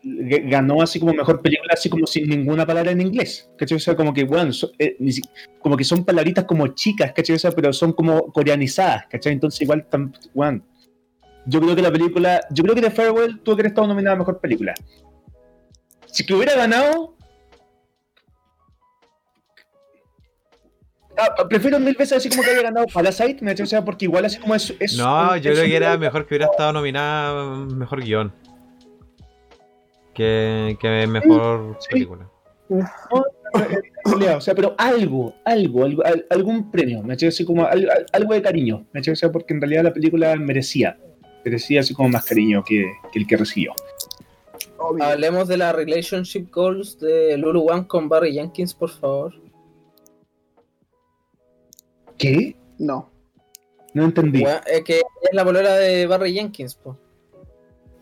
g- 0.03 0.49
ganó 0.49 0.81
así 0.81 0.99
como 0.99 1.13
mejor 1.13 1.41
película, 1.41 1.73
así 1.73 1.89
como 1.89 2.07
sin 2.07 2.27
ninguna 2.29 2.65
palabra 2.65 2.91
en 2.91 3.01
inglés. 3.01 3.49
¿Cachai? 3.57 3.75
O 3.77 3.79
sea, 3.79 3.95
como 3.95 4.13
que, 4.13 4.23
bueno, 4.23 4.53
so- 4.53 4.71
eh, 4.79 4.95
como 5.59 5.75
que 5.75 5.83
son 5.83 6.05
palabritas 6.05 6.45
como 6.45 6.67
chicas, 6.69 7.11
¿cachai? 7.13 7.35
O 7.35 7.39
sea, 7.39 7.51
pero 7.51 7.73
son 7.73 7.91
como 7.93 8.31
coreanizadas, 8.31 9.05
¿cachai? 9.09 9.33
Entonces, 9.33 9.61
igual, 9.61 9.85
tam- 9.89 10.13
bueno, 10.33 10.61
yo 11.49 11.59
creo 11.61 11.75
que 11.75 11.81
la 11.81 11.91
película, 11.91 12.41
yo 12.51 12.63
creo 12.63 12.75
que 12.75 12.81
The 12.81 12.91
Farewell 12.91 13.39
tuvo 13.39 13.55
que 13.55 13.61
haber 13.61 13.65
estado 13.71 13.87
nominada 13.87 14.15
a 14.15 14.19
mejor 14.19 14.39
película. 14.39 14.73
Si 16.05 16.25
que 16.25 16.33
hubiera 16.33 16.55
ganado. 16.55 17.15
Ah, 21.17 21.35
prefiero 21.49 21.79
mil 21.79 21.95
veces 21.95 22.17
así 22.17 22.29
como 22.29 22.43
que 22.43 22.51
haya 22.51 22.61
ganado 22.61 22.85
Parasite, 22.93 23.43
¿me? 23.43 23.51
O 23.63 23.65
sea, 23.65 23.83
porque 23.83 24.05
igual 24.05 24.23
así 24.25 24.39
como 24.39 24.55
es. 24.55 24.73
es 24.79 24.97
No, 24.97 25.35
es 25.35 25.41
yo 25.41 25.51
creo 25.51 25.63
un- 25.65 25.69
que 25.69 25.75
era 25.75 25.97
mejor 25.97 26.25
que 26.25 26.35
hubiera 26.35 26.49
estado 26.51 26.71
nominada 26.71 27.43
mm, 27.43 27.77
mejor 27.77 28.01
guion. 28.03 28.33
Que, 30.13 30.77
que 30.79 31.07
mejor 31.07 31.77
Sí. 31.81 31.87
película. 31.91 32.29
O 32.69 34.41
sea, 34.41 34.55
pero 34.55 34.75
algo, 34.77 35.33
algo, 35.43 35.83
algo 35.83 36.05
al- 36.05 36.25
algún 36.29 36.71
premio, 36.71 37.01
me 37.03 37.13
así 37.15 37.43
como 37.43 37.65
al- 37.65 37.89
al- 37.89 38.05
algo 38.13 38.33
de 38.33 38.41
cariño, 38.41 38.85
me 38.93 39.01
o 39.01 39.15
sea, 39.15 39.31
porque 39.31 39.53
en 39.53 39.61
realidad 39.61 39.83
la 39.83 39.93
película 39.93 40.35
merecía, 40.35 40.97
merecía 41.49 41.81
así 41.81 41.93
como 41.93 42.09
más 42.09 42.25
cariño 42.25 42.63
que, 42.63 42.85
que 43.11 43.19
el 43.19 43.27
que 43.27 43.37
recibió. 43.37 43.73
Obvio. 44.77 45.03
Hablemos 45.03 45.47
de 45.47 45.57
la 45.57 45.73
relationship 45.73 46.47
goals 46.51 46.99
de 46.99 47.37
Lulu 47.37 47.61
Wang 47.61 47.85
con 47.85 48.07
Barry 48.07 48.33
Jenkins, 48.33 48.73
por 48.73 48.89
favor. 48.89 49.33
¿Qué? 52.17 52.55
No. 52.77 53.09
No 53.93 54.03
entendí. 54.05 54.43
Es 54.67 54.83
que 54.83 54.97
ella 54.97 55.03
es 55.23 55.33
la 55.33 55.43
polera 55.43 55.75
de 55.75 56.05
Barry 56.05 56.33
Jenkins, 56.33 56.75
po. 56.75 56.97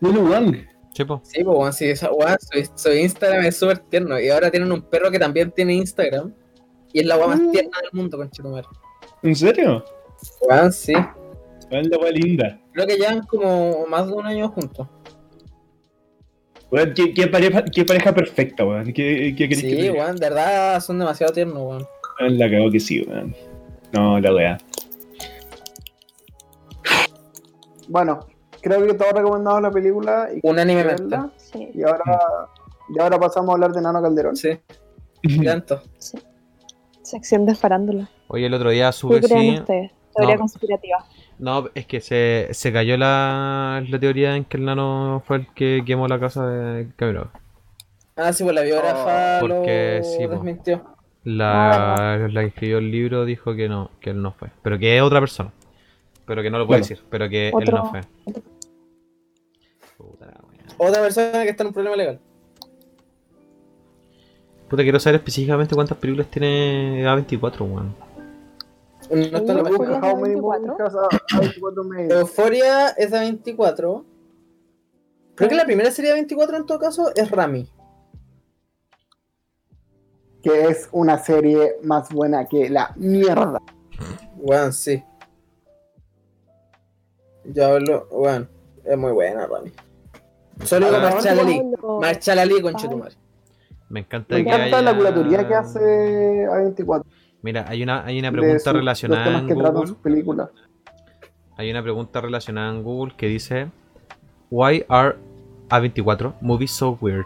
Lulu 0.02 0.30
Wang. 0.32 0.56
Sí, 0.94 1.06
po. 1.06 1.22
Sí, 1.24 1.44
pues, 1.44 1.58
weón, 1.58 1.74
sí, 1.74 1.86
esa, 1.86 2.12
weón, 2.12 2.36
su, 2.40 2.72
su 2.76 2.92
Instagram 2.92 3.46
es 3.46 3.58
súper 3.58 3.80
tierno. 3.80 4.20
Y 4.20 4.30
ahora 4.30 4.50
tienen 4.52 4.72
un 4.72 4.82
perro 4.82 5.12
que 5.12 5.20
también 5.20 5.52
tiene 5.52 5.76
Instagram. 5.76 6.34
Y 6.92 7.00
es 7.02 7.06
la 7.06 7.18
weá 7.18 7.28
más 7.28 7.40
Mm. 7.40 7.52
tierna 7.52 7.78
del 7.82 7.92
mundo, 7.94 8.18
con 8.18 8.30
Chitumar. 8.32 8.66
¿En 9.24 9.36
serio? 9.36 9.86
Weón, 10.42 10.74
sí. 10.74 10.94
Es 11.70 11.88
la 11.90 11.98
wea 11.98 12.12
linda. 12.12 12.60
Creo 12.74 12.88
que 12.88 12.96
llevan 12.98 13.22
como 13.26 13.86
más 13.88 14.08
de 14.08 14.14
un 14.14 14.26
año 14.26 14.50
juntos. 14.50 14.88
Weón, 16.72 16.94
¿qué, 16.94 17.14
qué 17.14 17.28
pareja, 17.28 17.64
qué 17.64 17.86
pareja 17.86 18.14
perfecta, 18.14 18.66
weón. 18.66 18.92
¿Qué, 18.94 19.34
qué 19.38 19.48
que 19.50 19.56
Sí, 19.56 19.68
diga? 19.68 19.94
weón, 19.94 20.16
de 20.18 20.30
verdad 20.30 20.80
son 20.82 21.00
demasiado 21.00 21.34
tiernos, 21.34 21.58
weón. 21.62 21.88
La 22.38 22.50
cagó 22.50 22.70
que 22.72 22.80
sí, 22.80 23.02
weón. 23.02 23.36
No, 23.94 24.20
la 24.20 24.34
wea. 24.34 24.58
Bueno, 27.88 28.20
creo 28.62 28.86
que 28.86 28.94
todos 28.94 29.14
recomendamos 29.14 29.62
la 29.62 29.72
película 29.72 30.30
y, 30.34 30.40
Unánimemente. 30.44 31.04
verla. 31.04 31.32
Sí, 31.38 31.70
y 31.74 31.84
ahora, 31.84 32.20
y 32.94 33.00
ahora 33.02 33.20
pasamos 33.20 33.50
a 33.50 33.54
hablar 33.54 33.72
de 33.72 33.82
Nano 33.82 34.02
Calderón. 34.02 34.36
Sí, 34.36 34.50
tanto. 35.46 35.82
sí. 35.98 36.18
Sección 37.02 37.46
de 37.46 37.56
farándula. 37.56 38.10
Oye, 38.28 38.48
el 38.48 38.54
otro 38.54 38.70
día 38.70 38.88
¿Qué 38.88 38.94
sube 38.94 39.22
creen 39.22 39.56
sí. 39.56 39.60
ustedes? 39.62 39.92
Teoría 40.14 40.36
No. 40.36 40.40
conspirativa. 40.42 41.06
No, 41.40 41.70
es 41.76 41.86
que 41.86 42.02
se, 42.02 42.48
se 42.52 42.74
cayó 42.74 42.98
la, 42.98 43.84
la 43.88 44.00
teoría 44.00 44.36
en 44.36 44.44
que 44.46 44.58
el 44.58 44.66
nano 44.66 45.22
fue 45.26 45.38
el 45.38 45.48
que 45.54 45.84
quemó 45.86 46.08
la 46.08 46.20
casa 46.20 46.48
de 46.48 46.90
Cameron. 46.96 47.30
Ah, 48.16 48.34
sí, 48.34 48.44
pues 48.44 48.56
la 48.56 48.64
biógrafa 48.64 49.38
Oh, 49.38 49.42
porque 49.42 50.00
lo 50.00 50.04
sí, 50.04 50.24
po. 50.26 50.30
desmintió. 50.34 50.84
La, 51.24 52.28
la 52.32 52.42
que 52.42 52.48
escribió 52.48 52.78
el 52.80 52.90
libro 52.90 53.26
dijo 53.26 53.54
que 53.56 53.70
no, 53.70 53.92
que 54.00 54.10
él 54.12 54.22
no 54.22 54.32
fue. 54.32 54.50
Pero 54.64 54.80
que 54.80 54.98
es 54.98 55.04
otra 55.04 55.20
persona. 55.20 55.52
Pero 56.26 56.42
que 56.42 56.50
no 56.50 56.58
lo 56.58 56.66
puede 56.66 56.82
decir. 56.82 57.00
Pero 57.10 57.30
que 57.30 57.50
él 57.50 57.54
Otro- 57.54 57.78
no 57.78 57.90
fue. 57.92 58.02
Puta 59.98 60.26
wea. 60.26 60.66
Otra 60.78 61.02
persona 61.02 61.44
que 61.44 61.50
está 61.50 61.64
en 61.64 61.68
un 61.68 61.74
problema 61.74 61.96
legal. 61.96 62.20
Puta, 64.70 64.84
quiero 64.84 65.00
saber 65.00 65.16
específicamente 65.18 65.76
cuántas 65.76 65.98
películas 65.98 66.28
tiene 66.30 67.04
A24, 67.06 67.62
weón. 67.62 67.96
No 69.10 69.16
está 69.38 69.52
en 69.54 69.64
la. 69.64 69.70
Euphoria 69.70 70.00
How 70.00 70.16
many 70.18 70.34
24. 70.36 70.68
movies 70.68 70.80
has 70.80 70.96
a- 70.96 71.40
24 71.40 71.84
made? 71.84 72.14
Euforia 72.20 72.90
es 72.90 73.12
de 73.12 73.20
24. 73.20 74.06
Creo 75.36 75.50
que 75.50 75.56
la 75.56 75.66
primera 75.66 75.92
serie 75.92 76.10
de 76.12 76.16
24 76.16 76.58
en 76.58 76.66
todo 76.66 76.80
caso 76.80 77.12
es 77.16 77.30
Rami. 77.32 77.70
Que 80.42 80.66
es 80.68 80.90
una 80.92 81.18
serie 81.20 81.78
más 81.84 82.10
buena 82.10 82.46
que 82.46 82.70
la 82.70 82.94
mierda. 82.96 83.60
Weón, 84.38 84.72
sí. 84.74 85.04
Yo 87.46 87.66
hablo, 87.66 88.08
weón, 88.12 88.50
es 88.84 88.98
muy 88.98 89.12
buena 89.12 89.48
Rami. 89.48 89.72
Solo 90.64 90.88
digo 90.88 90.98
Ah. 90.98 91.10
Marchala 91.12 91.44
Lee. 91.44 91.62
Lo- 91.82 92.00
Marchala 92.00 92.46
Lee, 92.46 92.62
conchetumare. 92.62 93.16
Me 93.90 94.02
encanta 94.02 94.36
Me 94.36 94.44
que 94.44 94.50
encanta 94.50 94.78
haya... 94.80 94.82
la 94.82 94.98
curatoría 94.98 95.48
que 95.48 95.54
hace 95.56 96.46
A24. 96.50 97.04
Mira, 97.42 97.66
hay 97.68 97.84
una, 97.84 98.04
hay 98.06 98.20
una 98.20 98.32
pregunta 98.32 98.72
su- 98.72 98.74
relacionada 98.78 99.40
en 99.40 99.48
Google. 99.48 99.88
sus 99.88 99.98
películas. 99.98 100.50
Hay 101.56 101.72
una 101.72 101.82
pregunta 101.84 102.22
relacionada 102.22 102.70
en 102.72 102.84
Google 102.84 103.14
que 103.18 103.28
dice 103.28 103.68
Why 104.52 104.86
are 104.90 105.16
A24 105.70 106.36
movies 106.42 106.72
so 106.72 106.98
weird? 107.02 107.26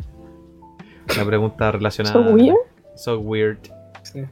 Una 1.14 1.24
pregunta 1.24 1.70
relacionada. 1.72 2.12
So 2.26 2.34
weird. 2.34 2.56
So 2.96 3.18
weird. 3.20 3.58
Sí. 4.02 4.24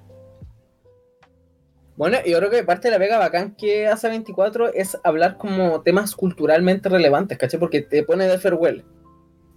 Bueno, 1.96 2.18
yo 2.26 2.38
creo 2.38 2.50
que 2.50 2.64
parte 2.64 2.88
de 2.88 2.92
la 2.92 2.98
pega 2.98 3.18
bacán 3.18 3.54
que 3.56 3.86
hace 3.86 4.08
24 4.08 4.72
es 4.74 4.98
hablar 5.04 5.36
como 5.36 5.80
temas 5.82 6.16
culturalmente 6.16 6.88
relevantes, 6.88 7.38
¿cachai? 7.38 7.60
Porque 7.60 7.82
te 7.82 8.02
pone 8.02 8.26
de 8.26 8.38
Farewell, 8.38 8.84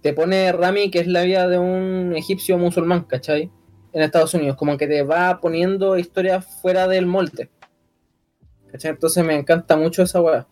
te 0.02 0.12
pone 0.12 0.52
Rami, 0.52 0.90
que 0.92 1.00
es 1.00 1.08
la 1.08 1.22
vida 1.22 1.48
de 1.48 1.58
un 1.58 2.14
egipcio 2.16 2.56
musulmán, 2.56 3.02
¿cachai? 3.04 3.50
En 3.92 4.02
Estados 4.02 4.34
Unidos, 4.34 4.56
como 4.56 4.76
que 4.76 4.86
te 4.86 5.02
va 5.02 5.40
poniendo 5.40 5.96
historias 5.96 6.44
fuera 6.60 6.86
del 6.86 7.06
molde. 7.06 7.48
¿Cachai? 8.70 8.90
Entonces 8.92 9.24
me 9.24 9.34
encanta 9.34 9.76
mucho 9.76 10.02
esa 10.02 10.20
weá. 10.20 10.46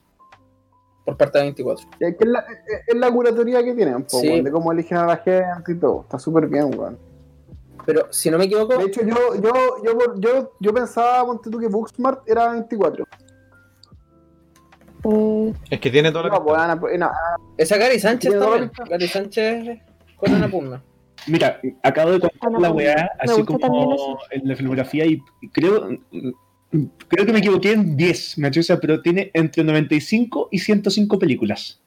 Por 1.04 1.16
parte 1.16 1.38
de 1.38 1.44
24. 1.44 1.86
Es, 2.00 2.16
que 2.16 2.24
es, 2.24 2.30
la, 2.30 2.44
es- 2.86 2.96
la 2.96 3.10
curatoría 3.10 3.62
que 3.62 3.74
tienen, 3.74 4.02
po, 4.04 4.18
Sí. 4.20 4.40
de 4.40 4.50
cómo 4.50 4.72
eligen 4.72 4.96
a 4.98 5.06
la 5.06 5.16
gente 5.18 5.72
y 5.72 5.74
todo. 5.76 6.00
Está 6.02 6.18
súper 6.18 6.46
bien, 6.48 6.76
weón. 6.76 6.98
Pero 7.84 8.08
si 8.10 8.30
no 8.30 8.38
me 8.38 8.46
equivoco, 8.46 8.76
De 8.76 8.84
hecho, 8.84 9.02
yo, 9.02 9.14
yo, 9.40 9.52
yo, 9.84 9.96
por- 9.98 10.18
yo, 10.18 10.52
yo 10.58 10.74
pensaba, 10.74 11.24
ponte 11.24 11.48
tú, 11.50 11.58
que 11.60 11.68
Booksmart 11.68 12.28
era 12.28 12.50
24. 12.50 13.04
Eh, 15.04 15.54
Es 15.70 15.80
que 15.80 15.90
tiene 15.90 16.10
todo 16.10 16.28
No, 16.28 16.42
pues, 16.44 16.58
Ana, 16.58 16.80
pues, 16.80 16.98
no, 16.98 17.10
esa 17.56 17.76
Gary 17.76 18.00
Sánchez 18.00 18.38
también. 18.38 18.72
Gary 18.88 19.06
Sánchez 19.08 19.78
con 20.16 20.32
una 20.34 20.48
pugna. 20.50 20.82
Mira, 21.26 21.60
acabo 21.82 22.12
de 22.12 22.20
contar 22.20 22.52
la 22.60 22.70
weá, 22.70 23.10
así 23.18 23.42
como 23.44 24.18
en 24.30 24.48
la 24.48 24.54
filmografía, 24.56 25.06
y 25.06 25.20
creo, 25.52 25.88
creo 27.08 27.26
que 27.26 27.32
me 27.32 27.38
equivoqué 27.38 27.72
en 27.72 27.96
10, 27.96 28.38
me 28.38 28.50
pero 28.80 29.00
tiene 29.02 29.30
entre 29.34 29.64
95 29.64 30.48
y 30.52 30.58
105 30.58 31.18
películas. 31.18 31.80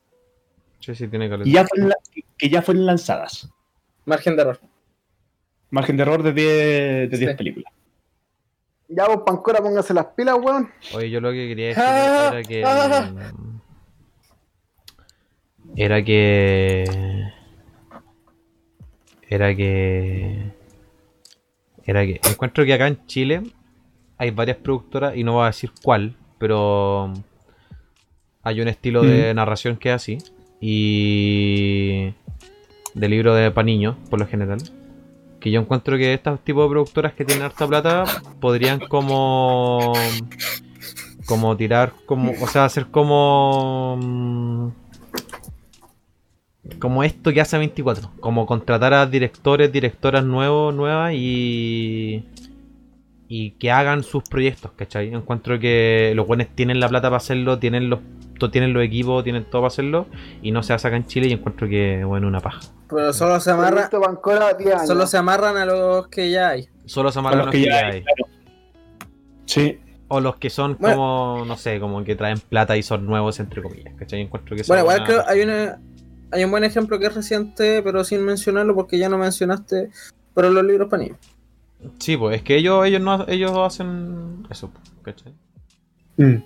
Sí, 0.80 0.96
sí, 0.96 1.08
tiene 1.08 1.30
caleta. 1.30 1.48
Y 1.50 1.54
ya 1.54 1.66
fueron 1.66 1.90
la- 1.90 1.96
que 2.38 2.50
ya 2.50 2.62
fueron 2.62 2.86
lanzadas. 2.86 3.50
Margen 4.06 4.36
de 4.36 4.42
error. 4.42 4.60
Margen 5.70 5.98
de 5.98 6.04
error 6.04 6.24
de 6.24 6.34
10, 6.34 7.12
de 7.12 7.18
10 7.18 7.32
Sí. 7.32 7.38
películas. 7.38 7.72
ya 8.92 9.08
vos, 9.08 9.22
Pancora, 9.24 9.62
póngase 9.62 9.94
las 9.94 10.08
pilas, 10.08 10.36
weón. 10.42 10.72
Oye, 10.96 11.12
yo 11.12 11.22
lo 11.22 11.32
que 11.32 11.48
quería 11.48 11.68
decir 11.68 11.84
Ah, 11.86 12.30
era 12.34 12.44
que. 12.44 12.64
ah. 12.66 13.32
Era 15.76 16.04
que. 16.04 16.86
Era 19.30 19.56
que. 19.56 20.52
Era 21.86 22.06
que. 22.06 22.20
Encuentro 22.30 22.66
que 22.66 22.74
acá 22.74 22.88
en 22.88 23.06
Chile 23.06 23.44
hay 24.18 24.32
varias 24.32 24.58
productoras, 24.58 25.16
y 25.16 25.24
no 25.24 25.34
voy 25.34 25.44
a 25.44 25.48
decir 25.48 25.72
cuál, 25.84 26.16
pero. 26.40 27.14
Hay 28.42 28.62
un 28.62 28.68
estilo 28.68 29.04
de 29.04 29.34
narración 29.34 29.78
que 29.78 29.90
es 29.90 29.96
así. 29.96 30.18
Y. 30.60 32.12
De 32.96 33.08
libro 33.08 33.36
de 33.36 33.52
pa' 33.52 33.64
niños, 33.64 33.96
por 34.10 34.20
lo 34.20 34.26
general. 34.26 34.60
Que 35.40 35.52
yo 35.52 35.62
encuentro 35.62 35.98
que 35.98 36.14
estos 36.14 36.44
tipos 36.44 36.66
de 36.66 36.70
productoras 36.70 37.14
que 37.14 37.24
tienen 37.24 37.46
harta 37.46 37.68
plata 37.68 38.04
podrían 38.42 38.80
como 38.80 39.94
como 41.26 41.56
tirar 41.56 41.94
como 42.08 42.34
o 42.42 42.48
sea 42.48 42.66
hacer 42.66 42.88
como 42.88 43.98
mm, 44.02 44.70
como 46.80 47.04
esto 47.04 47.32
que 47.34 47.42
hace 47.42 47.58
24 47.58 48.12
como 48.20 48.46
contratar 48.46 48.94
a 48.94 49.06
directores 49.06 49.72
directoras 49.72 50.24
nuevos 50.24 50.74
nuevas 50.74 51.14
y 51.16 52.26
y 53.32 53.52
que 53.52 53.72
hagan 53.72 54.04
sus 54.04 54.24
proyectos 54.24 54.72
¿cachai? 54.76 55.14
encuentro 55.14 55.60
que 55.60 56.14
los 56.16 56.26
buenos 56.28 56.48
tienen 56.56 56.80
la 56.80 56.90
plata 56.90 57.08
para 57.10 57.18
hacerlo 57.18 57.60
tienen 57.60 57.90
los 57.90 58.00
to- 58.40 58.50
tienen 58.50 58.74
los 58.74 58.84
equipos 58.84 59.24
tienen 59.24 59.44
todo 59.46 59.62
para 59.62 59.68
hacerlo 59.68 60.08
y 60.42 60.52
no 60.52 60.64
se 60.64 60.74
hace 60.74 60.88
acá 60.88 60.98
en 60.98 61.06
Chile 61.06 61.28
y 61.28 61.34
encuentro 61.34 61.68
que 61.68 62.04
bueno 62.04 62.28
una 62.28 62.40
paja 62.40 62.60
Pero 62.90 63.14
solo 63.14 63.40
se 63.40 63.52
amarra, 63.52 63.72
Proyecto 63.90 64.02
Pancora, 64.02 64.54
10 64.54 64.74
años. 64.76 64.88
solo 64.88 65.06
se 65.08 65.18
amarran 65.18 65.58
a 65.58 65.66
los 65.66 66.08
que 66.08 66.32
ya 66.32 66.50
hay. 66.50 66.68
solo 66.86 67.12
se 67.12 67.20
amarran 67.20 67.40
los 67.40 67.46
los 67.48 67.56
que 67.56 67.62
que 67.62 67.68
ya 67.70 67.78
hay, 67.78 67.92
hay. 67.98 68.02
claro. 68.04 68.26
Sí. 69.46 69.80
o 70.08 70.20
los 70.22 70.38
que 70.38 70.50
son 70.50 70.76
Bueno. 70.80 70.96
como 70.96 71.46
no 71.46 71.56
sé 71.56 71.80
como 71.80 72.04
que 72.04 72.16
traen 72.16 72.40
plata 72.40 72.78
y 72.78 72.82
son 72.84 73.06
nuevos 73.06 73.40
entre 73.40 73.62
comillas 73.62 73.94
¿cachai? 73.96 74.22
encuentro 74.22 74.56
que 74.56 74.64
Bueno, 74.68 74.84
son 74.84 74.92
igual 74.92 74.98
una- 75.02 75.06
creo 75.06 75.24
hay 75.28 75.42
una 75.42 75.80
hay 76.32 76.44
un 76.44 76.52
buen 76.52 76.64
ejemplo 76.64 77.00
que 77.00 77.08
es 77.08 77.14
reciente, 77.16 77.82
pero 77.84 78.04
sin 78.04 78.24
mencionarlo 78.24 78.76
porque 78.76 78.98
ya 78.98 79.10
no 79.10 79.18
mencionaste, 79.18 79.90
pero 80.34 80.50
los 80.50 80.64
libros 80.64 80.90
para 80.90 81.04
niños. 81.04 81.18
Sí, 81.98 82.18
pues 82.18 82.36
es 82.38 82.44
que 82.44 82.58
ellos, 82.58 82.86
ellos 82.86 83.02
no 83.02 83.26
ellos 83.28 83.52
hacen 83.58 84.46
eso, 84.50 84.70
pues, 84.70 84.92
¿cachai? 85.16 85.34
Mm. 86.18 86.44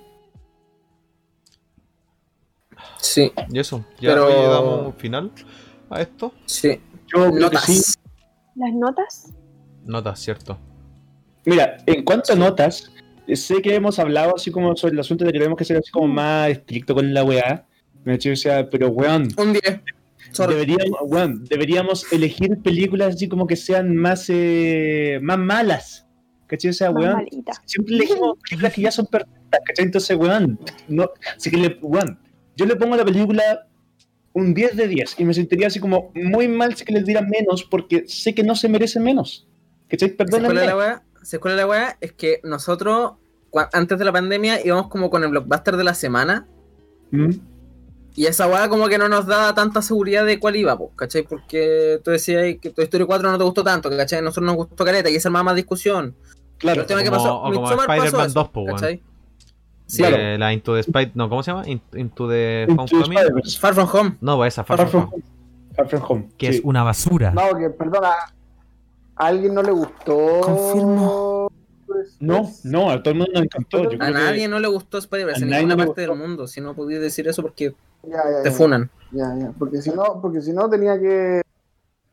Sí, 3.00 3.32
Y 3.50 3.60
eso, 3.60 3.86
ya 4.00 4.10
Pero- 4.12 4.28
oye, 4.28 4.44
damos 4.48 4.88
un 4.88 4.94
final 4.94 5.32
a 5.90 6.02
esto. 6.02 6.34
sí. 6.46 6.80
Yo 7.14 7.30
Notas. 7.32 7.66
sí. 7.66 7.82
Las 8.56 8.74
notas. 8.74 9.32
Notas, 9.86 10.20
cierto. 10.20 10.58
Mira, 11.46 11.78
en 11.86 12.04
cuanto 12.04 12.34
a 12.34 12.36
notas, 12.36 12.92
sé 13.36 13.62
que 13.62 13.76
hemos 13.76 14.00
hablado 14.00 14.34
así 14.36 14.50
como 14.52 14.76
sobre 14.76 14.94
el 14.94 15.00
asunto 15.02 15.26
de 15.26 15.32
que 15.32 15.38
tenemos 15.40 15.58
que 15.58 15.66
ser 15.66 15.78
así 15.78 15.92
como 15.92 16.08
más 16.08 16.50
estricto 16.50 16.96
con 16.96 17.14
la 17.14 17.24
weá. 17.24 17.68
Me 18.06 18.16
o 18.16 18.36
sea, 18.36 18.70
pero 18.70 18.90
weón, 18.90 19.30
Un 19.38 19.54
10. 19.54 19.64
Sorry. 20.32 20.54
deberíamos, 20.54 21.00
weón, 21.04 21.44
deberíamos 21.46 22.12
elegir 22.12 22.58
películas 22.64 23.16
así 23.16 23.28
como 23.28 23.46
que 23.48 23.56
sean 23.56 23.96
más, 23.96 24.26
eh, 24.30 25.20
más 25.22 25.38
malas. 25.38 26.08
¿Cachai? 26.48 26.72
O 26.72 26.74
sea, 26.74 26.92
Más 26.92 27.04
weón, 27.04 27.16
malita. 27.16 27.54
siempre 27.66 27.96
elegimos 27.96 28.38
películas 28.48 28.74
que 28.74 28.82
ya 28.82 28.92
son 28.92 29.06
perfectas, 29.08 29.60
¿cachai? 29.66 29.86
Entonces, 29.86 30.18
weón, 30.18 30.60
no, 30.88 31.10
así 31.36 31.50
que 31.50 31.58
le, 31.58 31.78
weón, 31.82 32.20
yo 32.56 32.66
le 32.66 32.76
pongo 32.76 32.94
a 32.94 32.98
la 32.98 33.06
película 33.06 33.68
un 34.34 34.54
10 34.54 34.76
de 34.76 34.88
10 34.88 35.20
y 35.20 35.26
me 35.26 35.34
sentiría 35.34 35.68
así 35.68 35.80
como 35.80 36.12
muy 36.16 36.48
mal 36.48 36.76
si 36.76 36.84
que 36.86 36.94
les 36.94 37.06
diera 37.06 37.22
menos 37.22 37.64
porque 37.64 38.04
sé 38.08 38.34
que 38.34 38.44
no 38.44 38.56
se 38.56 38.68
merece 38.70 39.00
menos. 39.00 39.48
¿Cachai? 39.88 40.10
¿Se 40.10 40.16
Perdónenme. 40.16 40.66
la 40.66 40.78
weá? 40.78 41.04
¿Se 41.22 41.38
escuela 41.38 41.56
la 41.56 41.68
weá? 41.68 41.98
Es 42.02 42.12
que 42.14 42.40
nosotros, 42.44 43.14
antes 43.72 43.98
de 44.00 44.06
la 44.06 44.12
pandemia, 44.12 44.66
íbamos 44.66 44.88
como 44.90 45.10
con 45.10 45.24
el 45.24 45.30
blockbuster 45.30 45.78
de 45.78 45.84
la 45.84 45.94
semana. 45.94 46.48
¿Mm? 47.12 47.30
Y 48.16 48.26
esa 48.28 48.48
weá 48.48 48.70
como 48.70 48.88
que 48.88 48.98
no 49.00 49.10
nos 49.10 49.26
daba 49.26 49.56
tanta 49.56 49.82
seguridad 49.82 50.24
de 50.26 50.40
cuál 50.40 50.56
iba, 50.56 50.78
pues, 50.78 50.92
¿cachai? 50.96 51.24
Porque 51.24 52.00
tú 52.04 52.12
decías 52.12 52.44
que 52.62 52.70
Toy 52.70 52.84
Story 52.86 53.06
4 53.06 53.32
no 53.32 53.38
te 53.40 53.44
gustó 53.44 53.64
tanto, 53.64 53.90
¿cachai? 53.90 54.20
A 54.20 54.22
nosotros 54.22 54.46
nos 54.46 54.56
gustó 54.56 54.86
Caleta 54.86 55.10
y 55.10 55.16
esa 55.16 55.30
armaba 55.30 55.44
más 55.46 55.56
discusión. 55.56 56.16
Claro. 56.60 56.82
el 56.82 56.88
tema 56.88 57.02
que 57.04 57.10
como- 57.10 57.22
pasó, 57.22 57.42
o 57.42 57.52
como 57.52 57.72
Spider-Man 57.72 58.26
eso, 58.28 58.34
2, 58.34 58.50
pues. 58.50 58.72
¿cachai? 58.74 59.02
Sí, 59.88 59.98
Claro. 59.98 60.16
Eh, 60.18 60.38
la 60.38 60.54
Into 60.54 60.74
the 60.76 60.80
Spider... 60.82 61.12
No, 61.16 61.28
¿cómo 61.28 61.44
se 61.44 61.52
llama? 61.52 61.68
In- 61.68 61.82
Into 61.96 62.30
the 62.30 62.66
Into 62.70 62.82
Homecoming. 62.84 63.18
Spider-Verse. 63.18 63.60
Far 63.60 63.74
From 63.74 63.90
Home. 63.92 64.16
No, 64.22 64.38
pues 64.38 64.54
esa, 64.54 64.64
Far, 64.64 64.78
Far 64.78 64.88
From 64.88 65.02
From 65.10 65.14
Home, 65.14 65.24
Home. 65.24 65.76
Far 65.76 65.88
From 65.90 66.04
Home. 66.08 66.30
Que 66.38 66.52
sí. 66.54 66.58
es 66.60 66.62
una 66.64 66.84
basura. 66.84 67.32
No, 67.32 67.58
que 67.58 67.70
perdona. 67.72 68.12
¿A 69.16 69.26
alguien 69.28 69.54
no 69.56 69.62
le 69.64 69.72
gustó? 69.72 70.42
Confirmo. 70.42 71.52
No, 72.20 72.42
pues, 72.44 72.66
no, 72.66 72.90
a 72.90 73.04
todo 73.04 73.12
el 73.12 73.18
mundo 73.20 73.32
nos 73.34 73.44
encantó. 73.44 73.84
Yo 73.84 73.84
A 73.84 73.90
creo 73.90 74.00
que- 74.00 74.12
nadie 74.14 74.48
no 74.48 74.60
le 74.60 74.68
gustó 74.68 74.98
Spider-Verse 75.00 75.44
en 75.44 75.50
ninguna 75.50 75.76
no 75.76 75.82
le 75.82 75.88
parte 75.88 76.02
del 76.02 76.16
mundo. 76.16 76.48
Si 76.48 76.62
no 76.62 76.74
podías 76.76 77.02
decir 77.02 77.28
eso 77.28 77.42
porque 77.42 77.74
Ya, 78.04 78.18
ya, 78.30 78.44
te 78.44 78.52
funan. 78.52 78.90
ya, 79.12 79.34
ya, 79.40 79.52
Porque 79.58 79.82
si 79.82 79.90
no, 79.92 80.20
porque 80.22 80.42
si 80.42 80.52
no 80.54 80.70
tenía 80.70 81.00
que 81.00 81.42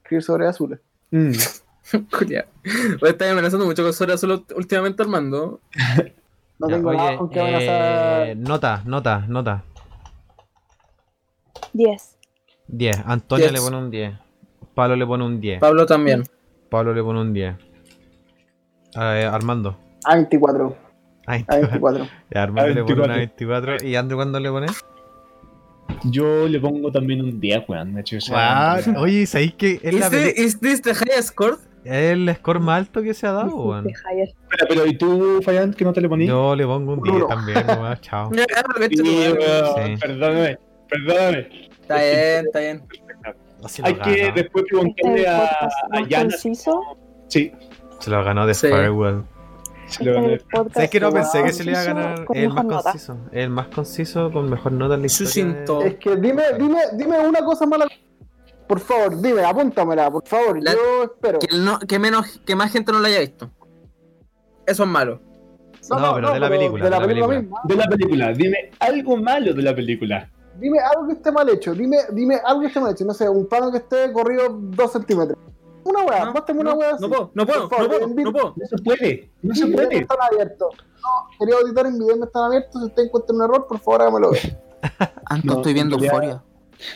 escribir 0.03 0.23
sobre 0.23 0.47
azules. 0.47 0.81
Mm. 1.11 1.33
Oye, 2.21 2.45
Estás 3.03 3.33
amenazando 3.33 3.67
mucho 3.67 3.83
con 3.83 3.93
Sora 3.93 4.17
solo 4.17 4.45
últimamente 4.55 5.03
Armando. 5.03 5.61
No 6.59 6.69
Ya, 6.69 6.77
tengo 6.77 6.93
nada 6.93 7.09
oye, 7.09 7.19
con 7.19 7.31
qué 7.31 7.41
van 7.41 7.55
a 7.55 7.59
eh, 8.27 8.35
nota, 8.37 8.83
nota, 8.85 9.25
nota. 9.27 9.65
10. 11.73 12.17
10. 12.69 13.03
Antonia 13.07 13.49
Diez. 13.49 13.53
le 13.53 13.61
pone 13.61 13.77
un 13.79 13.91
10. 13.91 14.19
Pablo 14.75 14.97
le 14.97 15.07
pone 15.07 15.25
un 15.25 15.41
10. 15.41 15.61
Pablo 15.61 15.87
también. 15.87 16.23
Pablo 16.69 16.95
le 16.95 17.03
pone 17.03 17.21
un 17.21 17.33
10. 17.33 17.55
Eh, 18.97 19.29
Armando. 19.31 19.77
A 20.05 20.15
24. 20.17 20.77
Ay, 21.27 21.45
A 21.49 21.57
24. 21.57 22.07
Ya, 22.31 22.43
Armando 22.43 22.71
A 22.71 22.75
le 22.75 22.83
pone 22.85 23.03
una 23.03 23.17
24. 23.17 23.73
24. 23.73 23.89
¿Y 23.89 23.97
Andrew 23.97 24.19
cuándo 24.19 24.39
le 24.39 24.51
pone? 24.51 24.67
Yo 26.05 26.49
le 26.49 26.59
pongo 26.61 26.91
también 26.91 27.21
un 27.23 27.39
10, 27.41 27.69
weón. 27.69 27.95
De 27.95 28.01
hecho, 28.01 28.17
o 28.17 28.21
sea, 28.21 28.81
Wow. 28.87 28.95
Oye, 29.03 29.27
¿sabéis 29.27 29.55
que 29.55 29.81
es, 29.83 29.93
la 29.95 30.07
¿Is, 30.07 30.09
peli- 30.09 30.33
this, 30.35 30.45
is 30.45 30.61
this 30.61 30.83
the 30.83 30.91
highest 30.93 31.29
score? 31.29 31.57
es 31.85 32.13
el 32.13 32.35
score 32.37 32.61
más 32.61 32.79
alto 32.81 33.03
que 33.03 33.15
se 33.15 33.27
ha 33.27 33.33
dado, 33.33 33.55
weón? 33.57 33.85
Hiciste, 33.89 34.03
Javier. 34.03 34.29
Espera, 34.29 34.67
pero 34.69 34.87
¿y 34.87 34.97
tú, 34.99 35.41
Fallan, 35.43 35.73
que 35.75 35.85
no 35.85 35.93
te 35.93 36.01
le 36.01 36.09
poní? 36.09 36.27
Yo 36.27 36.55
le 36.55 36.65
pongo 36.67 36.93
un 36.95 37.03
10 37.03 37.17
Uno. 37.17 37.27
también, 37.27 37.65
weón. 37.67 37.99
Chao. 38.01 38.31
Sí, 38.31 39.03
weón, 39.03 39.39
Sí. 39.77 39.97
Perdóname, 40.01 40.59
perdóname. 40.89 41.49
Está 41.81 41.97
bien, 41.97 42.47
está 42.47 42.61
bien. 42.61 42.83
Hay 43.83 43.95
que 43.95 44.11
después 44.33 44.37
Este 44.37 44.41
es 44.41 44.51
preguntarle 44.71 45.21
el 45.21 45.27
a, 45.27 45.69
a 45.93 46.09
Yana. 46.09 46.31
Sí, 47.29 47.53
Se 47.99 48.11
lo 48.11 48.25
ganó 48.25 48.47
de 48.47 48.55
Sí. 48.55 48.69
Farewell. 48.69 49.23
Se 49.91 50.05
lo 50.05 50.13
Este 50.13 50.35
es 50.35 50.45
gané. 50.53 50.71
¿Sabes 50.73 50.91
que 50.91 51.01
no 51.01 51.13
pensé 51.13 51.43
que 51.43 51.53
se 51.53 51.65
le 51.65 51.73
iba 51.73 51.81
a 51.81 51.85
ganar 51.85 52.25
el 52.35 52.49
más 52.49 52.65
nota. 52.65 52.83
conciso? 52.91 53.17
El 53.33 53.51
más 53.51 53.69
conciso 53.69 54.31
con 54.33 54.49
mejor 54.51 54.73
nota 54.73 54.95
en 54.95 55.03
la. 55.03 55.09
Sucinto. 55.09 55.83
Es 55.83 55.97
que 55.97 56.17
dime, 56.17 56.43
dime, 56.59 56.79
dime 56.95 57.19
una 57.21 57.45
cosa 57.45 57.67
mala. 57.67 57.87
Por 58.67 58.79
favor, 58.81 59.21
dime, 59.21 59.45
apúntamela, 59.45 60.11
por 60.11 60.27
favor. 60.27 60.63
La- 60.63 60.73
Yo 60.73 61.03
espero. 61.05 61.39
Que, 61.41 61.49
no, 61.59 61.79
que, 61.81 61.99
menos, 61.99 62.41
que 62.47 62.55
más 62.55 62.71
gente 62.73 62.93
no 62.93 63.01
lo 63.01 63.07
haya 63.07 63.21
visto. 63.21 63.51
Eso 64.67 64.85
es 64.85 64.89
malo. 64.89 65.21
No, 65.91 66.15
pero 66.15 66.33
de 66.35 66.41
la 66.41 66.49
película, 66.49 66.85
De 66.85 66.91
la 66.91 66.97
de 67.01 67.15
la 67.15 67.27
película. 67.27 67.61
De 67.65 67.75
la 67.77 67.87
película, 67.89 68.33
dime 68.33 68.71
algo 68.79 69.17
malo 69.17 69.53
de 69.55 69.63
la 69.63 69.75
película. 69.75 70.31
Dime 70.61 70.79
algo 70.79 71.07
que 71.09 71.15
esté 71.15 71.33
mal 71.33 71.49
hecho. 71.49 71.75
Dime, 71.75 71.97
dime 72.13 72.37
algo 72.45 72.61
que 72.61 72.67
esté 72.69 72.81
mal 72.81 72.93
hecho. 72.93 73.05
No 73.05 73.15
sé, 73.15 73.29
un 73.29 73.49
plano 73.49 73.73
que 73.73 73.79
esté 73.79 74.13
corrido 74.13 74.49
dos 74.51 74.93
centímetros. 74.93 75.37
Una 75.85 76.05
weá, 76.05 76.25
No, 76.27 76.33
una 76.33 76.63
no, 76.65 76.75
weá. 76.79 76.93
no 77.01 77.09
puedo, 77.09 77.31
no 77.35 77.47
puedo, 77.47 77.69
favor, 77.69 77.83
no 77.85 77.89
puedo, 77.89 78.25
no 78.25 78.33
puedo. 78.33 78.55
No 78.57 78.67
se 78.67 78.77
puede, 78.83 79.31
no 79.43 79.55
se 79.55 79.67
puede. 79.69 79.99
están 79.99 80.19
abiertos. 80.31 80.75
No, 81.03 81.39
querido 81.39 81.59
auditor, 81.59 81.87
en 81.87 81.99
video 81.99 82.17
no 82.17 82.25
están 82.27 82.43
abiertos. 82.45 82.81
Si 82.83 82.87
usted 82.89 83.03
encuentra 83.05 83.35
un 83.35 83.43
error, 83.43 83.67
por 83.67 83.79
favor, 83.81 84.03
hágamelo 84.03 84.31
ver. 84.33 84.59
Anto, 85.27 85.47
No, 85.47 85.55
estoy 85.57 85.75
viendo 85.75 85.97
Euforia. 85.99 86.43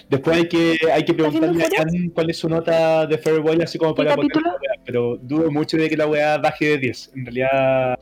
Después 0.09 0.37
hay 0.39 0.49
que, 0.49 0.79
hay 0.93 1.05
que 1.05 1.13
preguntarle 1.15 1.63
a 1.63 1.67
¿Estás 1.67 1.85
viendo 1.93 2.09
Jan 2.09 2.15
cuál 2.15 2.31
es 2.31 2.39
su 2.39 2.49
nota 2.49 3.07
de 3.07 3.19
Farewell, 3.19 3.61
así 3.63 3.79
como 3.79 3.95
¿Qué 3.95 4.03
para 4.05 4.17
poner 4.17 4.31
capítulo? 4.33 4.53
la 4.53 4.59
weá, 4.61 4.83
pero 4.85 5.17
dudo 5.21 5.51
mucho 5.51 5.77
de 5.77 5.91
que 5.91 5.97
la 5.97 6.07
weá 6.07 6.39
baje 6.39 6.69
de 6.69 6.79
10. 6.79 7.13
En 7.17 7.25
realidad, 7.27 7.99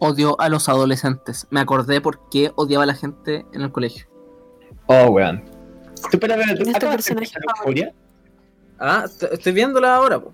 Odio 0.00 0.40
a 0.40 0.48
los 0.48 0.68
adolescentes. 0.68 1.46
Me 1.50 1.60
acordé 1.60 2.00
por 2.00 2.28
qué 2.30 2.50
odiaba 2.56 2.84
a 2.84 2.86
la 2.86 2.94
gente 2.94 3.44
en 3.52 3.60
el 3.62 3.70
colegio. 3.70 4.06
oh, 4.86 5.06
weón. 5.10 5.44
¿Tú 6.00 6.08
espera, 6.12 6.34
espera, 6.36 6.54
¿tú 6.56 6.62
¿Quién 6.64 6.74
es 6.74 6.80
tu 6.80 6.88
personaje 6.88 7.32
Euphoria? 7.58 7.94
Ah, 8.80 9.04
estoy 9.32 9.52
viéndola 9.52 9.94
ahora, 9.94 10.18
po. 10.18 10.32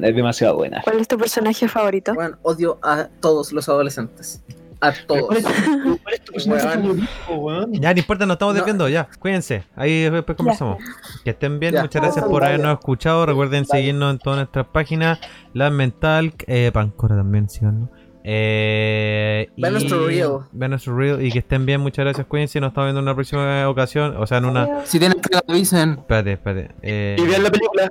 Es 0.00 0.14
demasiado 0.16 0.56
buena. 0.56 0.80
¿Cuál 0.82 1.00
es 1.00 1.08
tu 1.08 1.18
personaje 1.18 1.68
favorito? 1.68 2.14
Bueno, 2.14 2.38
odio 2.42 2.78
a 2.82 3.08
todos 3.20 3.52
los 3.52 3.68
adolescentes. 3.68 4.42
A 4.80 4.92
todos. 5.06 5.22
¿Cuál 5.26 5.38
es 5.38 5.44
tu, 5.44 5.98
cuál 6.02 6.14
es 6.14 6.20
tu 6.22 6.32
personaje 6.32 6.64
Weón. 6.78 6.80
favorito, 7.00 7.34
weón? 7.34 7.72
Ya, 7.74 7.92
no 7.92 7.98
importa, 7.98 8.24
nos 8.26 8.36
estamos 8.36 8.54
No. 8.54 8.58
desviando, 8.60 8.88
ya. 8.88 9.08
Cuídense. 9.18 9.64
Ahí 9.74 10.08
después 10.08 10.36
conversamos. 10.36 10.78
Que 11.24 11.30
estén 11.30 11.58
bien, 11.58 11.74
Ya. 11.74 11.82
muchas 11.82 12.00
gracias 12.00 12.24
por 12.24 12.44
habernos 12.44 12.78
escuchado. 12.78 13.26
Recuerden 13.26 13.64
Dale. 13.64 13.80
seguirnos 13.80 14.12
en 14.12 14.18
todas 14.20 14.38
nuestras 14.38 14.66
páginas. 14.68 15.18
La 15.52 15.68
Mental, 15.70 16.32
eh, 16.46 16.70
Pancora 16.72 17.16
también, 17.16 17.50
síganos. 17.50 17.90
Eh, 18.30 19.48
Ve 19.56 19.70
nuestro 19.70 20.06
reel. 20.06 20.30
Ve 20.52 20.68
nuestro 20.68 20.94
reel 20.98 21.24
y 21.24 21.32
que 21.32 21.38
estén 21.38 21.64
bien, 21.64 21.80
muchas 21.80 22.04
gracias. 22.04 22.26
Cuídense. 22.26 22.60
Nos 22.60 22.68
estamos 22.68 22.88
viendo 22.88 23.00
en 23.00 23.04
una 23.04 23.14
próxima 23.14 23.66
ocasión. 23.70 24.14
O 24.18 24.26
sea, 24.26 24.36
en 24.36 24.44
una. 24.44 24.84
Si 24.84 24.98
tienen 24.98 25.18
que 25.20 25.38
avisen. 25.48 25.92
Espérate, 25.92 26.32
espérate. 26.32 26.74
Eh, 26.82 27.16
Y 27.18 27.22
vean 27.26 27.42
la 27.42 27.50
película. 27.50 27.90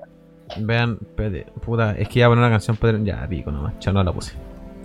vean, 0.59 0.99
espérate. 1.01 1.51
Puta, 1.65 1.93
es 1.97 2.07
que 2.07 2.19
iba 2.19 2.27
a 2.27 2.29
poner 2.29 2.43
una 2.43 2.51
canción. 2.51 2.77
pero 2.79 2.99
Ya, 3.03 3.27
pico 3.27 3.51
nomás. 3.51 3.79
Chao, 3.79 3.91
no 3.93 4.03
la 4.03 4.11
puse. 4.13 4.33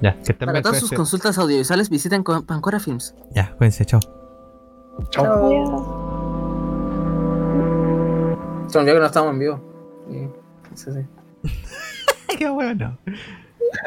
Ya, 0.00 0.14
que 0.14 0.32
estén 0.32 0.38
Para 0.46 0.52
bien. 0.52 0.62
todas 0.62 0.78
sus 0.80 0.90
consultas 0.90 1.36
audiovisuales 1.36 1.90
visiten 1.90 2.22
con- 2.22 2.46
Pancora 2.46 2.80
Films. 2.80 3.14
Ya, 3.34 3.52
cuídense, 3.56 3.84
chao. 3.84 4.00
Chao. 5.10 5.26
Adiós. 5.26 5.68
Se 8.72 8.78
me 8.78 8.82
olvidó 8.84 8.94
que 8.94 9.00
no 9.00 9.06
estamos 9.06 9.32
en 9.34 9.38
vivo. 9.38 9.60
Y- 10.10 10.28
sí, 10.76 10.90
sí. 10.92 11.06
Qué 12.38 12.48
bueno. 12.48 12.96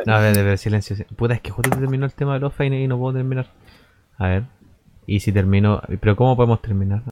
No, 0.05 0.15
espérate, 0.15 0.39
pero 0.43 0.57
silencio. 0.57 0.95
sí. 0.95 1.03
Puta, 1.15 1.33
es 1.35 1.41
que 1.41 1.51
justo 1.51 1.69
terminó 1.77 2.05
el 2.05 2.13
tema 2.13 2.35
de 2.35 2.39
los 2.39 2.53
y 2.59 2.87
no 2.87 2.97
puedo 2.97 3.15
terminar. 3.15 3.47
A 4.17 4.27
ver. 4.27 4.43
Y 5.07 5.19
si 5.19 5.31
termino. 5.31 5.81
Pero 5.99 6.15
¿cómo 6.15 6.35
podemos 6.35 6.61
terminar? 6.61 7.03